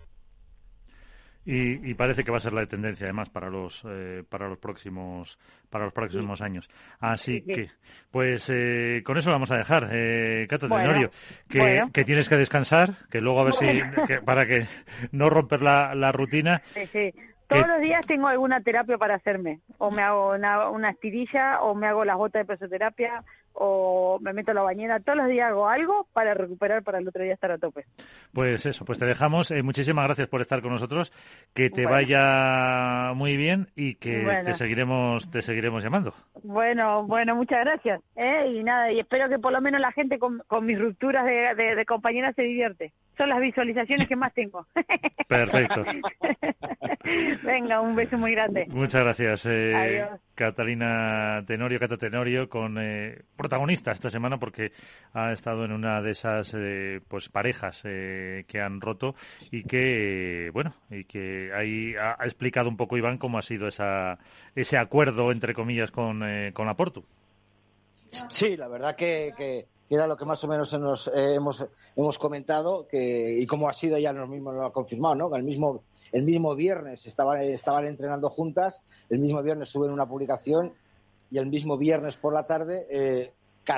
Y, 1.45 1.93
parece 1.95 2.23
que 2.23 2.31
va 2.31 2.37
a 2.37 2.39
ser 2.39 2.53
la 2.53 2.65
tendencia 2.65 3.05
además 3.05 3.29
para 3.29 3.49
los 3.49 3.83
eh, 3.85 4.23
para 4.29 4.47
los 4.47 4.57
próximos 4.59 5.37
para 5.69 5.83
los 5.83 5.93
próximos 5.93 6.41
años 6.41 6.69
así 7.01 7.41
que 7.41 7.67
pues 8.11 8.49
eh, 8.49 9.01
con 9.03 9.17
eso 9.17 9.29
lo 9.29 9.35
vamos 9.35 9.51
a 9.51 9.57
dejar 9.57 9.89
eh, 9.91 10.47
Cato 10.49 10.69
Tenorio 10.69 11.11
que, 11.49 11.83
que, 11.91 12.03
tienes 12.05 12.29
que 12.29 12.37
descansar 12.37 12.91
que 13.11 13.19
luego 13.19 13.41
a 13.41 13.43
ver 13.43 13.53
si 13.53 13.65
para 14.25 14.45
que 14.45 14.67
no 15.11 15.29
romper 15.29 15.61
la, 15.61 15.93
la 15.95 16.13
rutina 16.13 16.61
sí, 16.73 16.85
sí. 16.87 17.13
Todos 17.47 17.67
los 17.67 17.81
días 17.81 18.05
tengo 18.07 18.27
alguna 18.27 18.61
terapia 18.61 18.97
para 18.97 19.15
hacerme. 19.15 19.59
O 19.77 19.91
me 19.91 20.01
hago 20.01 20.31
una, 20.31 20.69
una 20.69 20.91
estirilla, 20.91 21.61
o 21.61 21.75
me 21.75 21.87
hago 21.87 22.05
las 22.05 22.17
botas 22.17 22.41
de 22.41 22.45
presoterapia, 22.45 23.23
o 23.53 24.19
me 24.21 24.33
meto 24.33 24.51
a 24.51 24.53
la 24.53 24.61
bañera. 24.61 24.99
Todos 24.99 25.17
los 25.17 25.27
días 25.27 25.49
hago 25.49 25.67
algo 25.67 26.07
para 26.13 26.33
recuperar 26.33 26.83
para 26.83 26.99
el 26.99 27.07
otro 27.07 27.23
día 27.23 27.33
estar 27.33 27.51
a 27.51 27.57
tope. 27.57 27.85
Pues 28.33 28.65
eso, 28.65 28.85
pues 28.85 28.99
te 28.99 29.05
dejamos. 29.05 29.51
Eh, 29.51 29.63
muchísimas 29.63 30.05
gracias 30.05 30.27
por 30.27 30.41
estar 30.41 30.61
con 30.61 30.71
nosotros. 30.71 31.11
Que 31.53 31.69
te 31.69 31.85
vaya 31.85 33.13
muy 33.15 33.37
bien 33.37 33.67
y 33.75 33.95
que 33.95 34.41
te 34.45 34.53
seguiremos 34.53 35.29
te 35.31 35.41
seguiremos 35.41 35.83
llamando. 35.83 36.13
Bueno, 36.43 37.05
bueno, 37.05 37.35
muchas 37.35 37.59
gracias. 37.61 38.01
¿eh? 38.15 38.47
Y 38.53 38.63
nada, 38.63 38.91
y 38.91 38.99
espero 38.99 39.29
que 39.29 39.39
por 39.39 39.51
lo 39.51 39.61
menos 39.61 39.79
la 39.81 39.91
gente 39.91 40.19
con, 40.19 40.39
con 40.47 40.65
mis 40.65 40.79
rupturas 40.79 41.25
de, 41.25 41.55
de, 41.55 41.75
de 41.75 41.85
compañeras 41.85 42.35
se 42.35 42.43
divierte. 42.43 42.93
Son 43.17 43.29
las 43.29 43.39
visualizaciones 43.39 44.07
que 44.07 44.15
más 44.15 44.33
tengo. 44.33 44.65
Perfecto. 45.27 45.83
Venga, 47.43 47.81
un 47.81 47.95
beso 47.95 48.17
muy 48.17 48.31
grande. 48.31 48.65
Muchas 48.69 49.03
gracias. 49.03 49.45
Eh, 49.45 49.75
Adiós. 49.75 50.19
Catalina 50.35 51.43
Tenorio, 51.45 51.79
Cata 51.79 51.97
Tenorio, 51.97 52.49
con 52.49 52.77
eh, 52.79 53.23
protagonista 53.37 53.91
esta 53.91 54.09
semana 54.09 54.39
porque 54.39 54.71
ha 55.13 55.31
estado 55.31 55.63
en 55.65 55.71
una 55.71 56.01
de 56.01 56.11
esas 56.11 56.53
eh, 56.55 57.01
pues 57.07 57.29
parejas 57.29 57.81
eh, 57.85 58.45
que 58.47 58.59
han 58.59 58.81
roto 58.81 59.15
y 59.51 59.63
que 59.63 60.49
bueno 60.53 60.73
y 60.89 61.05
que 61.05 61.51
ahí 61.53 61.93
ha, 61.95 62.23
explicado 62.25 62.69
un 62.69 62.77
poco 62.77 62.97
Iván 62.97 63.17
cómo 63.17 63.37
ha 63.37 63.43
sido 63.43 63.67
esa 63.67 64.17
ese 64.55 64.77
acuerdo 64.77 65.31
entre 65.31 65.53
comillas 65.53 65.91
con 65.91 66.23
con 66.53 66.65
la 66.65 66.75
Portu. 66.75 67.03
Sí, 68.07 68.57
la 68.57 68.67
verdad 68.67 68.95
que, 68.95 69.33
que, 69.35 69.67
era 69.89 70.07
lo 70.07 70.15
que 70.17 70.25
más 70.25 70.43
o 70.43 70.47
menos 70.47 70.73
hemos 70.73 71.67
hemos 71.95 72.17
comentado 72.17 72.87
que 72.87 73.39
y 73.39 73.45
cómo 73.45 73.69
ha 73.69 73.73
sido 73.73 73.97
ya 73.99 74.13
lo 74.13 74.27
mismo 74.27 74.51
lo 74.51 74.65
ha 74.65 74.73
confirmado, 74.73 75.15
¿no? 75.15 75.35
El 75.35 75.43
mismo 75.43 75.83
el 76.13 76.21
mismo 76.23 76.55
viernes 76.55 77.05
estaban, 77.07 77.39
estaban 77.41 77.85
entrenando 77.85 78.29
juntas, 78.29 78.81
el 79.09 79.19
mismo 79.19 79.41
viernes 79.41 79.69
suben 79.69 79.91
una 79.91 80.07
publicación 80.07 80.71
y 81.31 81.39
el 81.39 81.47
mismo 81.47 81.75
viernes 81.75 82.15
por 82.15 82.33
la 82.33 82.45
tarde 82.45 82.85
eh, 82.89 83.33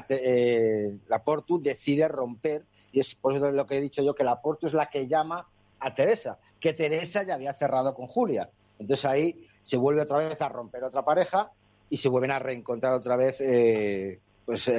eh, 0.09 0.97
la 1.07 1.23
Portu 1.23 1.61
decide 1.61 2.07
romper 2.09 2.63
y 2.91 2.99
es 2.99 3.15
por 3.15 3.35
eso 3.35 3.51
lo 3.51 3.65
que 3.65 3.77
he 3.77 3.81
dicho 3.81 4.03
yo 4.03 4.13
que 4.13 4.25
la 4.25 4.41
Portu 4.41 4.67
es 4.67 4.73
la 4.73 4.87
que 4.87 5.07
llama 5.07 5.47
a 5.79 5.93
Teresa, 5.93 6.37
que 6.59 6.73
Teresa 6.73 7.23
ya 7.23 7.35
había 7.35 7.53
cerrado 7.53 7.95
con 7.95 8.07
Julia. 8.07 8.49
Entonces 8.79 9.05
ahí 9.05 9.47
se 9.61 9.77
vuelve 9.77 10.01
otra 10.01 10.17
vez 10.17 10.41
a 10.41 10.49
romper 10.49 10.83
otra 10.83 11.05
pareja 11.05 11.51
y 11.89 11.97
se 11.97 12.09
vuelven 12.09 12.31
a 12.31 12.39
reencontrar 12.39 12.91
otra 12.91 13.15
vez 13.15 13.39
eh, 13.39 14.19
pues 14.45 14.69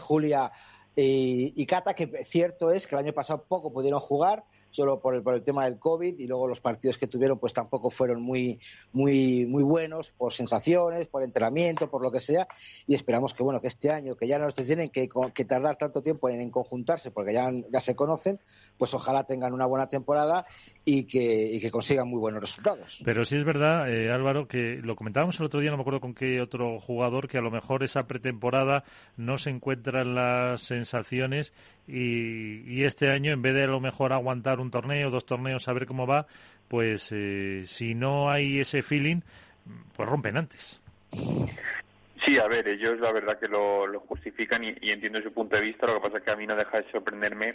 Julia 0.00 0.52
y, 0.94 1.54
y, 1.56 1.66
Cata, 1.66 1.94
que 1.94 2.24
cierto 2.24 2.70
es 2.70 2.86
que 2.86 2.94
el 2.96 2.98
año 2.98 3.14
pasado 3.14 3.44
poco 3.48 3.72
pudieron 3.72 4.00
jugar, 4.00 4.44
solo 4.72 4.98
por 4.98 5.14
el, 5.14 5.22
por 5.22 5.34
el 5.34 5.42
tema 5.44 5.64
del 5.66 5.78
COVID 5.78 6.18
y 6.18 6.26
luego 6.26 6.48
los 6.48 6.60
partidos 6.60 6.98
que 6.98 7.06
tuvieron 7.06 7.38
pues 7.38 7.52
tampoco 7.52 7.90
fueron 7.90 8.22
muy, 8.22 8.58
muy, 8.92 9.46
muy 9.46 9.62
buenos 9.62 10.10
por 10.10 10.32
sensaciones, 10.32 11.06
por 11.06 11.22
entrenamiento, 11.22 11.88
por 11.88 12.02
lo 12.02 12.10
que 12.10 12.18
sea. 12.18 12.48
Y 12.86 12.94
esperamos 12.94 13.34
que 13.34 13.44
bueno 13.44 13.60
que 13.60 13.68
este 13.68 13.90
año 13.90 14.16
que 14.16 14.26
ya 14.26 14.38
no 14.38 14.50
se 14.50 14.64
tienen 14.64 14.90
que, 14.90 15.08
que 15.34 15.44
tardar 15.44 15.76
tanto 15.76 16.02
tiempo 16.02 16.28
en, 16.28 16.50
conjuntarse 16.50 17.10
porque 17.10 17.32
ya, 17.32 17.52
ya 17.70 17.80
se 17.80 17.94
conocen, 17.94 18.40
pues 18.76 18.92
ojalá 18.94 19.24
tengan 19.24 19.52
una 19.52 19.66
buena 19.66 19.86
temporada 19.86 20.46
y 20.84 21.04
que, 21.04 21.50
y 21.52 21.60
que 21.60 21.70
consigan 21.70 22.08
muy 22.08 22.18
buenos 22.18 22.40
resultados. 22.40 23.00
Pero 23.04 23.24
sí 23.24 23.36
es 23.36 23.44
verdad, 23.44 23.88
eh, 23.92 24.10
Álvaro, 24.10 24.48
que 24.48 24.80
lo 24.82 24.96
comentábamos 24.96 25.38
el 25.38 25.46
otro 25.46 25.60
día, 25.60 25.70
no 25.70 25.76
me 25.76 25.82
acuerdo 25.82 26.00
con 26.00 26.14
qué 26.14 26.40
otro 26.40 26.80
jugador, 26.80 27.28
que 27.28 27.38
a 27.38 27.42
lo 27.42 27.50
mejor 27.50 27.84
esa 27.84 28.04
pretemporada 28.04 28.84
no 29.16 29.38
se 29.38 29.50
encuentran 29.50 30.14
las 30.14 30.62
sensaciones 30.62 31.52
y, 31.86 32.62
y 32.70 32.84
este 32.84 33.10
año 33.10 33.32
en 33.32 33.42
vez 33.42 33.54
de 33.54 33.64
a 33.64 33.68
lo 33.68 33.80
mejor 33.80 34.12
aguantar 34.12 34.60
un 34.60 34.70
torneo, 34.70 35.10
dos 35.10 35.26
torneos, 35.26 35.68
a 35.68 35.72
ver 35.72 35.86
cómo 35.86 36.06
va, 36.06 36.26
pues 36.68 37.10
eh, 37.12 37.62
si 37.66 37.94
no 37.94 38.30
hay 38.30 38.60
ese 38.60 38.82
feeling, 38.82 39.20
pues 39.94 40.08
rompen 40.08 40.36
antes. 40.38 40.80
Sí, 42.24 42.38
a 42.38 42.46
ver, 42.46 42.66
ellos 42.68 43.00
la 43.00 43.12
verdad 43.12 43.38
que 43.38 43.48
lo, 43.48 44.00
justifican 44.00 44.62
y, 44.64 44.90
entiendo 44.90 45.20
su 45.20 45.32
punto 45.32 45.56
de 45.56 45.62
vista. 45.62 45.86
Lo 45.86 45.94
que 45.94 46.08
pasa 46.08 46.18
es 46.18 46.24
que 46.24 46.30
a 46.30 46.36
mí 46.36 46.46
no 46.46 46.56
deja 46.56 46.78
de 46.80 46.90
sorprenderme 46.90 47.50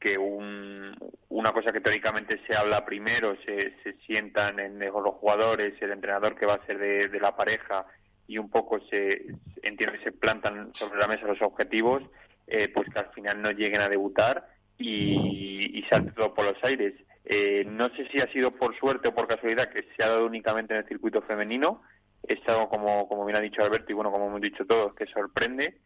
que 0.00 0.16
una 0.16 1.52
cosa 1.52 1.72
que 1.72 1.80
teóricamente 1.80 2.40
se 2.46 2.56
habla 2.56 2.84
primero, 2.84 3.36
se, 3.44 3.74
se 3.82 3.92
sientan 4.06 4.58
en 4.58 4.78
los 4.78 5.14
jugadores, 5.14 5.74
el 5.82 5.92
entrenador 5.92 6.34
que 6.34 6.46
va 6.46 6.54
a 6.54 6.66
ser 6.66 6.78
de, 6.78 7.20
la 7.20 7.36
pareja 7.36 7.84
y 8.26 8.38
un 8.38 8.48
poco 8.48 8.80
se, 8.88 9.26
entiendo 9.62 9.96
que 9.96 10.04
se 10.04 10.12
plantan 10.12 10.74
sobre 10.74 10.98
la 10.98 11.06
mesa 11.06 11.26
los 11.26 11.42
objetivos, 11.42 12.02
eh, 12.46 12.68
pues 12.72 12.88
que 12.88 12.98
al 12.98 13.10
final 13.12 13.42
no 13.42 13.50
lleguen 13.50 13.82
a 13.82 13.90
debutar 13.90 14.46
y, 14.78 15.78
y 15.78 15.82
salte 15.84 16.12
todo 16.12 16.34
por 16.34 16.46
los 16.46 16.64
aires. 16.64 16.94
Eh, 17.24 17.64
no 17.64 17.88
sé 17.90 18.08
si 18.08 18.20
ha 18.20 18.26
sido 18.32 18.50
por 18.52 18.76
suerte 18.78 19.08
o 19.08 19.14
por 19.14 19.28
casualidad 19.28 19.70
que 19.70 19.84
se 19.94 20.02
ha 20.02 20.08
dado 20.08 20.26
únicamente 20.26 20.74
en 20.74 20.80
el 20.80 20.88
circuito 20.88 21.22
femenino. 21.22 21.82
Es 22.26 22.40
algo, 22.48 22.68
como, 22.68 23.06
como 23.08 23.24
bien 23.24 23.36
ha 23.36 23.40
dicho 23.40 23.62
Alberto 23.62 23.92
y 23.92 23.94
bueno, 23.94 24.10
como 24.10 24.28
hemos 24.28 24.40
dicho 24.40 24.64
todos, 24.64 24.94
que 24.94 25.06
sorprende. 25.06 25.78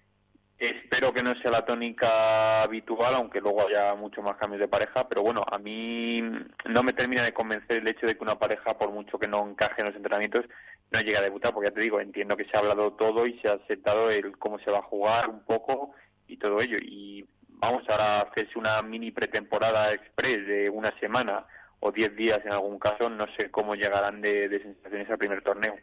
Espero 0.59 1.13
que 1.13 1.23
no 1.23 1.35
sea 1.37 1.51
la 1.51 1.65
tónica 1.65 2.63
habitual, 2.63 3.15
aunque 3.17 3.41
luego 3.41 3.67
haya 3.67 3.95
muchos 3.97 4.25
más 4.25 4.37
cambios 4.37 4.61
de 4.61 4.69
pareja, 4.69 5.09
pero 5.09 5.23
bueno, 5.23 5.45
a 5.51 5.59
mí 5.59 6.23
no 6.67 6.83
me 6.83 6.93
termina 6.93 7.25
de 7.25 7.35
convencer 7.35 7.79
el 7.79 7.89
hecho 7.89 8.07
de 8.07 8.17
que 8.17 8.23
una 8.23 8.39
pareja, 8.39 8.79
por 8.79 8.91
mucho 8.91 9.19
que 9.19 9.27
no 9.27 9.49
encaje 9.49 9.81
en 9.81 9.89
los 9.89 9.97
entrenamientos, 9.97 10.47
no 10.93 11.01
llegue 11.01 11.19
a 11.19 11.23
debutar, 11.23 11.53
porque 11.53 11.71
ya 11.71 11.75
te 11.75 11.81
digo, 11.81 12.01
entiendo 12.01 12.37
que 12.37 12.45
se 12.45 12.57
ha 12.57 12.61
hablado 12.61 12.93
todo 12.93 13.27
y 13.27 13.39
se 13.41 13.49
ha 13.49 13.55
aceptado 13.55 14.11
el 14.11 14.39
cómo 14.39 14.59
se 14.61 14.71
va 14.71 14.79
a 14.79 14.83
jugar 14.83 15.29
un 15.29 15.45
poco 15.45 15.93
y 16.29 16.37
todo 16.37 16.61
ello. 16.61 16.79
Y 16.81 17.27
vamos 17.49 17.83
ahora 17.89 18.21
hacerse 18.21 18.59
una 18.59 18.81
mini 18.83 19.11
pretemporada 19.11 19.93
express 19.93 20.47
de 20.47 20.71
una 20.71 20.97
semana 21.01 21.45
o 21.81 21.93
diez 21.93 22.15
días 22.17 22.41
en 22.45 22.53
algún 22.53 22.79
caso, 22.79 23.11
no 23.11 23.27
sé 23.37 23.51
cómo 23.51 23.75
llegarán 23.75 24.21
de, 24.21 24.49
sensaciones 24.63 25.11
al 25.11 25.19
primer 25.19 25.43
torneo. 25.43 25.75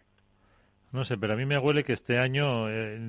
No 0.92 1.06
sé, 1.06 1.18
pero 1.18 1.34
a 1.34 1.36
mí 1.38 1.46
me 1.46 1.58
huele 1.58 1.84
que 1.86 1.94
este 1.94 2.18
año, 2.18 2.70
eh, 2.70 3.00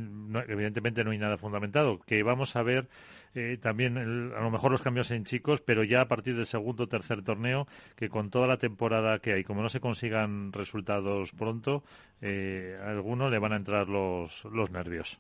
evidentemente 0.49 1.03
no 1.03 1.11
hay 1.11 1.19
nada 1.19 1.37
fundamentado, 1.37 1.99
que 2.01 2.23
vamos 2.23 2.55
a 2.55 2.63
ver 2.63 2.89
eh, 3.35 3.59
también 3.61 3.99
a 3.99 4.41
lo 4.41 4.51
mejor 4.51 4.71
los 4.71 4.83
cambios 4.83 5.11
en 5.11 5.25
chicos, 5.25 5.61
pero 5.61 5.83
ya 5.83 6.03
a 6.03 6.09
partir 6.09 6.37
del 6.37 6.47
segundo 6.47 6.85
o 6.85 6.89
tercer 6.89 7.23
torneo, 7.23 7.67
que 7.97 8.09
con 8.09 8.31
toda 8.31 8.47
la 8.47 8.59
temporada 8.59 9.19
que 9.19 9.33
hay, 9.33 9.45
como 9.45 9.63
no 9.63 9.69
se 9.69 9.81
consigan 9.81 10.53
resultados 10.53 11.33
pronto, 11.33 11.83
eh, 12.21 12.79
a 12.81 12.91
alguno 12.91 13.31
le 13.31 13.39
van 13.39 13.53
a 13.53 13.57
entrar 13.57 13.89
los, 13.89 14.45
los 14.45 14.71
nervios. 14.71 15.19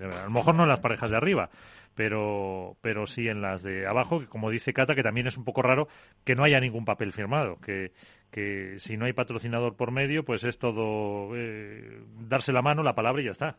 A 0.00 0.24
lo 0.24 0.30
mejor 0.30 0.54
no 0.54 0.64
en 0.64 0.68
las 0.68 0.80
parejas 0.80 1.10
de 1.10 1.16
arriba, 1.16 1.50
pero, 1.94 2.76
pero 2.80 3.06
sí 3.06 3.28
en 3.28 3.40
las 3.40 3.62
de 3.62 3.86
abajo, 3.86 4.20
que 4.20 4.26
como 4.26 4.50
dice 4.50 4.72
Cata, 4.72 4.94
que 4.94 5.02
también 5.02 5.26
es 5.26 5.36
un 5.36 5.44
poco 5.44 5.62
raro 5.62 5.88
que 6.24 6.34
no 6.34 6.44
haya 6.44 6.60
ningún 6.60 6.84
papel 6.84 7.12
firmado, 7.12 7.58
que, 7.60 7.92
que 8.30 8.78
si 8.78 8.96
no 8.96 9.06
hay 9.06 9.12
patrocinador 9.12 9.76
por 9.76 9.92
medio, 9.92 10.24
pues 10.24 10.44
es 10.44 10.58
todo 10.58 11.36
eh, 11.36 12.02
darse 12.28 12.52
la 12.52 12.62
mano, 12.62 12.82
la 12.82 12.94
palabra 12.94 13.22
y 13.22 13.26
ya 13.26 13.30
está. 13.30 13.56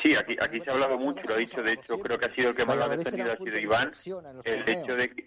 Sí, 0.00 0.14
aquí, 0.16 0.36
aquí 0.40 0.60
se 0.60 0.70
ha 0.70 0.72
hablado 0.72 0.98
mucho, 0.98 1.22
lo 1.28 1.34
ha 1.34 1.38
dicho, 1.38 1.62
de 1.62 1.74
hecho, 1.74 1.98
creo 1.98 2.18
que 2.18 2.24
ha 2.24 2.34
sido 2.34 2.50
el 2.50 2.56
que 2.56 2.64
más 2.64 2.76
lo 2.76 2.84
ha 2.84 2.88
defendido, 2.88 3.32
ha 3.32 3.36
sido 3.36 3.58
Iván, 3.58 3.90
el 4.44 4.68
hecho 4.68 4.96
de 4.96 5.10
que... 5.10 5.26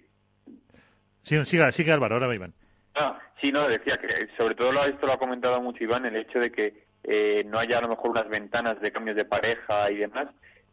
Sí, 1.22 1.44
siga, 1.46 1.72
sigue 1.72 1.92
Álvaro, 1.92 2.16
ahora 2.16 2.28
va 2.28 2.36
Iván. 2.36 2.54
Ah, 2.96 3.20
sí, 3.40 3.52
no, 3.52 3.68
decía 3.68 3.98
que 3.98 4.28
sobre 4.38 4.56
todo 4.56 4.72
esto 4.86 5.06
lo 5.06 5.14
ha 5.14 5.20
comentado 5.20 5.62
mucho 5.62 5.84
Iván, 5.84 6.06
el 6.06 6.16
hecho 6.16 6.40
de 6.40 6.52
que 6.52 6.85
eh, 7.08 7.44
no 7.46 7.60
haya 7.60 7.78
a 7.78 7.82
lo 7.82 7.90
mejor 7.90 8.10
unas 8.10 8.28
ventanas 8.28 8.82
de 8.82 8.92
cambios 8.92 9.16
de 9.16 9.26
pareja 9.26 9.92
y 9.92 9.98
demás. 9.98 10.28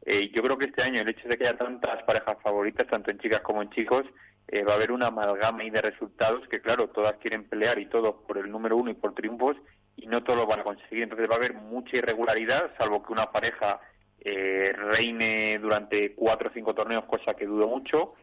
Eh, 0.07 0.31
yo 0.35 0.43
creo 0.43 0.57
que 0.57 0.65
este 0.65 0.83
año 0.83 1.03
el 1.03 1.09
hecho 1.09 1.29
de 1.29 1.37
que 1.37 1.47
haya 1.47 1.59
tantas 1.59 2.03
parejas 2.05 2.39
favoritas, 2.43 2.87
tanto 2.87 3.11
en 3.11 3.19
chicas 3.19 3.43
como 3.43 3.61
en 3.61 3.69
chicos, 3.71 4.07
eh, 4.49 4.65
va 4.65 4.73
a 4.73 4.77
haber 4.77 4.93
una 4.93 5.09
amalgama 5.09 5.63
y 5.63 5.71
de 5.71 5.83
resultados 5.83 6.49
que, 6.49 6.63
claro, 6.63 6.89
todas 6.89 7.17
quieren 7.19 7.45
pelear 7.45 7.79
y 7.79 7.87
todos 7.87 8.17
por 8.27 8.39
el 8.39 8.51
número 8.51 8.79
uno 8.79 8.91
y 8.91 8.95
por 8.95 9.15
triunfos 9.15 9.57
y 9.95 10.07
no 10.07 10.25
todos 10.25 10.39
lo 10.39 10.47
van 10.47 10.61
a 10.61 10.65
conseguir. 10.65 11.03
Entonces 11.03 11.29
va 11.29 11.35
a 11.35 11.37
haber 11.37 11.53
mucha 11.53 11.99
irregularidad, 11.99 12.73
salvo 12.79 13.03
que 13.03 13.13
una 13.13 13.31
pareja 13.31 13.81
reine 14.25 15.59
durante 15.59 16.15
cuatro 16.15 16.49
o 16.49 16.53
cinco 16.55 16.75
torneos, 16.75 17.05
cosa 17.07 17.35
que 17.35 17.45
dudo 17.45 17.67
mucho, 17.67 18.15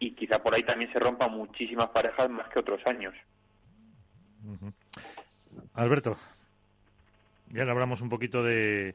y 0.00 0.12
quizá 0.16 0.42
por 0.42 0.52
ahí 0.52 0.64
también 0.64 0.92
se 0.92 0.98
rompan 0.98 1.30
muchísimas 1.30 1.90
parejas 1.90 2.28
más 2.28 2.48
que 2.48 2.58
otros 2.58 2.84
años. 2.84 3.14
Alberto 5.74 6.16
ya 7.56 7.64
le 7.64 7.70
hablamos 7.70 8.00
un 8.00 8.08
poquito 8.08 8.42
de, 8.42 8.94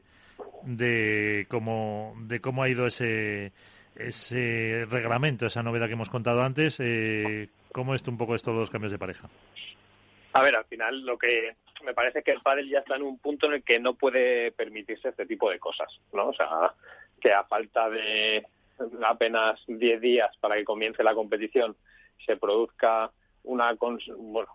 de 0.62 1.46
cómo 1.48 2.14
de 2.22 2.40
cómo 2.40 2.62
ha 2.62 2.68
ido 2.68 2.86
ese 2.86 3.52
ese 3.96 4.86
reglamento, 4.88 5.46
esa 5.46 5.62
novedad 5.62 5.86
que 5.86 5.92
hemos 5.92 6.10
contado 6.10 6.42
antes. 6.42 6.80
Eh, 6.80 7.48
¿Cómo 7.72 7.94
es 7.94 8.06
un 8.06 8.16
poco 8.16 8.34
esto 8.34 8.52
los 8.52 8.70
cambios 8.70 8.92
de 8.92 8.98
pareja? 8.98 9.28
A 10.34 10.42
ver, 10.42 10.56
al 10.56 10.64
final 10.64 11.04
lo 11.04 11.18
que 11.18 11.56
me 11.84 11.94
parece 11.94 12.22
que 12.22 12.30
el 12.30 12.40
pádel 12.40 12.68
ya 12.68 12.78
está 12.78 12.96
en 12.96 13.02
un 13.02 13.18
punto 13.18 13.46
en 13.46 13.54
el 13.54 13.64
que 13.64 13.78
no 13.78 13.94
puede 13.94 14.52
permitirse 14.52 15.08
este 15.08 15.26
tipo 15.26 15.50
de 15.50 15.58
cosas, 15.58 15.88
¿no? 16.12 16.28
O 16.28 16.34
sea, 16.34 16.72
que 17.20 17.32
a 17.32 17.44
falta 17.44 17.90
de 17.90 18.46
apenas 19.04 19.60
10 19.66 20.00
días 20.00 20.34
para 20.40 20.56
que 20.56 20.64
comience 20.64 21.02
la 21.02 21.14
competición 21.14 21.76
se 22.24 22.36
produzca 22.36 23.10
una, 23.44 23.76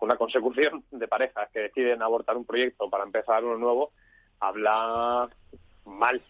una 0.00 0.16
consecución 0.16 0.84
de 0.90 1.08
parejas 1.08 1.48
que 1.52 1.60
deciden 1.60 2.02
abortar 2.02 2.36
un 2.36 2.44
proyecto 2.44 2.88
para 2.88 3.04
empezar 3.04 3.44
uno 3.44 3.56
nuevo, 3.56 3.92
habla 4.40 5.28
mal 5.84 6.22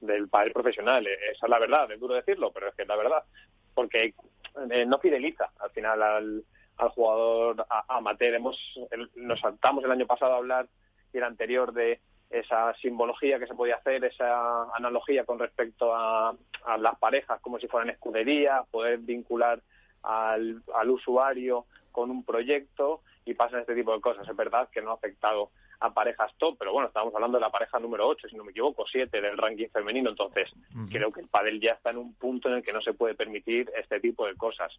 del 0.00 0.28
padre 0.28 0.50
profesional. 0.52 1.06
Esa 1.06 1.46
es 1.46 1.50
la 1.50 1.58
verdad, 1.58 1.90
es 1.90 2.00
duro 2.00 2.14
decirlo, 2.14 2.50
pero 2.52 2.68
es 2.68 2.74
que 2.74 2.82
es 2.82 2.88
la 2.88 2.96
verdad. 2.96 3.24
Porque 3.74 4.14
eh, 4.70 4.86
no 4.86 4.98
fideliza 4.98 5.50
al 5.60 5.70
final 5.70 6.02
al, 6.02 6.44
al 6.78 6.88
jugador 6.90 7.66
amateur. 7.88 8.34
Hemos, 8.34 8.58
nos 9.16 9.40
saltamos 9.40 9.84
el 9.84 9.92
año 9.92 10.06
pasado 10.06 10.34
a 10.34 10.38
hablar 10.38 10.66
y 11.12 11.18
el 11.18 11.24
anterior 11.24 11.72
de 11.72 12.00
esa 12.30 12.74
simbología 12.74 13.38
que 13.38 13.46
se 13.46 13.54
podía 13.54 13.76
hacer, 13.76 14.04
esa 14.04 14.74
analogía 14.74 15.24
con 15.24 15.38
respecto 15.38 15.94
a, 15.94 16.34
a 16.64 16.78
las 16.78 16.98
parejas 16.98 17.40
como 17.40 17.58
si 17.58 17.68
fueran 17.68 17.90
escudería, 17.90 18.64
poder 18.70 18.98
vincular 18.98 19.60
al, 20.02 20.62
al 20.74 20.90
usuario 20.90 21.66
con 21.96 22.10
un 22.10 22.24
proyecto 22.24 23.00
y 23.24 23.32
pasan 23.32 23.60
este 23.60 23.74
tipo 23.74 23.94
de 23.94 24.02
cosas. 24.02 24.28
Es 24.28 24.36
verdad 24.36 24.68
que 24.70 24.82
no 24.82 24.90
ha 24.90 24.94
afectado 24.96 25.50
a 25.80 25.94
parejas 25.94 26.30
top, 26.36 26.56
pero 26.58 26.70
bueno, 26.70 26.88
estamos 26.88 27.14
hablando 27.14 27.38
de 27.38 27.40
la 27.40 27.50
pareja 27.50 27.78
número 27.78 28.06
8, 28.06 28.28
si 28.28 28.36
no 28.36 28.44
me 28.44 28.50
equivoco, 28.50 28.84
7 28.86 29.18
del 29.18 29.38
ranking 29.38 29.68
femenino, 29.68 30.10
entonces 30.10 30.52
creo 30.90 31.10
que 31.10 31.20
el 31.20 31.28
pádel 31.28 31.58
ya 31.58 31.72
está 31.72 31.90
en 31.90 31.96
un 31.96 32.14
punto 32.14 32.48
en 32.48 32.56
el 32.56 32.62
que 32.62 32.74
no 32.74 32.82
se 32.82 32.92
puede 32.92 33.14
permitir 33.14 33.70
este 33.74 33.98
tipo 33.98 34.26
de 34.26 34.34
cosas. 34.34 34.78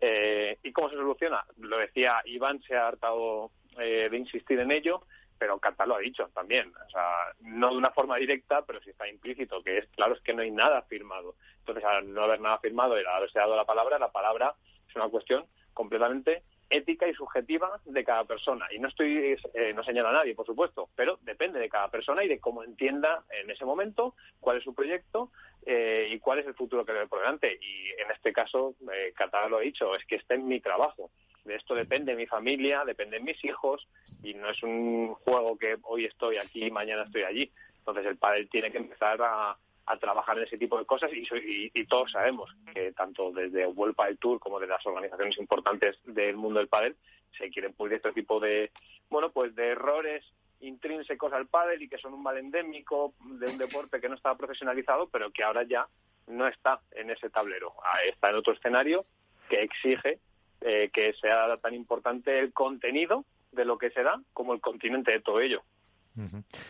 Eh, 0.00 0.58
¿Y 0.64 0.72
cómo 0.72 0.90
se 0.90 0.96
soluciona? 0.96 1.44
Lo 1.58 1.78
decía 1.78 2.20
Iván, 2.24 2.60
se 2.62 2.76
ha 2.76 2.88
hartado 2.88 3.52
eh, 3.78 4.08
de 4.10 4.16
insistir 4.16 4.58
en 4.58 4.72
ello, 4.72 5.02
pero 5.38 5.60
Qatar 5.60 5.86
lo 5.86 5.94
ha 5.94 6.00
dicho 6.00 6.28
también, 6.34 6.72
o 6.74 6.90
sea, 6.90 7.04
no 7.42 7.70
de 7.70 7.76
una 7.76 7.90
forma 7.90 8.16
directa, 8.16 8.62
pero 8.66 8.80
sí 8.80 8.90
está 8.90 9.08
implícito, 9.08 9.62
que 9.62 9.78
es 9.78 9.86
claro 9.90 10.14
es 10.14 10.20
que 10.22 10.34
no 10.34 10.42
hay 10.42 10.50
nada 10.50 10.82
firmado. 10.82 11.36
Entonces, 11.60 11.84
al 11.84 12.12
no 12.12 12.24
haber 12.24 12.40
nada 12.40 12.58
firmado 12.58 12.96
y 12.96 13.00
al 13.00 13.06
haberse 13.06 13.38
dado 13.38 13.54
la 13.54 13.64
palabra, 13.64 14.00
la 14.00 14.10
palabra 14.10 14.54
es 14.88 14.96
una 14.96 15.08
cuestión 15.08 15.44
completamente 15.74 16.42
ética 16.70 17.06
y 17.08 17.14
subjetiva 17.14 17.80
de 17.84 18.04
cada 18.04 18.24
persona. 18.24 18.66
Y 18.72 18.78
no 18.78 18.88
estoy, 18.88 19.36
eh, 19.54 19.72
no 19.74 19.84
señala 19.84 20.10
a 20.10 20.12
nadie, 20.12 20.34
por 20.34 20.46
supuesto, 20.46 20.88
pero 20.94 21.18
depende 21.22 21.58
de 21.58 21.68
cada 21.68 21.90
persona 21.90 22.24
y 22.24 22.28
de 22.28 22.40
cómo 22.40 22.64
entienda 22.64 23.24
en 23.30 23.50
ese 23.50 23.64
momento 23.64 24.14
cuál 24.40 24.58
es 24.58 24.64
su 24.64 24.74
proyecto 24.74 25.30
eh, 25.64 26.08
y 26.10 26.18
cuál 26.18 26.40
es 26.40 26.46
el 26.46 26.54
futuro 26.54 26.84
que 26.84 26.92
ve 26.92 27.06
por 27.06 27.20
delante. 27.20 27.58
Y 27.60 27.88
en 28.00 28.10
este 28.10 28.32
caso, 28.32 28.74
eh, 28.92 29.12
Qatar 29.14 29.50
lo 29.50 29.58
ha 29.58 29.60
dicho, 29.60 29.94
es 29.94 30.04
que 30.06 30.16
está 30.16 30.34
en 30.34 30.46
mi 30.46 30.60
trabajo. 30.60 31.10
De 31.44 31.54
esto 31.54 31.74
depende 31.74 32.16
mi 32.16 32.26
familia, 32.26 32.84
dependen 32.84 33.24
mis 33.24 33.42
hijos 33.44 33.86
y 34.22 34.34
no 34.34 34.50
es 34.50 34.60
un 34.64 35.14
juego 35.14 35.56
que 35.56 35.76
hoy 35.82 36.04
estoy 36.04 36.36
aquí 36.36 36.64
y 36.66 36.70
mañana 36.70 37.04
estoy 37.04 37.22
allí. 37.22 37.52
Entonces 37.78 38.06
el 38.06 38.16
padre 38.16 38.46
tiene 38.46 38.72
que 38.72 38.78
empezar 38.78 39.20
a, 39.22 39.56
trabajar 39.98 40.36
en 40.38 40.44
ese 40.44 40.58
tipo 40.58 40.78
de 40.78 40.84
cosas 40.84 41.10
y, 41.12 41.84
todos 41.86 42.10
sabemos 42.10 42.50
que 42.74 42.92
tanto 42.92 43.30
desde 43.30 43.66
Vuelpa 43.66 44.06
del 44.06 44.18
Tour 44.18 44.40
como 44.40 44.58
de 44.58 44.66
las 44.66 44.84
organizaciones 44.84 45.38
importantes 45.38 45.96
del 46.04 46.36
mundo 46.36 46.58
del 46.58 46.68
pádel 46.68 46.96
se 47.38 47.48
quieren 47.50 47.72
pulir 47.72 47.94
este 47.94 48.12
tipo 48.12 48.40
de 48.40 48.72
bueno 49.08 49.30
pues 49.30 49.54
de 49.54 49.68
errores 49.68 50.24
intrínsecos 50.60 51.32
al 51.32 51.46
pádel 51.46 51.82
y 51.82 51.88
que 51.88 51.98
son 51.98 52.14
un 52.14 52.22
mal 52.22 52.36
endémico 52.38 53.14
de 53.20 53.46
un 53.46 53.58
deporte 53.58 54.00
que 54.00 54.08
no 54.08 54.16
estaba 54.16 54.36
profesionalizado 54.36 55.08
pero 55.08 55.30
que 55.30 55.44
ahora 55.44 55.62
ya 55.62 55.86
no 56.26 56.48
está 56.48 56.80
en 56.92 57.10
ese 57.10 57.30
tablero 57.30 57.72
ah, 57.84 57.98
está 58.12 58.30
en 58.30 58.36
otro 58.36 58.54
escenario 58.54 59.04
que 59.48 59.62
exige 59.62 60.18
eh, 60.62 60.90
que 60.92 61.12
sea 61.14 61.56
tan 61.58 61.74
importante 61.74 62.38
el 62.38 62.52
contenido 62.52 63.24
de 63.52 63.64
lo 63.64 63.78
que 63.78 63.90
se 63.90 64.02
da 64.02 64.20
como 64.32 64.54
el 64.54 64.60
continente 64.60 65.12
de 65.12 65.20
todo 65.20 65.40
ello. 65.40 65.62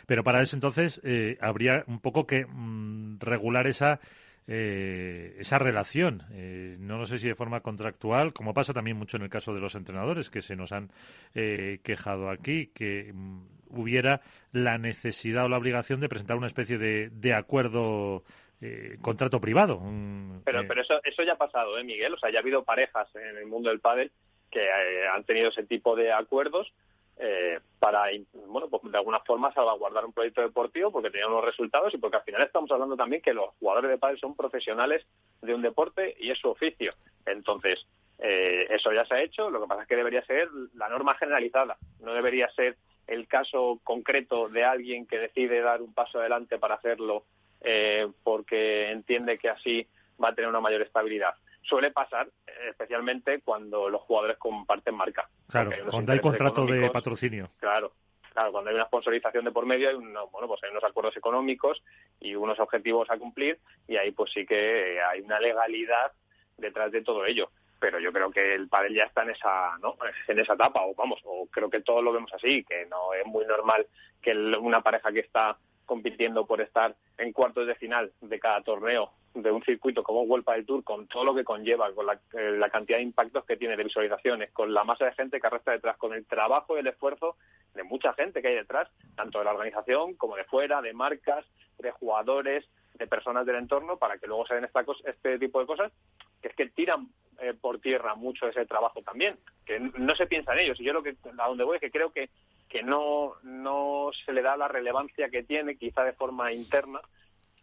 Pero 0.07 0.25
para 0.25 0.43
eso 0.43 0.57
entonces 0.57 1.01
eh, 1.05 1.39
habría 1.41 1.85
un 1.87 2.01
poco 2.01 2.27
que 2.27 2.47
mm, 2.47 3.19
regular 3.21 3.67
esa 3.67 4.01
eh, 4.49 5.37
esa 5.39 5.59
relación. 5.59 6.23
no 6.79 6.99
lo 6.99 7.07
sé 7.07 7.19
si 7.19 7.27
de 7.27 7.35
forma 7.35 7.61
contractual, 7.61 8.33
como 8.33 8.55
pasa 8.55 8.73
también 8.73 8.97
mucho 8.97 9.17
en 9.17 9.25
el 9.25 9.29
caso 9.29 9.53
de 9.53 9.61
los 9.61 9.75
entrenadores 9.75 10.31
que 10.31 10.41
se 10.41 10.55
nos 10.55 10.73
han 10.73 10.91
quejado 11.33 12.31
aquí, 12.31 12.69
que 12.69 13.13
mm, 13.13 13.41
hubiera 13.71 14.21
la 14.53 14.79
necesidad 14.79 15.45
o 15.45 15.49
la 15.49 15.59
obligación 15.59 16.01
de 16.01 16.09
presentar 16.09 16.37
una 16.37 16.47
especie 16.47 16.79
de, 16.79 17.11
de 17.11 17.35
acuerdo 17.35 18.25
eh, 18.61 18.97
contrato 19.01 19.41
privado. 19.41 19.81
pero, 20.45 20.61
eh, 20.61 20.65
pero 20.67 20.83
eso, 20.83 21.01
eso 21.05 21.23
ya 21.23 21.35
ha 21.35 21.39
pasado, 21.39 21.79
¿eh, 21.79 21.85
Miguel? 21.85 22.15
O 22.15 22.19
sea, 22.19 22.31
ya 22.31 22.39
ha 22.39 22.43
habido 22.43 22.65
parejas 22.65 23.09
en 23.15 23.37
el 23.37 23.47
mundo 23.47 23.71
del 23.71 23.81
pádel 23.81 24.11
que 24.51 24.65
eh, 24.65 25.09
han 25.13 25.25
tenido 25.25 25.49
ese 25.49 25.65
tipo 25.65 25.97
de 25.97 26.13
acuerdos 26.13 26.73
eh, 27.19 27.61
para, 27.79 28.05
bueno, 28.47 28.69
pues 28.69 28.83
de 28.93 28.99
alguna 28.99 29.21
forma 29.21 29.53
salvaguardar 29.53 30.05
un 30.05 30.13
proyecto 30.13 30.43
deportivo 30.43 30.91
porque 30.91 31.11
tenían 31.11 31.31
unos 31.31 31.45
resultados 31.45 31.95
y 31.95 31.99
porque 31.99 32.19
al 32.19 32.25
final 32.25 32.43
estamos 32.43 32.71
hablando 32.71 32.97
también 32.97 33.23
que 33.23 33.33
los 33.33 33.55
jugadores 33.59 33.91
de 33.91 33.99
pádel 33.99 34.19
son 34.19 34.37
profesionales 34.37 35.07
de 35.41 35.55
un 35.55 35.63
deporte 35.63 36.15
y 36.19 36.31
es 36.31 36.39
su 36.39 36.49
oficio. 36.49 36.93
Entonces, 37.25 37.87
eh, 38.19 38.67
eso 38.71 38.93
ya 38.93 39.05
se 39.07 39.15
ha 39.15 39.23
hecho, 39.23 39.51
lo 39.51 39.61
que 39.61 39.67
pasa 39.67 39.83
es 39.83 39.89
que 39.89 39.97
debería 39.97 40.25
ser 40.25 40.49
la 40.75 40.89
norma 40.89 41.15
generalizada, 41.15 41.77
no 42.01 42.13
debería 42.13 42.51
ser 42.53 42.77
el 43.07 43.29
caso 43.29 43.81
concreto 43.85 44.49
de 44.49 44.65
alguien 44.65 45.07
que 45.07 45.19
decide 45.19 45.61
dar 45.61 45.81
un 45.81 45.95
paso 45.95 46.19
adelante 46.19 46.59
para 46.59 46.75
hacerlo 46.75 47.25
eh, 47.61 48.09
porque 48.25 48.91
entiende 48.91 49.39
que 49.39 49.49
así 49.49 49.87
va 50.23 50.31
a 50.31 50.35
tener 50.35 50.49
una 50.49 50.61
mayor 50.61 50.83
estabilidad. 50.83 51.35
Suele 51.69 51.91
pasar 51.91 52.29
eh, 52.47 52.53
especialmente 52.71 53.41
cuando 53.41 53.89
los 53.89 54.03
jugadores 54.03 54.39
comparten 54.39 54.95
marca. 54.95 55.29
Claro, 55.49 55.71
cuando 55.91 56.13
hay 56.13 56.21
contrato 56.21 56.65
de 56.67 56.91
patrocinio. 56.91 57.51
Claro, 57.59 57.93
claro, 58.33 58.53
cuando 58.53 58.71
hay 58.71 58.77
una 58.77 58.87
sponsorización 58.87 59.45
de 59.45 59.53
por 59.53 59.67
medio 59.67 59.89
hay, 59.89 59.97
bueno, 59.97 60.47
pues 60.47 60.63
hay 60.63 60.71
unos 60.71 60.85
acuerdos 60.85 61.17
económicos 61.17 61.83
y 62.21 62.35
unos 62.35 62.59
objetivos 62.61 63.11
a 63.11 63.19
cumplir 63.19 63.59
y 63.89 63.97
ahí 63.97 64.13
pues 64.13 64.33
sí 64.33 64.47
que 64.47 65.01
hay 65.03 65.21
una 65.21 65.41
legalidad 65.41 66.13
detrás 66.57 66.93
de 66.93 67.03
todo 67.03 67.27
ello 67.27 67.51
pero 67.79 67.99
yo 68.01 68.13
creo 68.13 68.31
que 68.31 68.55
el 68.55 68.69
pádel 68.69 68.95
ya 68.95 69.05
está 69.05 69.23
en 69.23 69.31
esa 69.31 69.77
no 69.83 69.97
en 70.29 70.39
esa 70.39 70.55
etapa 70.55 70.81
o 70.85 70.95
vamos 70.95 71.21
o 71.25 71.47
creo 71.51 71.69
que 71.69 71.83
todos 71.83 72.03
lo 72.03 72.13
vemos 72.13 72.33
así 72.33 72.65
que 72.65 72.87
no 72.87 73.13
es 73.15 73.27
muy 73.27 73.45
normal 73.45 73.87
que 74.23 74.33
una 74.33 74.81
pareja 74.81 75.13
que 75.13 75.21
está 75.21 75.59
compitiendo 75.85 76.47
por 76.47 76.61
estar 76.61 76.95
en 77.19 77.33
cuartos 77.33 77.67
de 77.67 77.75
final 77.75 78.13
de 78.21 78.41
cada 78.41 78.63
torneo 78.63 79.13
de 79.43 79.51
un 79.51 79.63
circuito 79.63 80.03
como 80.03 80.27
Vuelta 80.27 80.53
del 80.53 80.67
Tour, 80.67 80.83
con 80.83 81.07
todo 81.07 81.25
lo 81.25 81.35
que 81.35 81.45
conlleva, 81.45 81.93
con 81.93 82.07
eh, 82.09 82.53
la, 82.53 82.71
cantidad 82.71 82.99
de 82.99 83.05
impactos 83.05 83.45
que 83.45 83.57
tiene 83.57 83.77
de 83.77 83.85
visualizaciones, 83.85 84.51
con 84.53 84.73
la 84.73 84.85
masa 84.85 85.05
de 85.05 85.13
gente 85.13 85.41
que 85.41 85.47
arrastra 85.47 85.75
detrás, 85.75 85.97
con 85.97 86.13
el 86.15 86.25
trabajo 86.27 86.77
y 86.77 86.81
el 86.81 86.87
esfuerzo 86.87 87.37
de 87.75 87.85
mucha 87.85 88.13
gente 88.15 88.41
que 88.41 88.49
hay 88.49 88.55
detrás, 88.55 88.89
tanto 89.15 89.39
de 89.39 89.45
la 89.45 89.53
organización 89.53 90.15
como 90.15 90.37
de 90.37 90.45
fuera, 90.45 90.81
de 90.81 90.93
marcas, 90.93 91.45
de 91.79 91.91
jugadores, 91.91 92.65
de 92.95 93.07
personas 93.07 93.45
del 93.45 93.57
entorno, 93.57 93.99
para 93.99 94.19
que 94.19 94.27
luego 94.27 94.47
se 94.47 94.55
den 94.55 94.65
esta 94.65 94.85
este 95.05 95.39
tipo 95.39 95.61
de 95.61 95.67
cosas, 95.67 95.93
es 96.43 96.55
que 96.55 96.67
tiran 96.71 97.09
eh, 97.41 97.53
por 97.53 97.81
tierra 97.81 98.15
mucho 98.15 98.49
ese 98.49 98.65
trabajo 98.65 99.03
también, 99.03 99.37
que 99.65 99.79
no 99.79 100.15
se 100.17 100.27
piensa 100.27 100.55
en 100.55 100.61
ellos. 100.61 100.81
Y 100.81 100.85
yo 100.85 100.93
lo 100.93 101.03
que 101.03 101.17
a 101.39 101.49
donde 101.49 101.65
voy 101.65 101.77
es 101.77 101.81
que 101.81 101.91
creo 101.91 102.11
que 102.11 102.31
que 102.69 102.83
no, 102.83 103.35
no 103.43 104.11
se 104.25 104.33
le 104.33 104.43
da 104.43 104.57
la 104.57 104.69
relevancia 104.69 105.29
que 105.29 105.43
tiene, 105.43 105.77
quizá 105.77 106.03
de 106.03 106.13
forma 106.13 106.53
interna, 106.53 107.01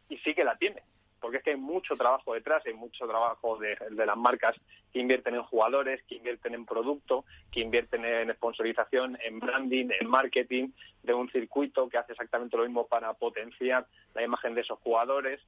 y 0.10 0.18
sí 0.20 0.34
que 0.34 0.44
la 0.44 0.58
tiene, 0.58 0.82
porque 1.24 1.38
es 1.38 1.44
que 1.44 1.52
hay 1.52 1.58
mucho 1.58 1.96
trabajo 1.96 2.34
detrás, 2.34 2.62
hay 2.66 2.74
mucho 2.74 3.08
trabajo 3.08 3.58
de, 3.58 3.78
de 3.92 4.06
las 4.06 4.18
marcas 4.18 4.58
que 4.92 5.00
invierten 5.00 5.36
en 5.36 5.44
jugadores, 5.44 6.04
que 6.04 6.16
invierten 6.16 6.54
en 6.54 6.66
producto, 6.66 7.24
que 7.50 7.62
invierten 7.62 8.04
en 8.04 8.34
sponsorización, 8.34 9.18
en 9.24 9.40
branding, 9.40 9.88
en 10.02 10.10
marketing 10.10 10.72
de 11.02 11.14
un 11.14 11.30
circuito 11.30 11.88
que 11.88 11.98
hace 11.98 12.12
exactamente 12.12 12.58
lo 12.58 12.66
mismo 12.66 12.88
para 12.88 13.14
potenciar 13.14 13.88
la 14.14 14.22
imagen 14.22 14.54
de 14.54 14.62
esos 14.62 14.78
jugadores 14.80 15.40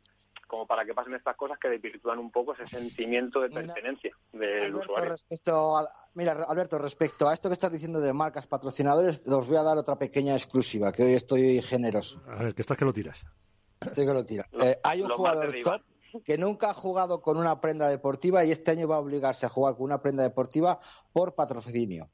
como 0.47 0.65
para 0.65 0.85
que 0.85 0.93
pasen 0.93 1.13
estas 1.13 1.35
cosas 1.35 1.59
que 1.59 1.67
desvirtúan 1.67 2.19
un 2.19 2.31
poco 2.31 2.53
ese 2.53 2.67
sentimiento 2.67 3.41
de 3.41 3.49
pertenencia 3.49 4.15
del 4.31 4.65
Alberto, 4.65 4.79
usuario. 4.79 5.09
Respecto 5.09 5.87
mira, 6.13 6.45
Alberto, 6.47 6.77
respecto 6.77 7.27
a 7.27 7.33
esto 7.33 7.49
que 7.49 7.53
estás 7.53 7.71
diciendo 7.71 7.99
de 7.99 8.13
marcas 8.13 8.47
patrocinadores, 8.47 9.27
os 9.27 9.47
voy 9.47 9.57
a 9.57 9.63
dar 9.63 9.77
otra 9.77 9.97
pequeña 9.97 10.35
exclusiva, 10.35 10.93
que 10.93 11.03
hoy 11.03 11.13
estoy 11.15 11.61
generoso. 11.61 12.21
A 12.29 12.43
ver, 12.43 12.55
que 12.55 12.61
estás 12.61 12.77
que 12.77 12.85
lo 12.85 12.93
tiras. 12.93 13.19
Estoy 13.81 14.05
que 14.05 14.13
lo 14.13 14.25
tira. 14.25 14.47
Eh, 14.61 14.79
hay 14.83 15.01
un 15.01 15.09
jugador 15.09 15.53
top 15.63 15.81
que 16.23 16.37
nunca 16.37 16.69
ha 16.69 16.73
jugado 16.73 17.21
con 17.21 17.37
una 17.37 17.59
prenda 17.59 17.89
deportiva 17.89 18.45
y 18.45 18.51
este 18.51 18.71
año 18.71 18.87
va 18.87 18.95
a 18.95 18.99
obligarse 18.99 19.45
a 19.45 19.49
jugar 19.49 19.75
con 19.75 19.83
una 19.83 20.01
prenda 20.01 20.23
deportiva 20.23 20.79
por 21.11 21.35
patrocinio. 21.35 22.09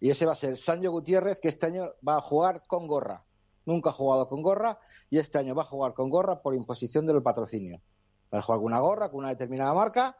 Y 0.00 0.10
ese 0.10 0.26
va 0.26 0.32
a 0.32 0.36
ser 0.36 0.56
Sancho 0.56 0.90
Gutiérrez, 0.90 1.38
que 1.40 1.48
este 1.48 1.66
año 1.66 1.92
va 2.06 2.16
a 2.16 2.20
jugar 2.20 2.62
con 2.66 2.86
gorra 2.86 3.24
nunca 3.68 3.90
ha 3.90 3.92
jugado 3.92 4.26
con 4.26 4.42
gorra 4.42 4.80
y 5.10 5.18
este 5.18 5.38
año 5.38 5.54
va 5.54 5.62
a 5.62 5.66
jugar 5.66 5.92
con 5.92 6.08
gorra 6.08 6.40
por 6.40 6.54
imposición 6.54 7.06
del 7.06 7.22
patrocinio. 7.22 7.80
Va 8.32 8.38
a 8.38 8.42
jugar 8.42 8.58
con 8.58 8.66
una 8.66 8.80
gorra, 8.80 9.10
con 9.10 9.20
una 9.20 9.28
determinada 9.28 9.72
marca, 9.74 10.16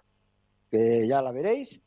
que 0.71 1.09
ya 1.09 1.23
la 1.23 1.33
veréis, 1.33 1.81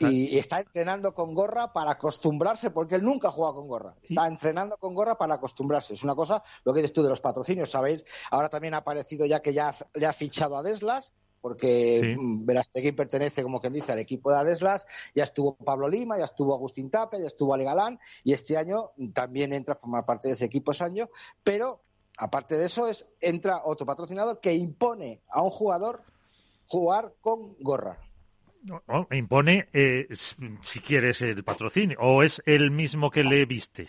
y, 0.00 0.38
está 0.38 0.60
entrenando 0.60 1.14
con 1.14 1.34
gorra 1.34 1.72
para 1.72 1.92
acostumbrarse, 1.92 2.70
porque 2.70 2.96
él 2.96 3.02
nunca 3.02 3.28
ha 3.28 3.30
jugado 3.32 3.54
con 3.56 3.68
gorra. 3.68 3.94
Está 4.02 4.26
entrenando 4.28 4.76
con 4.76 4.94
gorra 4.94 5.16
para 5.16 5.34
acostumbrarse. 5.34 5.94
Es 5.94 6.04
una 6.04 6.14
cosa, 6.14 6.42
lo 6.64 6.72
que 6.72 6.80
dices 6.80 6.92
tú 6.92 7.02
de 7.02 7.08
los 7.08 7.20
patrocinios, 7.20 7.70
¿sabéis? 7.70 8.04
Ahora 8.30 8.48
también 8.48 8.74
ha 8.74 8.78
aparecido 8.78 9.26
ya 9.26 9.40
que 9.40 9.52
ya 9.52 9.74
le 9.94 10.06
ha 10.06 10.12
fichado 10.12 10.56
a 10.56 10.62
Deslas, 10.62 11.12
porque 11.40 12.00
sí. 12.02 12.20
Mm, 12.20 12.44
Verastegui 12.46 12.92
pertenece, 12.92 13.42
como 13.42 13.60
quien 13.60 13.72
dice, 13.72 13.92
al 13.92 13.98
equipo 13.98 14.30
de 14.30 14.38
Adeslas, 14.38 14.86
ya 15.14 15.24
estuvo 15.24 15.56
Pablo 15.56 15.88
Lima, 15.88 16.18
ya 16.18 16.24
estuvo 16.24 16.54
Agustín 16.54 16.90
Tape, 16.90 17.20
ya 17.20 17.26
estuvo 17.26 17.54
Ale 17.54 17.64
Galán, 17.64 17.98
y 18.24 18.32
este 18.32 18.56
año 18.56 18.90
también 19.12 19.52
entra 19.52 19.74
a 19.74 19.76
formar 19.76 20.04
parte 20.04 20.28
de 20.28 20.34
ese 20.34 20.44
equipo 20.44 20.72
año, 20.80 21.08
pero 21.42 21.80
aparte 22.18 22.56
de 22.56 22.66
eso 22.66 22.86
es 22.88 23.08
entra 23.20 23.62
otro 23.64 23.86
patrocinador 23.86 24.40
que 24.40 24.52
impone 24.54 25.22
a 25.28 25.42
un 25.42 25.50
jugador 25.50 26.02
jugar 26.66 27.14
con 27.20 27.56
gorra. 27.60 27.98
No, 28.62 28.82
impone, 29.10 29.68
eh, 29.72 30.08
si 30.62 30.80
quieres, 30.80 31.22
el 31.22 31.44
patrocinio, 31.44 31.98
o 32.00 32.22
es 32.22 32.42
el 32.46 32.70
mismo 32.70 33.10
que 33.10 33.22
le 33.22 33.44
viste. 33.46 33.88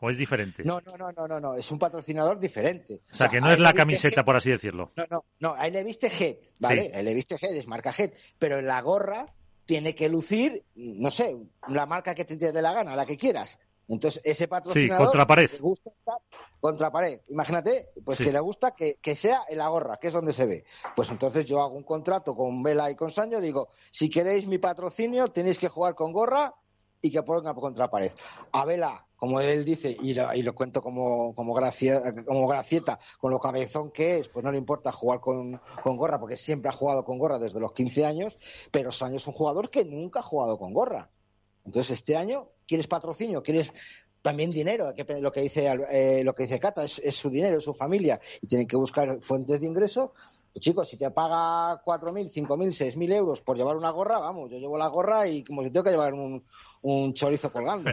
¿O 0.00 0.10
es 0.10 0.18
diferente? 0.18 0.62
No, 0.62 0.80
no, 0.80 0.96
no, 0.96 1.10
no, 1.10 1.40
no, 1.40 1.54
es 1.54 1.70
un 1.72 1.78
patrocinador 1.78 2.38
diferente. 2.38 3.00
O 3.10 3.14
sea, 3.14 3.28
que 3.28 3.40
no 3.40 3.50
es 3.50 3.58
la 3.58 3.72
camiseta, 3.72 4.24
por 4.24 4.36
así 4.36 4.50
decirlo. 4.50 4.92
No, 4.96 5.04
no, 5.10 5.24
no, 5.40 5.54
ahí 5.56 5.70
le 5.70 5.82
viste 5.84 6.08
Head, 6.08 6.36
¿vale? 6.58 6.90
Ahí 6.94 7.02
le 7.02 7.14
viste 7.14 7.36
Head, 7.40 7.56
es 7.56 7.66
marca 7.66 7.94
Head, 7.96 8.12
pero 8.38 8.58
en 8.58 8.66
la 8.66 8.80
gorra 8.82 9.26
tiene 9.64 9.94
que 9.94 10.08
lucir, 10.08 10.64
no 10.74 11.10
sé, 11.10 11.36
la 11.68 11.86
marca 11.86 12.14
que 12.14 12.24
te 12.24 12.36
dé 12.36 12.62
la 12.62 12.72
gana, 12.72 12.94
la 12.94 13.06
que 13.06 13.16
quieras. 13.16 13.58
Entonces, 13.88 14.20
ese 14.24 14.48
patrocinador... 14.48 14.98
Sí, 14.98 15.04
contra 15.04 15.26
pared. 15.26 15.50
Le 15.50 15.58
gusta 15.58 15.90
estar 15.90 16.18
contra 16.60 16.90
pared. 16.90 17.20
Imagínate, 17.28 17.90
pues 18.04 18.18
que 18.18 18.32
le 18.32 18.40
gusta 18.40 18.72
que, 18.72 18.96
que, 19.00 19.14
sea 19.14 19.42
en 19.48 19.58
la 19.58 19.68
gorra, 19.68 19.98
que 19.98 20.08
es 20.08 20.12
donde 20.12 20.32
se 20.32 20.46
ve. 20.46 20.64
Pues 20.96 21.10
entonces 21.10 21.46
yo 21.46 21.62
hago 21.62 21.76
un 21.76 21.84
contrato 21.84 22.34
con 22.34 22.62
Vela 22.62 22.90
y 22.90 22.96
con 22.96 23.10
Sancho, 23.10 23.40
digo, 23.40 23.68
si 23.90 24.10
queréis 24.10 24.46
mi 24.46 24.58
patrocinio, 24.58 25.28
tenéis 25.28 25.58
que 25.58 25.68
jugar 25.68 25.94
con 25.94 26.12
gorra 26.12 26.54
y 27.00 27.10
que 27.10 27.22
ponga 27.22 27.54
contra 27.54 27.88
pared. 27.88 28.10
A 28.52 28.64
Vela 28.64 29.06
como 29.16 29.40
él 29.40 29.64
dice, 29.64 29.96
y 30.02 30.14
lo, 30.14 30.32
y 30.34 30.42
lo 30.42 30.54
cuento 30.54 30.82
como, 30.82 31.34
como, 31.34 31.54
como 31.54 32.46
gracieta, 32.46 33.00
con 33.18 33.30
lo 33.30 33.38
cabezón 33.38 33.90
que 33.90 34.18
es, 34.18 34.28
pues 34.28 34.44
no 34.44 34.52
le 34.52 34.58
importa 34.58 34.92
jugar 34.92 35.20
con, 35.20 35.60
con, 35.82 35.96
gorra, 35.96 36.20
porque 36.20 36.36
siempre 36.36 36.68
ha 36.68 36.72
jugado 36.72 37.04
con 37.04 37.18
gorra 37.18 37.38
desde 37.38 37.58
los 37.58 37.72
15 37.72 38.04
años, 38.04 38.38
pero 38.70 38.92
Sancho 38.92 39.16
es 39.16 39.26
un 39.26 39.32
jugador 39.32 39.70
que 39.70 39.84
nunca 39.84 40.20
ha 40.20 40.22
jugado 40.22 40.58
con 40.58 40.74
gorra. 40.74 41.10
Entonces, 41.64 41.92
este 41.92 42.16
año, 42.16 42.48
¿quieres 42.66 42.86
patrocinio? 42.86 43.42
¿Quieres 43.42 43.72
también 44.26 44.50
dinero, 44.50 44.92
lo 45.20 45.30
que 45.30 45.40
dice 45.40 45.72
eh, 45.88 46.24
lo 46.24 46.34
que 46.34 46.42
dice 46.42 46.58
Cata, 46.58 46.82
es, 46.82 47.16
su 47.16 47.30
dinero, 47.30 47.58
es 47.58 47.64
su 47.64 47.72
familia, 47.72 48.18
y 48.42 48.48
tienen 48.48 48.66
que 48.66 48.76
buscar 48.76 49.20
fuentes 49.20 49.60
de 49.60 49.68
ingreso. 49.68 50.14
Pues, 50.52 50.64
chicos, 50.64 50.88
si 50.88 50.96
te 50.96 51.12
paga 51.12 51.80
4.000, 51.84 52.32
5.000, 52.32 52.46
6.000 52.46 53.12
euros 53.12 53.40
por 53.40 53.56
llevar 53.56 53.76
una 53.76 53.90
gorra, 53.90 54.18
vamos, 54.18 54.50
yo 54.50 54.58
llevo 54.58 54.78
la 54.78 54.88
gorra 54.88 55.28
y 55.28 55.44
como 55.44 55.62
si 55.62 55.70
tengo 55.70 55.84
que 55.84 55.90
llevar 55.90 56.12
un, 56.12 56.44
un 56.82 57.14
chorizo 57.14 57.52
colgando. 57.52 57.88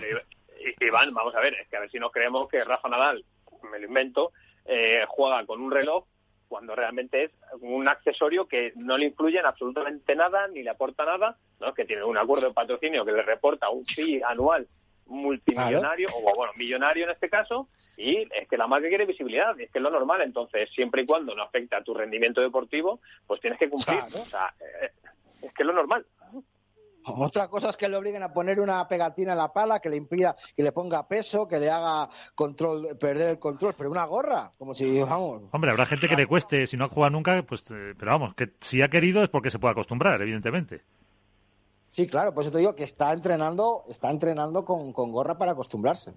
Iván, 0.80 1.13
vamos 1.13 1.36
a 1.36 1.39
ver, 1.39 1.53
es 1.53 1.67
que 1.69 1.78
a 1.78 1.82
ver 1.82 1.91
si 1.91 1.99
no 1.99 2.09
creemos 2.09 2.47
que 2.47 2.61
Rafa 2.61 2.89
Nadal, 2.89 3.24
me 3.71 3.78
lo 3.78 3.86
invento, 3.86 4.32
eh, 4.65 5.03
juega 5.07 5.45
con 5.45 5.61
un 5.61 5.69
reloj 5.69 6.05
cuando 6.54 6.76
realmente 6.76 7.24
es 7.24 7.32
un 7.62 7.88
accesorio 7.88 8.47
que 8.47 8.74
no 8.76 8.95
le 8.95 9.06
influye 9.06 9.39
en 9.39 9.45
absolutamente 9.47 10.16
nada 10.16 10.47
ni 10.49 10.62
le 10.62 10.70
aporta 10.70 11.04
nada, 11.04 11.36
¿no? 11.60 11.74
que 11.74 11.84
tiene 11.84 12.04
un 12.04 12.16
acuerdo 12.16 12.47
de 12.47 12.54
patrocinio 12.54 13.04
que 13.04 13.12
le 13.12 13.24
reporta 13.24 13.72
un 13.72 13.84
fee 13.84 14.22
anual 14.22 14.68
multimillonario, 15.08 16.10
o 16.16 16.36
bueno, 16.36 16.54
millonario 16.56 17.06
en 17.06 17.10
este 17.10 17.28
caso, 17.28 17.70
y 17.97 18.20
es 18.39 18.47
que 18.47 18.56
la 18.56 18.68
marca 18.68 18.88
quiere 18.88 19.08
visibilidad, 19.08 19.60
es 19.60 19.72
que 19.72 19.80
es 19.80 19.84
lo 19.84 19.89
normal, 19.89 20.22
entonces 20.22 20.70
siempre 20.76 21.01
y 21.01 21.06
cuando 21.08 21.34
no 21.34 21.41
afecta 21.41 21.78
a 21.78 21.84
tu 21.84 21.95
rendimiento 21.95 22.39
deportivo, 22.39 22.99
pues 23.26 23.41
tienes 23.41 23.58
que 23.58 23.68
cumplir, 23.68 23.99
o 24.14 24.26
sea, 24.26 24.54
eh, 24.60 24.91
es 25.41 25.54
que 25.54 25.64
es 25.64 25.68
lo 25.68 25.74
normal. 25.74 26.06
Otra 27.06 27.47
cosa 27.47 27.70
es 27.70 27.78
que 27.78 27.89
le 27.89 27.97
obliguen 27.97 28.24
a 28.24 28.32
poner 28.32 28.60
una 28.60 28.88
pegatina 28.88 29.34
en 29.34 29.38
la 29.38 29.51
pala 29.51 29.80
que 29.80 29.89
le 29.89 29.97
impida, 29.97 30.36
que 30.56 30.64
le 30.64 30.72
ponga 30.72 31.08
peso, 31.08 31.47
que 31.47 31.60
le 31.60 31.70
haga 31.70 32.10
control, 32.36 32.97
perder 32.97 33.32
el 33.32 33.39
control, 33.39 33.74
pero 33.78 33.91
una 33.91 34.06
gorra, 34.06 34.51
como 34.58 34.74
si, 34.74 34.99
vamos. 34.99 35.43
Hombre, 35.51 35.72
habrá 35.72 35.86
gente 35.86 36.08
que 36.08 36.16
le 36.16 36.28
cueste, 36.28 36.66
si 36.68 36.78
no 36.78 36.86
ha 36.86 36.89
jugado 36.89 37.12
nunca, 37.12 37.43
pues, 37.43 37.62
eh, 37.72 37.93
pero 37.97 38.12
vamos, 38.12 38.36
que 38.36 38.54
si 38.62 38.82
ha 38.82 38.89
querido 38.89 39.24
es 39.24 39.30
porque 39.30 39.51
se 39.51 39.60
puede 39.60 39.74
acostumbrar, 39.74 40.22
evidentemente. 40.22 40.82
Sí, 41.91 42.08
claro, 42.08 42.34
pues 42.34 42.49
te 42.49 42.58
digo 42.58 42.76
que 42.76 42.84
está 42.84 43.14
entrenando, 43.14 43.84
está 43.88 44.10
entrenando 44.10 44.66
con, 44.66 44.91
gorra 44.91 45.38
para 45.38 45.51
acostumbrarse. 45.51 46.14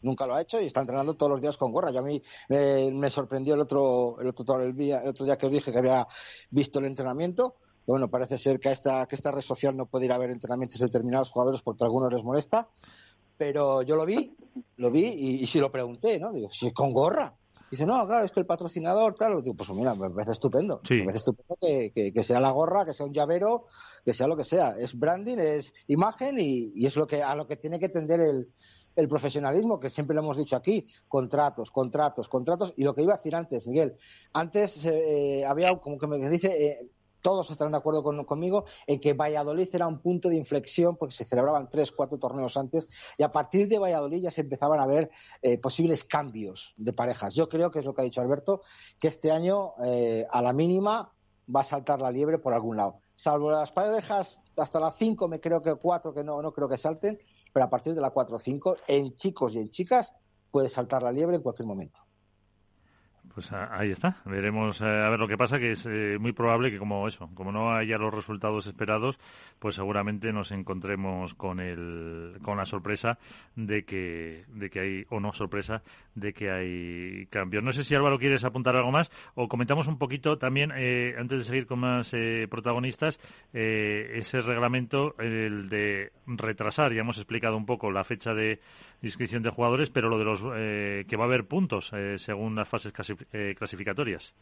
Nunca 0.00 0.26
lo 0.26 0.34
ha 0.34 0.40
hecho 0.40 0.60
y 0.60 0.64
está 0.64 0.80
entrenando 0.80 1.14
todos 1.14 1.30
los 1.30 1.42
días 1.42 1.58
con 1.58 1.72
gorra. 1.72 1.90
Yo 1.90 2.00
a 2.00 2.02
mí 2.02 2.20
me 2.48 3.10
sorprendió 3.10 3.54
el 3.54 3.60
otro, 3.60 4.18
el 4.18 4.28
otro, 4.28 4.62
el 4.62 4.74
día, 4.74 5.02
el 5.02 5.10
otro 5.10 5.26
día 5.26 5.36
que 5.36 5.46
os 5.46 5.52
dije 5.52 5.70
que 5.70 5.78
había 5.78 6.08
visto 6.50 6.78
el 6.78 6.86
entrenamiento 6.86 7.56
bueno, 7.86 8.08
parece 8.08 8.38
ser 8.38 8.60
que 8.60 8.70
esta, 8.70 9.06
que 9.06 9.16
esta 9.16 9.30
red 9.30 9.40
social 9.40 9.76
no 9.76 9.86
puede 9.86 10.06
ir 10.06 10.12
a 10.12 10.18
ver 10.18 10.30
entrenamientos 10.30 10.78
de 10.78 10.86
determinados 10.86 11.30
jugadores 11.30 11.62
porque 11.62 11.84
a 11.84 11.86
algunos 11.86 12.12
les 12.12 12.22
molesta, 12.22 12.68
pero 13.36 13.82
yo 13.82 13.96
lo 13.96 14.06
vi, 14.06 14.36
lo 14.76 14.90
vi 14.90 15.06
y, 15.06 15.46
sí 15.46 15.58
lo 15.58 15.72
pregunté, 15.72 16.20
¿no? 16.20 16.32
Digo, 16.32 16.50
si 16.50 16.72
con 16.72 16.92
gorra. 16.92 17.34
Dice, 17.70 17.86
no, 17.86 18.06
claro, 18.06 18.24
es 18.24 18.30
que 18.30 18.40
el 18.40 18.46
patrocinador, 18.46 19.14
tal. 19.14 19.42
Digo, 19.42 19.56
pues 19.56 19.70
mira, 19.70 19.94
me 19.94 20.10
parece 20.10 20.32
estupendo. 20.32 20.82
Me 20.90 21.04
parece 21.04 21.18
estupendo 21.18 21.56
que, 21.58 22.12
que, 22.14 22.22
sea 22.22 22.38
la 22.38 22.50
gorra, 22.50 22.84
que 22.84 22.92
sea 22.92 23.06
un 23.06 23.14
llavero, 23.14 23.66
que 24.04 24.12
sea 24.12 24.26
lo 24.26 24.36
que 24.36 24.44
sea. 24.44 24.76
Es 24.78 24.98
branding, 24.98 25.38
es 25.38 25.72
imagen 25.88 26.36
y, 26.38 26.86
es 26.86 26.96
lo 26.96 27.06
que, 27.06 27.22
a 27.22 27.34
lo 27.34 27.46
que 27.46 27.56
tiene 27.56 27.80
que 27.80 27.88
tender 27.88 28.20
el, 28.20 28.52
el 28.94 29.08
profesionalismo, 29.08 29.80
que 29.80 29.90
siempre 29.90 30.14
lo 30.14 30.22
hemos 30.22 30.36
dicho 30.36 30.54
aquí, 30.54 30.86
contratos, 31.08 31.70
contratos, 31.70 32.28
contratos, 32.28 32.74
y 32.76 32.84
lo 32.84 32.94
que 32.94 33.02
iba 33.02 33.14
a 33.14 33.16
decir 33.16 33.34
antes, 33.34 33.66
Miguel, 33.66 33.94
antes 34.34 34.84
eh, 34.84 35.44
había, 35.46 35.74
como 35.78 35.98
que 35.98 36.06
me 36.06 36.28
dice, 36.28 36.66
eh, 36.66 36.90
todos 37.22 37.50
estarán 37.50 37.72
de 37.72 37.78
acuerdo 37.78 38.02
conmigo 38.26 38.64
en 38.86 39.00
que 39.00 39.14
Valladolid 39.14 39.68
era 39.72 39.86
un 39.86 40.00
punto 40.00 40.28
de 40.28 40.36
inflexión 40.36 40.96
porque 40.96 41.14
se 41.14 41.24
celebraban 41.24 41.70
tres, 41.70 41.92
cuatro 41.92 42.18
torneos 42.18 42.56
antes 42.56 42.88
y 43.16 43.22
a 43.22 43.32
partir 43.32 43.68
de 43.68 43.78
Valladolid 43.78 44.22
ya 44.22 44.30
se 44.30 44.42
empezaban 44.42 44.80
a 44.80 44.86
ver 44.86 45.10
eh, 45.40 45.58
posibles 45.58 46.04
cambios 46.04 46.74
de 46.76 46.92
parejas. 46.92 47.34
Yo 47.34 47.48
creo 47.48 47.70
que 47.70 47.78
es 47.78 47.84
lo 47.84 47.94
que 47.94 48.02
ha 48.02 48.04
dicho 48.04 48.20
Alberto, 48.20 48.62
que 48.98 49.08
este 49.08 49.30
año 49.30 49.74
eh, 49.84 50.26
a 50.30 50.42
la 50.42 50.52
mínima 50.52 51.12
va 51.54 51.60
a 51.60 51.64
saltar 51.64 52.02
la 52.02 52.10
liebre 52.10 52.38
por 52.38 52.52
algún 52.52 52.76
lado. 52.76 53.00
Salvo 53.14 53.50
las 53.50 53.72
parejas 53.72 54.42
hasta 54.56 54.80
las 54.80 54.96
cinco, 54.96 55.28
me 55.28 55.40
creo 55.40 55.62
que 55.62 55.74
cuatro 55.74 56.12
que 56.12 56.24
no, 56.24 56.42
no 56.42 56.52
creo 56.52 56.68
que 56.68 56.76
salten, 56.76 57.18
pero 57.52 57.66
a 57.66 57.70
partir 57.70 57.94
de 57.94 58.00
la 58.00 58.10
cuatro 58.10 58.36
o 58.36 58.38
cinco, 58.38 58.76
en 58.88 59.14
chicos 59.14 59.54
y 59.54 59.58
en 59.58 59.68
chicas, 59.68 60.12
puede 60.50 60.68
saltar 60.68 61.02
la 61.02 61.12
liebre 61.12 61.36
en 61.36 61.42
cualquier 61.42 61.66
momento. 61.66 62.00
Pues 63.34 63.50
ahí 63.52 63.90
está. 63.90 64.16
Veremos 64.26 64.82
eh, 64.82 64.84
a 64.84 65.08
ver 65.08 65.18
lo 65.18 65.26
que 65.26 65.38
pasa, 65.38 65.58
que 65.58 65.70
es 65.70 65.86
eh, 65.86 66.18
muy 66.20 66.32
probable 66.32 66.70
que 66.70 66.78
como 66.78 67.08
eso, 67.08 67.30
como 67.34 67.50
no 67.50 67.74
haya 67.74 67.96
los 67.96 68.12
resultados 68.12 68.66
esperados, 68.66 69.18
pues 69.58 69.76
seguramente 69.76 70.32
nos 70.32 70.52
encontremos 70.52 71.32
con 71.32 71.58
el, 71.58 72.36
con 72.42 72.58
la 72.58 72.66
sorpresa 72.66 73.18
de 73.56 73.84
que, 73.84 74.44
de 74.48 74.68
que 74.68 74.80
hay, 74.80 75.04
o 75.08 75.18
no 75.18 75.32
sorpresa, 75.32 75.82
de 76.14 76.34
que 76.34 76.50
hay 76.50 77.26
cambios. 77.26 77.64
No 77.64 77.72
sé 77.72 77.84
si 77.84 77.94
Álvaro 77.94 78.18
quieres 78.18 78.44
apuntar 78.44 78.76
algo 78.76 78.90
más 78.90 79.10
o 79.34 79.48
comentamos 79.48 79.86
un 79.86 79.96
poquito 79.96 80.36
también, 80.36 80.70
eh, 80.76 81.14
antes 81.18 81.38
de 81.38 81.44
seguir 81.44 81.66
con 81.66 81.80
más 81.80 82.14
protagonistas, 82.50 83.18
ese 83.52 84.40
reglamento, 84.42 85.14
el 85.18 85.68
de 85.68 86.12
retrasar, 86.26 86.92
ya 86.92 87.00
hemos 87.00 87.16
explicado 87.16 87.56
un 87.56 87.64
poco 87.64 87.90
la 87.90 88.04
fecha 88.04 88.34
de 88.34 88.60
inscripción 89.00 89.42
de 89.42 89.50
jugadores, 89.50 89.90
pero 89.90 90.08
lo 90.08 90.18
de 90.18 90.24
los 90.24 90.42
que 90.42 91.16
va 91.16 91.24
a 91.24 91.26
haber 91.26 91.46
puntos 91.46 91.92
según 92.16 92.54
las 92.54 92.68
fases 92.68 92.92
casi 92.92 93.14
eh, 93.32 93.54
clasificatorias. 93.56 94.34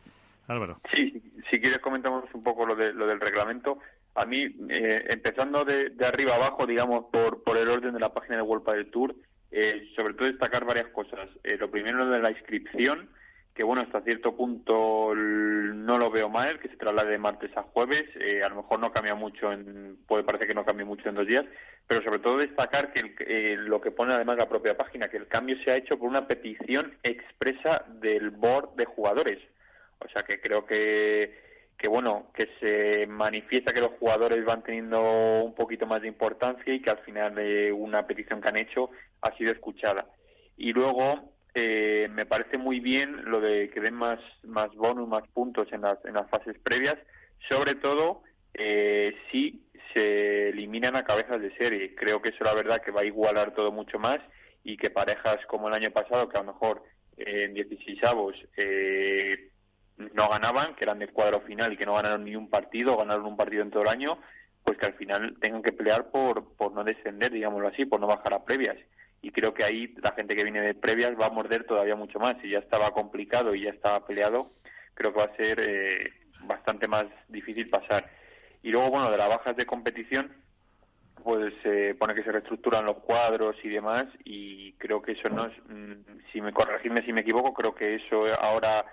Álvaro. 0.49 0.81
Sí, 0.93 1.23
si 1.49 1.61
quieres 1.61 1.81
comentamos 1.81 2.25
un 2.35 2.43
poco 2.43 2.67
lo, 2.67 2.75
de, 2.75 2.93
lo 2.93 3.07
del 3.07 3.21
reglamento. 3.21 3.79
A 4.17 4.25
mí, 4.25 4.49
eh, 4.69 5.05
empezando 5.09 5.65
de, 5.65 5.93
arriba 6.05 6.35
abajo, 6.35 6.67
digamos, 6.67 7.07
por, 7.13 7.45
por 7.45 7.57
el 7.57 7.69
orden 7.69 7.95
de 7.95 8.01
la 8.01 8.13
página 8.13 8.37
de 8.37 8.43
World 8.43 8.69
del 8.69 8.91
Tour, 8.91 9.15
eh, 9.53 9.89
sobre 9.95 10.15
todo 10.15 10.27
destacar 10.27 10.65
varias 10.65 10.89
cosas. 10.89 11.29
lo 11.45 11.71
primero, 11.71 12.09
de 12.09 12.19
la 12.19 12.33
inscripción, 12.33 13.09
que 13.55 13.65
bueno, 13.65 13.83
hasta 13.83 14.03
cierto 14.03 14.37
punto 14.37 15.15
no 15.15 15.99
lo 15.99 16.11
veo 16.11 16.29
mal, 16.29 16.61
que 16.61 16.69
se 16.69 16.77
traslade 16.77 17.11
de 17.11 17.19
martes 17.19 17.55
a 17.57 17.63
jueves. 17.63 18.09
a 18.45 18.49
lo 18.49 18.57
mejor 18.57 18.79
no 18.79 18.93
cambia 18.93 19.15
mucho, 19.15 19.53
en, 19.53 19.99
puede 20.07 20.25
parecer 20.25 20.47
que 20.49 20.55
no 20.55 20.65
cambie 20.65 20.85
mucho 20.85 21.09
en 21.09 21.17
dos 21.17 21.27
días, 21.27 21.45
pero 21.87 22.03
sobre 22.03 22.21
todo 22.21 22.39
destacar 22.39 22.93
que 22.93 23.15
eh, 23.19 23.57
lo 23.57 23.81
que 23.81 23.91
pone 23.91 24.15
además 24.15 24.39
la 24.39 24.49
propia 24.49 24.77
página, 24.77 25.09
que 25.09 25.17
el 25.17 25.27
cambio 25.27 25.57
se 25.65 25.73
ha 25.73 25.77
hecho 25.77 25.99
por 25.99 26.09
una 26.09 26.29
petición 26.29 26.97
expresa 27.03 27.85
del 27.89 28.31
board 28.31 28.77
de 28.77 28.85
jugadores. 28.85 29.39
O 29.99 30.09
sea 30.09 30.23
que 30.23 30.41
creo 30.41 30.65
que, 30.65 31.37
que 31.77 31.89
bueno, 31.89 32.31
que 32.33 32.49
se 32.61 33.07
manifiesta 33.09 33.73
que 33.73 33.81
los 33.81 33.93
jugadores 33.99 34.45
van 34.45 34.63
teniendo 34.63 35.43
un 35.43 35.55
poquito 35.55 35.85
más 35.87 36.01
de 36.01 36.09
importancia 36.09 36.73
y 36.73 36.81
que 36.81 36.91
al 36.91 36.99
final 36.99 37.35
de 37.35 37.73
una 37.73 38.07
petición 38.07 38.41
que 38.41 38.49
han 38.49 38.57
hecho 38.57 38.91
ha 39.23 39.37
sido 39.37 39.51
escuchada. 39.51 40.07
Y 40.57 40.73
luego 40.73 41.30
eh, 41.55 42.09
me 42.13 42.27
parece 42.27 42.59
muy 42.59 42.81
bien 42.81 43.25
lo 43.25 43.41
de 43.41 43.71
que 43.71 43.81
den 43.81 43.95
más, 43.95 44.21
más 44.45 44.75
bonus, 44.75 45.09
más 45.09 45.27
puntos 45.29 45.69
en 45.73 45.83
las, 45.83 46.05
en 46.05 46.15
las 46.15 46.29
fases 46.31 46.57
previas, 46.59 46.99
sobre 47.49 47.75
todo 47.75 48.23
eh, 48.55 49.15
si 49.31 49.67
se 49.93 50.51
eliminan 50.51 50.97
a 50.97 51.05
cabezas 51.05 51.41
de 51.41 51.55
serie. 51.57 51.95
Creo 51.95 52.23
que 52.23 52.31
eso 52.31 52.45
la 52.45 52.55
verdad 52.55 52.83
que 52.83 52.91
va 52.91 53.03
a 53.03 53.05
igualar 53.05 53.55
todo 53.55 53.73
mucho 53.73 53.99
más 53.99 54.21
y 54.63 54.77
que 54.77 54.91
parejas 54.91 55.45
como 55.47 55.69
el 55.69 55.75
año 55.75 55.91
pasado, 55.91 56.29
que 56.29 56.37
a 56.37 56.43
lo 56.43 56.53
mejor 56.53 56.83
eh, 57.17 57.45
en 57.45 57.55
16 57.55 58.05
avos 58.05 58.37
eh, 58.57 59.51
no 60.15 60.29
ganaban, 60.29 60.75
que 60.75 60.85
eran 60.85 60.99
de 60.99 61.09
cuadro 61.09 61.41
final 61.43 61.73
y 61.73 61.77
que 61.77 61.87
no 61.87 61.95
ganaron 61.95 62.25
ni 62.25 62.37
un 62.37 62.49
partido, 62.49 62.97
ganaron 62.97 63.27
un 63.27 63.37
partido 63.37 63.63
en 63.63 63.71
todo 63.71 63.83
el 63.83 63.89
año, 63.89 64.19
pues 64.65 64.79
que 64.79 64.87
al 64.87 64.95
final 64.95 65.37
tengan 65.41 65.63
que 65.63 65.73
pelear 65.73 66.11
por, 66.11 66.55
por 66.57 66.73
no 66.73 66.85
descender, 66.85 67.33
digámoslo 67.33 67.69
así, 67.69 67.85
por 67.85 68.01
no 68.01 68.07
bajar 68.07 68.35
a 68.35 68.45
previas. 68.45 68.77
Y 69.23 69.33
creo 69.33 69.53
que 69.53 69.65
ahí 69.65 69.95
la 70.03 70.13
gente 70.13 70.35
que 70.35 70.45
viene 70.45 70.61
de 70.61 70.75
previas 70.75 71.19
va 71.19 71.27
a 71.27 71.31
morder 71.31 71.65
todavía 71.65 71.95
mucho 71.95 72.19
más. 72.19 72.37
Si 72.41 72.51
ya 72.51 72.59
estaba 72.59 72.93
complicado 72.93 73.55
y 73.55 73.63
ya 73.63 73.71
estaba 73.71 74.07
peleado, 74.07 74.53
creo 74.95 75.13
que 75.13 75.19
va 75.19 75.27
a 75.27 75.37
ser 75.37 75.61
eh, 75.61 76.13
bastante 76.43 76.89
más 76.89 77.07
difícil 77.29 77.69
pasar. 77.69 78.11
Y 78.63 78.71
luego, 78.71 78.91
bueno, 78.91 79.11
de 79.11 79.17
las 79.17 79.29
bajas 79.29 79.57
de 79.57 79.67
competición, 79.67 80.33
pues 81.23 81.53
se 81.63 81.95
pone 81.95 82.15
que 82.15 82.23
se 82.23 82.33
reestructuran 82.33 82.85
los 82.85 82.99
cuadros 82.99 83.57
y 83.63 83.69
demás 83.69 84.07
y 84.25 84.73
creo 84.75 85.03
que 85.03 85.13
eso 85.13 85.29
no 85.29 85.47
es, 85.47 85.53
mm, 85.69 85.93
si 86.33 86.41
me 86.41 86.53
corregirme 86.53 87.03
si 87.03 87.13
me 87.13 87.21
equivoco, 87.21 87.53
creo 87.53 87.75
que 87.75 87.97
eso 87.97 88.27
ahora 88.41 88.85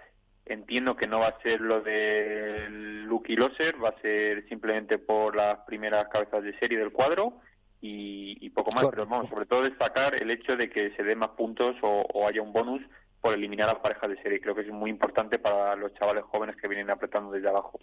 entiendo 0.46 0.96
que 0.96 1.08
no 1.08 1.20
va 1.20 1.28
a 1.28 1.42
ser 1.42 1.62
lo 1.62 1.82
de 1.82 2.68
Lucky 2.70 3.36
Loser, 3.36 3.82
va 3.84 3.90
a 3.90 4.02
ser 4.02 4.48
simplemente 4.48 4.98
por 4.98 5.36
las 5.36 5.60
primeras 5.60 6.08
cabezas 6.10 6.44
de 6.44 6.58
serie 6.60 6.78
del 6.78 6.92
cuadro 6.92 7.42
y, 7.80 8.50
poco 8.50 8.72
más, 8.72 8.86
pero 8.90 9.06
vamos, 9.06 9.30
sobre 9.30 9.46
todo 9.46 9.64
destacar 9.64 10.16
el 10.16 10.32
hecho 10.32 10.56
de 10.56 10.70
que 10.70 10.96
se 10.96 11.04
den 11.04 11.20
más 11.20 11.30
puntos 11.32 11.76
o, 11.84 12.02
o 12.02 12.28
haya 12.28 12.42
un 12.42 12.52
bonus 12.52 12.82
por 13.22 13.34
eliminar 13.34 13.70
a 13.70 13.74
las 13.74 13.82
parejas 13.82 14.10
de 14.10 14.22
serie, 14.22 14.42
creo 14.42 14.56
que 14.56 14.62
es 14.62 14.70
muy 14.70 14.90
importante 14.90 15.40
para 15.40 15.76
los 15.76 15.94
chavales 15.94 16.24
jóvenes 16.26 16.56
que 16.60 16.68
vienen 16.68 16.90
apretando 16.90 17.32
desde 17.32 17.50
abajo. 17.50 17.80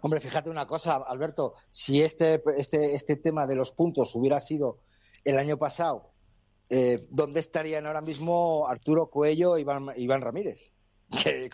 Hombre, 0.00 0.20
fíjate 0.20 0.50
una 0.50 0.66
cosa, 0.66 0.96
Alberto, 0.96 1.54
si 1.70 2.02
este, 2.02 2.42
este, 2.56 2.94
este 2.94 3.16
tema 3.16 3.46
de 3.46 3.56
los 3.56 3.72
puntos 3.72 4.14
hubiera 4.14 4.40
sido 4.40 4.78
el 5.24 5.38
año 5.38 5.58
pasado, 5.58 6.10
eh, 6.70 7.06
¿dónde 7.10 7.40
estarían 7.40 7.86
ahora 7.86 8.00
mismo 8.00 8.66
Arturo 8.68 9.08
Cuello 9.08 9.56
e 9.56 9.62
Iván, 9.62 9.92
Iván 9.96 10.20
Ramírez? 10.20 10.72
Que, 11.24 11.48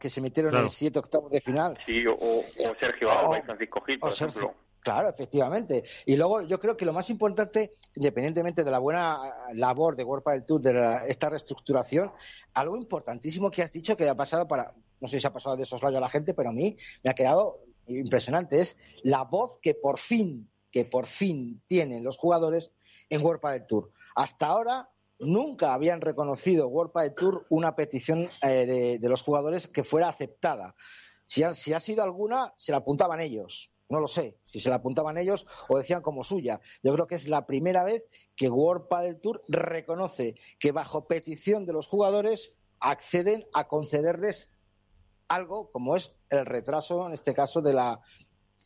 que, 0.00 0.10
se 0.10 0.20
metieron 0.20 0.56
en 0.56 0.68
siete 0.68 0.98
octavos 0.98 1.30
de 1.30 1.40
final. 1.40 1.78
Sí, 1.86 2.04
o, 2.06 2.42
Sergio 2.80 3.12
Alba 3.12 3.38
y 3.38 3.42
Francisco 3.42 3.80
Gil, 3.82 4.00
por 4.00 4.12
ejemplo. 4.12 4.54
Claro, 4.86 5.08
efectivamente. 5.08 5.82
Y 6.04 6.16
luego 6.16 6.42
yo 6.42 6.60
creo 6.60 6.76
que 6.76 6.84
lo 6.84 6.92
más 6.92 7.10
importante, 7.10 7.72
independientemente 7.96 8.62
de 8.62 8.70
la 8.70 8.78
buena 8.78 9.18
labor 9.52 9.96
de 9.96 10.04
World 10.04 10.24
del 10.24 10.44
Tour, 10.44 10.60
de 10.60 11.00
esta 11.08 11.28
reestructuración, 11.28 12.12
algo 12.54 12.76
importantísimo 12.76 13.50
que 13.50 13.64
has 13.64 13.72
dicho 13.72 13.96
que 13.96 14.08
ha 14.08 14.14
pasado 14.14 14.46
para, 14.46 14.74
no 15.00 15.08
sé 15.08 15.18
si 15.18 15.26
ha 15.26 15.32
pasado 15.32 15.56
de 15.56 15.64
esos 15.64 15.82
lados 15.82 15.96
a 15.96 16.00
la 16.00 16.08
gente, 16.08 16.34
pero 16.34 16.50
a 16.50 16.52
mí 16.52 16.76
me 17.02 17.10
ha 17.10 17.14
quedado 17.14 17.64
impresionante. 17.88 18.60
Es 18.60 18.76
la 19.02 19.24
voz 19.24 19.58
que 19.58 19.74
por 19.74 19.98
fin, 19.98 20.48
que 20.70 20.84
por 20.84 21.06
fin 21.06 21.60
tienen 21.66 22.04
los 22.04 22.16
jugadores 22.16 22.70
en 23.10 23.24
World 23.24 23.40
Padel 23.40 23.66
Tour. 23.66 23.90
Hasta 24.14 24.46
ahora 24.46 24.88
nunca 25.18 25.74
habían 25.74 26.00
reconocido 26.00 26.68
World 26.68 26.92
Padel 26.92 27.14
Tour 27.16 27.46
una 27.50 27.74
petición 27.74 28.28
eh, 28.40 28.98
de, 29.00 29.08
los 29.08 29.22
jugadores 29.22 29.66
que 29.66 29.82
fuera 29.82 30.08
aceptada. 30.08 30.76
Si 31.24 31.42
si 31.54 31.72
ha 31.72 31.80
sido 31.80 32.04
alguna, 32.04 32.52
se 32.54 32.70
la 32.70 32.78
apuntaban 32.78 33.18
ellos. 33.20 33.72
No 33.88 34.00
lo 34.00 34.08
sé, 34.08 34.36
si 34.46 34.58
se 34.58 34.68
la 34.68 34.76
apuntaban 34.76 35.16
ellos 35.16 35.46
o 35.68 35.78
decían 35.78 36.02
como 36.02 36.24
suya. 36.24 36.60
Yo 36.82 36.92
creo 36.92 37.06
que 37.06 37.14
es 37.14 37.28
la 37.28 37.46
primera 37.46 37.84
vez 37.84 38.04
que 38.34 38.48
World 38.50 38.88
Padel 38.88 39.20
Tour 39.20 39.42
reconoce 39.48 40.34
que 40.58 40.72
bajo 40.72 41.06
petición 41.06 41.66
de 41.66 41.72
los 41.72 41.86
jugadores 41.86 42.52
acceden 42.80 43.44
a 43.52 43.68
concederles 43.68 44.50
algo 45.28 45.70
como 45.70 45.96
es 45.96 46.14
el 46.30 46.46
retraso, 46.46 47.06
en 47.06 47.14
este 47.14 47.34
caso, 47.34 47.62
de 47.62 47.72
la, 47.72 48.00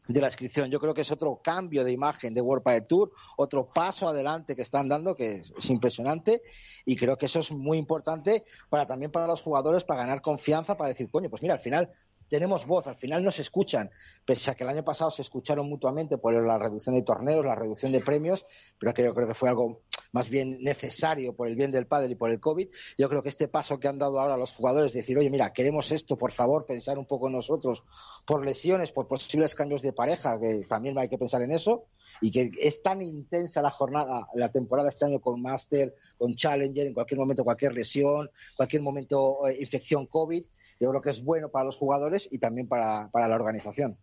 de 0.09 0.21
la 0.21 0.27
inscripción. 0.27 0.71
Yo 0.71 0.81
creo 0.81 0.95
que 0.95 1.03
es 1.03 1.11
otro 1.11 1.41
cambio 1.43 1.85
de 1.85 1.93
imagen 1.93 2.35
de 2.35 2.41
World 2.41 2.65
Padel 2.65 2.87
Tour, 2.87 3.13
otro 3.37 3.69
paso 3.69 4.09
adelante 4.09 4.57
que 4.57 4.63
están 4.63 4.89
dando, 4.89 5.15
que 5.15 5.37
es, 5.37 5.71
impresionante, 5.71 6.43
y 6.85 6.97
creo 6.97 7.17
que 7.17 7.27
eso 7.27 7.41
es 7.41 7.51
muy 7.53 7.79
importante 7.79 8.45
para 8.69 8.87
también 8.87 9.11
para 9.11 9.27
los 9.27 9.43
jugadores, 9.43 9.85
para 9.85 10.01
ganar 10.01 10.21
confianza, 10.21 10.77
para 10.77 10.89
decir, 10.89 11.11
coño, 11.11 11.31
pues 11.31 11.43
mira, 11.43 11.55
al 11.55 11.61
final 11.61 11.91
tenemos 12.31 12.65
voz, 12.65 12.87
al 12.87 12.95
final 12.95 13.25
nos 13.25 13.41
escuchan, 13.41 13.91
pese 14.25 14.53
a 14.53 14.55
que 14.55 14.63
el 14.63 14.71
año 14.71 14.85
pasado 14.85 15.11
se 15.11 15.21
escucharon 15.21 15.69
mutuamente 15.69 16.17
por 16.17 16.33
la 16.33 16.59
reducción 16.59 16.95
de 16.95 17.03
torneos, 17.03 17.45
la 17.45 17.57
reducción 17.57 17.91
de 17.91 18.01
premios, 18.01 18.47
pero 18.79 18.95
que 18.95 19.03
yo 19.03 19.13
creo 19.13 19.27
que 19.27 19.35
fue 19.35 19.49
algo 19.49 19.83
más 20.13 20.31
bien 20.31 20.59
necesario 20.63 21.35
por 21.35 21.49
el 21.49 21.57
bien 21.57 21.73
del 21.73 21.89
padre 21.89 22.13
y 22.13 22.15
por 22.15 22.31
el 22.31 22.39
COVID. 22.39 22.69
Yo 22.97 23.09
creo 23.09 23.23
que 23.23 23.29
este 23.29 23.49
paso 23.49 23.81
que 23.81 23.89
han 23.89 23.99
dado 23.99 24.21
ahora 24.21 24.37
los 24.37 24.53
jugadores, 24.53 24.93
decir, 24.93 25.19
oye, 25.19 25.29
mira, 25.29 25.53
queremos 25.53 25.91
esto, 25.91 26.17
por 26.17 26.31
favor, 26.31 26.67
pensar 26.67 26.99
un 26.99 27.07
poco 27.07 27.27
en 27.27 27.35
nosotros, 27.35 27.83
por 28.25 28.45
lesiones, 28.45 28.93
por 28.93 29.09
posibles 29.09 29.57
cambios 29.57 29.83
de 29.83 29.93
pareja, 29.93 30.39
que 30.39 30.65
también 30.69 30.97
hay 30.99 31.09
que 31.09 31.19
pensar 31.19 31.43
en 31.43 31.51
eso, 31.51 31.87
y 32.21 32.31
que 32.31 32.51
es 32.61 32.81
tan 32.81 33.03
intensa 33.03 33.61
la 33.61 33.71
jornada, 33.73 34.29
la 34.35 34.53
temporada 34.53 34.89
este 34.89 35.05
año 35.05 35.21
con 35.21 35.43
Master, 35.43 35.97
con 36.17 36.37
Challenger, 36.37 36.87
en 36.87 36.95
cualquier 36.95 37.19
momento 37.19 37.43
cualquier 37.43 37.75
lesión, 37.75 38.31
cualquier 38.57 38.83
momento 38.83 39.49
eh, 39.49 39.57
infección 39.61 40.07
COVID, 40.07 40.45
yo 40.81 40.89
creo 40.89 41.03
que 41.03 41.11
es 41.11 41.23
bueno 41.23 41.51
para 41.51 41.67
los 41.67 41.77
jugadores 41.77 42.29
y 42.33 42.39
también 42.39 42.67
para, 42.67 43.11
para 43.13 43.29
la 43.29 43.37
organización. 43.37 43.99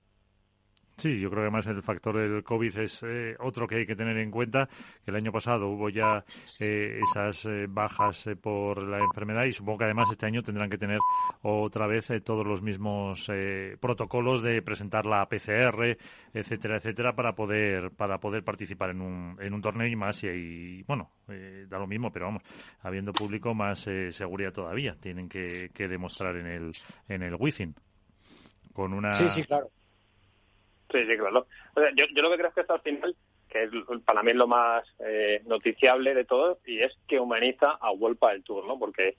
Sí, 0.98 1.20
yo 1.20 1.30
creo 1.30 1.44
que 1.44 1.48
además 1.50 1.68
el 1.68 1.84
factor 1.84 2.18
del 2.18 2.44
COVID 2.44 2.76
es 2.80 3.04
eh, 3.04 3.36
otro 3.40 3.68
que 3.68 3.76
hay 3.76 3.86
que 3.86 3.96
tener 3.96 4.18
en 4.18 4.32
cuenta, 4.32 4.68
que 5.06 5.12
el 5.12 5.16
año 5.16 5.32
pasado 5.32 5.68
hubo 5.68 5.90
ya 5.90 6.26
eh, 6.60 7.00
esas 7.04 7.46
eh, 7.46 7.68
bajas 7.70 8.28
por 8.42 8.82
la 8.82 8.98
enfermedad 8.98 9.46
y 9.46 9.52
supongo 9.52 9.78
que 9.78 9.84
además 9.84 10.10
este 10.10 10.26
año 10.26 10.42
tendrán 10.42 10.72
que 10.72 10.80
tener 10.80 10.98
otra 11.44 11.86
vez 11.86 12.08
todos 12.24 12.48
los 12.48 12.64
mismos 12.64 13.30
protocolos 13.80 14.42
de 14.42 14.64
presentar 14.64 15.06
la 15.06 15.28
PCR, 15.28 15.96
etcétera, 16.34 16.78
etcétera, 16.78 17.14
para 17.14 17.34
poder 17.34 17.92
para 17.92 18.18
poder 18.18 18.44
participar 18.44 18.90
en 18.90 19.02
un, 19.02 19.38
en 19.40 19.54
un 19.54 19.62
torneo 19.62 19.88
y 19.88 19.96
más 19.96 20.24
y, 20.24 20.30
y 20.30 20.84
bueno, 20.84 21.12
da 21.28 21.78
lo 21.78 21.86
mismo, 21.86 22.12
pero 22.12 22.26
vamos, 22.26 22.42
habiendo 22.82 23.12
público 23.12 23.54
más 23.54 23.88
seguridad 24.10 24.52
todavía, 24.52 24.96
tienen 25.00 25.30
que, 25.30 25.70
que 25.74 25.88
demostrar 25.88 26.38
en 26.38 26.48
el 26.48 26.72
en 27.08 27.22
el 27.22 27.36
Wizzing. 27.36 27.76
Con 28.74 28.94
una 28.94 29.14
Sí, 29.14 29.30
sí, 29.30 29.44
claro 29.44 29.70
Sí, 30.92 31.06
sí, 31.06 31.18
claro. 31.18 31.46
yo, 31.96 32.06
yo 32.14 32.22
lo 32.22 32.30
que 32.30 32.38
creo 32.38 32.50
es 32.50 32.56
que 32.56 32.62
esto 32.62 32.74
al 32.74 32.82
final, 32.82 33.16
que 33.50 33.64
es 33.64 33.72
para 34.06 34.24
mí 34.24 34.34
lo 34.34 34.48
más 34.48 34.84
eh, 35.00 35.42
noticiable 35.46 36.14
de 36.14 36.26
todo, 36.26 36.60
y 36.66 36.80
es 36.80 36.94
que 37.08 37.20
humaniza 37.20 37.72
a 37.82 37.92
Wolpa 37.92 38.32
del 38.32 38.44
Tour, 38.44 38.66
¿no? 38.66 38.80
Porque 38.80 39.18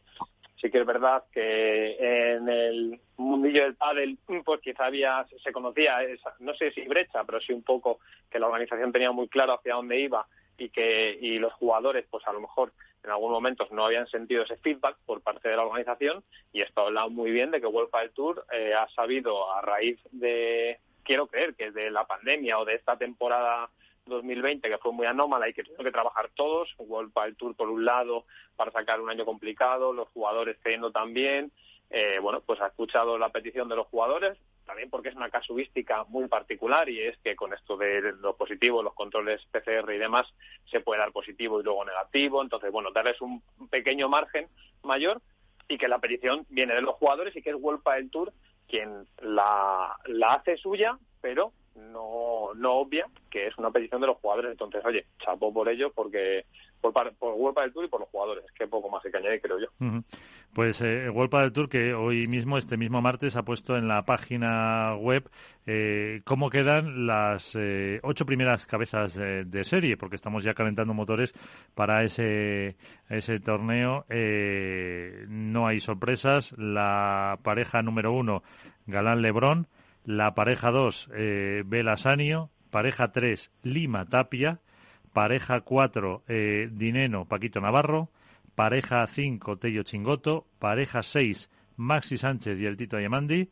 sí 0.61 0.71
que 0.71 0.79
es 0.79 0.87
verdad 0.87 1.25
que 1.33 1.97
en 2.35 2.49
el 2.49 3.01
mundillo 3.17 3.63
del 3.63 3.77
pádel 3.77 4.19
pues 4.45 4.61
quizá 4.61 4.87
había 4.87 5.25
se 5.43 5.53
conocía 5.53 6.03
esa, 6.03 6.35
no 6.41 6.55
sé 6.55 6.73
si 6.73 6.83
brecha 6.83 7.25
pero 7.25 7.41
sí 7.41 7.53
un 7.53 7.63
poco 7.63 8.01
que 8.31 8.39
la 8.39 8.47
organización 8.47 8.93
tenía 8.93 9.13
muy 9.13 9.29
claro 9.29 9.55
hacia 9.55 9.75
dónde 9.75 10.01
iba 10.01 10.27
y 10.57 10.71
que 10.71 11.17
y 11.21 11.39
los 11.39 11.53
jugadores 11.55 12.07
pues 12.11 12.27
a 12.27 12.33
lo 12.33 12.41
mejor 12.41 12.73
en 13.05 13.11
algunos 13.11 13.37
momentos 13.37 13.71
no 13.71 13.85
habían 13.87 14.09
sentido 14.09 14.43
ese 14.43 14.57
feedback 14.57 14.97
por 15.07 15.23
parte 15.23 15.49
de 15.49 15.57
la 15.57 15.65
organización 15.65 16.25
y 16.53 16.63
esto 16.63 16.83
habla 16.83 17.07
muy 17.07 17.31
bien 17.31 17.51
de 17.51 17.61
que 17.61 17.67
World 17.67 17.93
del 17.93 18.11
Tour 18.11 18.45
eh, 18.53 18.75
ha 18.75 18.89
sabido 18.89 19.53
a 19.53 19.63
raíz 19.63 20.01
de 20.11 20.81
quiero 21.09 21.27
creer 21.27 21.55
que 21.55 21.71
de 21.71 21.91
la 21.91 22.07
pandemia 22.07 22.59
o 22.59 22.67
de 22.67 22.75
esta 22.75 22.99
temporada 22.99 23.71
2020 24.05 24.69
que 24.69 24.77
fue 24.77 24.93
muy 24.93 25.07
anómala 25.07 25.49
y 25.49 25.55
que 25.55 25.63
tuvieron 25.63 25.87
que 25.87 25.91
trabajar 25.91 26.29
todos, 26.35 26.69
World 26.77 27.13
el 27.25 27.35
Tour 27.35 27.57
por 27.57 27.71
un 27.71 27.87
lado 27.87 28.27
para 28.57 28.71
sacar 28.73 29.01
un 29.01 29.09
año 29.09 29.25
complicado, 29.25 29.95
los 29.95 30.09
jugadores 30.09 30.59
cediendo 30.63 30.93
también, 30.93 31.51
eh, 31.89 32.19
bueno, 32.21 32.43
pues 32.45 32.61
ha 32.61 32.67
escuchado 32.67 33.17
la 33.17 33.31
petición 33.31 33.71
de 33.71 33.77
los 33.77 33.87
jugadores, 33.87 34.37
también 34.67 34.91
porque 34.91 35.09
es 35.09 35.15
una 35.15 35.31
casuística 35.31 36.05
muy 36.09 36.29
particular 36.29 36.91
y 36.91 37.01
es 37.01 37.17
que 37.25 37.35
con 37.35 37.55
esto 37.55 37.79
de 37.79 38.13
lo 38.21 38.37
positivo, 38.37 38.83
los 38.83 38.93
controles 38.93 39.41
PCR 39.51 39.91
y 39.95 39.99
demás, 39.99 40.27
se 40.71 40.81
puede 40.81 41.01
dar 41.01 41.13
positivo 41.13 41.59
y 41.59 41.65
luego 41.65 41.87
negativo, 41.87 42.43
entonces, 42.43 42.71
bueno, 42.71 42.91
darles 42.91 43.19
un 43.23 43.43
pequeño 43.71 44.11
margen 44.11 44.47
mayor 44.83 45.23
y 45.69 45.79
que 45.79 45.89
la 45.89 46.01
petición 46.01 46.45
viene 46.51 46.75
de 46.75 46.83
los 46.83 46.97
jugadores 46.97 47.35
y 47.35 47.41
que 47.41 47.49
es 47.49 47.57
World 47.57 47.81
el 47.97 48.11
Tour 48.11 48.31
quien 48.69 49.07
la, 49.23 49.97
la 50.07 50.35
hace 50.35 50.57
suya, 50.57 50.99
pero 51.21 51.53
no, 51.75 52.55
no 52.55 52.75
obvia 52.75 53.07
que 53.31 53.47
es 53.47 53.57
una 53.59 53.71
petición 53.71 54.01
de 54.01 54.09
los 54.09 54.19
jugadores. 54.19 54.51
Entonces, 54.51 54.85
oye, 54.85 55.07
chapo 55.19 55.53
por 55.53 55.69
ello, 55.69 55.93
porque 55.93 56.45
por, 56.81 56.93
por 57.17 57.63
del 57.63 57.73
Tour 57.73 57.85
y 57.85 57.89
por 57.89 58.01
los 58.01 58.09
jugadores, 58.09 58.45
que 58.53 58.67
poco 58.67 58.89
más 58.89 59.03
se 59.03 59.11
que 59.11 59.19
añadir, 59.19 59.41
creo 59.41 59.59
yo. 59.59 60.03
Pues 60.53 60.81
eh, 60.83 61.11
del 61.11 61.53
Tour, 61.53 61.69
que 61.69 61.95
hoy 61.95 62.27
mismo, 62.27 62.57
este 62.57 62.77
mismo 62.77 63.01
martes, 63.01 63.37
ha 63.37 63.43
puesto 63.43 63.77
en 63.77 63.89
la 63.89 64.03
página 64.03 64.97
web 64.97 65.29
eh, 65.67 66.21
cómo 66.25 66.51
quedan 66.51 67.07
las 67.07 67.57
eh, 67.59 68.01
ocho 68.03 68.25
primeras 68.25 68.67
cabezas 68.67 69.15
de, 69.15 69.65
serie, 69.65 69.97
porque 69.97 70.17
estamos 70.17 70.45
ya 70.45 70.55
calentando 70.55 70.95
motores 70.95 71.33
para 71.75 72.05
ese, 72.05 72.77
ese 73.09 73.41
torneo. 73.41 74.05
no 75.29 75.67
hay 75.67 75.81
sorpresas. 75.81 76.55
La 76.57 77.39
pareja 77.43 77.83
número 77.83 78.13
uno, 78.13 78.43
Galán 78.87 79.23
Lebrón. 79.23 79.67
La 80.05 80.35
pareja 80.35 80.71
dos, 80.71 81.09
Bela 81.11 81.97
Sanio. 81.97 82.51
Pareja 82.71 83.13
tres, 83.13 83.51
Lima 83.63 84.05
Tapia 84.05 84.61
pareja 85.19 85.63
4 85.63 86.23
eh, 86.29 86.69
Dineno 86.71 87.25
Paquito 87.25 87.61
Navarro, 87.61 88.09
pareja 88.55 89.05
5 89.05 89.57
Tello 89.57 89.83
Chingoto, 89.83 90.47
pareja 90.61 91.03
6 91.03 91.51
Maxi 91.77 92.17
Sánchez 92.17 92.57
y 92.57 92.67
el 92.67 92.77
Tito 92.77 92.99
Ayamandi, 92.99 93.49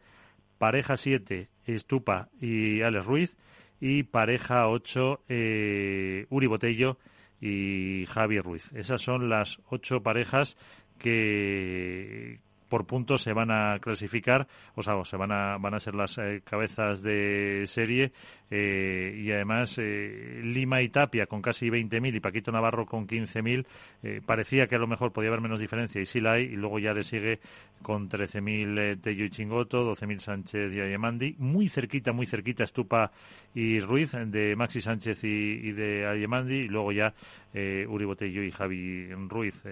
pareja 0.59 0.97
7 0.97 1.49
Estupa 1.65 2.29
y 2.41 2.83
Alex 2.83 3.05
Ruiz. 3.05 3.37
Y 3.81 4.05
pareja 4.05 4.69
8 4.69 5.23
eh, 5.29 6.27
Uri 6.31 6.47
Botello 6.47 6.99
y 7.41 8.07
Javier 8.07 8.45
Ruiz. 8.45 8.71
Esas 8.73 9.03
son 9.03 9.29
las 9.29 9.61
ocho 9.69 10.05
parejas 10.05 10.57
que, 11.01 12.39
por 12.69 12.87
puntos 12.87 13.23
se 13.23 13.33
van 13.33 13.51
a 13.51 13.79
clasificar, 13.81 14.47
o 14.75 14.83
sea, 14.83 15.03
se 15.05 15.17
van 15.17 15.33
a, 15.33 15.59
van 15.59 15.75
a 15.75 15.81
ser 15.81 15.95
las 15.95 16.19
eh, 16.19 16.43
cabezas 16.45 17.03
de 17.03 17.65
serie 17.67 18.13
eh, 18.51 19.15
y 19.17 19.33
además 19.33 19.77
eh, 19.79 20.41
Lima 20.43 20.81
y 20.81 20.89
Tapia 20.89 21.27
con 21.27 21.43
casi 21.43 21.69
20.000 21.69 22.17
y 22.17 22.21
Paquito 22.21 22.53
Navarro 22.53 22.87
con 22.87 23.07
15.000, 23.07 24.23
parecía 24.25 24.67
que 24.67 24.77
a 24.77 24.79
lo 24.79 24.87
mejor 24.87 25.13
podía 25.13 25.31
haber 25.31 25.41
menos 25.41 25.61
diferencia 25.61 26.01
y 26.01 26.07
sí 26.07 26.21
la 26.21 26.33
hay, 26.33 26.45
y 26.45 26.57
luego 26.57 26.79
ya 26.79 26.93
le 26.93 27.03
sigue 27.03 27.41
con 27.83 28.09
13.000 28.09 29.01
Tello 29.01 29.25
y 29.25 29.31
Chingoto, 29.31 29.83
12.000 29.85 30.19
Sánchez 30.21 30.73
y 30.73 30.81
Ayemandi, 30.81 31.35
muy 31.39 31.69
cerquita, 31.69 32.13
muy 32.13 32.27
cerquita 32.27 32.65
Estupa 32.65 33.11
y 33.55 33.81
Ruiz, 33.81 34.13
de 34.13 34.55
Maxi 34.55 34.81
Sánchez 34.81 35.25
y, 35.25 35.73
de 35.73 36.07
Ayemandi, 36.07 36.55
y 36.55 36.69
luego 36.69 36.93
ya 36.93 37.15
Uri 37.53 38.05
Botello 38.05 38.43
y 38.43 38.51
Javi 38.51 39.09
Ruiz. 39.29 39.63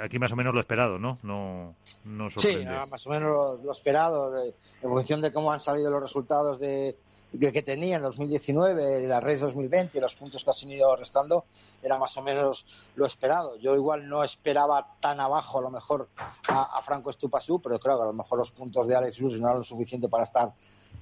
aquí 0.00 0.18
más 0.18 0.32
o 0.32 0.36
menos 0.36 0.54
lo 0.54 0.60
esperado, 0.60 0.98
¿no? 0.98 1.18
No, 1.22 1.74
no 2.04 2.30
Sí, 2.30 2.64
más 2.90 3.06
o 3.06 3.10
menos 3.10 3.62
lo, 3.62 3.72
esperado, 3.72 4.32
de, 4.32 4.54
en 4.82 4.90
función 4.90 5.20
de 5.20 5.32
cómo 5.32 5.52
han 5.52 5.60
salido 5.60 5.90
los 5.90 6.00
resultados 6.00 6.58
de, 6.60 6.96
que 7.38 7.62
tenía 7.62 7.96
en 7.96 8.02
2019, 8.02 9.06
la 9.06 9.20
red 9.20 9.40
2020 9.40 9.98
y 9.98 10.00
los 10.00 10.14
puntos 10.14 10.44
que 10.44 10.50
han 10.50 10.70
ido 10.70 10.94
restando, 10.96 11.44
era 11.82 11.98
más 11.98 12.16
o 12.16 12.22
menos 12.22 12.66
lo 12.94 13.06
esperado. 13.06 13.56
Yo 13.56 13.74
igual 13.74 14.08
no 14.08 14.22
esperaba 14.24 14.96
tan 15.00 15.20
abajo 15.20 15.58
a 15.58 15.62
lo 15.62 15.70
mejor 15.70 16.08
a, 16.48 16.80
Franco 16.82 17.10
Estupasú, 17.10 17.60
pero 17.60 17.78
creo 17.78 17.96
que 17.96 18.02
a 18.02 18.06
lo 18.06 18.12
mejor 18.12 18.38
los 18.38 18.52
puntos 18.52 18.86
de 18.86 18.96
Alex 18.96 19.20
Luz 19.20 19.40
no 19.40 19.48
eran 19.48 19.58
lo 19.58 19.64
suficiente 19.64 20.08
para 20.08 20.24
estar 20.24 20.52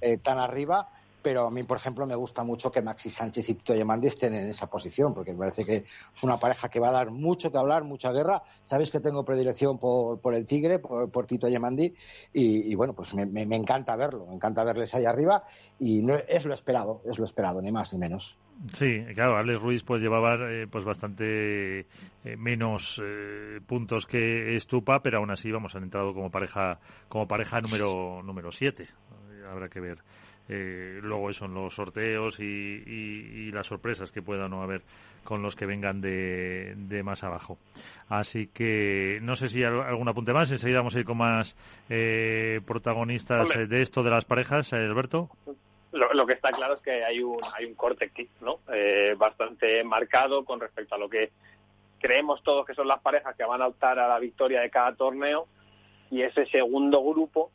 eh, 0.01 0.17
tan 0.17 0.39
arriba 0.39 0.89
pero 1.23 1.47
a 1.47 1.51
mí, 1.51 1.63
por 1.63 1.77
ejemplo, 1.77 2.05
me 2.05 2.15
gusta 2.15 2.43
mucho 2.43 2.69
que 2.69 2.81
Maxi 2.81 3.09
Sánchez 3.09 3.49
y 3.49 3.53
Tito 3.55 3.73
Yamandi 3.73 4.07
estén 4.07 4.35
en 4.35 4.49
esa 4.49 4.69
posición, 4.69 5.13
porque 5.13 5.31
me 5.31 5.39
parece 5.39 5.65
que 5.65 5.75
es 5.77 6.23
una 6.23 6.37
pareja 6.37 6.67
que 6.67 6.81
va 6.81 6.89
a 6.89 6.91
dar 6.91 7.11
mucho 7.11 7.49
que 7.49 7.57
hablar, 7.57 7.85
mucha 7.85 8.11
guerra. 8.11 8.43
Sabéis 8.61 8.91
que 8.91 8.99
tengo 8.99 9.23
predilección 9.23 9.79
por, 9.79 10.19
por 10.19 10.35
el 10.35 10.45
Tigre, 10.45 10.79
por, 10.79 11.25
Tito 11.25 11.47
Yamandi, 11.47 11.93
y, 12.33 12.75
bueno, 12.75 12.93
pues 12.93 13.13
me, 13.13 13.55
encanta 13.55 13.95
verlo, 13.95 14.25
me 14.27 14.35
encanta 14.35 14.65
verles 14.65 14.93
ahí 14.93 15.05
arriba, 15.05 15.43
y 15.79 16.01
no, 16.01 16.15
es 16.15 16.45
lo 16.45 16.53
esperado, 16.53 17.01
es 17.09 17.17
lo 17.17 17.25
esperado, 17.25 17.61
ni 17.61 17.71
más 17.71 17.93
ni 17.93 17.99
menos. 17.99 18.37
Sí, 18.73 19.03
claro, 19.15 19.37
Alex 19.37 19.59
Ruiz 19.59 19.83
pues 19.83 20.01
llevaba 20.01 20.35
eh, 20.35 20.67
pues 20.69 20.85
bastante 20.85 21.79
eh, 21.79 22.37
menos 22.37 23.01
eh, 23.03 23.59
puntos 23.65 24.05
que 24.05 24.55
Estupa, 24.55 25.01
pero 25.01 25.17
aún 25.17 25.31
así 25.31 25.51
vamos 25.51 25.75
han 25.75 25.83
entrado 25.83 26.13
como 26.13 26.29
pareja 26.29 26.79
como 27.09 27.27
pareja 27.27 27.61
número 27.61 28.21
número 28.21 28.51
siete. 28.51 28.87
Habrá 29.49 29.69
que 29.69 29.79
ver 29.79 30.03
eh, 30.49 30.99
luego 31.01 31.29
eso 31.29 31.45
en 31.45 31.53
los 31.53 31.75
sorteos 31.75 32.39
y, 32.39 33.51
las 33.51 33.67
sorpresas 33.67 34.11
que 34.11 34.21
pueda 34.21 34.47
no 34.47 34.63
haber 34.63 34.81
con 35.23 35.41
los 35.41 35.55
que 35.55 35.65
vengan 35.65 36.01
de, 36.01 37.01
más 37.03 37.23
abajo. 37.23 37.57
Así 38.09 38.47
que 38.47 39.19
no 39.21 39.35
sé 39.35 39.47
si 39.47 39.63
hay 39.63 39.71
algún 39.71 40.09
apunte 40.09 40.33
más. 40.33 40.51
Enseguida 40.51 40.79
vamos 40.79 40.95
a 40.95 40.99
ir 40.99 41.05
con 41.05 41.17
más 41.17 41.55
eh, 41.89 42.61
protagonistas 42.65 43.49
de 43.69 43.81
esto 43.81 44.03
de 44.03 44.09
las 44.09 44.25
parejas, 44.25 44.73
Alberto. 44.73 45.29
Lo, 45.91 46.25
que 46.25 46.33
está 46.33 46.49
claro 46.51 46.73
es 46.73 46.81
que 46.81 47.03
hay 47.03 47.21
un, 47.21 47.37
hay 47.55 47.65
un 47.65 47.75
corte 47.75 48.05
aquí, 48.05 48.27
¿no? 48.41 48.59
bastante 49.17 49.83
marcado 49.83 50.43
con 50.43 50.59
respecto 50.59 50.95
a 50.95 50.97
lo 50.97 51.07
que 51.07 51.29
creemos 52.03 52.43
todos 52.43 52.65
que 52.65 52.75
son 52.75 52.87
las 52.87 53.01
parejas 53.01 53.35
que 53.35 53.45
van 53.45 53.61
a 53.61 53.67
optar 53.67 53.97
a 53.97 54.07
la 54.07 54.19
victoria 54.19 54.59
de 54.59 54.69
cada 54.69 54.93
torneo 54.93 55.47
y 56.11 56.21
ese 56.21 56.45
segundo 56.47 57.01
grupo 57.01 57.49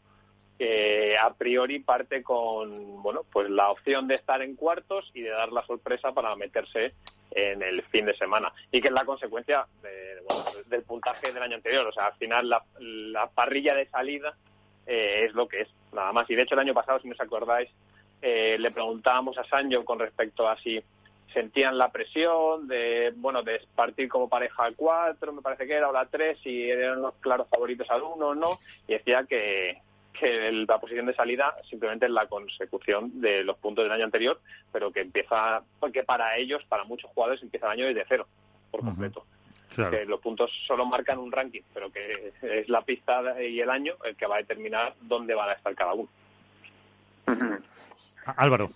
que 0.59 1.17
a 1.17 1.33
priori 1.35 1.79
parte 1.79 2.23
con 2.23 3.03
bueno 3.03 3.23
pues 3.33 3.49
la 3.49 3.71
opción 3.71 4.09
de 4.09 4.17
estar 4.17 4.43
en 4.43 4.57
cuartos 4.57 5.09
y 5.15 5.23
de 5.23 5.31
dar 5.31 5.53
la 5.53 5.65
sorpresa 5.65 6.13
para 6.13 6.35
meterse 6.35 6.95
en 7.31 7.63
el 7.63 7.83
fin 7.85 8.07
de 8.07 8.17
semana. 8.17 8.53
Y 8.73 8.81
que 8.81 8.89
es 8.89 8.95
la 8.95 9.05
consecuencia 9.05 9.67
del 10.67 10.83
puntaje 10.83 11.33
del 11.33 11.43
año 11.43 11.57
anterior. 11.57 11.87
O 11.87 11.93
sea 11.93 12.07
al 12.07 12.15
final 12.15 12.49
la, 12.49 13.31
parrilla 13.35 13.75
de 13.75 13.87
salida 13.87 14.35
eh, 14.87 15.27
es 15.27 15.35
lo 15.35 15.47
que 15.47 15.63
es 15.63 15.69
nada 15.93 16.13
más. 16.13 16.29
Y 16.29 16.35
de 16.35 16.43
hecho 16.43 16.55
el 16.55 16.61
año 16.61 16.75
pasado 16.75 16.99
si 17.01 17.09
no 17.09 17.15
os 17.15 17.21
acordáis 17.21 17.71
eh, 18.21 18.57
le 18.59 18.73
preguntábamos 18.73 19.39
a 19.39 19.45
Sancho 19.45 19.85
con 19.85 20.01
respecto 20.01 20.49
a 20.49 20.59
si 20.59 20.83
sentían 21.33 21.79
la 21.79 21.93
presión 21.93 22.67
de 22.67 23.13
bueno 23.15 23.43
de 23.43 23.61
partir 23.77 24.09
como 24.09 24.29
pareja 24.29 24.65
al 24.65 24.75
4 24.75 25.33
me 25.33 25.43
parece 25.43 25.67
que 25.67 25.75
era 25.75 25.89
o 25.89 25.93
la 25.93 26.07
3 26.07 26.39
y 26.45 26.69
eran 26.69 27.03
los 27.03 27.15
claros 27.17 27.47
favoritos 27.49 27.89
al 27.91 28.03
1 28.03 28.27
o 28.27 28.35
no. 28.35 28.59
Y 28.89 28.95
decía 28.95 29.25
que, 29.29 29.79
que 30.19 30.53
la 30.53 30.79
posición 30.79 31.07
de 31.07 31.15
salida 31.15 31.55
simplemente 31.69 32.07
es 32.07 32.13
la 32.13 32.27
consecución 32.27 33.21
de 33.21 33.45
los 33.45 33.57
puntos 33.59 33.85
del 33.85 33.93
año 33.93 34.05
anterior 34.05 34.41
pero 34.73 34.93
que 34.93 35.01
empieza 35.01 35.63
porque 35.81 36.03
para 36.05 36.37
ellos 36.37 36.65
para 36.69 36.85
muchos 36.85 37.11
jugadores 37.11 37.43
empieza 37.43 37.67
el 37.67 37.73
año 37.73 37.87
desde 37.87 38.05
cero 38.09 38.27
por 38.71 38.81
completo 38.81 39.25
que 39.91 40.05
los 40.07 40.21
puntos 40.21 40.51
solo 40.67 40.85
marcan 40.87 41.19
un 41.19 41.31
ranking 41.31 41.63
pero 41.73 41.91
que 41.91 42.33
es 42.43 42.69
la 42.69 42.83
pista 42.83 43.41
y 43.43 43.61
el 43.61 43.71
año 43.71 43.95
el 44.05 44.17
que 44.17 44.27
va 44.27 44.37
a 44.37 44.39
determinar 44.39 44.95
dónde 45.01 45.35
van 45.35 45.51
a 45.51 45.53
estar 45.53 45.75
cada 45.75 45.95
uno 45.95 46.09
Álvaro 48.37 48.71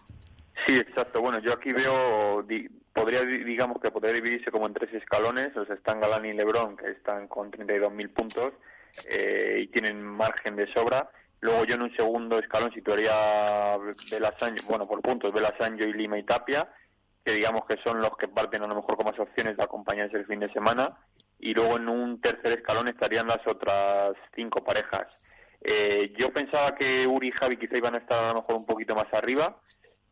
Sí, 0.66 0.76
exacto. 0.76 1.20
Bueno, 1.20 1.38
yo 1.40 1.52
aquí 1.52 1.72
veo, 1.72 2.44
podría, 2.92 3.22
digamos 3.22 3.80
que 3.80 3.90
podría 3.90 4.12
dividirse 4.12 4.50
como 4.50 4.66
en 4.66 4.74
tres 4.74 4.92
escalones. 4.94 5.56
O 5.56 5.64
sea, 5.64 5.74
están 5.74 6.00
Galán 6.00 6.24
y 6.24 6.32
Lebron, 6.32 6.76
que 6.76 6.90
están 6.90 7.28
con 7.28 7.50
32.000 7.50 8.12
puntos 8.12 8.52
eh, 9.08 9.60
y 9.62 9.66
tienen 9.68 10.02
margen 10.02 10.56
de 10.56 10.72
sobra. 10.72 11.10
Luego 11.42 11.64
yo 11.64 11.74
en 11.74 11.82
un 11.82 11.96
segundo 11.96 12.38
escalón 12.38 12.72
situaría 12.72 13.12
Belasanjo, 14.08 14.68
bueno, 14.68 14.86
por 14.86 15.02
puntos, 15.02 15.32
Belasanjo 15.32 15.82
y 15.82 15.92
Lima 15.92 16.16
y 16.16 16.22
Tapia, 16.22 16.68
que 17.24 17.32
digamos 17.32 17.66
que 17.66 17.76
son 17.78 18.00
los 18.00 18.16
que 18.16 18.28
parten 18.28 18.62
a 18.62 18.68
lo 18.68 18.76
mejor 18.76 18.96
con 18.96 19.06
más 19.06 19.18
opciones 19.18 19.56
de 19.56 19.64
acompañarse 19.64 20.16
el 20.16 20.26
fin 20.26 20.38
de 20.38 20.52
semana. 20.52 20.96
Y 21.40 21.52
luego 21.52 21.78
en 21.78 21.88
un 21.88 22.20
tercer 22.20 22.52
escalón 22.52 22.86
estarían 22.86 23.26
las 23.26 23.44
otras 23.44 24.14
cinco 24.36 24.62
parejas. 24.62 25.08
Eh, 25.60 26.14
yo 26.16 26.32
pensaba 26.32 26.76
que 26.76 27.08
Uri 27.08 27.28
y 27.28 27.32
Javi 27.32 27.56
quizá 27.56 27.76
iban 27.76 27.96
a 27.96 27.98
estar 27.98 28.22
a 28.22 28.28
lo 28.28 28.34
mejor 28.34 28.54
un 28.54 28.66
poquito 28.66 28.94
más 28.94 29.12
arriba, 29.12 29.56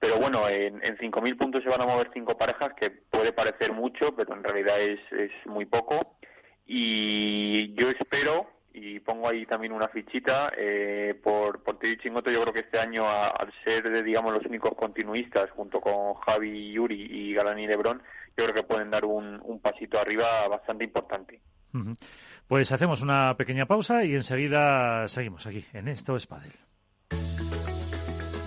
pero 0.01 0.19
bueno, 0.19 0.49
en, 0.49 0.85
en 0.85 0.97
5.000 0.99 1.39
puntos 1.39 1.63
se 1.63 1.69
van 1.69 1.81
a 1.81 1.87
mover 1.87 2.11
cinco 2.13 2.37
parejas, 2.37 2.73
que 2.75 2.91
puede 2.91 3.33
parecer 3.33 3.73
mucho, 3.73 4.17
pero 4.17 4.35
en 4.35 4.43
realidad 4.43 4.81
es, 4.81 5.01
es 5.13 5.31
muy 5.47 5.67
poco. 5.67 6.17
Y 6.67 7.73
yo 7.75 7.89
espero, 7.91 8.49
y 8.73 9.01
pongo 9.01 9.29
ahí 9.29 9.47
también 9.47 9.73
una 9.73 9.89
fichita, 9.89 10.53
eh, 10.57 11.15
por, 11.23 11.63
por 11.63 11.79
Teddy 11.79 11.99
Chingoto, 11.99 12.31
yo 12.31 12.41
creo 12.43 12.53
que 12.53 12.61
este 12.61 12.79
año, 12.79 13.09
al 13.09 13.53
ser, 13.65 14.03
digamos, 14.05 14.33
los 14.33 14.45
únicos 14.47 14.75
continuistas, 14.77 15.51
junto 15.51 15.81
con 15.81 16.15
Javi, 16.15 16.73
Yuri 16.73 17.09
y 17.11 17.35
Galán 17.35 17.59
y 17.59 17.67
Lebron, 17.67 18.03
yo 18.37 18.45
creo 18.45 18.55
que 18.55 18.63
pueden 18.63 18.91
dar 18.91 19.05
un, 19.05 19.41
un 19.43 19.61
pasito 19.61 19.99
arriba 19.99 20.47
bastante 20.49 20.85
importante. 20.85 21.41
Pues 22.47 22.73
hacemos 22.73 23.03
una 23.03 23.37
pequeña 23.37 23.67
pausa 23.67 24.05
y 24.05 24.15
enseguida 24.15 25.07
seguimos 25.09 25.47
aquí 25.47 25.65
en 25.73 25.89
Esto 25.89 26.17
es 26.17 26.29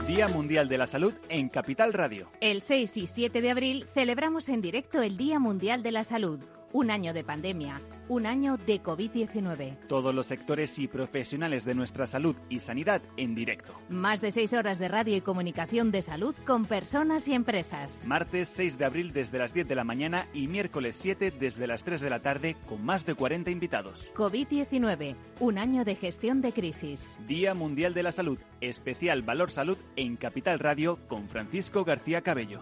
Día 0.08 0.28
Mundial 0.28 0.68
de 0.68 0.78
la 0.78 0.86
Salud 0.86 1.14
en 1.30 1.50
Capital 1.50 1.94
Radio. 1.94 2.30
El 2.42 2.62
6 2.62 2.98
y 2.98 3.08
7 3.08 3.42
de 3.42 3.50
abril 3.50 3.86
celebramos 3.94 4.50
en 4.50 4.62
directo 4.62 5.02
el 5.02 5.16
Día 5.16 5.40
Mundial 5.40 5.82
de 5.84 5.92
la 5.92 6.04
Salud 6.04 6.42
un 6.74 6.92
año 6.92 7.14
de 7.14 7.24
pandemia, 7.24 7.80
un 8.10 8.26
año 8.26 8.58
de 8.58 8.82
COVID-19. 8.82 9.78
Todos 9.88 10.14
los 10.14 10.26
sectores 10.26 10.78
y 10.80 10.88
profesionales 10.88 11.64
de 11.64 11.76
nuestra 11.76 12.06
salud 12.06 12.36
y 12.50 12.60
sanidad 12.60 13.02
en 13.16 13.36
directo. 13.36 13.74
Más 13.90 14.20
de 14.22 14.32
seis 14.32 14.54
horas 14.54 14.80
de 14.80 14.88
radio 14.88 15.16
y 15.16 15.22
comunicación 15.22 15.92
de 15.92 16.02
salud 16.02 16.36
con 16.46 16.66
personas 16.66 17.28
y 17.28 17.34
empresas. 17.34 18.06
Martes 18.06 18.50
6 18.50 18.78
de 18.78 18.86
abril 18.86 19.14
desde 19.14 19.38
las 19.38 19.54
10 19.54 19.68
de 19.68 19.76
la 19.76 19.84
mañana 19.84 20.26
y 20.34 20.48
miércoles 20.48 20.98
7 21.00 21.32
desde 21.32 21.68
las 21.68 21.84
3 21.84 22.02
de 22.02 22.10
la 22.10 22.20
tarde 22.20 22.56
con 22.66 22.84
más 22.84 23.06
de 23.06 23.14
40 23.14 23.52
invitados. 23.52 24.12
COVID-19, 24.16 25.16
un 25.40 25.58
año 25.58 25.86
de 25.86 25.96
gestión 25.96 26.42
de 26.42 26.52
crisis. 26.52 27.20
Día 27.28 27.54
Mundial 27.54 27.94
de 27.94 28.04
la 28.04 28.12
Salud, 28.12 28.40
especial 28.62 29.22
Valor 29.22 29.52
Salud 29.52 29.78
en 29.96 30.16
Capital 30.16 30.60
Radio 30.60 30.98
con 31.08 31.30
Francisco 31.30 31.84
García 31.86 32.22
Cabello. 32.22 32.62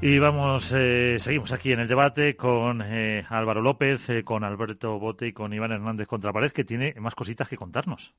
Y 0.00 0.20
vamos, 0.20 0.72
eh, 0.76 1.16
seguimos 1.18 1.50
aquí 1.50 1.72
en 1.72 1.80
el 1.80 1.88
debate 1.88 2.36
con 2.36 2.82
eh, 2.82 3.24
Álvaro 3.28 3.60
López, 3.60 4.08
eh, 4.10 4.22
con 4.22 4.44
Alberto 4.44 4.96
Bote 5.00 5.26
y 5.26 5.32
con 5.32 5.52
Iván 5.52 5.72
Hernández 5.72 6.06
Contrapared, 6.06 6.52
que 6.52 6.62
tiene 6.62 6.94
más 7.00 7.16
cositas 7.16 7.48
que 7.48 7.56
contarnos. 7.56 8.14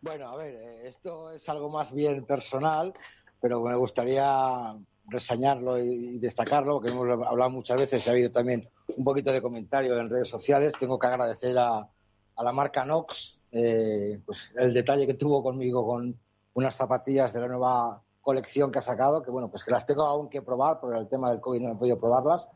Bueno, 0.00 0.30
a 0.30 0.36
ver, 0.36 0.54
esto 0.86 1.30
es 1.30 1.46
algo 1.50 1.68
más 1.68 1.92
bien 1.92 2.24
personal, 2.24 2.94
pero 3.38 3.60
me 3.60 3.74
gustaría 3.76 4.74
resañarlo 5.08 5.78
y, 5.78 6.18
destacarlo, 6.18 6.76
porque 6.76 6.90
hemos 6.90 7.06
hablado 7.26 7.50
muchas 7.50 7.76
veces 7.76 8.06
y 8.06 8.08
ha 8.08 8.12
habido 8.12 8.30
también 8.30 8.66
un 8.96 9.04
poquito 9.04 9.30
de 9.30 9.42
comentario 9.42 10.00
en 10.00 10.08
redes 10.08 10.28
sociales. 10.28 10.72
Tengo 10.80 10.98
que 10.98 11.06
agradecer 11.06 11.58
a, 11.58 11.80
a 11.80 12.42
la 12.42 12.52
marca 12.52 12.86
Nox 12.86 13.38
pues 13.50 14.54
el 14.56 14.72
detalle 14.72 15.06
que 15.06 15.12
tuvo 15.12 15.42
conmigo 15.42 15.86
con 15.86 16.18
unas 16.54 16.74
zapatillas 16.74 17.34
de 17.34 17.40
la 17.40 17.48
nueva 17.48 18.02
colección 18.22 18.70
que 18.70 18.78
ha 18.78 18.82
sacado, 18.82 19.22
que 19.22 19.30
bueno, 19.30 19.50
pues 19.50 19.64
que 19.64 19.70
las 19.70 19.84
tengo 19.84 20.04
aún 20.04 20.30
que 20.30 20.40
probar, 20.40 20.80
por 20.80 20.96
el 20.96 21.08
tema 21.08 21.30
del 21.30 21.40
COVID 21.40 21.60
no 21.60 21.72
he 21.72 21.76
podido 21.76 21.98
probarlas, 21.98 22.48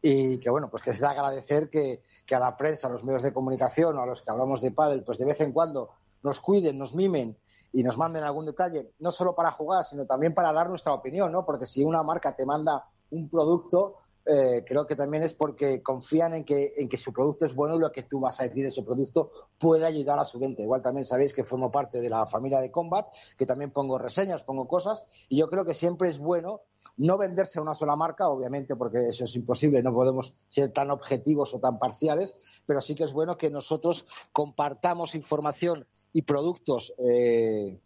y 0.00 0.38
que 0.38 0.50
bueno, 0.50 0.68
pues 0.70 0.82
que 0.82 0.92
se 0.92 1.00
da 1.00 1.10
agradecer 1.10 1.70
que, 1.70 2.02
a 2.30 2.38
la 2.38 2.56
prensa, 2.56 2.88
a 2.88 2.90
los 2.90 3.02
medios 3.04 3.22
de 3.22 3.32
comunicación 3.32 3.98
a 3.98 4.06
los 4.06 4.22
que 4.22 4.30
hablamos 4.30 4.60
de 4.60 4.70
pádel, 4.70 5.02
pues 5.02 5.18
de 5.18 5.24
vez 5.24 5.40
en 5.40 5.52
cuando 5.52 5.90
nos 6.22 6.40
cuiden, 6.40 6.78
nos 6.78 6.94
mimen 6.94 7.36
y 7.72 7.82
nos 7.82 7.96
manden 7.98 8.22
algún 8.22 8.46
detalle, 8.46 8.92
no 8.98 9.10
solo 9.10 9.34
para 9.34 9.50
jugar, 9.50 9.84
sino 9.84 10.06
también 10.06 10.34
para 10.34 10.52
dar 10.52 10.68
nuestra 10.68 10.92
opinión, 10.92 11.32
¿no? 11.32 11.44
Porque 11.44 11.66
si 11.66 11.82
una 11.82 12.02
marca 12.02 12.36
te 12.36 12.44
manda 12.44 12.84
un 13.10 13.28
producto, 13.28 13.96
eh, 14.26 14.64
creo 14.66 14.86
que 14.86 14.96
también 14.96 15.22
es 15.22 15.34
porque 15.34 15.82
confían 15.82 16.32
en 16.32 16.44
que, 16.44 16.72
en 16.76 16.88
que 16.88 16.96
su 16.96 17.12
producto 17.12 17.44
es 17.44 17.54
bueno 17.54 17.76
y 17.76 17.78
lo 17.78 17.92
que 17.92 18.04
tú 18.04 18.20
vas 18.20 18.40
a 18.40 18.44
decir 18.44 18.64
de 18.64 18.70
su 18.70 18.84
producto 18.84 19.30
puede 19.58 19.84
ayudar 19.84 20.18
a 20.18 20.24
su 20.24 20.38
venta. 20.38 20.62
Igual 20.62 20.80
también 20.80 21.04
sabéis 21.04 21.34
que 21.34 21.44
formo 21.44 21.70
parte 21.70 22.00
de 22.00 22.08
la 22.08 22.26
familia 22.26 22.60
de 22.60 22.70
Combat, 22.70 23.06
que 23.36 23.44
también 23.44 23.70
pongo 23.70 23.98
reseñas, 23.98 24.42
pongo 24.42 24.66
cosas, 24.66 25.04
y 25.28 25.36
yo 25.36 25.50
creo 25.50 25.64
que 25.66 25.74
siempre 25.74 26.08
es 26.08 26.18
bueno 26.18 26.62
no 26.96 27.18
venderse 27.18 27.58
a 27.58 27.62
una 27.62 27.74
sola 27.74 27.96
marca, 27.96 28.28
obviamente, 28.28 28.76
porque 28.76 29.08
eso 29.08 29.24
es 29.24 29.36
imposible, 29.36 29.82
no 29.82 29.92
podemos 29.92 30.34
ser 30.48 30.72
tan 30.72 30.90
objetivos 30.90 31.52
o 31.54 31.60
tan 31.60 31.78
parciales, 31.78 32.36
pero 32.66 32.80
sí 32.80 32.94
que 32.94 33.04
es 33.04 33.12
bueno 33.12 33.36
que 33.36 33.50
nosotros 33.50 34.06
compartamos 34.32 35.14
información 35.14 35.86
y 36.12 36.22
productos 36.22 36.94
eh, 36.98 37.78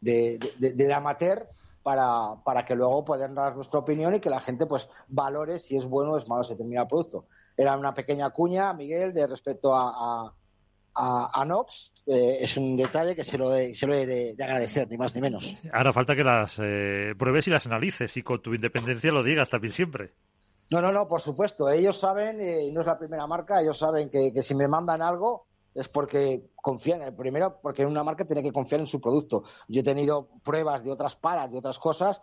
de, 0.00 0.38
de 0.58 0.94
amateur 0.94 1.48
para, 1.84 2.42
para 2.42 2.64
que 2.64 2.74
luego 2.74 3.04
puedan 3.04 3.34
dar 3.34 3.54
nuestra 3.54 3.78
opinión 3.78 4.14
y 4.14 4.20
que 4.20 4.30
la 4.30 4.40
gente 4.40 4.64
pues 4.64 4.88
valore 5.06 5.58
si 5.58 5.76
es 5.76 5.84
bueno 5.84 6.12
o 6.12 6.16
es 6.16 6.26
malo 6.26 6.42
ese 6.42 6.54
determinado 6.54 6.88
producto. 6.88 7.26
Era 7.56 7.76
una 7.76 7.92
pequeña 7.94 8.30
cuña, 8.30 8.72
Miguel, 8.72 9.12
de 9.12 9.26
respecto 9.26 9.74
a, 9.74 10.34
a, 10.94 11.44
Nox. 11.44 11.92
Eh, 12.06 12.38
es 12.40 12.56
un 12.56 12.76
detalle 12.76 13.14
que 13.14 13.22
se 13.22 13.36
lo 13.36 13.54
he, 13.54 13.74
se 13.74 13.86
lo 13.86 13.92
he 13.92 14.06
de, 14.06 14.34
agradecer, 14.42 14.88
ni 14.88 14.96
más 14.96 15.14
ni 15.14 15.20
menos. 15.20 15.56
Ahora 15.72 15.92
falta 15.92 16.16
que 16.16 16.24
las 16.24 16.58
eh, 16.58 17.14
pruebes 17.18 17.46
y 17.48 17.50
las 17.50 17.66
analices 17.66 18.16
y 18.16 18.22
con 18.22 18.40
tu 18.40 18.54
independencia 18.54 19.12
lo 19.12 19.22
digas 19.22 19.50
también 19.50 19.72
siempre. 19.72 20.14
No, 20.70 20.80
no, 20.80 20.90
no, 20.90 21.06
por 21.06 21.20
supuesto. 21.20 21.68
Ellos 21.68 21.98
saben, 21.98 22.40
y 22.40 22.72
no 22.72 22.80
es 22.80 22.86
la 22.86 22.98
primera 22.98 23.26
marca, 23.26 23.60
ellos 23.60 23.78
saben 23.78 24.08
que, 24.08 24.32
que 24.32 24.40
si 24.40 24.54
me 24.54 24.68
mandan 24.68 25.02
algo, 25.02 25.46
es 25.74 25.88
porque 25.88 26.50
confían, 26.56 27.14
primero 27.16 27.60
porque 27.60 27.84
una 27.84 28.04
marca 28.04 28.24
tiene 28.24 28.42
que 28.42 28.52
confiar 28.52 28.80
en 28.80 28.86
su 28.86 29.00
producto. 29.00 29.44
Yo 29.68 29.80
he 29.80 29.84
tenido 29.84 30.28
pruebas 30.42 30.84
de 30.84 30.90
otras 30.90 31.16
palas, 31.16 31.50
de 31.50 31.58
otras 31.58 31.78
cosas, 31.78 32.20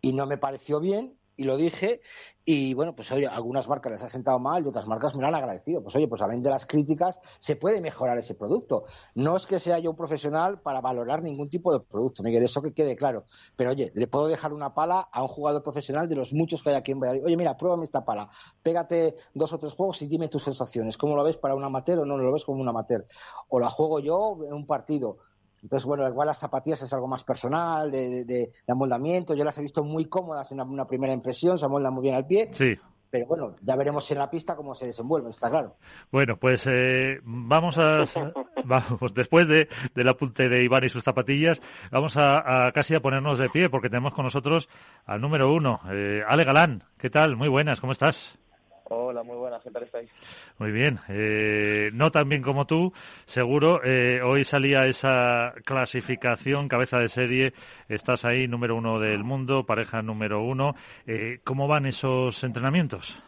y 0.00 0.12
no 0.12 0.26
me 0.26 0.38
pareció 0.38 0.80
bien, 0.80 1.18
y 1.36 1.44
lo 1.44 1.56
dije, 1.56 2.00
y 2.44 2.74
bueno, 2.74 2.94
pues 2.94 3.10
oye, 3.10 3.26
algunas 3.26 3.68
marcas 3.68 3.92
les 3.92 4.02
ha 4.02 4.08
sentado 4.08 4.38
mal 4.38 4.64
y 4.64 4.68
otras 4.68 4.86
marcas 4.86 5.14
me 5.14 5.22
lo 5.22 5.28
han 5.28 5.34
agradecido. 5.34 5.82
Pues 5.82 5.96
oye, 5.96 6.06
pues 6.06 6.20
a 6.20 6.28
de 6.28 6.50
las 6.50 6.66
críticas, 6.66 7.18
se 7.38 7.56
puede 7.56 7.80
mejorar 7.80 8.18
ese 8.18 8.34
producto. 8.34 8.84
No 9.14 9.36
es 9.36 9.46
que 9.46 9.58
sea 9.58 9.78
yo 9.78 9.90
un 9.90 9.96
profesional 9.96 10.60
para 10.60 10.80
valorar 10.80 11.22
ningún 11.22 11.48
tipo 11.48 11.72
de 11.72 11.80
producto, 11.80 12.22
Miguel, 12.22 12.42
eso 12.42 12.60
que 12.60 12.74
quede 12.74 12.96
claro. 12.96 13.24
Pero 13.56 13.70
oye, 13.70 13.92
le 13.94 14.06
puedo 14.06 14.28
dejar 14.28 14.52
una 14.52 14.74
pala 14.74 15.08
a 15.10 15.22
un 15.22 15.28
jugador 15.28 15.62
profesional 15.62 16.08
de 16.08 16.16
los 16.16 16.32
muchos 16.32 16.62
que 16.62 16.70
hay 16.70 16.76
aquí 16.76 16.92
en 16.92 17.00
Valladolid. 17.00 17.24
Oye, 17.24 17.36
mira, 17.36 17.56
pruébame 17.56 17.84
esta 17.84 18.04
pala, 18.04 18.28
pégate 18.62 19.16
dos 19.32 19.52
o 19.52 19.58
tres 19.58 19.72
juegos 19.72 20.02
y 20.02 20.06
dime 20.06 20.28
tus 20.28 20.42
sensaciones. 20.42 20.98
¿Cómo 20.98 21.16
lo 21.16 21.24
ves 21.24 21.38
para 21.38 21.54
un 21.54 21.64
amateur 21.64 22.00
o 22.00 22.04
no 22.04 22.18
lo 22.18 22.32
ves 22.32 22.44
como 22.44 22.60
un 22.60 22.68
amateur? 22.68 23.06
O 23.48 23.58
la 23.58 23.70
juego 23.70 24.00
yo 24.00 24.38
en 24.44 24.52
un 24.52 24.66
partido 24.66 25.18
entonces, 25.64 25.86
bueno, 25.86 26.06
igual 26.06 26.26
las 26.26 26.38
zapatillas 26.38 26.82
es 26.82 26.92
algo 26.92 27.08
más 27.08 27.24
personal, 27.24 27.90
de, 27.90 28.26
de, 28.26 28.50
amoldamiento. 28.68 29.34
Yo 29.34 29.44
las 29.44 29.56
he 29.56 29.62
visto 29.62 29.82
muy 29.82 30.04
cómodas 30.04 30.52
en 30.52 30.60
una 30.60 30.86
primera 30.86 31.14
impresión, 31.14 31.58
se 31.58 31.64
amoldan 31.64 31.94
muy 31.94 32.02
bien 32.02 32.16
al 32.16 32.26
pie. 32.26 32.50
Sí. 32.52 32.78
Pero 33.10 33.26
bueno, 33.26 33.56
ya 33.62 33.74
veremos 33.74 34.10
en 34.10 34.18
la 34.18 34.28
pista 34.28 34.56
cómo 34.56 34.74
se 34.74 34.86
desenvuelve, 34.86 35.30
está 35.30 35.48
claro. 35.48 35.76
Bueno, 36.12 36.36
pues 36.36 36.68
eh, 36.70 37.18
vamos 37.24 37.78
a. 37.78 38.04
vamos, 38.64 39.14
después 39.14 39.48
de, 39.48 39.68
del 39.94 40.08
apunte 40.08 40.50
de 40.50 40.62
Iván 40.62 40.84
y 40.84 40.90
sus 40.90 41.02
zapatillas, 41.02 41.62
vamos 41.90 42.18
a, 42.18 42.70
casi 42.74 42.94
a 42.94 43.00
ponernos 43.00 43.38
de 43.38 43.48
pie, 43.48 43.70
porque 43.70 43.88
tenemos 43.88 44.12
con 44.12 44.24
nosotros 44.24 44.68
al 45.06 45.22
número 45.22 45.50
uno, 45.50 45.80
eh, 45.90 46.20
Ale 46.28 46.44
Galán. 46.44 46.84
¿Qué 46.98 47.08
tal? 47.08 47.36
Muy 47.36 47.48
buenas, 47.48 47.80
¿cómo 47.80 47.92
estás? 47.92 48.38
Hola, 48.86 49.22
muy 49.22 49.36
buenas, 49.36 49.62
¿qué 49.62 49.70
tal 49.70 49.84
estáis? 49.84 50.10
Muy 50.58 50.70
bien, 50.70 50.98
eh, 51.08 51.88
no 51.94 52.10
tan 52.10 52.28
bien 52.28 52.42
como 52.42 52.66
tú, 52.66 52.92
seguro. 53.24 53.82
Eh, 53.82 54.20
hoy 54.20 54.44
salía 54.44 54.84
esa 54.84 55.54
clasificación, 55.64 56.68
cabeza 56.68 56.98
de 56.98 57.08
serie, 57.08 57.52
estás 57.88 58.26
ahí, 58.26 58.46
número 58.46 58.76
uno 58.76 59.00
del 59.00 59.24
mundo, 59.24 59.64
pareja 59.64 60.02
número 60.02 60.42
uno. 60.42 60.74
Eh, 61.06 61.38
¿Cómo 61.44 61.66
van 61.66 61.86
esos 61.86 62.44
entrenamientos? 62.44 63.22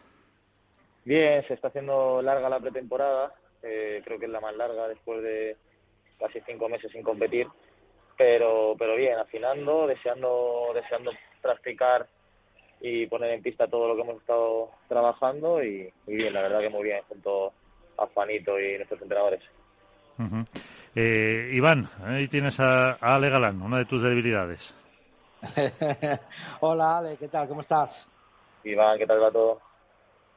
Bien, 1.05 1.43
se 1.47 1.55
está 1.55 1.69
haciendo 1.69 2.21
larga 2.21 2.49
la 2.49 2.59
pretemporada, 2.59 3.33
creo 3.61 4.19
que 4.19 4.25
es 4.25 4.31
la 4.31 4.39
más 4.39 4.55
larga 4.55 4.87
después 4.87 5.23
de 5.23 5.57
casi 6.19 6.39
cinco 6.41 6.69
meses 6.69 6.91
sin 6.91 7.01
competir, 7.01 7.47
pero, 8.15 8.75
pero 8.77 8.95
bien, 8.95 9.17
afinando, 9.17 9.87
deseando, 9.87 10.71
deseando 10.75 11.11
practicar 11.41 12.07
y 12.81 13.07
poner 13.07 13.31
en 13.31 13.41
pista 13.41 13.67
todo 13.67 13.87
lo 13.87 13.95
que 13.95 14.01
hemos 14.01 14.21
estado 14.21 14.69
trabajando 14.87 15.63
y, 15.63 15.91
bien, 16.05 16.33
la 16.33 16.41
verdad 16.41 16.59
que 16.59 16.69
muy 16.69 16.83
bien 16.83 17.01
junto 17.07 17.53
a 17.97 18.05
Juanito 18.07 18.59
y 18.59 18.77
nuestros 18.77 19.01
entrenadores. 19.01 19.43
eh, 20.95 21.51
Iván, 21.53 21.89
ahí 22.03 22.27
tienes 22.27 22.59
a, 22.59 22.93
Ale 22.93 23.29
Galán, 23.29 23.61
una 23.61 23.79
de 23.79 23.85
tus 23.85 24.03
debilidades. 24.03 24.73
Hola 26.61 26.97
Ale, 26.97 27.17
¿qué 27.17 27.27
tal? 27.27 27.47
¿Cómo 27.47 27.61
estás? 27.61 28.07
Iván, 28.63 28.97
¿qué 28.97 29.05
tal 29.05 29.21
va 29.21 29.31
todo? 29.31 29.59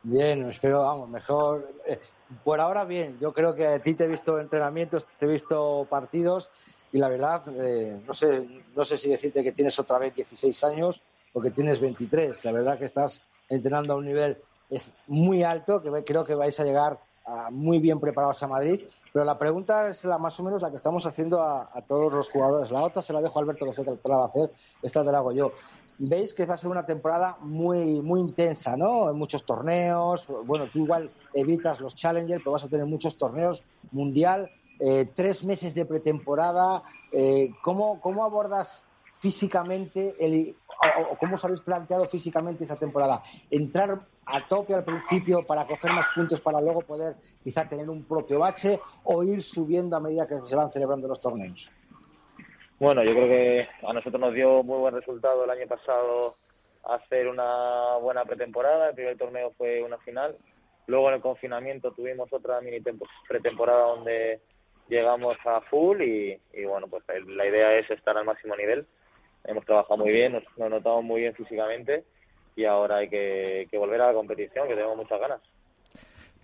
Bien, 0.03 0.49
espero, 0.49 0.81
vamos, 0.81 1.09
mejor. 1.09 1.69
Eh, 1.87 1.99
por 2.45 2.61
ahora 2.61 2.85
bien, 2.85 3.19
yo 3.21 3.33
creo 3.33 3.55
que 3.55 3.67
a 3.67 3.79
ti 3.81 3.95
te 3.95 4.05
he 4.05 4.09
visto 4.09 4.39
entrenamientos, 4.39 5.07
te 5.19 5.27
he 5.27 5.29
visto 5.29 5.87
partidos 5.91 6.51
y 6.93 6.99
la 6.99 7.09
verdad, 7.09 7.43
eh, 7.57 8.01
no 8.07 8.15
sé 8.15 8.47
no 8.75 8.85
sé 8.85 8.97
si 8.97 9.11
decirte 9.11 9.43
que 9.43 9.53
tienes 9.53 9.79
otra 9.79 9.99
vez 9.99 10.15
16 10.15 10.65
años 10.65 11.03
porque 11.33 11.51
tienes 11.51 11.81
23. 11.81 12.45
La 12.45 12.53
verdad 12.53 12.79
que 12.79 12.85
estás 12.85 13.23
entrenando 13.49 13.95
a 13.95 13.97
un 13.97 14.07
nivel 14.07 14.39
es 14.69 14.93
muy 15.07 15.43
alto, 15.43 15.83
que 15.83 15.91
creo 16.05 16.25
que 16.25 16.35
vais 16.35 16.59
a 16.61 16.65
llegar 16.65 16.99
muy 17.51 17.79
bien 17.79 18.01
preparados 18.01 18.43
a 18.43 18.49
Madrid. 18.49 18.81
Pero 19.13 19.25
la 19.25 19.39
pregunta 19.39 19.89
es 19.89 20.05
la 20.05 20.19
más 20.19 20.39
o 20.41 20.43
menos 20.43 20.63
la 20.63 20.71
que 20.71 20.77
estamos 20.77 21.07
haciendo 21.07 21.43
a, 21.43 21.69
todos 21.87 22.13
los 22.13 22.31
jugadores. 22.31 22.71
La 22.71 22.83
otra 22.83 23.03
se 23.03 23.13
la 23.13 23.21
dejo 23.21 23.39
a 23.39 23.43
Alberto, 23.43 23.67
que 23.67 23.73
sé 23.73 23.85
que 23.85 23.99
la 24.05 24.17
va 24.17 24.25
a 24.25 24.27
hacer. 24.27 24.53
Esta 24.83 25.05
te 25.05 25.13
la 25.13 25.19
hago 25.19 25.33
yo. 25.33 25.53
Veis 25.99 26.33
que 26.33 26.47
va 26.47 26.55
a 26.55 26.59
ser 26.59 26.71
una 26.71 26.87
temporada 26.87 27.37
muy, 27.41 28.01
muy 28.01 28.21
intensa, 28.21 28.77
¿no? 28.77 29.11
En 29.11 29.17
muchos 29.17 29.45
torneos. 29.45 30.27
Bueno, 30.47 30.69
tú 30.73 30.81
igual 30.81 31.11
evitas 31.35 31.81
los 31.81 31.95
Challengers, 31.95 32.41
pero 32.41 32.53
vas 32.53 32.65
a 32.65 32.69
tener 32.69 32.87
muchos 32.87 33.19
torneos 33.19 33.63
mundial. 33.93 34.51
Eh, 34.79 35.11
tres 35.15 35.45
meses 35.45 35.75
de 35.75 35.85
pretemporada. 35.85 36.83
Eh, 37.13 37.51
¿cómo, 37.63 38.01
¿Cómo 38.01 38.25
abordas 38.25 38.87
físicamente 39.21 40.15
el, 40.19 40.57
o, 40.81 41.17
cómo 41.17 41.35
os 41.35 41.45
habéis 41.45 41.61
planteado 41.61 42.07
físicamente 42.07 42.65
esa 42.65 42.79
temporada? 42.79 43.23
¿Entrar 43.51 44.01
a 44.27 44.47
tope 44.47 44.75
al 44.75 44.85
principio 44.85 45.45
para 45.47 45.67
coger 45.67 45.93
más 45.93 46.09
puntos 46.15 46.41
para 46.41 46.61
luego 46.61 46.81
poder 46.83 47.17
quizá 47.43 47.69
tener 47.69 47.89
un 47.91 48.05
propio 48.05 48.39
bache 48.39 48.81
o 49.05 49.23
ir 49.23 49.43
subiendo 49.43 49.97
a 49.97 50.01
medida 50.01 50.27
que 50.27 50.41
se 50.41 50.57
van 50.57 50.71
celebrando 50.71 51.09
los 51.09 51.21
torneos? 51.21 51.71
Bueno, 52.79 53.05
yo 53.05 53.13
creo 53.13 53.29
que 53.29 53.69
a 53.87 53.93
nosotros 53.93 54.21
nos 54.21 54.35
dio 54.35 54.63
muy 54.63 54.79
buen 54.79 54.95
resultado 54.95 55.45
el 55.45 55.51
año 55.51 55.67
pasado 55.67 56.37
hacer 56.85 57.29
una 57.29 57.97
buena 58.01 58.25
pretemporada. 58.25 58.89
El 58.89 58.95
primer 58.95 59.19
torneo 59.19 59.53
fue 59.59 59.83
una 59.83 59.99
final. 59.99 60.37
Luego 60.87 61.09
en 61.09 61.17
el 61.17 61.21
confinamiento 61.21 61.93
tuvimos 61.93 62.33
otra 62.33 62.61
mini 62.63 62.81
pretemporada 63.29 63.83
donde 63.83 64.41
llegamos 64.89 65.37
a 65.45 65.61
full 65.61 66.01
y, 66.01 66.41
y 66.55 66.65
bueno, 66.65 66.89
pues 66.89 67.05
la 67.27 67.47
idea 67.47 67.75
es 67.79 67.91
estar 67.91 68.17
al 68.17 68.25
máximo 68.25 68.57
nivel 68.57 68.87
hemos 69.45 69.65
trabajado 69.65 69.99
muy 69.99 70.13
bien, 70.13 70.33
nos, 70.33 70.45
nos 70.57 70.71
notamos 70.71 71.05
muy 71.05 71.23
bien 71.23 71.35
físicamente 71.35 72.05
y 72.57 72.65
ahora 72.65 72.99
hay 72.99 73.09
que, 73.09 73.69
volver 73.73 74.01
a 74.03 74.09
la 74.09 74.15
competición, 74.15 74.69
que 74.69 74.75
tenemos 74.75 74.97
muchas 74.97 75.21
ganas. 75.21 75.41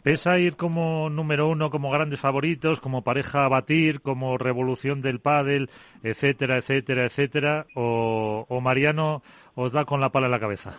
¿Pesa 0.02 0.38
ir 0.38 0.56
como 0.56 1.10
número 1.10 1.48
uno, 1.48 1.68
como 1.68 1.90
grandes 1.90 2.20
favoritos, 2.20 2.80
como 2.80 3.02
pareja 3.02 3.44
a 3.44 3.48
batir, 3.48 4.00
como 4.00 4.38
revolución 4.38 5.02
del 5.02 5.20
pádel, 5.20 5.68
etcétera, 6.04 6.58
etcétera, 6.58 7.06
etcétera? 7.06 7.66
¿O, 7.74 8.60
Mariano 8.62 9.22
os 9.56 9.72
da 9.72 9.84
con 9.84 10.00
la 10.00 10.10
pala 10.10 10.26
en 10.26 10.32
la 10.32 10.38
cabeza? 10.40 10.78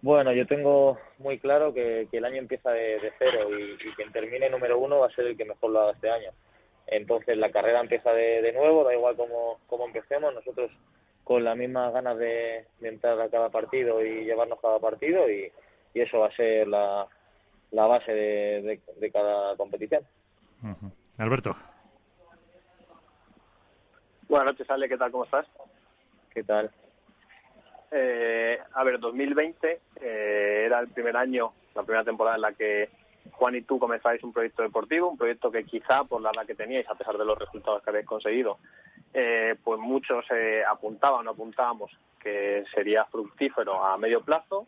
Bueno, 0.00 0.32
yo 0.32 0.46
tengo 0.46 0.98
muy 1.18 1.38
claro 1.38 1.74
que, 1.74 2.08
el 2.10 2.24
año 2.24 2.38
empieza 2.38 2.70
de, 2.70 3.12
cero 3.18 3.48
y, 3.56 3.76
quien 3.94 4.10
termine 4.12 4.48
número 4.48 4.78
uno 4.78 5.00
va 5.00 5.06
a 5.08 5.14
ser 5.14 5.26
el 5.26 5.36
que 5.36 5.44
mejor 5.44 5.70
lo 5.70 5.80
haga 5.82 5.92
este 5.92 6.10
año. 6.10 6.30
Entonces 6.86 7.36
la 7.36 7.52
carrera 7.52 7.80
empieza 7.80 8.12
de, 8.12 8.52
nuevo, 8.52 8.82
da 8.82 8.94
igual 8.94 9.14
cómo, 9.14 9.60
cómo 9.66 9.86
empecemos. 9.86 10.34
Nosotros 10.34 10.70
con 11.24 11.44
las 11.44 11.56
mismas 11.56 11.92
ganas 11.92 12.18
de, 12.18 12.66
entrar 12.82 13.20
a 13.20 13.28
cada 13.28 13.48
partido 13.50 14.04
y 14.04 14.24
llevarnos 14.24 14.60
cada 14.60 14.78
partido 14.78 15.30
y, 15.30 15.50
eso 15.94 16.20
va 16.20 16.28
a 16.28 16.36
ser 16.36 16.66
la, 16.68 17.06
la 17.70 17.86
base 17.86 18.12
de, 18.12 18.80
cada 19.12 19.54
competición. 19.56 20.02
Alberto. 21.18 21.54
Buenas 24.28 24.46
noches, 24.46 24.70
Ale, 24.70 24.88
¿qué 24.88 24.96
tal? 24.96 25.12
¿Cómo 25.12 25.24
estás? 25.24 25.46
¿Qué 26.32 26.42
tal? 26.44 26.70
Eh, 27.90 28.58
a 28.72 28.84
ver, 28.84 28.98
2020 28.98 29.80
eh, 30.00 30.62
era 30.64 30.80
el 30.80 30.88
primer 30.88 31.14
año, 31.14 31.52
la 31.74 31.82
primera 31.82 32.04
temporada 32.04 32.36
en 32.36 32.42
la 32.42 32.52
que 32.54 32.88
Juan 33.30 33.54
y 33.54 33.62
tú 33.62 33.78
comenzáis 33.78 34.22
un 34.22 34.32
proyecto 34.32 34.62
deportivo, 34.62 35.10
un 35.10 35.18
proyecto 35.18 35.50
que 35.50 35.64
quizá 35.64 36.04
por 36.04 36.20
la 36.20 36.30
edad 36.30 36.46
que 36.46 36.54
teníais, 36.54 36.88
a 36.88 36.94
pesar 36.94 37.16
de 37.16 37.24
los 37.24 37.38
resultados 37.38 37.82
que 37.82 37.90
habéis 37.90 38.06
conseguido, 38.06 38.58
eh, 39.14 39.56
pues 39.62 39.78
muchos 39.80 40.24
eh, 40.30 40.62
apuntaban 40.68 41.26
o 41.26 41.30
apuntábamos 41.30 41.90
que 42.20 42.64
sería 42.74 43.04
fructífero 43.04 43.84
a 43.84 43.96
medio 43.98 44.22
plazo 44.22 44.66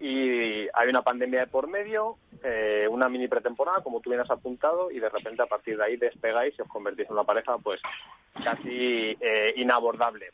y 0.00 0.66
hay 0.72 0.88
una 0.88 1.02
pandemia 1.02 1.40
de 1.40 1.46
por 1.46 1.68
medio, 1.68 2.16
eh, 2.42 2.88
una 2.90 3.10
mini 3.10 3.28
pretemporada, 3.28 3.82
como 3.82 4.00
tú 4.00 4.08
bien 4.08 4.22
has 4.22 4.30
apuntado, 4.30 4.90
y 4.90 4.98
de 4.98 5.10
repente 5.10 5.42
a 5.42 5.46
partir 5.46 5.76
de 5.76 5.84
ahí 5.84 5.96
despegáis 5.98 6.58
y 6.58 6.62
os 6.62 6.68
convertís 6.68 7.06
en 7.06 7.12
una 7.12 7.24
pareja 7.24 7.58
pues 7.58 7.82
casi 8.42 9.16
eh, 9.20 9.52
inabordable. 9.56 10.32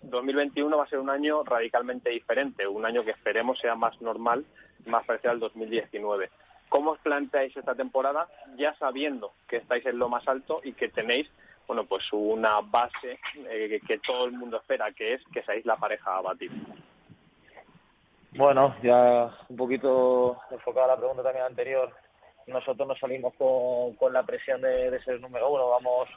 2021 0.00 0.76
va 0.76 0.84
a 0.84 0.88
ser 0.88 0.98
un 0.98 1.10
año 1.10 1.44
radicalmente 1.44 2.08
diferente, 2.08 2.66
un 2.66 2.86
año 2.86 3.04
que 3.04 3.10
esperemos 3.10 3.58
sea 3.58 3.74
más 3.74 4.00
normal, 4.00 4.46
más 4.86 5.04
parecido 5.04 5.32
al 5.32 5.40
2019. 5.40 6.30
¿Cómo 6.72 6.92
os 6.92 6.98
planteáis 7.00 7.54
esta 7.54 7.74
temporada 7.74 8.26
ya 8.56 8.74
sabiendo 8.76 9.34
que 9.46 9.58
estáis 9.58 9.84
en 9.84 9.98
lo 9.98 10.08
más 10.08 10.26
alto 10.26 10.62
y 10.64 10.72
que 10.72 10.88
tenéis 10.88 11.30
bueno, 11.66 11.84
pues 11.84 12.02
una 12.12 12.62
base 12.62 13.18
eh, 13.50 13.78
que 13.86 13.98
todo 13.98 14.24
el 14.24 14.32
mundo 14.32 14.56
espera, 14.56 14.90
que 14.92 15.12
es 15.12 15.22
que 15.34 15.42
seáis 15.42 15.66
la 15.66 15.76
pareja 15.76 16.16
a 16.16 16.22
batir. 16.22 16.50
Bueno, 18.32 18.74
ya 18.82 19.30
un 19.50 19.56
poquito 19.56 20.38
enfocada 20.50 20.86
la 20.88 20.96
pregunta 20.96 21.22
también 21.22 21.44
anterior, 21.44 21.92
nosotros 22.46 22.88
nos 22.88 22.98
salimos 22.98 23.34
con, 23.34 24.10
la 24.10 24.22
presión 24.22 24.62
de, 24.62 24.98
ser 25.04 25.20
número 25.20 25.50
uno, 25.50 25.68
vamos 25.68 26.08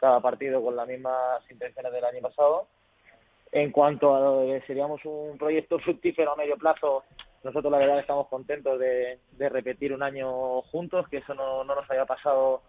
cada 0.00 0.20
partido 0.20 0.62
con 0.62 0.74
las 0.74 0.88
mismas 0.88 1.42
intenciones 1.50 1.92
del 1.92 2.04
año 2.06 2.22
pasado. 2.22 2.66
En 3.52 3.70
cuanto 3.72 4.14
a 4.14 4.46
que 4.46 4.62
seríamos 4.66 5.04
un 5.04 5.36
proyecto 5.36 5.78
fructífero 5.78 6.32
a 6.32 6.36
medio 6.36 6.56
plazo, 6.56 7.04
nosotros 7.44 7.70
la 7.70 7.78
verdad 7.78 8.00
estamos 8.00 8.28
contentos 8.28 8.78
de, 8.78 9.18
repetir 9.38 9.92
un 9.92 10.02
año 10.02 10.62
juntos, 10.62 11.08
que 11.08 11.18
eso 11.18 11.34
no, 11.34 11.64
no 11.64 11.74
nos 11.74 11.88
había 11.90 12.04
pasado 12.04 12.62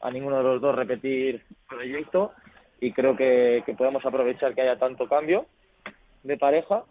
a 0.00 0.10
ninguno 0.10 0.38
de 0.38 0.42
los 0.44 0.60
dos 0.60 0.74
repetir 0.74 1.42
proyecto 1.68 2.32
y 2.80 2.92
creo 2.92 3.16
que, 3.16 3.62
podemos 3.76 4.04
aprovechar 4.04 4.54
que 4.54 4.62
haya 4.62 4.78
tanto 4.78 5.08
cambio 5.08 5.46
de 6.22 6.36
pareja 6.36 6.84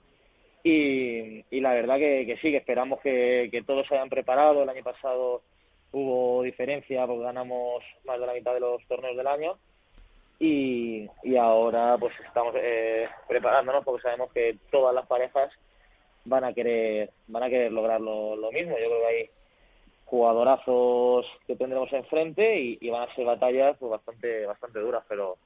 Y, 0.64 1.44
y 1.50 1.60
la 1.60 1.74
verdad 1.74 1.98
que, 1.98 2.26
que 2.26 2.38
sí, 2.38 2.52
que 2.52 2.58
esperamos 2.58 3.00
que, 3.02 3.50
que 3.52 3.64
todos 3.64 3.86
se 3.88 3.96
hayan 3.96 4.10
preparado. 4.10 4.64
El 4.64 4.70
año 4.70 4.84
pasado 4.84 5.42
hubo 5.92 6.42
diferencia 6.44 7.06
porque 7.06 7.24
ganamos 7.24 7.84
más 8.06 8.20
de 8.20 8.26
la 8.26 8.34
mitad 8.34 8.54
de 8.54 8.62
los 8.62 8.84
torneos 8.88 9.18
del 9.18 9.28
año 9.28 9.58
y, 10.40 11.08
y 11.24 11.38
ahora 11.38 11.98
pues 12.00 12.14
estamos 12.26 12.56
eh, 12.58 13.08
preparándonos 13.28 13.84
porque 13.86 14.02
sabemos 14.02 14.32
que 14.34 14.58
todas 14.72 14.94
las 14.94 15.06
parejas 15.08 15.52
van 16.26 16.44
a 16.44 16.54
querer 16.54 17.12
van 17.28 17.44
a 17.44 17.50
querer 17.50 17.72
lograr 17.72 18.02
lo, 18.02 18.36
mismo. 18.52 18.78
Yo 18.78 18.88
creo 18.88 19.00
que 19.00 19.08
hay 19.08 19.30
jugadorazos 20.06 21.26
que 21.48 21.56
tendremos 21.56 21.92
enfrente 21.94 22.60
y, 22.60 22.78
y 22.82 22.90
van 22.90 23.10
a 23.10 23.16
ser 23.16 23.26
batallas 23.26 23.78
pues, 23.80 23.92
bastante 23.92 24.46
bastante 24.46 24.80
duras, 24.80 25.04
pero 25.08 25.38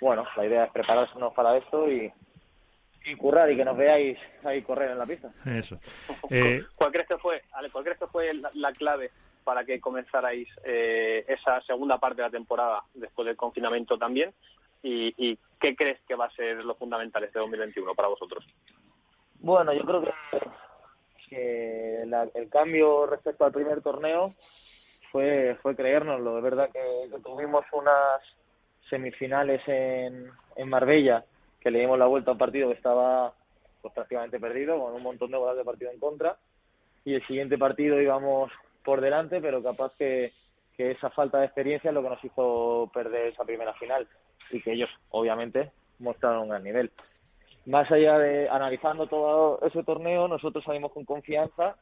bueno, 0.00 0.24
la 0.36 0.46
idea 0.46 0.64
es 0.64 0.72
prepararnos 0.72 1.34
para 1.34 1.56
esto 1.56 1.90
y, 1.90 2.12
y 3.04 3.16
currar 3.16 3.50
y 3.50 3.56
que 3.56 3.64
nos 3.64 3.76
veáis 3.76 4.18
ahí 4.44 4.62
correr 4.62 4.90
en 4.90 4.98
la 4.98 5.06
pista. 5.06 5.30
Eso. 5.46 5.76
Eh... 6.30 6.62
¿Cuál 6.74 6.92
crees 6.92 7.08
que 7.08 7.18
fue, 7.18 7.42
cuál 7.72 7.84
crees 7.84 7.98
que 7.98 8.06
fue 8.06 8.28
la, 8.54 8.72
clave 8.72 9.10
para 9.44 9.64
que 9.64 9.80
comenzarais 9.80 10.48
eh, 10.64 11.24
esa 11.26 11.60
segunda 11.62 11.98
parte 11.98 12.16
de 12.16 12.28
la 12.28 12.30
temporada 12.30 12.82
después 12.94 13.26
del 13.26 13.36
confinamiento 13.36 13.96
también? 13.96 14.32
¿Y, 14.82 15.14
¿Y, 15.16 15.38
qué 15.58 15.74
crees 15.74 15.98
que 16.06 16.14
va 16.14 16.26
a 16.26 16.30
ser 16.36 16.64
lo 16.64 16.76
fundamental 16.76 17.24
este 17.24 17.38
2021 17.40 17.94
para 17.94 18.08
vosotros? 18.08 18.44
Bueno, 19.40 19.72
yo 19.72 19.84
creo 19.84 20.02
que, 20.02 20.12
que 21.28 22.02
el 22.02 22.48
cambio 22.50 23.06
respecto 23.06 23.44
al 23.44 23.52
primer 23.52 23.82
torneo 23.82 24.28
fue, 25.12 25.56
fue 25.62 25.76
creérnoslo. 25.76 26.36
De 26.36 26.40
verdad 26.42 26.70
que, 26.72 27.10
tuvimos 27.22 27.64
unas 27.72 28.20
semifinales 28.88 29.62
en, 29.66 30.30
en 30.56 30.68
Marbella 30.68 31.24
que 31.60 31.70
le 31.70 31.80
dimos 31.80 31.98
la 31.98 32.06
vuelta 32.06 32.30
a 32.30 32.32
un 32.32 32.38
partido 32.38 32.68
que 32.68 32.74
estaba 32.74 33.32
pues, 33.82 33.92
prácticamente 33.92 34.40
perdido, 34.40 34.80
con 34.80 34.94
un 34.94 35.02
montón 35.02 35.30
de 35.30 35.38
goles 35.38 35.56
de 35.56 35.64
partido 35.64 35.90
en 35.90 35.98
contra. 35.98 36.36
Y 37.04 37.14
el 37.14 37.26
siguiente 37.26 37.58
partido 37.58 38.00
íbamos 38.00 38.50
por 38.84 39.00
delante, 39.00 39.40
pero 39.40 39.62
capaz 39.62 39.96
que, 39.96 40.30
que 40.76 40.90
esa 40.92 41.10
falta 41.10 41.38
de 41.38 41.46
experiencia 41.46 41.88
es 41.88 41.94
lo 41.94 42.02
que 42.02 42.08
nos 42.10 42.24
hizo 42.24 42.90
perder 42.92 43.28
esa 43.28 43.44
primera 43.44 43.74
final 43.74 44.06
y 44.50 44.62
que 44.62 44.72
ellos, 44.72 44.90
obviamente, 45.10 45.70
mostraron 45.98 46.42
un 46.42 46.48
gran 46.50 46.64
nivel. 46.64 46.90
Más 47.68 47.90
allá 47.92 48.18
de 48.18 48.48
analizando 48.48 49.06
todo 49.06 49.60
ese 49.62 49.82
torneo, 49.84 50.26
nosotros 50.26 50.64
salimos 50.64 50.90
con 50.90 51.04
confianza 51.04 51.76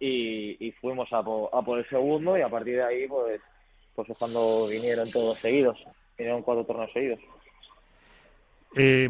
y, 0.00 0.72
fuimos 0.80 1.12
a 1.12 1.22
por, 1.22 1.50
a 1.52 1.60
por 1.62 1.78
el 1.78 1.88
segundo 1.88 2.38
y 2.38 2.40
a 2.40 2.48
partir 2.48 2.76
de 2.76 2.82
ahí, 2.82 3.06
pues, 3.06 3.40
pues 3.94 4.08
es 4.08 4.16
cuando 4.16 4.66
vinieron 4.66 5.10
todos 5.10 5.36
seguidos. 5.38 5.78
Vinieron 6.16 6.42
cuatro 6.42 6.64
torneos 6.64 6.90
seguidos. 6.92 7.20
Eh, 8.78 9.08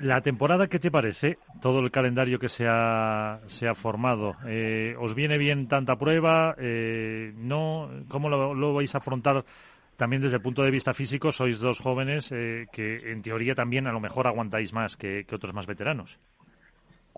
la 0.00 0.20
temporada, 0.20 0.68
¿qué 0.68 0.78
te 0.78 0.90
parece? 0.90 1.38
Todo 1.62 1.80
el 1.80 1.90
calendario 1.90 2.38
que 2.38 2.48
se 2.48 2.66
ha, 2.66 3.40
se 3.46 3.68
ha 3.68 3.74
formado. 3.74 4.36
Eh, 4.46 4.94
¿Os 4.98 5.14
viene 5.14 5.38
bien 5.38 5.68
tanta 5.68 5.96
prueba? 5.96 6.54
Eh, 6.58 7.32
¿No? 7.36 7.90
¿Cómo 8.08 8.28
lo, 8.28 8.74
vais 8.74 8.94
a 8.94 8.98
afrontar 8.98 9.44
también 9.98 10.22
desde 10.22 10.36
el 10.36 10.42
punto 10.42 10.62
de 10.62 10.70
vista 10.70 10.94
físico? 10.94 11.32
Sois 11.32 11.58
dos 11.58 11.80
jóvenes 11.80 12.30
eh, 12.30 12.66
que 12.72 12.96
en 13.10 13.20
teoría 13.20 13.56
también 13.56 13.88
a 13.88 13.92
lo 13.92 13.98
mejor 13.98 14.28
aguantáis 14.28 14.72
más 14.72 14.96
que, 14.96 15.26
otros 15.30 15.52
más 15.52 15.66
veteranos. 15.66 16.18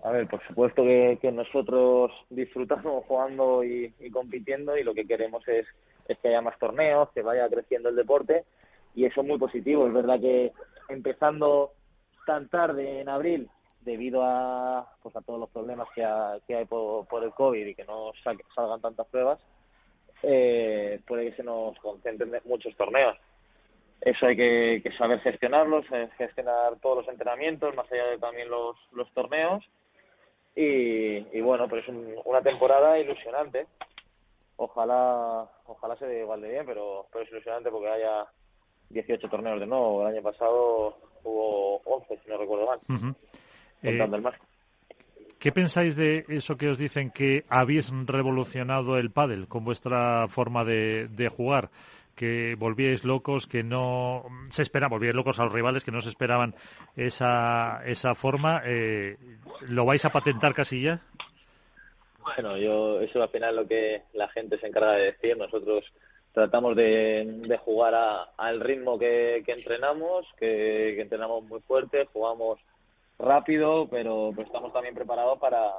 A 0.03 0.09
ver, 0.09 0.27
por 0.27 0.41
supuesto 0.47 0.83
que, 0.83 1.31
nosotros 1.31 2.11
disfrutamos 2.31 3.05
jugando 3.07 3.63
y, 3.63 3.93
compitiendo 4.11 4.75
y 4.75 4.83
lo 4.83 4.95
que 4.95 5.05
queremos 5.05 5.47
es, 5.47 5.67
que 6.07 6.27
haya 6.27 6.41
más 6.41 6.57
torneos, 6.57 7.09
que 7.13 7.21
vaya 7.21 7.47
creciendo 7.47 7.87
el 7.87 7.95
deporte 7.95 8.43
y 8.95 9.05
eso 9.05 9.21
es 9.21 9.27
muy 9.27 9.37
positivo. 9.37 9.85
Es 9.85 9.93
verdad 9.93 10.19
que 10.19 10.51
empezando 10.89 11.73
tan 12.25 12.49
tarde 12.49 12.99
en 12.99 13.09
abril 13.09 13.47
debido 13.81 14.23
a 14.23 14.91
pues 15.03 15.15
a 15.15 15.21
todos 15.21 15.39
los 15.39 15.49
problemas 15.51 15.87
que, 15.95 16.03
hay 16.03 16.65
por, 16.65 17.23
el 17.23 17.31
COVID 17.31 17.65
y 17.65 17.75
que 17.75 17.85
no 17.85 18.11
salgan 18.23 18.81
tantas 18.81 19.07
pruebas, 19.07 19.39
eh, 20.23 20.99
puede 21.07 21.29
que 21.29 21.35
se 21.35 21.43
nos 21.43 21.77
concentren 21.79 22.31
muchos 22.45 22.75
torneos. 22.75 23.17
Eso 24.01 24.25
hay 24.25 24.35
que, 24.35 24.91
saber 24.97 25.19
gestionarlos, 25.19 25.85
eh, 25.91 26.09
gestionar 26.17 26.75
todos 26.81 26.97
los 26.97 27.07
entrenamientos, 27.07 27.75
más 27.75 27.91
allá 27.91 28.07
de 28.07 28.17
también 28.17 28.49
los, 28.49 28.75
los 28.93 29.11
torneos. 29.13 29.63
Y, 30.55 31.39
bueno, 31.41 31.67
pero 31.69 31.81
es 31.81 31.87
una 32.25 32.41
temporada 32.41 32.99
ilusionante. 32.99 33.67
Ojalá 34.57 35.49
ojalá 35.65 35.95
se 35.95 36.05
dé 36.05 36.19
igual 36.19 36.41
de 36.41 36.49
bien, 36.49 36.65
pero, 36.65 37.07
pero 37.11 37.23
es 37.23 37.31
ilusionante 37.31 37.71
porque 37.71 37.89
haya 37.89 38.25
18 38.89 39.29
torneos 39.29 39.59
de 39.59 39.65
nuevo. 39.67 40.01
El 40.01 40.15
año 40.15 40.21
pasado 40.21 40.97
hubo 41.23 41.77
11, 41.85 42.19
si 42.23 42.29
no 42.29 42.37
recuerdo 42.37 42.67
mal. 42.67 42.79
Eh, 43.83 43.97
¿Qué 45.41 45.51
pensáis 45.51 45.95
de 45.95 46.23
eso 46.29 46.55
que 46.55 46.69
os 46.69 46.77
dicen 46.77 47.09
que 47.09 47.45
habéis 47.49 47.91
revolucionado 48.05 48.99
el 48.99 49.09
pádel 49.09 49.47
con 49.47 49.65
vuestra 49.65 50.27
forma 50.27 50.63
de, 50.63 51.29
jugar? 51.35 51.71
Que 52.15 52.53
volvíais 52.55 53.03
locos, 53.03 53.47
que 53.47 53.63
no 53.63 54.23
se 54.49 54.61
esperaban, 54.61 54.91
volvíais 54.91 55.15
locos 55.15 55.39
a 55.39 55.45
los 55.45 55.53
rivales 55.53 55.83
que 55.83 55.89
no 55.89 55.99
se 55.99 56.09
esperaban 56.09 56.53
esa, 56.95 57.81
esa 57.87 58.13
forma. 58.13 58.61
Eh, 58.67 59.17
¿Lo 59.61 59.83
vais 59.83 60.05
a 60.05 60.11
patentar 60.11 60.53
casi 60.53 60.83
ya? 60.83 60.99
Bueno, 62.19 62.55
yo 62.57 63.01
eso 63.01 63.23
al 63.23 63.29
final 63.29 63.55
lo 63.55 63.67
que 63.67 64.03
la 64.13 64.27
gente 64.27 64.59
se 64.59 64.67
encarga 64.67 64.91
de 64.91 65.05
decir. 65.05 65.35
Nosotros 65.35 65.91
tratamos 66.33 66.75
de, 66.75 67.59
jugar 67.65 67.95
al 68.37 68.59
ritmo 68.59 68.99
que, 68.99 69.43
entrenamos, 69.47 70.27
que, 70.37 71.01
entrenamos 71.01 71.43
muy 71.45 71.61
fuerte, 71.61 72.07
jugamos 72.13 72.59
rápido, 73.21 73.87
pero, 73.89 74.31
estamos 74.37 74.73
también 74.73 74.95
preparados 74.95 75.39
para, 75.39 75.71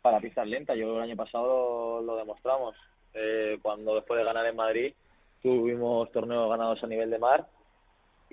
para 0.00 0.20
pisar 0.20 0.46
lenta. 0.46 0.74
Yo 0.74 0.96
el 0.96 1.02
año 1.02 1.16
pasado 1.16 2.00
lo, 2.02 2.16
demostramos. 2.16 2.74
Eh, 3.14 3.58
cuando 3.60 3.94
después 3.94 4.18
de 4.18 4.24
ganar 4.24 4.46
en 4.46 4.56
Madrid 4.56 4.94
tuvimos 5.42 6.10
torneos 6.12 6.48
ganados 6.48 6.82
a 6.82 6.86
nivel 6.86 7.10
de 7.10 7.18
mar 7.18 7.46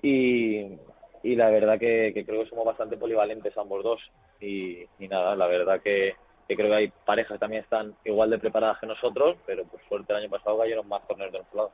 y, 0.02 0.78
y 1.22 1.36
la 1.36 1.50
verdad 1.50 1.78
que, 1.78 2.14
creo 2.26 2.44
que 2.44 2.50
somos 2.50 2.66
bastante 2.66 2.96
polivalentes 2.98 3.58
ambos 3.58 3.84
dos. 3.84 4.02
Y, 4.40 4.86
nada, 5.00 5.36
la 5.36 5.48
verdad 5.48 5.82
que, 5.82 6.16
que 6.48 6.56
creo 6.56 6.70
que 6.70 6.76
hay 6.76 6.88
parejas 7.06 7.34
que 7.34 7.40
también 7.40 7.64
están 7.64 7.94
igual 8.06 8.30
de 8.30 8.40
preparadas 8.40 8.80
que 8.80 8.88
nosotros, 8.88 9.38
pero 9.46 9.66
por 9.66 9.82
suerte 9.88 10.14
el 10.14 10.20
año 10.20 10.30
pasado 10.30 10.60
cayeron 10.60 10.88
más 10.88 11.06
torneos 11.08 11.32
de 11.32 11.40
nuestro 11.40 11.58
lado. 11.58 11.72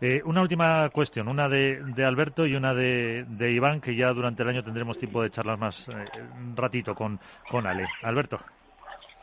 Eh, 0.00 0.22
una 0.24 0.42
última 0.42 0.88
cuestión, 0.90 1.28
una 1.28 1.48
de, 1.48 2.04
Alberto 2.04 2.46
y 2.46 2.54
una 2.54 2.74
de, 2.74 3.24
Iván, 3.50 3.80
que 3.80 3.94
ya 3.96 4.12
durante 4.12 4.42
el 4.42 4.48
año 4.50 4.62
tendremos 4.62 4.98
tiempo 4.98 5.22
de 5.22 5.30
charlar 5.30 5.58
más 5.58 5.88
eh, 5.88 5.92
un 6.36 6.56
ratito 6.56 6.94
con, 6.94 7.18
con 7.50 7.66
Ale. 7.66 7.86
Alberto. 8.02 8.38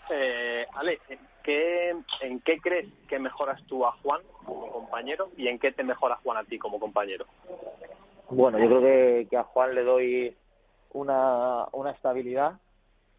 Eh, 0.09 0.65
Ale, 0.73 0.99
¿qué, 1.43 1.95
¿en 2.21 2.39
qué 2.41 2.59
crees 2.59 2.87
que 3.07 3.19
mejoras 3.19 3.63
tú 3.67 3.85
a 3.85 3.91
Juan 4.03 4.21
como 4.43 4.71
compañero 4.71 5.29
y 5.37 5.47
en 5.47 5.59
qué 5.59 5.71
te 5.71 5.83
mejora 5.83 6.17
Juan 6.23 6.37
a 6.37 6.43
ti 6.43 6.57
como 6.57 6.79
compañero? 6.79 7.25
Bueno, 8.29 8.59
yo 8.59 8.67
creo 8.67 8.81
que, 8.81 9.27
que 9.29 9.37
a 9.37 9.43
Juan 9.43 9.75
le 9.75 9.83
doy 9.83 10.35
una, 10.93 11.65
una 11.71 11.91
estabilidad 11.91 12.59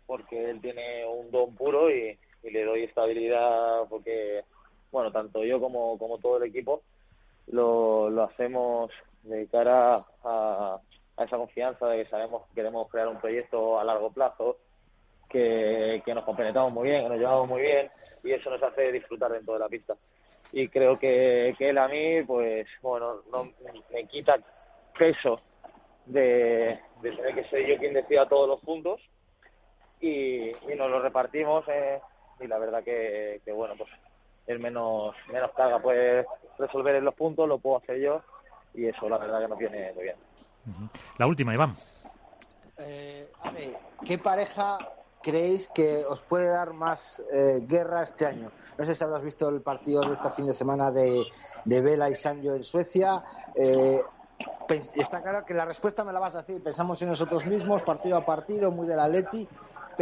porque 0.07 0.51
él 0.51 0.61
tiene 0.61 1.07
un 1.07 1.31
don 1.31 1.55
puro 1.55 1.91
y, 1.91 2.19
le 2.43 2.65
doy 2.65 2.83
estabilidad 2.83 3.85
porque, 3.89 4.43
bueno, 4.93 5.11
tanto 5.11 5.45
yo 5.45 5.61
como, 5.61 5.99
todo 6.21 6.37
el 6.37 6.45
equipo 6.45 6.83
lo, 7.49 8.23
hacemos 8.23 8.91
de 9.25 9.47
cara 9.49 10.05
a, 10.23 10.79
esa 11.19 11.37
confianza 11.37 11.89
de 11.89 12.05
que 12.05 12.11
sabemos 12.11 12.47
que 12.49 12.55
queremos 12.55 12.89
crear 12.89 13.09
un 13.09 13.19
proyecto 13.19 13.81
a 13.81 13.85
largo 13.85 14.13
plazo, 14.13 14.59
que, 15.29 16.03
nos 16.07 16.25
compenetramos 16.25 16.73
muy 16.73 16.91
bien, 16.91 17.03
que 17.03 17.09
nos 17.09 17.19
llevamos 17.19 17.49
muy 17.49 17.63
bien 17.63 17.91
y 18.23 18.33
eso 18.33 18.51
nos 18.51 18.63
hace 18.63 18.93
disfrutar 18.93 19.33
dentro 19.33 19.55
de 19.55 19.61
la 19.61 19.69
pista. 19.69 19.97
Y 20.53 20.69
creo 20.69 20.99
que, 20.99 21.57
él 21.59 21.79
a 21.79 21.89
mí, 21.89 22.23
pues, 22.23 22.67
bueno, 22.83 23.23
no 23.33 23.51
me 23.93 24.07
quita 24.07 24.39
peso 24.97 25.41
de, 26.05 26.79
de 27.01 27.11
tener 27.11 27.35
que 27.35 27.49
ser 27.49 27.67
yo 27.67 27.79
quien 27.79 27.95
decida 27.95 28.29
todos 28.29 28.49
los 28.49 28.61
puntos 28.61 29.01
y, 30.03 30.53
nos 30.77 30.91
lo 30.91 31.01
repartimos 31.01 31.65
eh, 31.69 32.01
y 32.41 32.47
la 32.47 32.59
verdad 32.59 32.83
que, 32.83 33.41
bueno, 33.55 33.75
pues 33.79 33.89
es 34.47 34.61
menos, 34.61 35.15
menos 35.33 35.51
carga, 35.53 35.81
puede 35.81 36.27
resolver 36.59 36.97
en 36.97 37.05
los 37.05 37.15
puntos, 37.15 37.49
lo 37.49 37.59
puedo 37.59 37.79
hacer 37.79 38.01
yo 38.01 38.23
y 38.75 38.87
eso 38.87 39.09
la 39.09 39.19
verdad 39.19 39.41
que 39.41 39.49
nos 39.49 39.59
viene 39.59 39.93
muy 39.95 40.05
bien. 40.05 40.17
La 41.19 41.27
última, 41.27 41.55
Iván. 41.55 41.77
Eh, 42.79 43.29
¿qué 44.05 44.19
pareja 44.19 44.79
creéis 45.23 45.69
que 45.69 46.05
os 46.05 46.23
puede 46.23 46.49
dar 46.49 46.73
más 46.73 47.23
eh, 47.33 47.61
guerra 47.63 48.03
este 48.03 48.27
año? 48.27 48.51
No 48.79 48.85
sé 48.85 48.95
si 48.95 49.05
habrás 49.05 49.23
visto 49.23 49.49
el 49.49 49.61
partido 49.61 50.03
de 50.03 50.15
este 50.15 50.31
fin 50.31 50.47
de 50.47 50.53
semana 50.53 50.91
de, 50.91 51.25
de 51.65 51.81
Vela 51.81 52.11
y 52.11 52.15
Sancho 52.15 52.55
en 52.55 52.65
Suecia. 52.65 53.23
Eh, 53.55 54.01
está 54.95 55.23
claro 55.23 55.45
que 55.45 55.55
la 55.55 55.65
respuesta 55.65 56.03
me 56.03 56.13
la 56.13 56.19
vas 56.19 56.35
a 56.35 56.43
decir. 56.43 56.63
Pensamos 56.63 57.01
en 57.03 57.09
nosotros 57.09 57.47
mismos, 57.47 57.83
partido 57.83 58.17
a 58.17 58.25
partido, 58.25 58.71
muy 58.71 58.87
de 58.87 58.97
la 58.97 59.09
Leti 59.09 59.49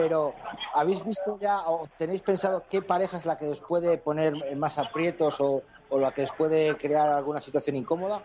pero 0.01 0.35
¿habéis 0.72 1.05
visto 1.05 1.39
ya 1.39 1.68
o 1.68 1.86
tenéis 1.98 2.22
pensado 2.22 2.64
qué 2.70 2.81
pareja 2.81 3.18
es 3.18 3.27
la 3.27 3.36
que 3.36 3.48
os 3.48 3.60
puede 3.60 3.98
poner 3.98 4.32
más 4.56 4.78
aprietos 4.78 5.36
o, 5.40 5.62
la 5.98 6.12
que 6.12 6.22
os 6.22 6.32
puede 6.32 6.74
crear 6.77 7.10
alguna 7.10 7.40
situación 7.40 7.77
incómoda? 7.77 8.22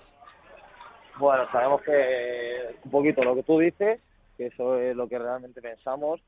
Bueno, 1.17 1.43
sabemos 1.51 1.81
que 1.81 2.77
un 2.85 2.91
poquito 2.91 3.23
lo 3.23 3.35
que 3.35 3.43
tú 3.43 3.59
dices, 3.59 3.99
que 4.37 4.47
eso 4.47 4.77
es 4.79 4.95
lo 4.95 5.09
que 5.09 5.19
realmente 5.19 5.61
pensamos, 5.61 6.21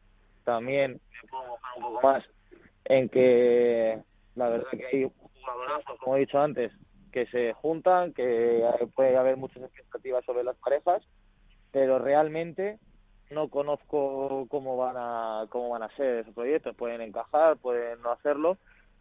también 0.43 0.93
me 0.93 1.29
puedo 1.29 1.47
mojar 1.47 1.77
un 1.77 1.83
poco 1.83 2.07
más 2.07 2.23
en 2.85 3.09
que 3.09 4.01
la 4.35 4.49
verdad 4.49 4.67
que 4.71 4.85
hay 4.85 5.11
jugadorazos, 5.39 5.99
como 5.99 6.17
he 6.17 6.21
dicho 6.21 6.39
antes, 6.39 6.71
que 7.11 7.25
se 7.27 7.53
juntan, 7.53 8.13
que 8.13 8.63
puede 8.95 9.15
haber 9.15 9.37
muchas 9.37 9.63
expectativas 9.63 10.25
sobre 10.25 10.43
las 10.43 10.57
parejas, 10.57 11.03
pero 11.71 11.99
realmente 11.99 12.79
no 13.29 13.49
conozco 13.49 14.45
cómo 14.49 14.77
van 14.77 14.95
a 14.97 15.45
cómo 15.49 15.69
van 15.69 15.83
a 15.83 15.95
ser 15.95 16.19
esos 16.19 16.33
proyectos, 16.33 16.75
pueden 16.75 17.01
encajar, 17.01 17.57
pueden 17.57 18.01
no 18.01 18.11
hacerlo 18.11 18.57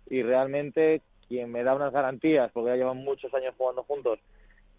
y 0.08 0.22
realmente 0.22 1.02
quien 1.28 1.50
me 1.50 1.64
da 1.64 1.74
unas 1.74 1.92
garantías, 1.92 2.50
porque 2.52 2.70
ya 2.70 2.76
llevan 2.76 2.98
muchos 2.98 3.32
años 3.34 3.54
jugando 3.56 3.82
juntos 3.84 4.18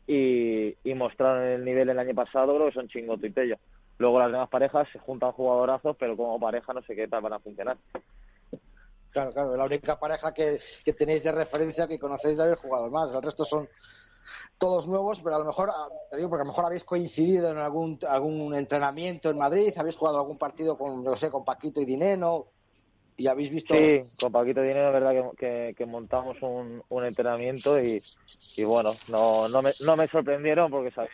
y, 0.07 0.75
y 0.83 0.93
mostraron 0.93 1.43
el 1.43 1.65
nivel 1.65 1.89
el 1.89 1.99
año 1.99 2.15
pasado, 2.15 2.55
creo 2.55 2.67
que 2.67 2.73
son 2.73 2.87
Chingoto 2.87 3.25
y 3.25 3.31
Tello. 3.31 3.57
Luego 3.97 4.19
las 4.19 4.31
demás 4.31 4.49
parejas 4.49 4.87
se 4.93 4.99
juntan 4.99 5.31
jugadorazos, 5.31 5.97
pero 5.97 6.15
como 6.15 6.39
pareja 6.39 6.73
no 6.73 6.81
sé 6.83 6.95
qué 6.95 7.07
tal 7.07 7.21
van 7.21 7.33
a 7.33 7.39
funcionar. 7.39 7.77
Claro, 9.09 9.31
claro, 9.33 9.55
la 9.55 9.65
única 9.65 9.99
pareja 9.99 10.33
que, 10.33 10.57
que 10.85 10.93
tenéis 10.93 11.23
de 11.23 11.31
referencia 11.31 11.87
que 11.87 11.97
conocéis 11.97 12.37
de 12.37 12.43
haber 12.43 12.57
jugado 12.57 12.91
más. 12.91 13.13
El 13.13 13.23
resto 13.23 13.43
son 13.43 13.67
todos 14.57 14.87
nuevos, 14.87 15.19
pero 15.21 15.35
a 15.35 15.39
lo 15.39 15.45
mejor, 15.45 15.69
ah, 15.71 15.87
te 16.09 16.17
digo, 16.17 16.29
porque 16.29 16.41
a 16.41 16.45
lo 16.45 16.51
mejor 16.51 16.65
habéis 16.65 16.83
coincidido 16.83 17.51
en 17.51 17.57
algún, 17.57 17.99
algún 18.07 18.55
entrenamiento 18.55 19.29
en 19.29 19.37
Madrid, 19.37 19.73
habéis 19.77 19.95
jugado 19.95 20.19
algún 20.19 20.37
partido 20.37 20.77
con, 20.77 21.03
no 21.03 21.15
sé, 21.15 21.29
con 21.29 21.45
Paquito 21.45 21.81
y 21.81 21.85
Dineno, 21.85 22.47
y 23.17 23.27
habéis 23.27 23.51
visto... 23.51 23.73
Sí, 23.73 24.03
con 24.19 24.31
Paquito 24.31 24.63
y 24.63 24.67
Dineno 24.67 24.87
es 24.87 24.93
verdad 24.93 25.31
que, 25.37 25.73
que, 25.75 25.85
montamos 25.85 26.37
un, 26.41 26.83
un 26.89 27.05
entrenamiento 27.05 27.79
y, 27.79 28.01
y 28.55 28.63
bueno, 28.63 28.91
no, 29.09 29.47
no, 29.49 29.61
me, 29.61 29.71
no 29.85 29.95
me 29.95 30.07
sorprendieron 30.07 30.69
porque 30.69 30.91
sabía 30.91 31.11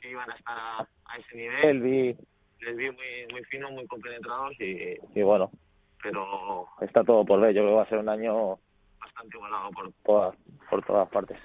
que, 0.00 0.10
iban 0.10 0.30
a 0.30 0.34
estar 0.34 0.58
a, 0.58 0.88
ese 1.18 1.36
nivel, 1.36 1.80
vi, 1.80 2.16
les 2.60 2.76
vi 2.76 2.90
muy, 2.90 3.26
muy 3.30 3.44
finos, 3.44 3.70
muy 3.72 3.86
compenetrados 3.86 4.60
y, 4.60 4.96
y 5.14 5.22
bueno, 5.22 5.50
pero 6.02 6.66
está 6.80 7.04
todo 7.04 7.24
por 7.24 7.40
ver, 7.40 7.54
yo 7.54 7.62
creo 7.62 7.70
que 7.70 7.76
va 7.76 7.82
a 7.82 7.88
ser 7.88 7.98
un 7.98 8.08
año 8.08 8.58
bastante 8.98 9.36
igualado 9.36 9.70
por 9.70 9.92
todas, 10.04 10.36
por 10.68 10.84
todas 10.84 11.08
partes. 11.08 11.38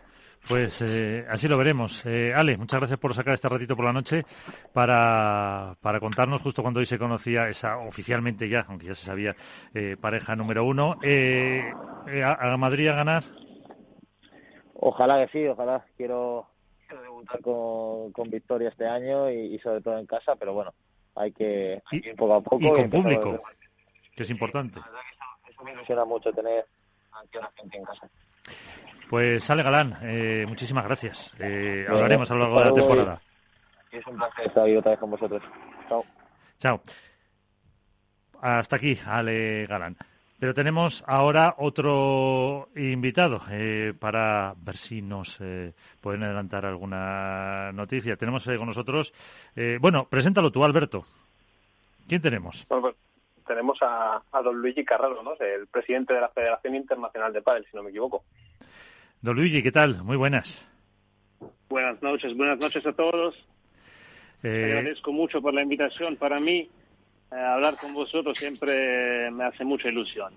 Pues 0.47 0.81
eh, 0.81 1.25
así 1.29 1.47
lo 1.47 1.57
veremos. 1.57 2.05
Eh, 2.05 2.33
Ale, 2.33 2.55
muchas 2.57 2.79
gracias 2.79 2.99
por 2.99 3.13
sacar 3.13 3.33
este 3.33 3.49
ratito 3.49 3.75
por 3.75 3.85
la 3.85 3.91
noche 3.91 4.23
para, 4.71 5.75
para 5.81 5.99
contarnos 5.99 6.41
justo 6.41 6.61
cuando 6.61 6.79
hoy 6.79 6.85
se 6.85 6.97
conocía 6.97 7.49
esa 7.49 7.77
oficialmente 7.77 8.47
ya, 8.47 8.65
aunque 8.67 8.87
ya 8.87 8.93
se 8.93 9.05
sabía, 9.05 9.35
eh, 9.73 9.97
pareja 9.99 10.35
número 10.35 10.63
uno. 10.63 10.95
Eh, 11.03 11.61
a, 12.23 12.53
a, 12.53 12.57
Madrid 12.57 12.87
a 12.87 12.93
ganar? 12.95 13.23
Ojalá 14.75 15.25
que 15.25 15.31
sí, 15.33 15.47
ojalá. 15.47 15.83
Quiero, 15.97 16.47
quiero 16.87 17.01
debutar 17.03 17.41
con, 17.41 18.11
con 18.13 18.29
victoria 18.29 18.69
este 18.69 18.87
año 18.87 19.29
y, 19.29 19.55
y, 19.55 19.59
sobre 19.59 19.81
todo 19.81 19.97
en 19.97 20.05
casa, 20.05 20.35
pero 20.37 20.53
bueno, 20.53 20.73
hay 21.15 21.33
que, 21.33 21.81
hay 21.91 22.01
que 22.01 22.09
ir 22.09 22.15
poco 22.15 22.35
a 22.35 22.41
poco. 22.41 22.63
Y 22.63 22.71
con 22.71 22.89
público, 22.89 23.41
que 24.15 24.23
es 24.23 24.29
importante. 24.29 24.79
La 24.79 24.85
verdad 24.85 25.01
que 25.09 25.15
eso, 25.15 25.51
eso 25.51 25.63
me 25.65 25.73
ilusiona 25.73 26.05
mucho 26.05 26.31
tener 26.31 26.65
a 27.11 27.37
la 27.37 27.51
gente 27.57 27.77
en 27.77 27.83
casa. 27.83 28.09
Pues 29.09 29.49
Ale 29.49 29.63
Galán, 29.63 29.97
eh, 30.01 30.45
muchísimas 30.47 30.83
gracias. 30.85 31.33
Eh, 31.39 31.83
bueno, 31.87 31.95
hablaremos 31.95 32.29
a 32.29 32.35
lo 32.35 32.41
largo 32.41 32.59
de 32.59 32.65
la 32.65 32.73
temporada. 32.73 33.21
Es 33.91 34.05
un 34.07 34.17
placer 34.17 34.47
estar 34.47 34.63
ahí 34.65 34.75
otra 34.75 34.91
vez 34.91 34.99
con 34.99 35.11
vosotros. 35.11 35.41
Chao. 35.87 36.03
Chao. 36.59 36.81
Hasta 38.41 38.75
aquí, 38.75 38.97
Ale 39.05 39.65
Galán. 39.65 39.95
Pero 40.39 40.53
tenemos 40.53 41.03
ahora 41.07 41.55
otro 41.57 42.69
invitado 42.75 43.41
eh, 43.49 43.93
para 43.99 44.53
ver 44.55 44.75
si 44.75 45.01
nos 45.01 45.41
eh, 45.41 45.73
pueden 45.99 46.23
adelantar 46.23 46.63
alguna 46.63 47.71
noticia. 47.71 48.17
Tenemos 48.17 48.47
eh, 48.47 48.55
con 48.57 48.67
nosotros, 48.67 49.13
bueno, 49.81 50.05
preséntalo 50.07 50.51
tú, 50.51 50.63
Alberto. 50.63 51.05
¿Quién 52.07 52.21
tenemos? 52.21 52.67
Bueno, 52.69 52.83
pues 52.83 52.95
tenemos 53.47 53.79
a, 53.81 54.21
a, 54.31 54.41
don 54.43 54.61
Luigi 54.61 54.85
Carraro, 54.85 55.23
¿no? 55.23 55.33
el 55.39 55.65
presidente 55.67 56.13
de 56.13 56.21
la 56.21 56.29
Federación 56.29 56.75
Internacional 56.75 57.33
de 57.33 57.41
Padel, 57.41 57.65
si 57.65 57.75
no 57.75 57.81
me 57.81 57.89
equivoco. 57.89 58.23
Don 59.21 59.35
Luigi, 59.35 59.63
¿qué 59.63 59.71
tal? 59.71 60.03
Muy 60.03 60.15
buenas. 60.15 60.65
Buenas 61.69 62.01
noches, 62.01 62.35
buenas 62.35 62.59
noches 62.59 62.85
a 62.85 62.93
todos. 62.93 63.35
Eh... 64.43 64.65
Agradezco 64.65 65.11
mucho 65.11 65.41
por 65.41 65.53
la 65.53 65.63
invitación. 65.63 66.15
Para 66.17 66.39
mí, 66.39 66.69
eh, 67.31 67.35
hablar 67.35 67.77
con 67.77 67.93
vosotros 67.93 68.37
siempre 68.37 69.29
me 69.31 69.45
hace 69.45 69.63
mucha 69.63 69.89
ilusión. 69.89 70.33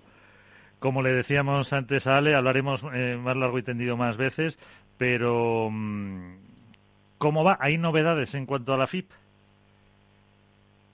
Como 0.79 1.03
le 1.03 1.13
decíamos 1.13 1.73
antes 1.73 2.07
a 2.07 2.17
Ale, 2.17 2.33
hablaremos 2.33 2.83
eh, 2.93 3.17
más 3.21 3.37
largo 3.37 3.59
y 3.59 3.63
tendido 3.63 3.97
más 3.97 4.17
veces, 4.17 4.57
pero 4.97 5.69
mm, 5.71 6.37
¿cómo 7.19 7.43
va? 7.43 7.57
¿Hay 7.61 7.77
novedades 7.77 8.33
en 8.33 8.47
cuanto 8.47 8.73
a 8.73 8.77
la 8.77 8.87
FIP? 8.87 9.11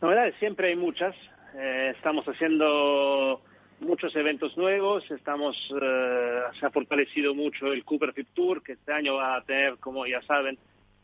Novedades 0.01 0.35
siempre 0.39 0.69
hay 0.69 0.75
muchas. 0.75 1.15
Eh, 1.55 1.93
estamos 1.95 2.25
haciendo 2.25 3.41
muchos 3.79 4.15
eventos 4.15 4.57
nuevos, 4.57 5.09
estamos 5.11 5.55
eh, 5.81 6.41
se 6.59 6.65
ha 6.65 6.69
fortalecido 6.71 7.33
mucho 7.33 7.71
el 7.71 7.83
Cooper 7.83 8.13
Fit 8.13 8.27
Tour, 8.33 8.63
que 8.63 8.73
este 8.73 8.93
año 8.93 9.15
va 9.15 9.37
a 9.37 9.43
tener, 9.43 9.77
como 9.77 10.05
ya 10.05 10.21
saben, 10.23 10.57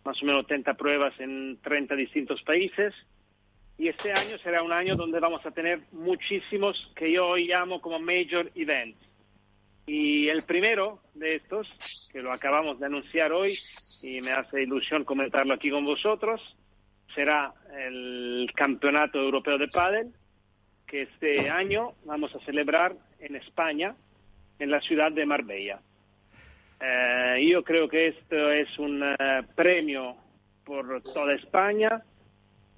más 0.03 0.21
o 0.21 0.25
menos 0.25 0.47
30 0.47 0.73
pruebas 0.73 1.13
en 1.19 1.57
30 1.61 1.95
distintos 1.95 2.41
países. 2.43 2.93
Y 3.77 3.87
este 3.87 4.11
año 4.11 4.37
será 4.43 4.61
un 4.61 4.71
año 4.71 4.95
donde 4.95 5.19
vamos 5.19 5.45
a 5.45 5.51
tener 5.51 5.81
muchísimos 5.91 6.91
que 6.95 7.11
yo 7.11 7.27
hoy 7.27 7.47
llamo 7.47 7.81
como 7.81 7.99
major 7.99 8.51
events. 8.55 8.99
Y 9.85 10.27
el 10.29 10.43
primero 10.43 10.99
de 11.13 11.35
estos, 11.35 12.09
que 12.11 12.21
lo 12.21 12.31
acabamos 12.31 12.79
de 12.79 12.85
anunciar 12.85 13.31
hoy, 13.31 13.57
y 14.01 14.21
me 14.21 14.31
hace 14.31 14.63
ilusión 14.63 15.03
comentarlo 15.03 15.53
aquí 15.53 15.69
con 15.69 15.85
vosotros, 15.85 16.41
será 17.15 17.53
el 17.77 18.49
Campeonato 18.55 19.19
Europeo 19.19 19.57
de 19.57 19.67
Pádel, 19.67 20.13
que 20.93 21.01
este 21.01 21.49
año 21.49 21.93
vamos 22.05 22.35
a 22.35 22.39
celebrar 22.41 22.95
en 23.19 23.35
España, 23.35 23.95
en 24.59 24.69
la 24.69 24.79
ciudad 24.79 25.11
de 25.11 25.25
Marbella. 25.25 25.79
Eh, 26.79 27.47
yo 27.49 27.63
creo 27.63 27.89
que 27.89 28.09
esto 28.09 28.51
es 28.51 28.77
un 28.77 29.01
uh, 29.01 29.15
premio 29.55 30.15
por 30.63 31.01
toda 31.01 31.33
España, 31.33 32.03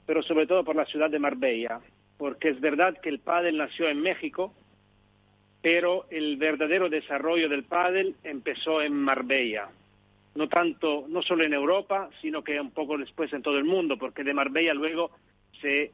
pero 0.05 0.23
sobre 0.23 0.47
todo 0.47 0.63
por 0.63 0.77
la 0.77 0.85
ciudad 0.85 1.09
de 1.09 1.19
Marbella, 1.19 1.81
porque 2.17 2.51
es 2.51 2.61
verdad 2.61 2.97
que 3.01 3.09
el 3.09 3.19
pádel 3.19 3.57
nació 3.57 3.89
en 3.89 3.99
México, 3.99 4.53
pero 5.61 6.05
el 6.09 6.37
verdadero 6.37 6.87
desarrollo 6.87 7.49
del 7.49 7.65
pádel 7.65 8.15
empezó 8.23 8.81
en 8.81 8.93
Marbella. 8.93 9.67
No 10.35 10.47
tanto, 10.47 11.03
no 11.09 11.21
solo 11.21 11.43
en 11.43 11.53
Europa, 11.53 12.09
sino 12.21 12.45
que 12.45 12.61
un 12.61 12.71
poco 12.71 12.97
después 12.97 13.33
en 13.33 13.41
todo 13.41 13.57
el 13.57 13.65
mundo, 13.65 13.97
porque 13.97 14.23
de 14.23 14.33
Marbella 14.33 14.73
luego 14.73 15.11
se 15.59 15.91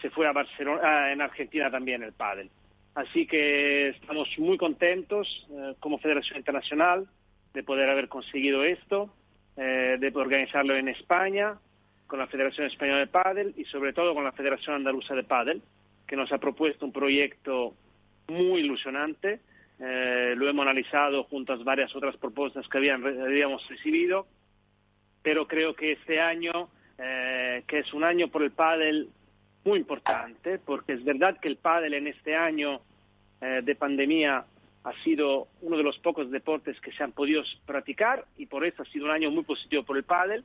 se 0.00 0.10
fue 0.10 0.26
a 0.26 0.32
Barcelona, 0.32 1.12
en 1.12 1.20
Argentina 1.20 1.70
también 1.70 2.02
el 2.02 2.12
pádel. 2.12 2.50
Así 2.94 3.26
que 3.26 3.88
estamos 3.90 4.28
muy 4.38 4.58
contentos 4.58 5.46
eh, 5.50 5.74
como 5.78 5.98
Federación 5.98 6.38
Internacional 6.38 7.06
de 7.54 7.62
poder 7.62 7.88
haber 7.88 8.08
conseguido 8.08 8.64
esto, 8.64 9.12
eh, 9.56 9.96
de 9.98 10.12
organizarlo 10.14 10.76
en 10.76 10.88
España 10.88 11.58
con 12.06 12.18
la 12.18 12.26
Federación 12.26 12.66
Española 12.66 12.98
de 12.98 13.06
Pádel 13.06 13.54
y 13.56 13.64
sobre 13.64 13.92
todo 13.92 14.14
con 14.14 14.24
la 14.24 14.32
Federación 14.32 14.74
Andaluza 14.74 15.14
de 15.14 15.22
Pádel, 15.22 15.62
que 16.06 16.16
nos 16.16 16.32
ha 16.32 16.38
propuesto 16.38 16.84
un 16.84 16.92
proyecto 16.92 17.74
muy 18.28 18.60
ilusionante. 18.60 19.40
Eh, 19.78 20.34
lo 20.36 20.48
hemos 20.48 20.64
analizado 20.64 21.24
junto 21.24 21.52
a 21.52 21.56
varias 21.56 21.94
otras 21.94 22.16
propuestas 22.16 22.68
que 22.68 22.78
habían, 22.78 23.06
habíamos 23.06 23.66
recibido, 23.68 24.26
pero 25.22 25.46
creo 25.46 25.74
que 25.74 25.92
este 25.92 26.20
año, 26.20 26.68
eh, 26.98 27.62
que 27.66 27.78
es 27.78 27.94
un 27.94 28.02
año 28.02 28.28
por 28.28 28.42
el 28.42 28.50
pádel 28.50 29.08
muy 29.64 29.78
importante, 29.78 30.58
porque 30.58 30.94
es 30.94 31.04
verdad 31.04 31.38
que 31.40 31.48
el 31.48 31.56
pádel 31.56 31.94
en 31.94 32.06
este 32.06 32.34
año 32.34 32.80
eh, 33.40 33.60
de 33.62 33.74
pandemia 33.74 34.44
ha 34.84 34.92
sido 35.04 35.48
uno 35.60 35.76
de 35.76 35.82
los 35.82 35.98
pocos 35.98 36.30
deportes 36.30 36.80
que 36.80 36.92
se 36.92 37.02
han 37.02 37.12
podido 37.12 37.42
practicar 37.66 38.24
y 38.38 38.46
por 38.46 38.64
eso 38.64 38.82
ha 38.82 38.86
sido 38.86 39.06
un 39.06 39.10
año 39.10 39.30
muy 39.30 39.44
positivo 39.44 39.82
por 39.82 39.96
el 39.96 40.04
pádel. 40.04 40.44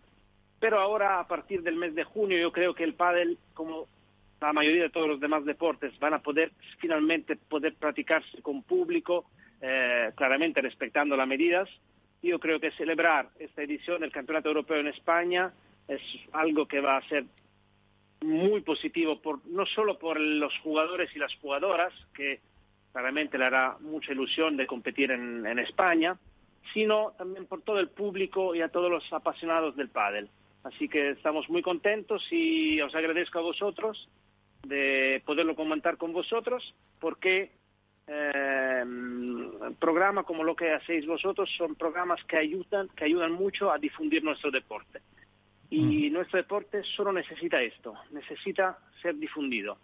Pero 0.60 0.80
ahora, 0.80 1.20
a 1.20 1.28
partir 1.28 1.62
del 1.62 1.76
mes 1.76 1.96
de 1.96 2.04
junio, 2.04 2.38
yo 2.38 2.52
creo 2.52 2.74
que 2.74 2.84
el 2.84 2.94
pádel, 2.94 3.38
como 3.54 3.88
la 4.42 4.54
mayoría 4.54 4.84
de 4.84 4.90
todos 4.90 5.08
los 5.08 5.20
demás 5.20 5.46
deportes, 5.46 5.98
van 6.00 6.14
a 6.14 6.20
poder 6.20 6.52
finalmente 6.80 7.36
poder 7.36 7.76
practicarse 7.76 8.42
con 8.42 8.64
público, 8.64 9.26
eh, 9.62 10.12
claramente 10.16 10.62
respetando 10.62 11.16
las 11.16 11.28
medidas. 11.28 11.70
Yo 12.22 12.40
creo 12.40 12.60
que 12.60 12.72
celebrar 12.72 13.30
esta 13.40 13.64
edición 13.64 14.02
del 14.02 14.12
Campeonato 14.12 14.50
Europeo 14.50 14.80
en 14.80 14.88
España 14.88 15.54
es 15.88 16.02
algo 16.34 16.68
que 16.68 16.82
va 16.82 16.98
a 16.98 17.08
ser 17.08 17.26
muy 18.26 18.62
positivo, 18.62 19.22
por, 19.22 19.46
no 19.48 19.66
solo 19.66 19.98
por 19.98 20.20
los 20.20 20.54
jugadores 20.60 21.10
y 21.16 21.20
las 21.20 21.34
jugadoras, 21.36 21.94
que 22.14 22.40
claramente 22.92 23.38
le 23.38 23.46
hará 23.46 23.78
mucha 23.80 24.12
ilusión 24.12 24.58
de 24.58 24.68
competir 24.68 25.12
en, 25.12 25.46
en 25.46 25.60
España, 25.60 26.18
sino 26.74 27.14
también 27.18 27.46
por 27.46 27.62
todo 27.62 27.80
el 27.80 27.90
público 27.90 28.56
y 28.56 28.62
a 28.62 28.70
todos 28.70 28.90
los 28.90 29.12
apasionados 29.14 29.76
del 29.76 29.90
pádel. 29.90 30.30
Así 30.64 30.90
que 30.90 31.12
estamos 31.12 31.48
muy 31.50 31.62
contentos 31.62 32.26
y 32.32 32.82
os 32.82 32.96
agradezco 32.96 33.40
a 33.40 33.44
vosotros 33.44 34.10
de 34.64 35.22
poderlo 35.26 35.56
comentar 35.56 35.98
con 35.98 36.12
vosotros, 36.12 36.74
porque 37.00 37.52
eh, 38.08 38.84
programas 39.80 40.26
como 40.26 40.44
lo 40.44 40.56
que 40.56 40.74
hacéis 40.74 41.06
vosotros 41.06 41.50
son 41.58 41.76
programas 41.76 42.24
que 42.26 42.38
ayudan, 42.38 42.90
que 42.96 43.06
ayudan 43.06 43.32
mucho 43.32 43.72
a 43.72 43.78
difundir 43.78 44.24
nuestro 44.24 44.52
deporte. 44.52 45.02
Y 45.70 46.10
nuestro 46.10 46.38
deporte 46.38 46.84
solo 46.96 47.12
necesita 47.12 47.62
esto, 47.62 47.96
necesita 48.12 48.78
ser 49.02 49.16
difundido. 49.16 49.78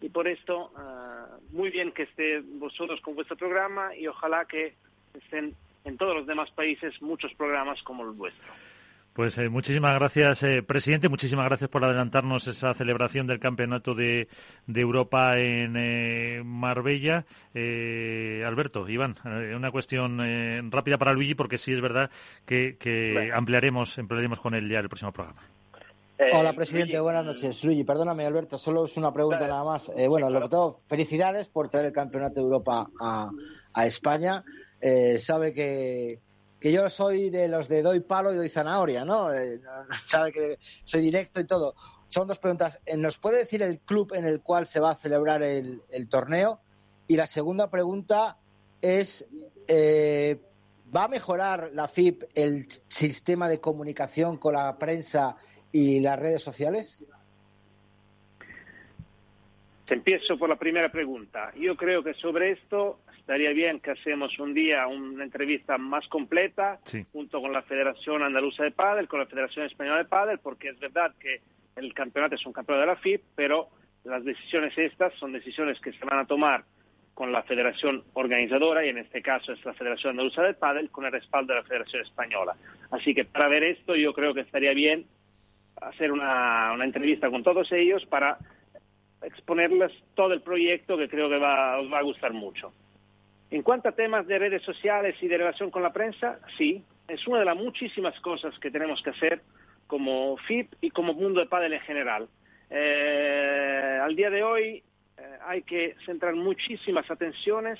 Y 0.00 0.08
por 0.08 0.28
esto, 0.28 0.72
ah, 0.76 1.38
muy 1.50 1.70
bien 1.70 1.92
que 1.92 2.04
esté 2.04 2.40
vosotros 2.40 3.00
con 3.00 3.14
vuestro 3.14 3.36
programa 3.36 3.94
y 3.94 4.06
ojalá 4.06 4.44
que 4.46 4.74
estén 5.14 5.54
en 5.84 5.96
todos 5.96 6.14
los 6.14 6.26
demás 6.26 6.50
países 6.52 7.00
muchos 7.02 7.32
programas 7.34 7.82
como 7.82 8.04
el 8.04 8.10
vuestro. 8.10 8.52
Pues 9.18 9.36
eh, 9.36 9.48
muchísimas 9.48 9.98
gracias, 9.98 10.44
eh, 10.44 10.62
presidente. 10.62 11.08
Muchísimas 11.08 11.44
gracias 11.46 11.68
por 11.68 11.84
adelantarnos 11.84 12.46
esa 12.46 12.72
celebración 12.72 13.26
del 13.26 13.40
Campeonato 13.40 13.92
de, 13.92 14.28
Europa 14.72 15.36
en 15.36 15.74
eh, 15.76 16.40
Marbella. 16.44 17.24
Alberto, 17.52 18.88
Iván, 18.88 19.16
una 19.56 19.72
cuestión 19.72 20.20
rápida 20.70 20.98
para 20.98 21.14
Luigi, 21.14 21.34
porque 21.34 21.58
sí 21.58 21.72
es 21.72 21.80
verdad 21.80 22.10
que, 22.46 22.76
ampliaremos, 23.34 23.98
ampliaremos 23.98 24.38
con 24.38 24.54
él 24.54 24.68
ya 24.68 24.78
el 24.78 24.88
próximo 24.88 25.10
programa. 25.10 25.42
Hola, 26.32 26.52
presidente. 26.52 27.00
buenas 27.00 27.24
noches. 27.24 27.64
Luigi, 27.64 27.82
perdóname, 27.82 28.24
Alberto, 28.24 28.56
solo 28.56 28.84
es 28.84 28.96
una 28.96 29.12
pregunta 29.12 29.48
nada 29.48 29.64
más. 29.64 29.90
bueno, 30.08 30.30
lo 30.30 30.42
que 30.42 30.48
todo, 30.48 30.80
felicidades 30.86 31.48
por 31.48 31.66
traer 31.66 31.86
el 31.86 31.92
Campeonato 31.92 32.36
de 32.36 32.42
Europa 32.42 32.88
a, 33.00 33.32
a 33.72 33.84
España. 33.84 34.44
sabe 35.18 35.52
que 35.52 36.20
que 36.60 36.72
yo 36.72 36.88
soy 36.90 37.30
de 37.30 37.48
los 37.48 37.68
de 37.68 37.82
doy 37.82 38.00
palo 38.00 38.32
y 38.32 38.36
doy 38.36 38.48
zanahoria, 38.48 39.04
¿no? 39.04 39.32
Eh, 39.32 39.60
que 40.32 40.58
soy 40.84 41.02
directo 41.02 41.40
y 41.40 41.44
todo. 41.44 41.74
Son 42.08 42.26
dos 42.26 42.38
preguntas. 42.38 42.78
Eh, 42.86 42.96
¿Nos 42.96 43.18
puede 43.18 43.38
decir 43.38 43.62
el 43.62 43.78
club 43.80 44.12
en 44.14 44.24
el 44.24 44.40
cual 44.40 44.66
se 44.66 44.80
va 44.80 44.92
a 44.92 44.96
celebrar 44.96 45.42
el, 45.42 45.82
torneo? 46.08 46.60
Y 47.06 47.16
la 47.16 47.26
segunda 47.26 47.70
pregunta 47.70 48.38
es, 48.82 49.26
eh, 49.66 50.40
¿va 50.94 51.04
a 51.04 51.08
mejorar 51.08 51.70
la 51.74 51.88
FIP 51.88 52.24
el 52.34 52.66
sistema 52.88 53.48
de 53.48 53.60
comunicación 53.60 54.36
con 54.36 54.54
la 54.54 54.78
prensa 54.78 55.36
y 55.70 56.00
las 56.00 56.18
redes 56.18 56.42
sociales? 56.42 57.04
Empiezo 59.90 60.36
por 60.36 60.48
la 60.48 60.56
primera 60.56 60.90
pregunta. 60.90 61.52
Yo 61.56 61.76
creo 61.76 62.02
que 62.02 62.14
sobre 62.14 62.52
esto 62.52 63.00
estaría 63.16 63.50
bien 63.50 63.80
que 63.80 63.92
hacemos 63.92 64.38
un 64.38 64.52
día 64.52 64.86
una 64.86 65.24
entrevista 65.24 65.78
más 65.78 66.06
completa 66.08 66.78
junto 67.12 67.40
con 67.40 67.52
la 67.52 67.62
Federación 67.62 68.22
Andaluza 68.22 68.64
de 68.64 68.70
Padel, 68.70 69.08
con 69.08 69.20
la 69.20 69.26
Federación 69.26 69.66
Española 69.66 69.98
de 69.98 70.04
Padel, 70.04 70.38
porque 70.38 70.68
es 70.70 70.78
verdad 70.78 71.14
que 71.18 71.40
el 71.76 71.94
campeonato 71.94 72.34
es 72.34 72.46
un 72.46 72.52
campeonato 72.52 72.86
de 72.86 72.94
la 72.94 73.00
FIP, 73.00 73.22
pero 73.34 73.68
las 74.04 74.24
decisiones 74.24 74.76
estas 74.76 75.14
son 75.14 75.32
decisiones 75.32 75.80
que 75.80 75.92
se 75.92 76.04
van 76.04 76.18
a 76.18 76.26
tomar 76.26 76.64
con 77.14 77.32
la 77.32 77.42
federación 77.42 78.04
organizadora 78.12 78.86
y 78.86 78.90
en 78.90 78.98
este 78.98 79.22
caso 79.22 79.52
es 79.52 79.64
la 79.64 79.74
Federación 79.74 80.12
Andaluza 80.12 80.42
de 80.42 80.54
Padel 80.54 80.90
con 80.90 81.04
el 81.04 81.12
respaldo 81.12 81.52
de 81.52 81.60
la 81.60 81.66
Federación 81.66 82.02
Española. 82.02 82.54
Así 82.90 83.14
que 83.14 83.24
para 83.24 83.48
ver 83.48 83.64
esto 83.64 83.96
yo 83.96 84.12
creo 84.12 84.34
que 84.34 84.42
estaría 84.42 84.72
bien 84.72 85.06
hacer 85.80 86.12
una, 86.12 86.72
una 86.72 86.84
entrevista 86.84 87.30
con 87.30 87.42
todos 87.42 87.72
ellos 87.72 88.06
para 88.06 88.38
exponerles 89.22 89.92
todo 90.14 90.32
el 90.32 90.42
proyecto 90.42 90.96
que 90.96 91.08
creo 91.08 91.28
que 91.28 91.38
va, 91.38 91.78
os 91.80 91.92
va 91.92 91.98
a 91.98 92.02
gustar 92.02 92.32
mucho. 92.32 92.72
En 93.50 93.62
cuanto 93.62 93.88
a 93.88 93.92
temas 93.92 94.26
de 94.26 94.38
redes 94.38 94.62
sociales 94.62 95.16
y 95.22 95.28
de 95.28 95.38
relación 95.38 95.70
con 95.70 95.82
la 95.82 95.92
prensa, 95.92 96.38
sí, 96.56 96.84
es 97.08 97.26
una 97.26 97.38
de 97.38 97.46
las 97.46 97.56
muchísimas 97.56 98.18
cosas 98.20 98.58
que 98.58 98.70
tenemos 98.70 99.02
que 99.02 99.10
hacer 99.10 99.42
como 99.86 100.36
FIP 100.36 100.74
y 100.82 100.90
como 100.90 101.14
mundo 101.14 101.40
de 101.40 101.46
pádel 101.46 101.72
en 101.72 101.80
general. 101.80 102.28
Eh, 102.70 103.98
al 104.02 104.14
día 104.14 104.28
de 104.28 104.42
hoy 104.42 104.82
eh, 105.16 105.38
hay 105.46 105.62
que 105.62 105.96
centrar 106.04 106.34
muchísimas 106.34 107.10
atenciones 107.10 107.78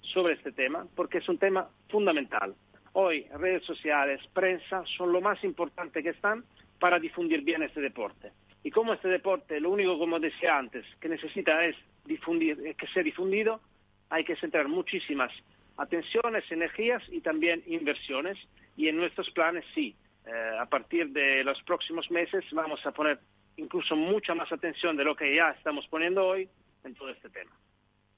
sobre 0.00 0.34
este 0.34 0.52
tema 0.52 0.86
porque 0.96 1.18
es 1.18 1.28
un 1.28 1.38
tema 1.38 1.68
fundamental. 1.88 2.54
Hoy 2.94 3.26
redes 3.38 3.64
sociales, 3.64 4.20
prensa 4.32 4.82
son 4.96 5.12
lo 5.12 5.20
más 5.20 5.44
importante 5.44 6.02
que 6.02 6.08
están 6.08 6.44
para 6.80 6.98
difundir 6.98 7.42
bien 7.42 7.62
este 7.62 7.82
deporte. 7.82 8.32
Y 8.62 8.70
como 8.70 8.92
este 8.92 9.08
deporte, 9.08 9.58
lo 9.60 9.70
único, 9.70 9.98
como 9.98 10.20
decía 10.20 10.58
antes, 10.58 10.84
que 11.00 11.08
necesita 11.08 11.64
es 11.64 11.76
difundir, 12.04 12.76
que 12.76 12.86
sea 12.88 13.02
difundido, 13.02 13.60
hay 14.10 14.24
que 14.24 14.36
centrar 14.36 14.68
muchísimas 14.68 15.32
atenciones, 15.76 16.44
energías 16.50 17.02
y 17.08 17.20
también 17.20 17.62
inversiones. 17.66 18.36
Y 18.76 18.88
en 18.88 18.96
nuestros 18.96 19.30
planes 19.30 19.64
sí, 19.74 19.96
eh, 20.26 20.58
a 20.58 20.66
partir 20.66 21.10
de 21.10 21.42
los 21.44 21.62
próximos 21.62 22.10
meses 22.10 22.44
vamos 22.52 22.84
a 22.84 22.92
poner 22.92 23.18
incluso 23.56 23.96
mucha 23.96 24.34
más 24.34 24.52
atención 24.52 24.96
de 24.96 25.04
lo 25.04 25.16
que 25.16 25.34
ya 25.34 25.50
estamos 25.50 25.86
poniendo 25.88 26.26
hoy 26.26 26.48
en 26.84 26.94
todo 26.94 27.10
este 27.10 27.30
tema. 27.30 27.50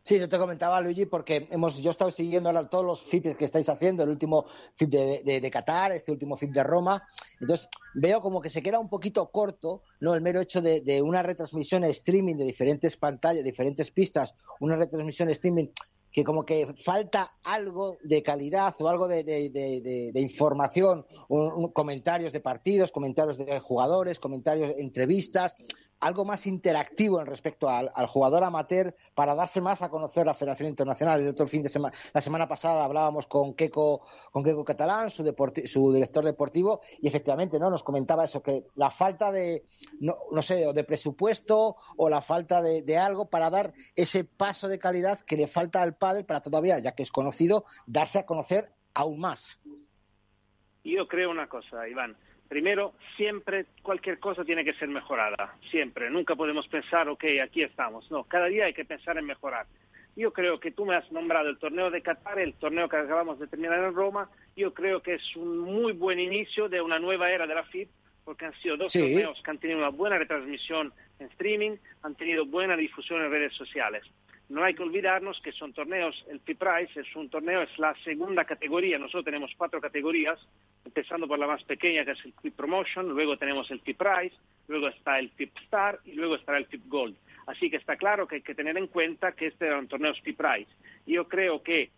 Sí, 0.04 0.18
yo 0.18 0.28
te 0.28 0.36
comentaba, 0.36 0.80
Luigi, 0.80 1.06
porque 1.06 1.46
hemos, 1.52 1.78
yo 1.78 1.90
he 1.90 1.92
estado 1.92 2.10
siguiendo 2.10 2.48
ahora 2.48 2.68
todos 2.68 2.84
los 2.84 3.02
FIP 3.02 3.36
que 3.36 3.44
estáis 3.44 3.68
haciendo, 3.68 4.02
el 4.02 4.08
último 4.08 4.46
FIP 4.74 4.90
de, 4.90 5.40
de, 5.40 5.50
Qatar, 5.50 5.92
este 5.92 6.10
último 6.10 6.36
FIP 6.36 6.50
de 6.50 6.64
Roma. 6.64 7.06
Entonces, 7.38 7.68
veo 7.94 8.20
como 8.20 8.40
que 8.40 8.48
se 8.48 8.62
queda 8.62 8.80
un 8.80 8.88
poquito 8.88 9.30
corto, 9.30 9.84
¿no? 10.00 10.16
El 10.16 10.20
mero 10.20 10.40
hecho 10.40 10.60
de, 10.60 11.00
una 11.02 11.22
retransmisión 11.22 11.84
streaming 11.84 12.34
de 12.34 12.44
diferentes 12.44 12.96
pantallas, 12.96 13.44
diferentes 13.44 13.92
pistas, 13.92 14.34
una 14.58 14.74
retransmisión 14.74 15.30
streaming 15.30 15.68
que 16.10 16.24
como 16.24 16.44
que 16.44 16.74
falta 16.76 17.34
algo 17.44 17.96
de 18.02 18.22
calidad 18.24 18.74
o 18.80 18.88
algo 18.88 19.06
de, 19.06 20.10
información, 20.16 21.06
comentarios 21.72 22.32
de 22.32 22.40
partidos, 22.40 22.90
comentarios 22.90 23.38
de 23.38 23.60
jugadores, 23.60 24.18
comentarios, 24.18 24.74
entrevistas, 24.76 25.56
algo 26.02 26.24
más 26.24 26.48
interactivo 26.48 27.20
en 27.20 27.26
respecto 27.26 27.68
al, 27.70 27.88
jugador 28.08 28.42
amateur 28.42 28.94
para 29.14 29.36
darse 29.36 29.60
más 29.60 29.82
a 29.82 29.88
conocer 29.88 30.26
la 30.26 30.34
Federación 30.34 30.68
Internacional. 30.68 31.20
El 31.20 31.28
otro 31.28 31.46
fin 31.46 31.62
de 31.62 31.68
semana, 31.68 31.96
la 32.12 32.20
semana 32.20 32.48
pasada 32.48 32.84
hablábamos 32.84 33.28
con 33.28 33.54
Keco, 33.54 34.04
con 34.32 34.42
Keco 34.42 34.64
Catalán, 34.64 35.10
su, 35.10 35.22
su 35.64 35.92
director 35.92 36.24
deportivo, 36.24 36.80
y 37.00 37.06
efectivamente 37.06 37.60
no 37.60 37.70
nos 37.70 37.84
comentaba 37.84 38.24
eso, 38.24 38.42
que 38.42 38.64
la 38.74 38.90
falta 38.90 39.30
de, 39.30 39.64
no, 40.00 40.16
no 40.32 40.42
sé, 40.42 40.66
o 40.66 40.72
de 40.72 40.82
presupuesto 40.82 41.76
o 41.96 42.08
la 42.08 42.20
falta 42.20 42.60
de, 42.60 42.82
de, 42.82 42.98
algo 42.98 43.30
para 43.30 43.48
dar 43.48 43.72
ese 43.94 44.24
paso 44.24 44.66
de 44.66 44.80
calidad 44.80 45.20
que 45.20 45.36
le 45.36 45.46
falta 45.46 45.82
al 45.82 45.96
padre 45.96 46.24
para 46.24 46.42
todavía, 46.42 46.80
ya 46.80 46.96
que 46.96 47.04
es 47.04 47.12
conocido, 47.12 47.64
darse 47.86 48.18
a 48.18 48.26
conocer 48.26 48.72
aún 48.92 49.20
más. 49.20 49.60
Yo 50.82 51.06
creo 51.06 51.30
una 51.30 51.48
cosa, 51.48 51.88
Iván 51.88 52.16
Primero, 52.52 52.92
siempre 53.16 53.64
cualquier 53.80 54.18
cosa 54.18 54.44
tiene 54.44 54.62
que 54.62 54.74
ser 54.74 54.86
mejorada, 54.86 55.56
siempre. 55.70 56.10
Nunca 56.10 56.36
podemos 56.36 56.68
pensar, 56.68 57.08
ok, 57.08 57.24
aquí 57.42 57.62
estamos. 57.62 58.10
No, 58.10 58.24
cada 58.24 58.44
día 58.48 58.66
hay 58.66 58.74
que 58.74 58.84
pensar 58.84 59.16
en 59.16 59.24
mejorar. 59.24 59.64
Yo 60.16 60.34
creo 60.34 60.60
que 60.60 60.70
tú 60.70 60.84
me 60.84 60.94
has 60.94 61.10
nombrado 61.10 61.48
el 61.48 61.56
torneo 61.56 61.90
de 61.90 62.02
Qatar, 62.02 62.38
el 62.38 62.52
torneo 62.52 62.90
que 62.90 62.96
acabamos 62.98 63.38
de 63.38 63.46
terminar 63.46 63.78
en 63.78 63.94
Roma. 63.94 64.28
Yo 64.54 64.74
creo 64.74 65.00
que 65.00 65.14
es 65.14 65.34
un 65.34 65.60
muy 65.60 65.92
buen 65.92 66.20
inicio 66.20 66.68
de 66.68 66.82
una 66.82 66.98
nueva 66.98 67.30
era 67.30 67.46
de 67.46 67.54
la 67.54 67.64
FIP, 67.64 67.88
porque 68.22 68.44
han 68.44 68.54
sido 68.60 68.76
dos 68.76 68.92
torneos 68.92 69.40
que 69.42 69.50
han 69.50 69.56
tenido 69.56 69.78
una 69.78 69.88
buena 69.88 70.18
retransmisión 70.18 70.92
en 71.20 71.28
streaming, 71.28 71.78
han 72.02 72.14
tenido 72.16 72.44
buena 72.44 72.76
difusión 72.76 73.22
en 73.22 73.30
redes 73.30 73.54
sociales 73.54 74.04
no 74.52 74.62
hay 74.62 74.74
que 74.74 74.82
olvidarnos 74.82 75.40
que 75.40 75.50
son 75.52 75.72
torneos, 75.72 76.26
el 76.28 76.38
FIP 76.40 76.58
Price 76.58 77.00
es 77.00 77.16
un 77.16 77.30
torneo, 77.30 77.62
es 77.62 77.78
la 77.78 77.94
segunda 78.04 78.44
categoría, 78.44 78.98
nosotros 78.98 79.24
tenemos 79.24 79.50
cuatro 79.56 79.80
categorías, 79.80 80.38
empezando 80.84 81.26
por 81.26 81.38
la 81.38 81.46
más 81.46 81.64
pequeña 81.64 82.04
que 82.04 82.10
es 82.10 82.24
el 82.26 82.34
FIP 82.34 82.54
Promotion, 82.54 83.08
luego 83.08 83.38
tenemos 83.38 83.70
el 83.70 83.80
FIP 83.80 83.96
Price, 83.96 84.36
luego 84.68 84.88
está 84.88 85.18
el 85.18 85.30
FIP 85.30 85.56
Star 85.64 86.00
y 86.04 86.12
luego 86.12 86.36
estará 86.36 86.58
el 86.58 86.66
FIP 86.66 86.82
Gold. 86.86 87.16
Así 87.46 87.70
que 87.70 87.78
está 87.78 87.96
claro 87.96 88.28
que 88.28 88.36
hay 88.36 88.42
que 88.42 88.54
tener 88.54 88.76
en 88.76 88.88
cuenta 88.88 89.32
que 89.32 89.46
este 89.46 89.72
un 89.74 89.88
torneo 89.88 90.12
FIP 90.22 90.36
Price. 90.36 90.70
Yo 91.06 91.26
creo 91.28 91.62
que, 91.62 91.90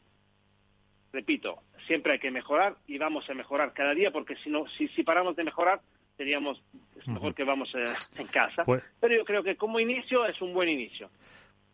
repito, 1.13 1.59
siempre 1.89 2.13
hay 2.13 2.19
que 2.21 2.31
mejorar 2.31 2.77
y 2.87 2.99
vamos 2.99 3.29
a 3.29 3.35
mejorar 3.35 3.73
cada 3.73 3.95
día 3.95 4.13
porque 4.13 4.37
si, 4.37 4.49
no, 4.49 4.65
si, 4.69 5.03
paramos 5.03 5.35
de 5.35 5.43
mejorar, 5.43 5.81
seríamos, 6.17 6.63
es 7.01 7.09
mejor 7.09 7.35
que 7.35 7.43
vamos 7.43 7.75
eh, 7.75 7.85
en 8.17 8.29
casa. 8.29 8.65
Pues 8.65 8.85
Pero 9.01 9.17
yo 9.17 9.25
creo 9.25 9.43
que 9.43 9.57
como 9.57 9.81
inicio 9.81 10.25
es 10.25 10.41
un 10.41 10.55
buen 10.55 10.69
inicio. 10.69 11.11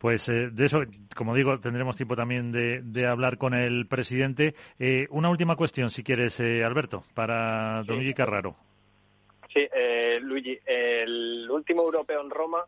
Pues 0.01 0.27
eh, 0.29 0.49
de 0.51 0.65
eso, 0.65 0.81
como 1.15 1.35
digo, 1.35 1.59
tendremos 1.59 1.95
tiempo 1.95 2.15
también 2.15 2.51
de, 2.51 3.07
hablar 3.07 3.37
con 3.37 3.53
el 3.53 3.85
presidente. 3.85 4.55
Eh, 4.79 5.05
una 5.11 5.29
última 5.29 5.55
cuestión, 5.55 5.91
si 5.91 6.03
quieres, 6.03 6.39
eh, 6.39 6.63
Alberto, 6.63 7.03
para 7.13 7.83
Don 7.83 7.97
Luigi 7.97 8.15
Carraro. 8.15 8.55
Sí, 9.53 9.67
Luigi, 10.21 10.57
el 10.65 11.47
último 11.51 11.83
europeo 11.83 12.19
en 12.19 12.31
Roma 12.31 12.65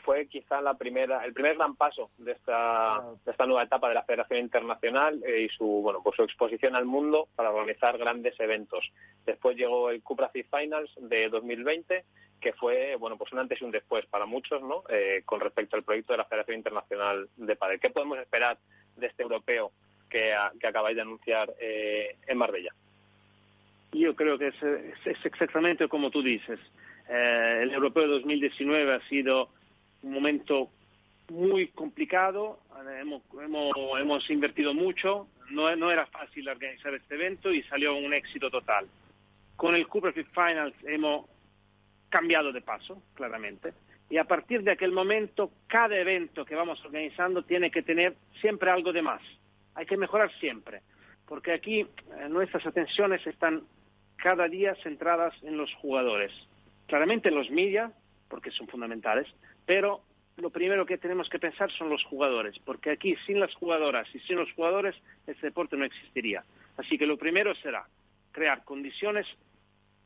fue 0.00 0.26
quizá 0.26 0.60
la 0.60 0.74
primera, 0.74 1.24
el 1.24 1.32
primer 1.32 1.56
gran 1.56 1.76
paso 1.76 2.10
de 2.18 2.32
esta, 2.32 3.02
de 3.24 3.30
esta 3.30 3.46
nueva 3.46 3.62
etapa 3.62 3.88
de 3.88 3.94
la 3.94 4.04
Federación 4.04 4.40
Internacional 4.40 5.22
y 5.26 5.48
su, 5.48 5.64
bueno, 5.66 6.00
pues 6.02 6.16
su 6.16 6.22
exposición 6.22 6.76
al 6.76 6.84
mundo 6.84 7.28
para 7.36 7.50
organizar 7.50 7.98
grandes 7.98 8.38
eventos. 8.40 8.90
Después 9.24 9.56
llegó 9.56 9.90
el 9.90 10.02
Cupra 10.02 10.30
Finals 10.30 10.90
de 10.98 11.28
2020 11.28 12.04
que 12.40 12.54
fue 12.54 12.96
bueno 12.96 13.18
pues 13.18 13.30
un 13.32 13.38
antes 13.38 13.60
y 13.60 13.64
un 13.64 13.70
después 13.70 14.06
para 14.06 14.24
muchos 14.24 14.62
no 14.62 14.82
eh, 14.88 15.20
con 15.26 15.40
respecto 15.40 15.76
al 15.76 15.82
proyecto 15.82 16.14
de 16.14 16.18
la 16.18 16.24
Federación 16.24 16.56
Internacional 16.56 17.28
de 17.36 17.54
Padel 17.54 17.80
qué 17.80 17.90
podemos 17.90 18.18
esperar 18.18 18.56
de 18.96 19.08
este 19.08 19.22
europeo 19.22 19.72
que, 20.08 20.32
acabáis 20.34 20.96
de 20.96 21.02
anunciar 21.02 21.52
eh, 21.60 22.16
en 22.26 22.38
Marbella 22.38 22.72
yo 23.92 24.14
creo 24.14 24.38
que 24.38 24.48
es, 24.48 25.24
exactamente 25.24 25.88
como 25.88 26.10
tú 26.10 26.22
dices. 26.22 26.60
Eh, 27.08 27.60
el 27.62 27.72
europeo 27.72 28.04
de 28.04 28.08
2019 28.10 28.94
ha 28.94 29.08
sido 29.08 29.48
un 30.02 30.12
momento 30.12 30.70
muy 31.28 31.68
complicado 31.68 32.60
hemos, 33.00 33.22
hemos, 33.42 33.72
hemos 34.00 34.30
invertido 34.30 34.74
mucho 34.74 35.28
no, 35.50 35.74
no 35.76 35.90
era 35.90 36.06
fácil 36.06 36.48
organizar 36.48 36.94
este 36.94 37.14
evento 37.14 37.52
y 37.52 37.62
salió 37.64 37.96
un 37.96 38.12
éxito 38.14 38.50
total 38.50 38.86
con 39.60 39.74
el 39.74 39.86
Cooper 39.88 40.14
Finals 40.14 40.74
hemos 40.84 41.26
cambiado 42.08 42.50
de 42.50 42.62
paso, 42.62 43.02
claramente. 43.12 43.74
Y 44.08 44.16
a 44.16 44.24
partir 44.24 44.62
de 44.62 44.72
aquel 44.72 44.90
momento, 44.90 45.50
cada 45.66 45.98
evento 45.98 46.46
que 46.46 46.54
vamos 46.54 46.82
organizando 46.82 47.42
tiene 47.42 47.70
que 47.70 47.82
tener 47.82 48.16
siempre 48.40 48.70
algo 48.70 48.90
de 48.90 49.02
más. 49.02 49.20
Hay 49.74 49.84
que 49.84 49.98
mejorar 49.98 50.32
siempre, 50.40 50.80
porque 51.28 51.52
aquí 51.52 51.80
eh, 51.80 51.86
nuestras 52.30 52.64
atenciones 52.64 53.26
están 53.26 53.64
cada 54.16 54.48
día 54.48 54.74
centradas 54.82 55.34
en 55.42 55.58
los 55.58 55.70
jugadores. 55.74 56.32
Claramente 56.86 57.28
en 57.28 57.34
los 57.34 57.50
media, 57.50 57.92
porque 58.30 58.50
son 58.50 58.66
fundamentales, 58.66 59.28
pero 59.66 60.02
lo 60.36 60.50
primero 60.50 60.86
que 60.86 60.98
tenemos 60.98 61.28
que 61.28 61.38
pensar 61.38 61.70
son 61.72 61.90
los 61.90 62.02
jugadores, 62.04 62.58
porque 62.64 62.90
aquí 62.90 63.16
sin 63.26 63.40
las 63.40 63.54
jugadoras 63.54 64.08
y 64.14 64.20
sin 64.20 64.36
los 64.36 64.50
jugadores 64.52 64.96
este 65.26 65.46
deporte 65.46 65.76
no 65.76 65.84
existiría. 65.84 66.44
Así 66.76 66.96
que 66.96 67.06
lo 67.06 67.18
primero 67.18 67.54
será 67.56 67.86
crear 68.32 68.64
condiciones 68.64 69.26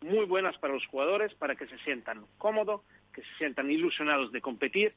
muy 0.01 0.27
buenas 0.27 0.59
para 0.59 0.75
los 0.75 0.87
jugadores, 0.87 1.35
para 1.35 1.55
que 1.55 1.67
se 1.67 1.79
sientan 1.79 2.27
cómodos, 2.39 2.83
que 3.13 3.23
se 3.23 3.35
sientan 3.39 3.71
ilusionados 3.71 4.33
de 4.33 4.41
competir, 4.41 4.93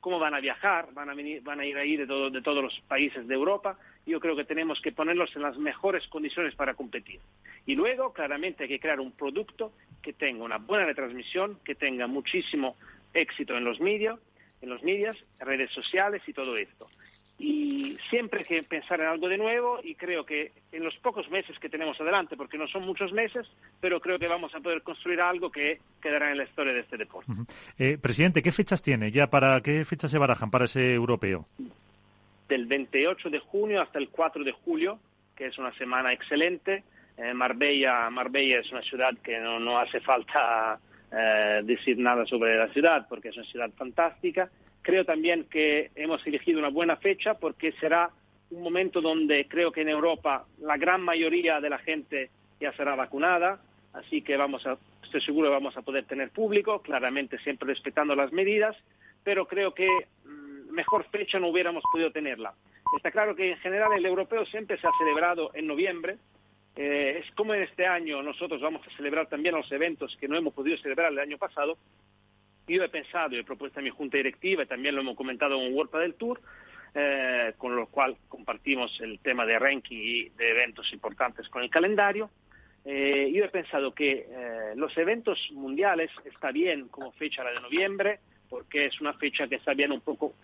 cómo 0.00 0.18
van 0.20 0.34
a 0.34 0.40
viajar, 0.40 0.92
van 0.92 1.10
a, 1.10 1.14
venir, 1.14 1.42
van 1.42 1.58
a 1.58 1.66
ir 1.66 1.76
ahí 1.76 1.96
de, 1.96 2.06
de 2.06 2.42
todos 2.42 2.62
los 2.62 2.80
países 2.86 3.26
de 3.26 3.34
Europa. 3.34 3.76
Yo 4.06 4.20
creo 4.20 4.36
que 4.36 4.44
tenemos 4.44 4.80
que 4.80 4.92
ponerlos 4.92 5.34
en 5.34 5.42
las 5.42 5.58
mejores 5.58 6.06
condiciones 6.06 6.54
para 6.54 6.74
competir. 6.74 7.20
Y 7.64 7.74
luego, 7.74 8.12
claramente, 8.12 8.64
hay 8.64 8.68
que 8.68 8.78
crear 8.78 9.00
un 9.00 9.12
producto 9.12 9.72
que 10.02 10.12
tenga 10.12 10.44
una 10.44 10.58
buena 10.58 10.84
retransmisión, 10.84 11.58
que 11.64 11.74
tenga 11.74 12.06
muchísimo 12.06 12.76
éxito 13.16 13.56
en 13.56 13.64
los 13.64 13.80
medios, 13.80 14.20
en 14.62 14.70
los 14.70 14.82
medios, 14.82 15.16
redes 15.40 15.70
sociales 15.72 16.22
y 16.26 16.32
todo 16.32 16.56
esto 16.56 16.86
y 17.38 17.96
siempre 18.08 18.40
hay 18.40 18.44
que 18.46 18.62
pensar 18.62 19.00
en 19.00 19.08
algo 19.08 19.28
de 19.28 19.36
nuevo 19.36 19.78
y 19.82 19.94
creo 19.94 20.24
que 20.24 20.52
en 20.72 20.82
los 20.82 20.96
pocos 20.98 21.30
meses 21.30 21.58
que 21.58 21.68
tenemos 21.68 22.00
adelante, 22.00 22.36
porque 22.36 22.56
no 22.56 22.66
son 22.66 22.84
muchos 22.84 23.12
meses, 23.12 23.46
pero 23.80 24.00
creo 24.00 24.18
que 24.18 24.26
vamos 24.26 24.54
a 24.54 24.60
poder 24.60 24.82
construir 24.82 25.20
algo 25.20 25.50
que 25.50 25.80
quedará 26.00 26.30
en 26.30 26.38
la 26.38 26.44
historia 26.44 26.72
de 26.72 26.80
este 26.80 26.96
deporte. 26.96 27.30
Eh, 27.78 27.98
presidente, 27.98 28.42
¿qué 28.42 28.52
fechas 28.52 28.80
tiene 28.80 29.10
ya 29.10 29.26
para 29.26 29.60
qué 29.60 29.84
fechas 29.84 30.10
se 30.10 30.18
barajan 30.18 30.50
para 30.50 30.64
ese 30.64 30.94
europeo? 30.94 31.46
Del 32.48 32.66
28 32.66 33.28
de 33.28 33.40
junio 33.40 33.82
hasta 33.82 33.98
el 33.98 34.08
4 34.08 34.42
de 34.42 34.52
julio, 34.52 34.98
que 35.34 35.46
es 35.46 35.58
una 35.58 35.74
semana 35.74 36.12
excelente. 36.14 36.84
Eh, 37.18 37.34
Marbella, 37.34 38.08
Marbella 38.08 38.60
es 38.60 38.72
una 38.72 38.82
ciudad 38.82 39.12
que 39.22 39.38
no, 39.40 39.60
no 39.60 39.78
hace 39.78 40.00
falta 40.00 40.78
eh, 41.12 41.60
decir 41.64 41.98
nada 41.98 42.26
sobre 42.26 42.56
la 42.56 42.68
ciudad 42.68 43.06
porque 43.08 43.28
es 43.28 43.36
una 43.36 43.46
ciudad 43.46 43.70
fantástica 43.76 44.50
Creo 44.86 45.04
también 45.04 45.48
que 45.50 45.90
hemos 45.96 46.24
elegido 46.28 46.60
una 46.60 46.68
buena 46.68 46.94
fecha 46.94 47.34
porque 47.34 47.72
será 47.72 48.08
un 48.52 48.62
momento 48.62 49.00
donde 49.00 49.48
creo 49.48 49.72
que 49.72 49.80
en 49.80 49.88
Europa 49.88 50.46
la 50.60 50.76
gran 50.76 51.02
mayoría 51.02 51.60
de 51.60 51.68
la 51.68 51.78
gente 51.78 52.30
ya 52.60 52.72
será 52.74 52.94
vacunada, 52.94 53.58
así 53.94 54.22
que 54.22 54.36
vamos 54.36 54.64
a, 54.64 54.78
estoy 55.02 55.20
seguro 55.22 55.48
que 55.48 55.54
vamos 55.54 55.76
a 55.76 55.82
poder 55.82 56.04
tener 56.04 56.30
público, 56.30 56.82
claramente 56.82 57.36
siempre 57.38 57.66
respetando 57.66 58.14
las 58.14 58.32
medidas, 58.32 58.76
pero 59.24 59.48
creo 59.48 59.74
que 59.74 59.88
mm, 60.24 60.72
mejor 60.72 61.04
fecha 61.10 61.40
no 61.40 61.48
hubiéramos 61.48 61.82
podido 61.90 62.12
tenerla. 62.12 62.54
Está 62.96 63.10
claro 63.10 63.34
que 63.34 63.50
en 63.50 63.58
general 63.58 63.90
el 63.92 64.06
europeo 64.06 64.46
siempre 64.46 64.78
se 64.78 64.86
ha 64.86 64.92
celebrado 65.00 65.50
en 65.54 65.66
noviembre. 65.66 66.18
Eh, 66.76 67.22
es 67.24 67.34
como 67.34 67.54
en 67.54 67.62
este 67.62 67.86
año 67.86 68.22
nosotros 68.22 68.60
vamos 68.60 68.86
a 68.86 68.96
celebrar 68.96 69.28
también 69.28 69.54
los 69.54 69.70
eventos 69.72 70.16
que 70.20 70.28
no 70.28 70.36
hemos 70.36 70.52
podido 70.52 70.76
celebrar 70.76 71.10
el 71.10 71.18
año 71.18 71.38
pasado, 71.38 71.78
yo 72.68 72.82
he 72.82 72.88
pensado 72.88 73.36
he 73.36 73.44
propuesto 73.44 73.80
a 73.80 73.82
mi 73.82 73.90
junta 73.90 74.16
directiva, 74.16 74.64
y 74.64 74.66
también 74.66 74.94
lo 74.94 75.00
hemos 75.00 75.16
comentado 75.16 75.60
en 75.60 75.72
World 75.72 75.92
del 75.92 76.14
Tour, 76.14 76.40
eh, 76.94 77.52
con 77.58 77.76
lo 77.76 77.86
cual 77.86 78.16
compartimos 78.28 79.00
el 79.00 79.20
tema 79.20 79.46
de 79.46 79.58
ranking 79.58 79.96
y 79.96 80.28
de 80.30 80.50
eventos 80.50 80.92
importantes 80.92 81.48
con 81.48 81.62
el 81.62 81.70
calendario. 81.70 82.30
Eh, 82.84 83.30
yo 83.32 83.44
he 83.44 83.48
pensado 83.48 83.94
que 83.94 84.26
eh, 84.28 84.72
los 84.76 84.96
eventos 84.96 85.38
mundiales 85.52 86.10
está 86.24 86.50
bien 86.52 86.88
como 86.88 87.12
fecha 87.12 87.44
la 87.44 87.50
de 87.50 87.60
noviembre, 87.60 88.20
porque 88.48 88.86
es 88.86 89.00
una 89.00 89.12
fecha 89.14 89.46
que 89.48 89.56
está 89.56 89.74
bien 89.74 89.92
un 89.92 90.00
poco 90.00 90.34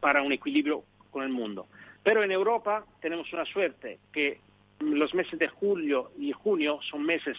para 0.00 0.22
un 0.22 0.32
equilibrio 0.32 0.84
con 1.10 1.24
el 1.24 1.30
mundo. 1.30 1.66
Pero 2.02 2.22
en 2.22 2.30
Europa 2.30 2.84
tenemos 3.00 3.32
una 3.32 3.44
suerte 3.44 3.98
que 4.12 4.38
los 4.80 5.14
meses 5.14 5.38
de 5.38 5.48
julio 5.48 6.10
y 6.18 6.32
junio 6.32 6.78
son 6.90 7.04
meses 7.04 7.36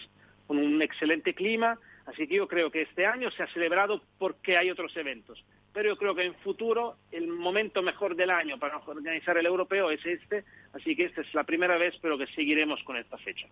con 0.47 0.57
un 0.57 0.81
excelente 0.81 1.33
clima, 1.33 1.77
Así 2.07 2.25
que 2.25 2.35
yo 2.35 2.47
creo 2.47 2.71
que 2.71 2.83
este 2.83 3.05
año 3.05 3.29
se 3.31 3.43
ha 3.43 3.47
celebrado 3.47 4.01
porque 4.17 4.57
hay 4.57 4.71
otros 4.71 4.95
eventos. 4.95 5.43
Pero 5.77 5.89
yo 5.89 5.95
creo 5.95 6.15
que 6.15 6.25
en 6.25 6.33
futuro 6.33 6.95
el 7.11 7.27
momento 7.27 7.83
mejor 7.83 8.15
del 8.15 8.31
año 8.31 8.57
para 8.57 8.79
organizar 8.79 9.37
el 9.37 9.45
europeo 9.45 9.91
es 9.91 10.03
este. 10.03 10.43
Así 10.73 10.95
que 10.95 11.05
esta 11.05 11.21
es 11.21 11.31
la 11.35 11.43
primera 11.43 11.77
vez, 11.77 11.93
pero 12.01 12.17
que 12.17 12.25
seguiremos 12.25 12.81
con 12.83 12.97
esta 12.97 13.15
fecha. 13.19 13.45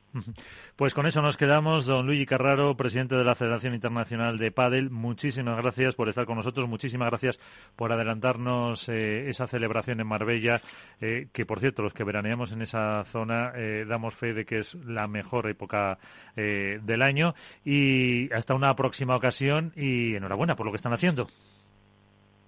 Pues 0.76 0.96
con 0.96 1.06
eso 1.06 1.22
nos 1.22 1.38
quedamos. 1.38 1.86
Don 1.86 2.08
Luigi 2.08 2.26
Carraro, 2.26 2.76
presidente 2.76 3.14
de 3.14 3.24
la 3.24 3.36
Federación 3.36 3.76
Internacional 3.76 4.40
de 4.40 4.50
Padel, 4.50 4.90
muchísimas 4.90 5.56
gracias 5.62 5.94
por 5.94 6.10
estar 6.10 6.26
con 6.26 6.38
nosotros. 6.38 6.68
Muchísimas 6.68 7.12
gracias 7.12 7.40
por 7.76 7.92
adelantarnos 7.92 8.90
eh, 8.90 9.30
esa 9.30 9.46
celebración 9.46 10.00
en 10.00 10.08
Marbella, 10.08 10.62
eh, 11.02 11.28
que 11.32 11.46
por 11.46 11.60
cierto, 11.60 11.84
los 11.84 11.94
que 11.94 12.04
veraneamos 12.04 12.52
en 12.54 12.64
esa 12.64 13.04
zona 13.06 13.52
eh, 13.56 13.86
damos 13.88 14.16
fe 14.16 14.34
de 14.34 14.46
que 14.46 14.62
es 14.62 14.74
la 14.74 15.08
mejor 15.08 15.48
época 15.48 16.00
del 16.36 17.04
año. 17.04 17.36
Y 17.64 18.34
hasta 18.34 18.56
una 18.56 18.76
próxima 18.76 19.16
ocasión 19.16 19.74
y 19.76 20.16
enhorabuena 20.16 20.56
por 20.56 20.66
lo 20.66 20.72
que 20.72 20.78
están 20.78 20.94
haciendo. 20.94 21.28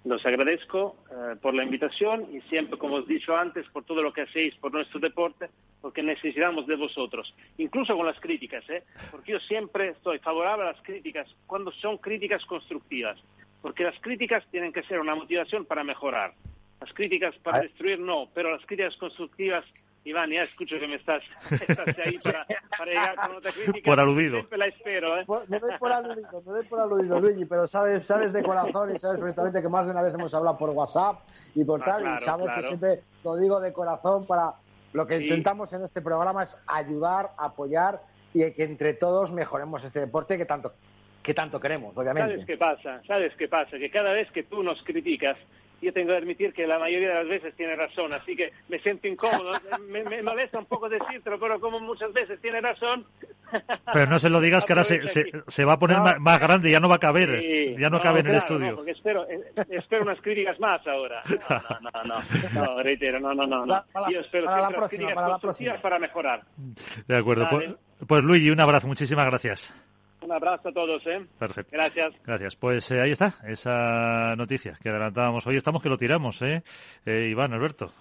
Los 0.07 0.25
agradezco 0.25 0.95
eh, 1.11 1.35
por 1.41 1.53
la 1.53 1.65
invitación 1.65 2.33
y 2.33 2.39
siempre, 2.47 2.77
como 2.77 2.95
os 2.95 3.09
he 3.09 3.13
dicho 3.15 3.35
antes, 3.35 3.67
por 3.67 3.83
todo 3.83 4.01
lo 4.01 4.13
que 4.13 4.21
hacéis 4.21 4.55
por 4.55 4.71
nuestro 4.71 5.01
deporte, 5.01 5.49
porque 5.81 6.01
necesitamos 6.01 6.65
de 6.65 6.77
vosotros, 6.77 7.35
incluso 7.57 7.93
con 7.97 8.05
las 8.05 8.17
críticas, 8.21 8.63
¿eh? 8.69 8.83
porque 9.11 9.33
yo 9.33 9.39
siempre 9.41 9.89
estoy 9.89 10.19
favorable 10.19 10.63
a 10.63 10.71
las 10.71 10.81
críticas 10.81 11.27
cuando 11.45 11.73
son 11.73 11.97
críticas 11.97 12.45
constructivas, 12.45 13.19
porque 13.61 13.83
las 13.83 13.99
críticas 13.99 14.45
tienen 14.49 14.71
que 14.71 14.83
ser 14.83 15.01
una 15.01 15.13
motivación 15.13 15.65
para 15.65 15.83
mejorar. 15.83 16.35
Las 16.79 16.93
críticas 16.93 17.35
para 17.39 17.57
ah. 17.57 17.61
destruir 17.63 17.99
no, 17.99 18.29
pero 18.33 18.49
las 18.49 18.65
críticas 18.65 18.95
constructivas 18.95 19.65
Iván, 20.07 20.31
ya 20.31 20.43
escucho 20.43 20.79
que 20.79 20.87
me 20.87 20.95
estás, 20.95 21.21
ahí 22.03 22.17
para, 22.77 22.85
llegar 22.85 23.15
con 23.15 23.35
otra 23.35 23.51
crítica. 23.51 23.91
Por 23.91 23.99
aludido. 23.99 24.35
Siempre 24.37 24.57
la 24.57 24.67
espero, 24.67 25.19
¿eh? 25.19 25.25
me 25.47 25.59
doy 25.59 25.71
por 25.77 25.91
aludido, 25.91 26.41
me 26.45 26.51
doy 26.53 26.65
por 26.65 26.79
aludido, 26.79 27.19
Luigi, 27.19 27.45
pero 27.45 27.67
sabes, 27.67 28.05
sabes 28.05 28.31
de 28.31 28.41
corazón 28.41 28.95
y 28.95 28.99
sabes 28.99 29.19
perfectamente 29.19 29.61
que 29.61 29.67
más 29.67 29.85
de 29.85 29.91
una 29.91 30.01
vez 30.01 30.13
hemos 30.13 30.33
hablado 30.33 30.57
por 30.57 30.69
WhatsApp 30.69 31.19
y 31.55 31.65
por 31.65 31.81
ah, 31.81 31.85
tal, 31.85 32.13
y 32.13 32.17
sabes 32.19 32.53
que 32.53 32.61
siempre 32.61 33.01
lo 33.23 33.35
digo 33.35 33.59
de 33.59 33.73
corazón 33.73 34.25
para... 34.25 34.53
Lo 34.93 35.05
que 35.05 35.17
intentamos 35.17 35.73
en 35.73 35.83
este 35.83 36.01
programa 36.01 36.43
es 36.43 36.57
ayudar, 36.65 37.31
apoyar 37.37 38.01
y 38.33 38.49
que 38.53 38.63
entre 38.63 38.93
todos 38.93 39.33
mejoremos 39.33 39.83
este 39.83 39.99
deporte 39.99 40.37
que 40.37 40.45
tanto 40.45 40.73
que 41.21 41.33
tanto 41.33 41.59
queremos, 41.59 41.97
obviamente. 41.97 42.31
¿Sabes 42.31 42.45
qué 42.45 42.55
pasa? 42.55 43.01
¿Sabes 43.05 43.35
qué 43.35 43.49
pasa? 43.49 43.77
Que 43.77 43.91
cada 43.91 44.13
vez 44.13 44.31
que 44.31 44.43
tú 44.43 44.63
nos 44.63 44.81
criticas, 44.83 45.37
yo 45.81 45.93
tengo 45.93 46.09
que 46.09 46.17
admitir 46.17 46.53
que 46.53 46.65
la 46.65 46.79
mayoría 46.79 47.09
de 47.09 47.15
las 47.15 47.27
veces 47.27 47.55
tiene 47.55 47.75
razón, 47.75 48.13
así 48.13 48.35
que 48.35 48.51
me 48.69 48.79
siento 48.79 49.07
incómodo. 49.07 49.53
Me, 49.87 50.21
molesta 50.21 50.59
un 50.59 50.65
poco 50.65 50.89
decírtelo, 50.89 51.39
pero 51.39 51.59
como 51.59 51.79
muchas 51.79 52.11
veces 52.13 52.39
tiene 52.41 52.61
razón. 52.61 53.05
Pero 53.93 54.07
no 54.07 54.19
se 54.19 54.29
lo 54.29 54.41
digas 54.41 54.65
que 54.65 54.73
ahora 54.73 54.83
se, 54.83 54.99
se, 55.47 55.63
va 55.63 55.73
a 55.73 55.79
poner 55.79 55.99
más, 56.19 56.39
grande, 56.39 56.69
ya 56.69 56.81
no 56.81 56.89
va 56.89 56.95
a 56.95 56.99
caber, 56.99 57.77
ya 57.79 57.89
no, 57.89 58.01
cabe 58.01 58.19
en 58.19 58.27
el 58.27 58.35
estudio. 58.35 58.75
porque 58.75 58.91
espero, 58.91 59.25
eh, 59.29 59.39
espero 59.69 60.03
unas 60.03 60.19
críticas 60.19 60.59
más 60.59 60.85
ahora. 60.85 61.23
No, 61.47 62.03
no, 62.03 62.03
no, 62.03 62.65
no, 62.65 62.83
reitero, 62.83 63.19
no, 63.19 63.33
no, 63.33 63.65
no. 63.65 63.85
Yo 64.11 64.19
espero 64.19 64.47
para 64.47 64.69
la 64.69 64.69
próxima, 64.69 65.13
para, 65.13 65.27
la 65.29 65.39
próxima. 65.39 65.75
para 65.75 65.99
mejorar. 65.99 66.41
De 67.07 67.17
acuerdo. 67.17 67.47
Pues, 67.49 67.75
pues 68.05 68.23
Luigi, 68.23 68.49
un 68.49 68.59
abrazo, 68.59 68.87
muchísimas 68.87 69.25
gracias. 69.27 69.73
Un 70.27 70.33
abrazo 70.33 70.67
a 70.67 70.73
todos, 70.73 71.01
¿eh? 71.07 71.25
Perfecto. 71.39 71.71
Gracias. 71.71 72.13
Gracias. 72.25 72.55
Pues 72.57 72.91
eh, 72.91 72.99
ahí 72.99 73.11
está, 73.11 73.35
esa 73.47 74.35
noticia 74.35 74.77
que 74.83 74.89
adelantábamos. 74.89 75.47
Hoy 75.47 75.55
estamos 75.55 75.81
que 75.81 75.87
lo 75.87 75.97
tiramos, 75.97 76.41
¿eh? 76.41 76.63
eh 77.05 77.29
Iván, 77.31 77.53
Alberto. 77.53 77.93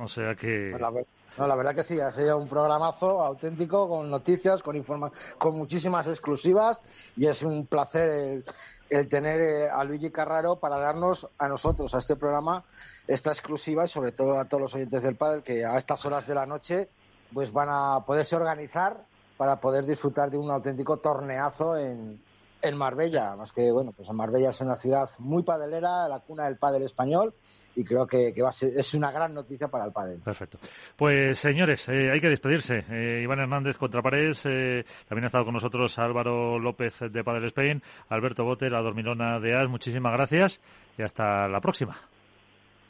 O 0.00 0.08
sea 0.08 0.34
que... 0.34 0.68
Pues 0.70 0.80
la, 0.80 0.90
no, 1.36 1.46
la 1.46 1.54
verdad 1.54 1.74
que 1.74 1.82
sí, 1.82 2.00
ha 2.00 2.10
sido 2.10 2.38
un 2.38 2.48
programazo 2.48 3.20
auténtico 3.20 3.86
con 3.86 4.10
noticias, 4.10 4.62
con, 4.62 4.76
informa 4.76 5.12
con 5.36 5.58
muchísimas 5.58 6.06
exclusivas 6.06 6.80
y 7.18 7.26
es 7.26 7.42
un 7.42 7.66
placer 7.66 8.42
el, 8.88 9.08
tener 9.10 9.40
eh, 9.42 9.68
a 9.68 9.84
Luigi 9.84 10.10
Carraro 10.10 10.56
para 10.56 10.78
darnos 10.78 11.28
a 11.36 11.48
nosotros, 11.48 11.94
a 11.94 11.98
este 11.98 12.16
programa, 12.16 12.64
esta 13.06 13.30
exclusiva 13.30 13.84
y 13.84 13.88
sobre 13.88 14.12
todo 14.12 14.40
a 14.40 14.46
todos 14.46 14.62
los 14.62 14.74
oyentes 14.74 15.02
del 15.02 15.16
padre 15.16 15.42
que 15.42 15.66
a 15.66 15.76
estas 15.76 16.02
horas 16.06 16.26
de 16.26 16.34
la 16.34 16.46
noche 16.46 16.88
pues 17.34 17.52
van 17.52 17.68
a 17.68 18.06
poderse 18.06 18.36
organizar 18.36 19.04
para 19.36 19.60
poder 19.60 19.84
disfrutar 19.84 20.30
de 20.30 20.38
un 20.38 20.50
auténtico 20.50 20.98
torneazo 20.98 21.76
en, 21.76 22.20
en 22.62 22.76
Marbella. 22.76 23.36
Más 23.36 23.52
que, 23.52 23.70
bueno, 23.70 23.92
pues 23.92 24.10
Marbella 24.12 24.50
es 24.50 24.60
una 24.60 24.76
ciudad 24.76 25.08
muy 25.18 25.42
padelera, 25.42 26.08
la 26.08 26.20
cuna 26.20 26.44
del 26.44 26.56
pádel 26.56 26.82
español, 26.82 27.34
y 27.76 27.84
creo 27.84 28.06
que, 28.06 28.32
va 28.42 28.50
a 28.50 28.52
ser, 28.52 28.70
es 28.76 28.94
una 28.94 29.10
gran 29.10 29.34
noticia 29.34 29.68
para 29.68 29.84
el 29.86 29.92
pádel. 29.92 30.20
Perfecto. 30.20 30.58
Pues 30.96 31.38
señores, 31.38 31.88
eh, 31.88 32.10
hay 32.12 32.20
que 32.20 32.28
despedirse. 32.28 32.84
Eh, 32.88 33.22
Iván 33.22 33.40
Hernández 33.40 33.76
contra 33.76 34.02
Paredes, 34.02 34.46
eh, 34.46 34.84
también 35.08 35.24
ha 35.24 35.26
estado 35.26 35.44
con 35.44 35.54
nosotros 35.54 35.98
Álvaro 35.98 36.58
López 36.58 36.98
de 37.00 37.24
Padel 37.24 37.44
Spain, 37.46 37.82
Alberto 38.08 38.44
Bote, 38.44 38.70
la 38.70 38.80
dormilona 38.80 39.40
de 39.40 39.56
AS, 39.56 39.68
muchísimas 39.68 40.12
gracias 40.12 40.60
y 40.96 41.02
hasta 41.02 41.48
la 41.48 41.60
próxima. 41.60 41.96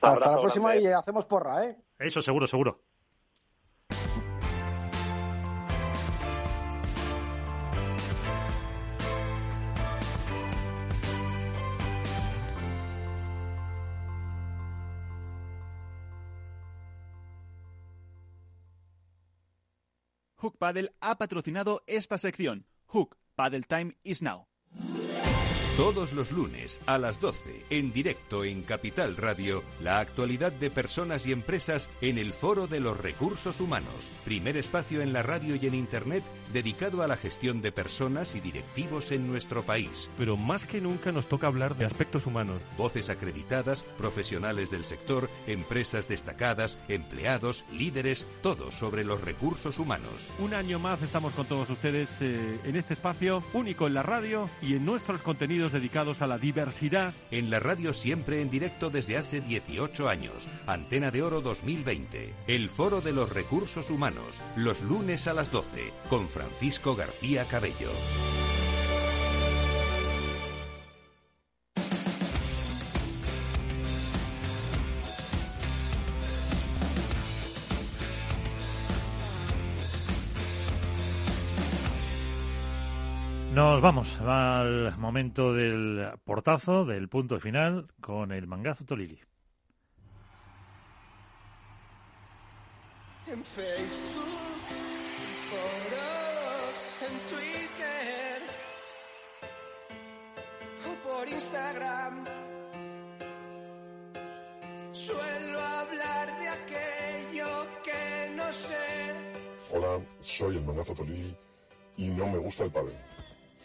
Hasta 0.03 0.33
la 0.33 0.39
próxima 0.39 0.77
y 0.77 0.87
hacemos 0.87 1.25
porra, 1.25 1.65
¿eh? 1.65 1.77
Eso 1.99 2.21
seguro, 2.21 2.47
seguro. 2.47 2.79
Hook 20.45 20.59
Paddle 20.59 20.93
ha 21.01 21.16
patrocinado 21.16 21.83
esta 21.87 22.19
sección. 22.19 22.66
Hook 22.89 23.16
Paddle 23.35 23.62
Time 23.62 23.97
is 24.05 24.21
now. 24.21 24.47
Todos 25.79 26.12
los 26.12 26.33
lunes 26.33 26.81
a 26.85 26.99
las 26.99 27.19
12, 27.19 27.65
en 27.71 27.95
directo 27.95 28.45
en 28.45 28.62
Capital 28.62 29.16
Radio, 29.16 29.65
la 29.81 30.01
actualidad 30.01 30.53
de 30.53 30.71
personas 30.71 31.27
y 31.27 31.33
empresas 31.33 31.89
en 32.03 32.19
el 32.19 32.35
Foro 32.35 32.66
de 32.66 32.79
los 32.79 32.97
Recursos 32.97 33.59
Humanos, 33.59 34.12
primer 34.27 34.59
espacio 34.59 35.01
en 35.01 35.15
la 35.15 35.23
radio 35.23 35.57
y 35.57 35.66
en 35.66 35.75
Internet 35.75 36.23
dedicado 36.55 37.02
a 37.02 37.09
la 37.09 37.18
gestión 37.18 37.60
de 37.60 37.72
personas 37.72 38.35
y 38.35 38.40
directivos 38.40 39.12
en 39.12 39.26
nuestro 39.26 39.64
país. 39.64 40.09
Pero 40.16 40.36
más 40.39 40.64
que 40.64 40.81
nunca 40.81 41.12
nos 41.12 41.28
toca 41.28 41.48
hablar 41.48 41.76
de 41.76 41.85
aspectos 41.85 42.26
humanos. 42.26 42.62
Voces 42.78 43.10
acreditadas, 43.10 43.82
profesionales 43.98 44.70
del 44.70 44.85
sector, 44.85 45.28
empresas 45.47 46.09
destacadas, 46.09 46.78
empleados, 46.89 47.64
líderes, 47.72 48.26
todo 48.40 48.70
sobre 48.70 49.05
los 49.05 49.20
recursos 49.20 49.78
humanos. 49.78 50.31
Un 50.39 50.55
año 50.55 50.78
más 50.78 51.02
estamos 51.02 51.35
con 51.35 51.44
todos 51.44 51.68
ustedes 51.68 52.09
eh, 52.20 52.60
en 52.64 52.76
este 52.76 52.94
espacio 52.94 53.43
único 53.52 53.89
en 53.89 53.94
la 53.94 54.05
radio 54.05 54.48
y 54.62 54.74
en 54.76 54.86
nuestros 54.86 55.20
contenidos 55.22 55.72
dedicados 55.72 56.22
a 56.22 56.28
la 56.28 56.39
diversidad. 56.39 57.12
En 57.32 57.51
la 57.51 57.59
radio 57.59 57.93
siempre 57.93 58.40
en 58.40 58.48
directo 58.48 58.90
desde 58.90 59.16
hace 59.16 59.40
18 59.40 60.09
años. 60.09 60.48
Antena 60.66 61.10
de 61.10 61.22
Oro 61.22 61.40
2020. 61.40 62.32
El 62.47 62.70
Foro 62.70 63.01
de 63.01 63.12
los 63.12 63.31
Recursos 63.31 63.90
Humanos. 63.90 64.40
Los 64.55 64.82
lunes 64.82 65.26
a 65.26 65.35
las 65.35 65.51
12. 65.51 65.93
Con 66.09 66.28
Francisco 66.45 66.95
García 66.95 67.45
Cabello. 67.45 67.91
Nos 83.55 83.81
vamos 83.81 84.21
al 84.21 84.99
momento 84.99 85.55
del 85.55 86.11
portazo, 86.25 86.85
del 86.85 87.09
punto 87.09 87.41
final, 87.41 87.87
con 88.01 88.33
el 88.33 88.47
mangazo 88.47 88.85
Tolili. 88.85 89.19
En 93.29 93.43
Facebook, 93.43 94.84
en 97.05 97.18
Twitter 97.31 98.39
o 100.89 101.09
por 101.09 101.28
Instagram. 101.28 102.24
Suelo 104.93 105.60
hablar 105.60 106.39
de 106.39 106.48
aquello 106.48 107.48
que 107.85 108.31
no 108.36 108.52
sé. 108.52 109.12
Hola, 109.72 110.01
soy 110.20 110.56
el 110.56 110.64
mangazo 110.64 110.94
Tolili 110.94 111.36
y 111.97 112.09
no 112.09 112.26
me 112.28 112.39
gusta 112.39 112.64
el 112.64 112.70
padre. 112.70 112.97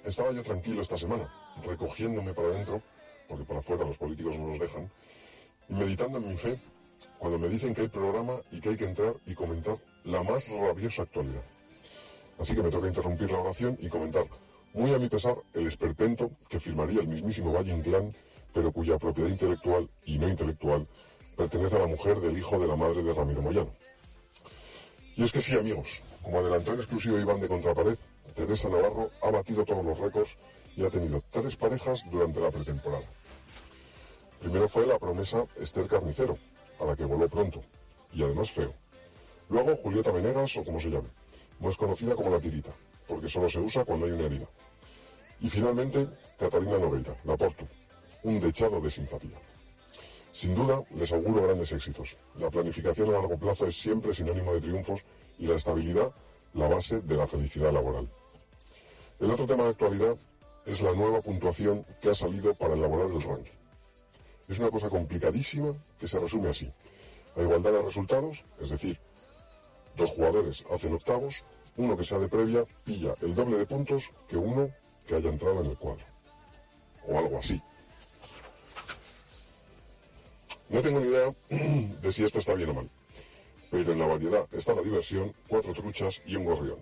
Estaba 0.03 0.31
yo 0.31 0.43
tranquilo 0.43 0.81
esta 0.81 0.97
semana, 0.97 1.31
recogiéndome 1.63 2.33
para 2.33 2.47
adentro, 2.49 2.81
porque 3.27 3.45
para 3.45 3.59
afuera 3.59 3.85
los 3.85 3.97
políticos 3.97 4.37
no 4.37 4.47
nos 4.47 4.59
dejan, 4.59 4.89
y 5.69 5.73
meditando 5.73 6.17
en 6.17 6.29
mi 6.29 6.37
fe 6.37 6.59
cuando 7.17 7.37
me 7.37 7.47
dicen 7.47 7.73
que 7.73 7.81
hay 7.81 7.89
programa 7.89 8.33
y 8.51 8.59
que 8.59 8.69
hay 8.69 8.77
que 8.77 8.85
entrar 8.85 9.13
y 9.25 9.33
comentar 9.33 9.77
la 10.03 10.23
más 10.23 10.49
rabiosa 10.49 11.03
actualidad. 11.03 11.43
Así 12.39 12.55
que 12.55 12.63
me 12.63 12.69
toca 12.69 12.87
interrumpir 12.87 13.29
la 13.31 13.39
oración 13.39 13.77
y 13.79 13.89
comentar, 13.89 14.25
muy 14.73 14.93
a 14.93 14.97
mi 14.97 15.09
pesar, 15.09 15.35
el 15.53 15.67
esperpento 15.67 16.31
que 16.47 16.59
firmaría 16.59 17.01
el 17.01 17.07
mismísimo 17.07 17.51
Valle 17.51 17.73
Inclán, 17.73 18.15
pero 18.53 18.71
cuya 18.71 18.97
propiedad 18.97 19.29
intelectual 19.29 19.89
y 20.05 20.17
no 20.17 20.27
intelectual 20.27 20.87
pertenece 21.35 21.75
a 21.75 21.79
la 21.79 21.87
mujer 21.87 22.19
del 22.19 22.37
hijo 22.37 22.57
de 22.59 22.67
la 22.67 22.75
madre 22.75 23.03
de 23.03 23.13
Ramiro 23.13 23.41
Moyano. 23.41 23.71
Y 25.15 25.23
es 25.23 25.31
que 25.33 25.41
sí, 25.41 25.57
amigos, 25.57 26.01
como 26.23 26.39
adelantó 26.39 26.73
en 26.73 26.79
exclusivo 26.79 27.19
Iván 27.19 27.41
de 27.41 27.49
Contrapared, 27.49 27.97
Teresa 28.35 28.69
Navarro 28.69 29.11
ha 29.21 29.31
batido 29.31 29.65
todos 29.65 29.83
los 29.83 29.99
récords 29.99 30.37
y 30.77 30.85
ha 30.85 30.89
tenido 30.89 31.21
tres 31.29 31.57
parejas 31.57 32.03
durante 32.09 32.39
la 32.39 32.51
pretemporada. 32.51 33.05
Primero 34.39 34.69
fue 34.69 34.87
la 34.87 34.97
promesa 34.97 35.43
Esther 35.57 35.87
Carnicero, 35.87 36.37
a 36.79 36.85
la 36.85 36.95
que 36.95 37.03
voló 37.03 37.27
pronto, 37.27 37.61
y 38.13 38.23
además 38.23 38.49
feo. 38.51 38.73
Luego 39.49 39.75
Julieta 39.75 40.11
Venegas, 40.11 40.55
o 40.55 40.63
como 40.63 40.79
se 40.79 40.89
llame, 40.89 41.09
más 41.59 41.75
conocida 41.77 42.15
como 42.15 42.29
la 42.29 42.39
tirita, 42.39 42.71
porque 43.07 43.29
solo 43.29 43.49
se 43.49 43.59
usa 43.59 43.85
cuando 43.85 44.05
hay 44.05 44.13
una 44.13 44.25
herida. 44.25 44.47
Y 45.41 45.49
finalmente, 45.49 46.07
Catalina 46.37 46.77
Nogueira, 46.77 47.15
la 47.23 47.37
Porto, 47.37 47.67
un 48.23 48.39
dechado 48.39 48.81
de 48.81 48.89
simpatía. 48.89 49.37
Sin 50.31 50.53
duda, 50.53 50.83
les 50.91 51.11
auguro 51.11 51.43
grandes 51.43 51.71
éxitos. 51.71 52.17
La 52.37 52.49
planificación 52.49 53.09
a 53.09 53.13
largo 53.13 53.37
plazo 53.37 53.65
es 53.65 53.79
siempre 53.79 54.13
sinónimo 54.13 54.53
de 54.53 54.61
triunfos 54.61 55.03
y 55.37 55.47
la 55.47 55.55
estabilidad 55.55 56.13
la 56.53 56.67
base 56.67 57.01
de 57.01 57.15
la 57.15 57.27
felicidad 57.27 57.71
laboral. 57.71 58.09
El 59.19 59.31
otro 59.31 59.45
tema 59.45 59.63
de 59.63 59.69
actualidad 59.69 60.17
es 60.65 60.81
la 60.81 60.93
nueva 60.93 61.21
puntuación 61.21 61.85
que 62.01 62.09
ha 62.09 62.15
salido 62.15 62.53
para 62.53 62.73
elaborar 62.73 63.09
el 63.11 63.21
ranking. 63.21 63.57
Es 64.47 64.59
una 64.59 64.71
cosa 64.71 64.89
complicadísima 64.89 65.73
que 65.99 66.07
se 66.07 66.19
resume 66.19 66.49
así. 66.49 66.69
A 67.35 67.41
igualdad 67.41 67.71
de 67.71 67.81
resultados, 67.81 68.45
es 68.59 68.69
decir, 68.69 68.99
dos 69.99 70.11
jugadores 70.11 70.65
hacen 70.71 70.93
octavos, 70.93 71.45
uno 71.77 71.95
que 71.95 72.03
sea 72.03 72.17
de 72.17 72.27
previa 72.27 72.65
pilla 72.85 73.13
el 73.21 73.35
doble 73.35 73.57
de 73.57 73.65
puntos 73.65 74.11
que 74.27 74.37
uno 74.37 74.71
que 75.05 75.15
haya 75.15 75.29
entrado 75.29 75.61
en 75.63 75.69
el 75.71 75.77
cuadro. 75.77 76.05
O 77.07 77.17
algo 77.17 77.37
así. 77.37 77.61
No 80.69 80.81
tengo 80.81 80.99
ni 80.99 81.09
idea 81.09 81.33
de 82.01 82.11
si 82.11 82.23
esto 82.23 82.39
está 82.39 82.53
bien 82.53 82.69
o 82.69 82.73
mal, 82.73 82.89
pero 83.71 83.91
en 83.91 83.99
la 83.99 84.07
variedad 84.07 84.47
está 84.51 84.73
la 84.73 84.81
diversión, 84.81 85.33
cuatro 85.47 85.73
truchas 85.73 86.21
y 86.25 86.35
un 86.35 86.45
gorrión. 86.45 86.79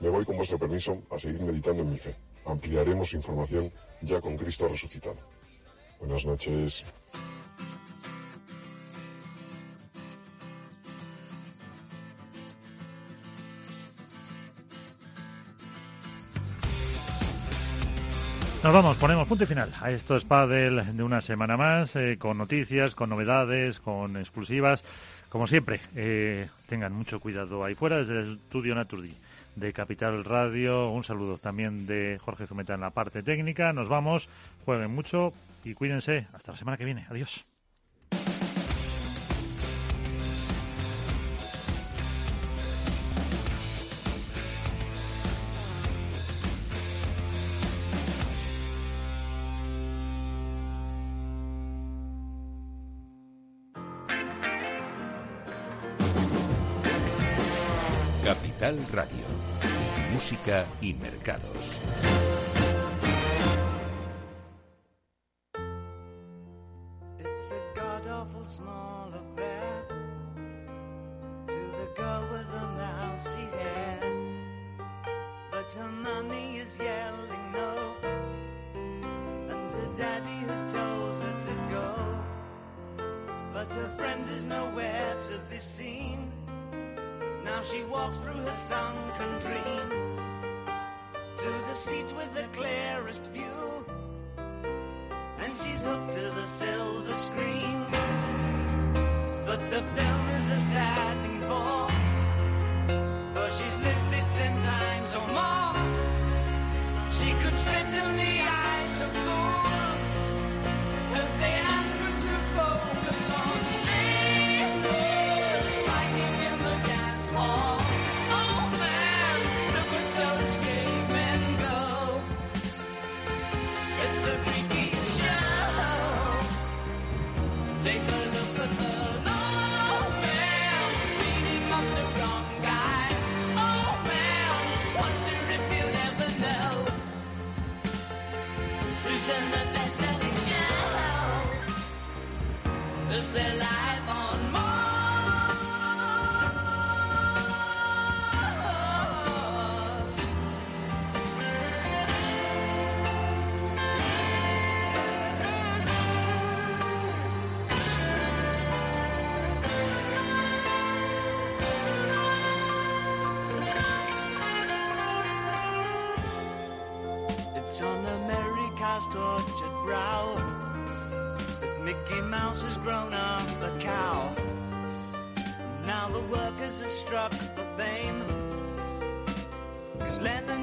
Me 0.00 0.08
voy 0.08 0.24
con 0.24 0.36
vuestro 0.36 0.58
permiso 0.58 1.02
a 1.10 1.18
seguir 1.18 1.42
meditando 1.42 1.82
en 1.82 1.90
mi 1.90 1.98
fe. 1.98 2.16
Ampliaremos 2.46 3.12
información 3.12 3.70
ya 4.00 4.20
con 4.20 4.36
Cristo 4.36 4.66
resucitado. 4.66 5.18
Buenas 5.98 6.24
noches. 6.24 6.84
Nos 18.62 18.74
vamos, 18.74 18.98
ponemos 18.98 19.26
punto 19.26 19.44
y 19.44 19.46
final 19.46 19.72
a 19.80 19.90
esto 19.90 20.16
es 20.16 20.24
Padel 20.24 20.94
de 20.94 21.02
una 21.02 21.22
semana 21.22 21.56
más, 21.56 21.96
eh, 21.96 22.18
con 22.18 22.36
noticias, 22.36 22.94
con 22.94 23.08
novedades, 23.08 23.80
con 23.80 24.18
exclusivas. 24.18 24.84
Como 25.30 25.46
siempre, 25.46 25.80
eh, 25.96 26.46
tengan 26.66 26.92
mucho 26.92 27.20
cuidado 27.20 27.64
ahí 27.64 27.74
fuera 27.74 27.96
desde 27.96 28.20
el 28.20 28.32
estudio 28.34 28.74
Naturdi 28.74 29.14
de 29.56 29.72
Capital 29.72 30.24
Radio. 30.26 30.90
Un 30.90 31.04
saludo 31.04 31.38
también 31.38 31.86
de 31.86 32.18
Jorge 32.22 32.46
Zumeta 32.46 32.74
en 32.74 32.82
la 32.82 32.90
parte 32.90 33.22
técnica. 33.22 33.72
Nos 33.72 33.88
vamos, 33.88 34.28
jueguen 34.66 34.94
mucho 34.94 35.32
y 35.64 35.72
cuídense. 35.72 36.26
Hasta 36.34 36.52
la 36.52 36.58
semana 36.58 36.76
que 36.76 36.84
viene. 36.84 37.06
Adiós. 37.08 37.49
Y 60.80 60.94
mercados. 60.94 61.78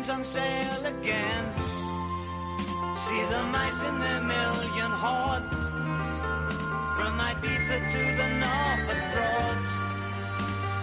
on 0.10 0.24
sale 0.24 0.86
again. 0.86 1.46
See 2.96 3.22
the 3.34 3.44
mice 3.52 3.82
in 3.84 4.00
their 4.00 4.22
million 4.22 4.92
hordes. 5.04 5.62
From 6.96 7.14
Ibiza 7.30 7.78
to 7.94 8.02
the 8.20 8.30
Norfolk 8.44 9.04
Broads. 9.14 9.74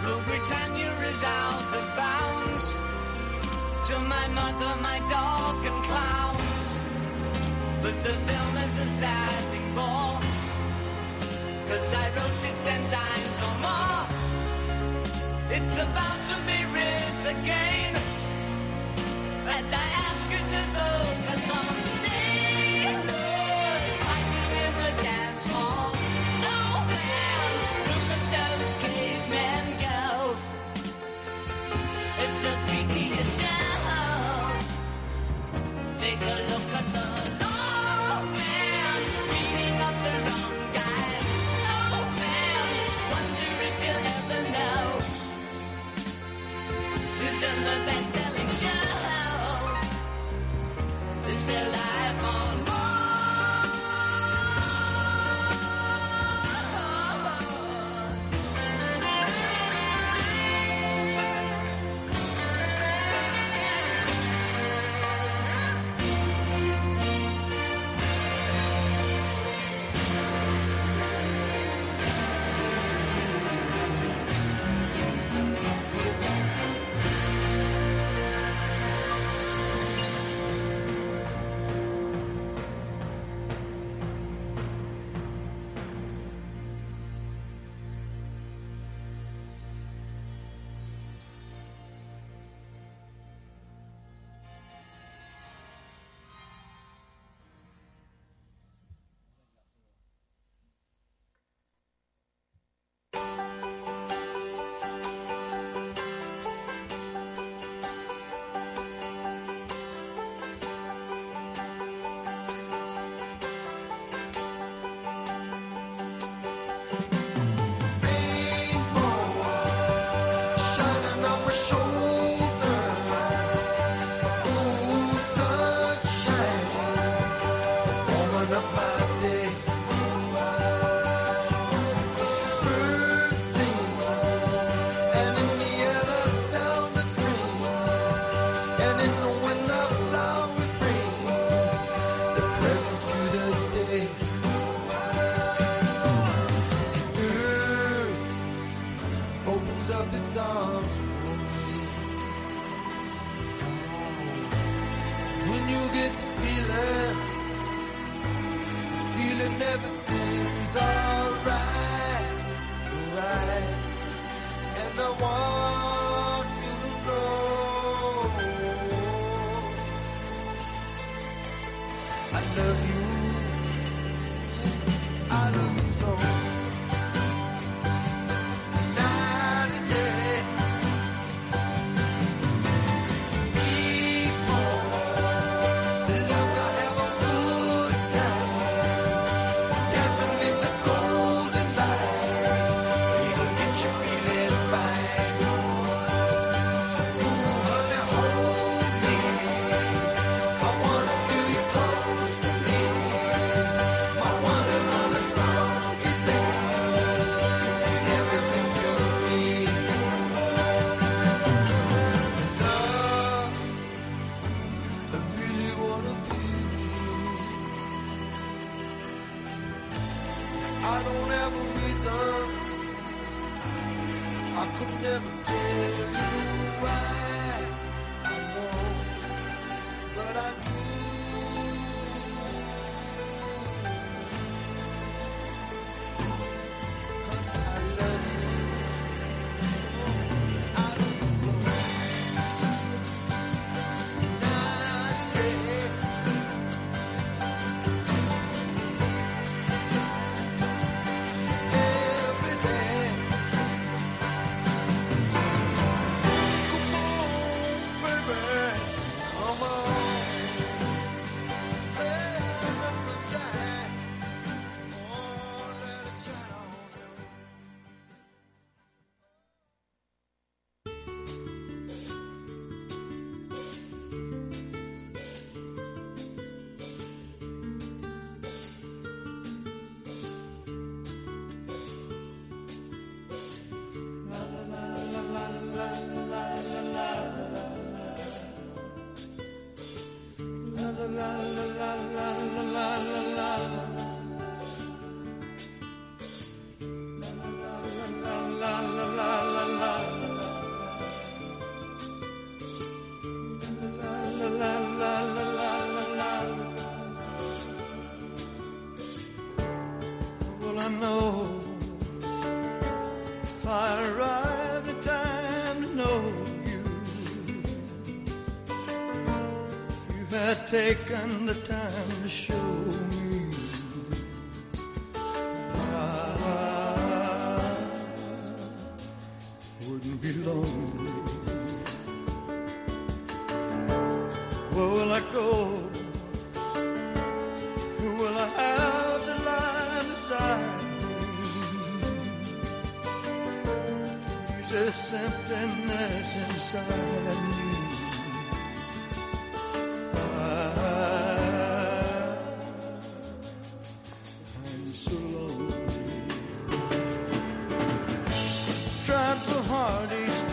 Blue 0.02 0.20
Britannia 0.28 0.92
is 1.10 1.24
out 1.24 1.70
of 1.78 1.84
bounds. 1.96 2.64
To 3.88 3.94
my 4.14 4.26
mother, 4.28 4.72
my 4.82 4.98
dog, 5.08 5.58
and 5.70 5.80
clowns. 5.88 6.64
But 7.82 7.96
the 8.04 8.14
film 8.28 8.54
is 8.64 8.78
a 8.78 8.86
sad 9.00 9.40
thing, 9.50 9.68
bore. 9.76 10.20
Cause 11.68 11.94
I 11.94 12.06
wrote 12.14 12.42
it 12.50 12.56
ten 12.68 12.82
times 12.98 13.36
or 13.46 13.54
more. 13.64 14.04
It's 15.56 15.76
about 15.78 16.20
to 16.30 16.36
be 16.48 16.58
writ 16.72 17.24
again. 17.36 17.83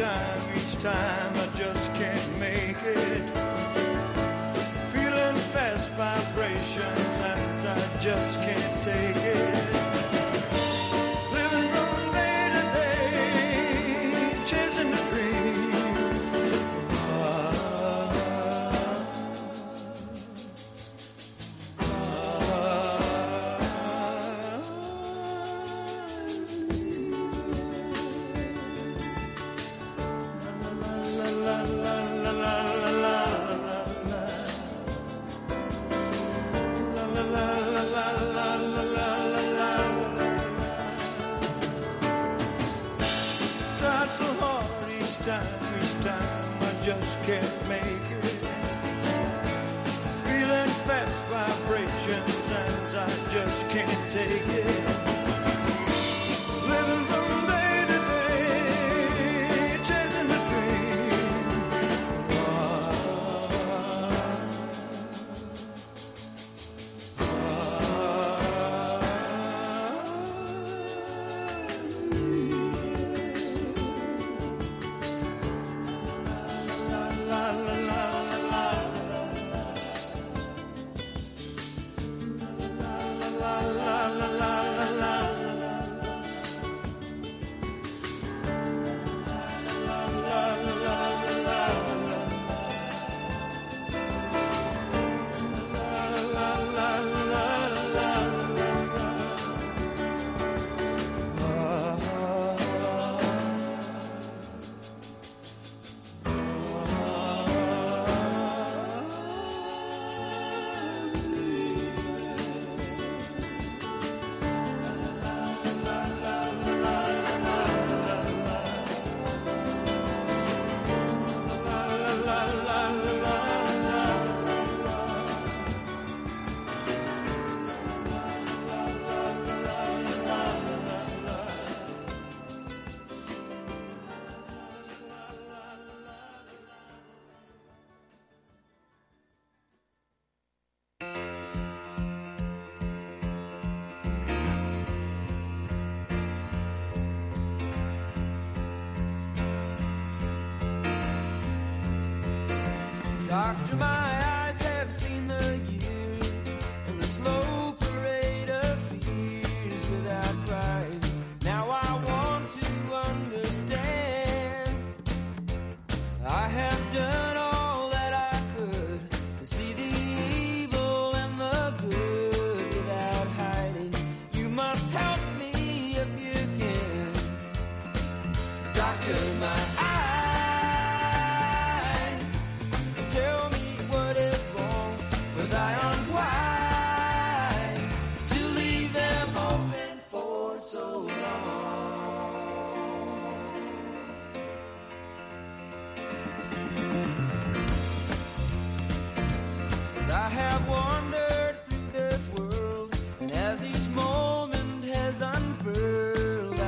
time, 0.01 0.41
each 0.55 0.81
time 0.81 1.33
I 1.35 1.47
just 1.55 1.93
can't 1.93 2.39
make 2.39 2.81
it. 2.83 3.21
Feeling 4.91 5.35
fast 5.53 5.91
vibrations 5.91 7.17
and 7.29 7.67
I 7.67 7.97
just 8.01 8.35
can't. 8.41 8.70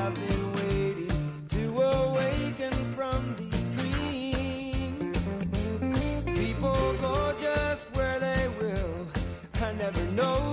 I've 0.06 0.14
been 0.16 0.54
waiting 0.56 1.46
to 1.48 1.82
awaken 1.82 2.74
from 2.94 3.36
these 3.38 3.64
dreams. 3.78 5.18
People 6.38 6.94
go 7.00 7.34
just 7.40 7.86
where 7.96 8.20
they 8.20 8.50
will. 8.60 9.08
I 9.62 9.72
never 9.72 10.04
know. 10.12 10.53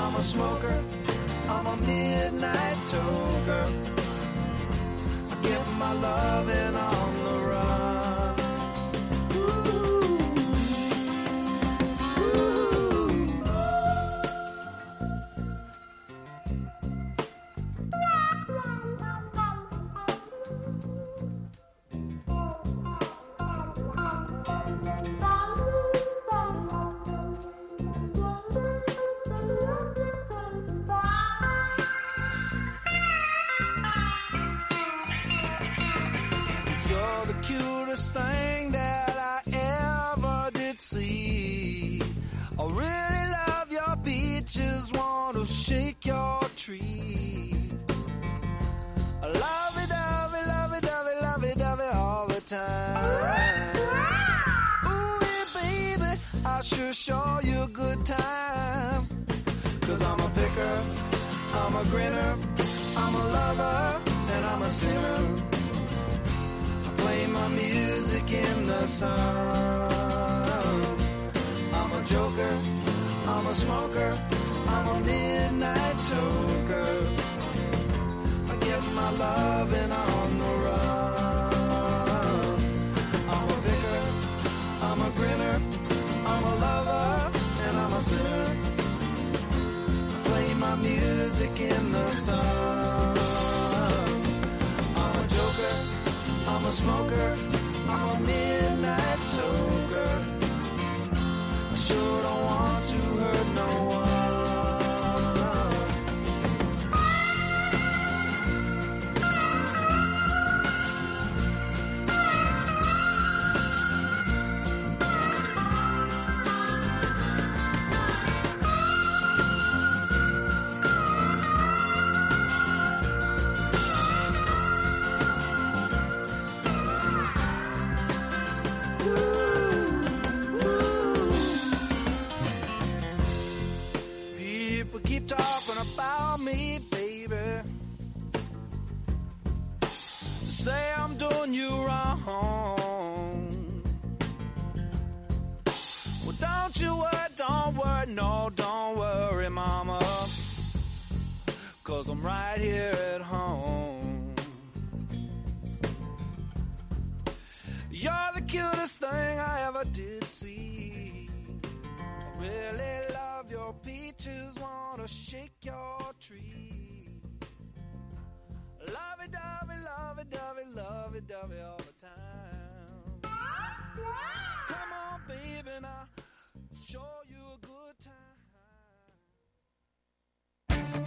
I'm 0.00 0.14
a 0.14 0.22
smoker, 0.22 0.82
I'm 1.48 1.66
a 1.66 1.76
midnight 1.76 2.78
toker. 2.86 3.66
I 5.30 5.34
get 5.42 5.66
my 5.76 5.92
loving 5.92 6.76
on 6.76 7.24
the 7.24 7.38
run. 7.48 7.87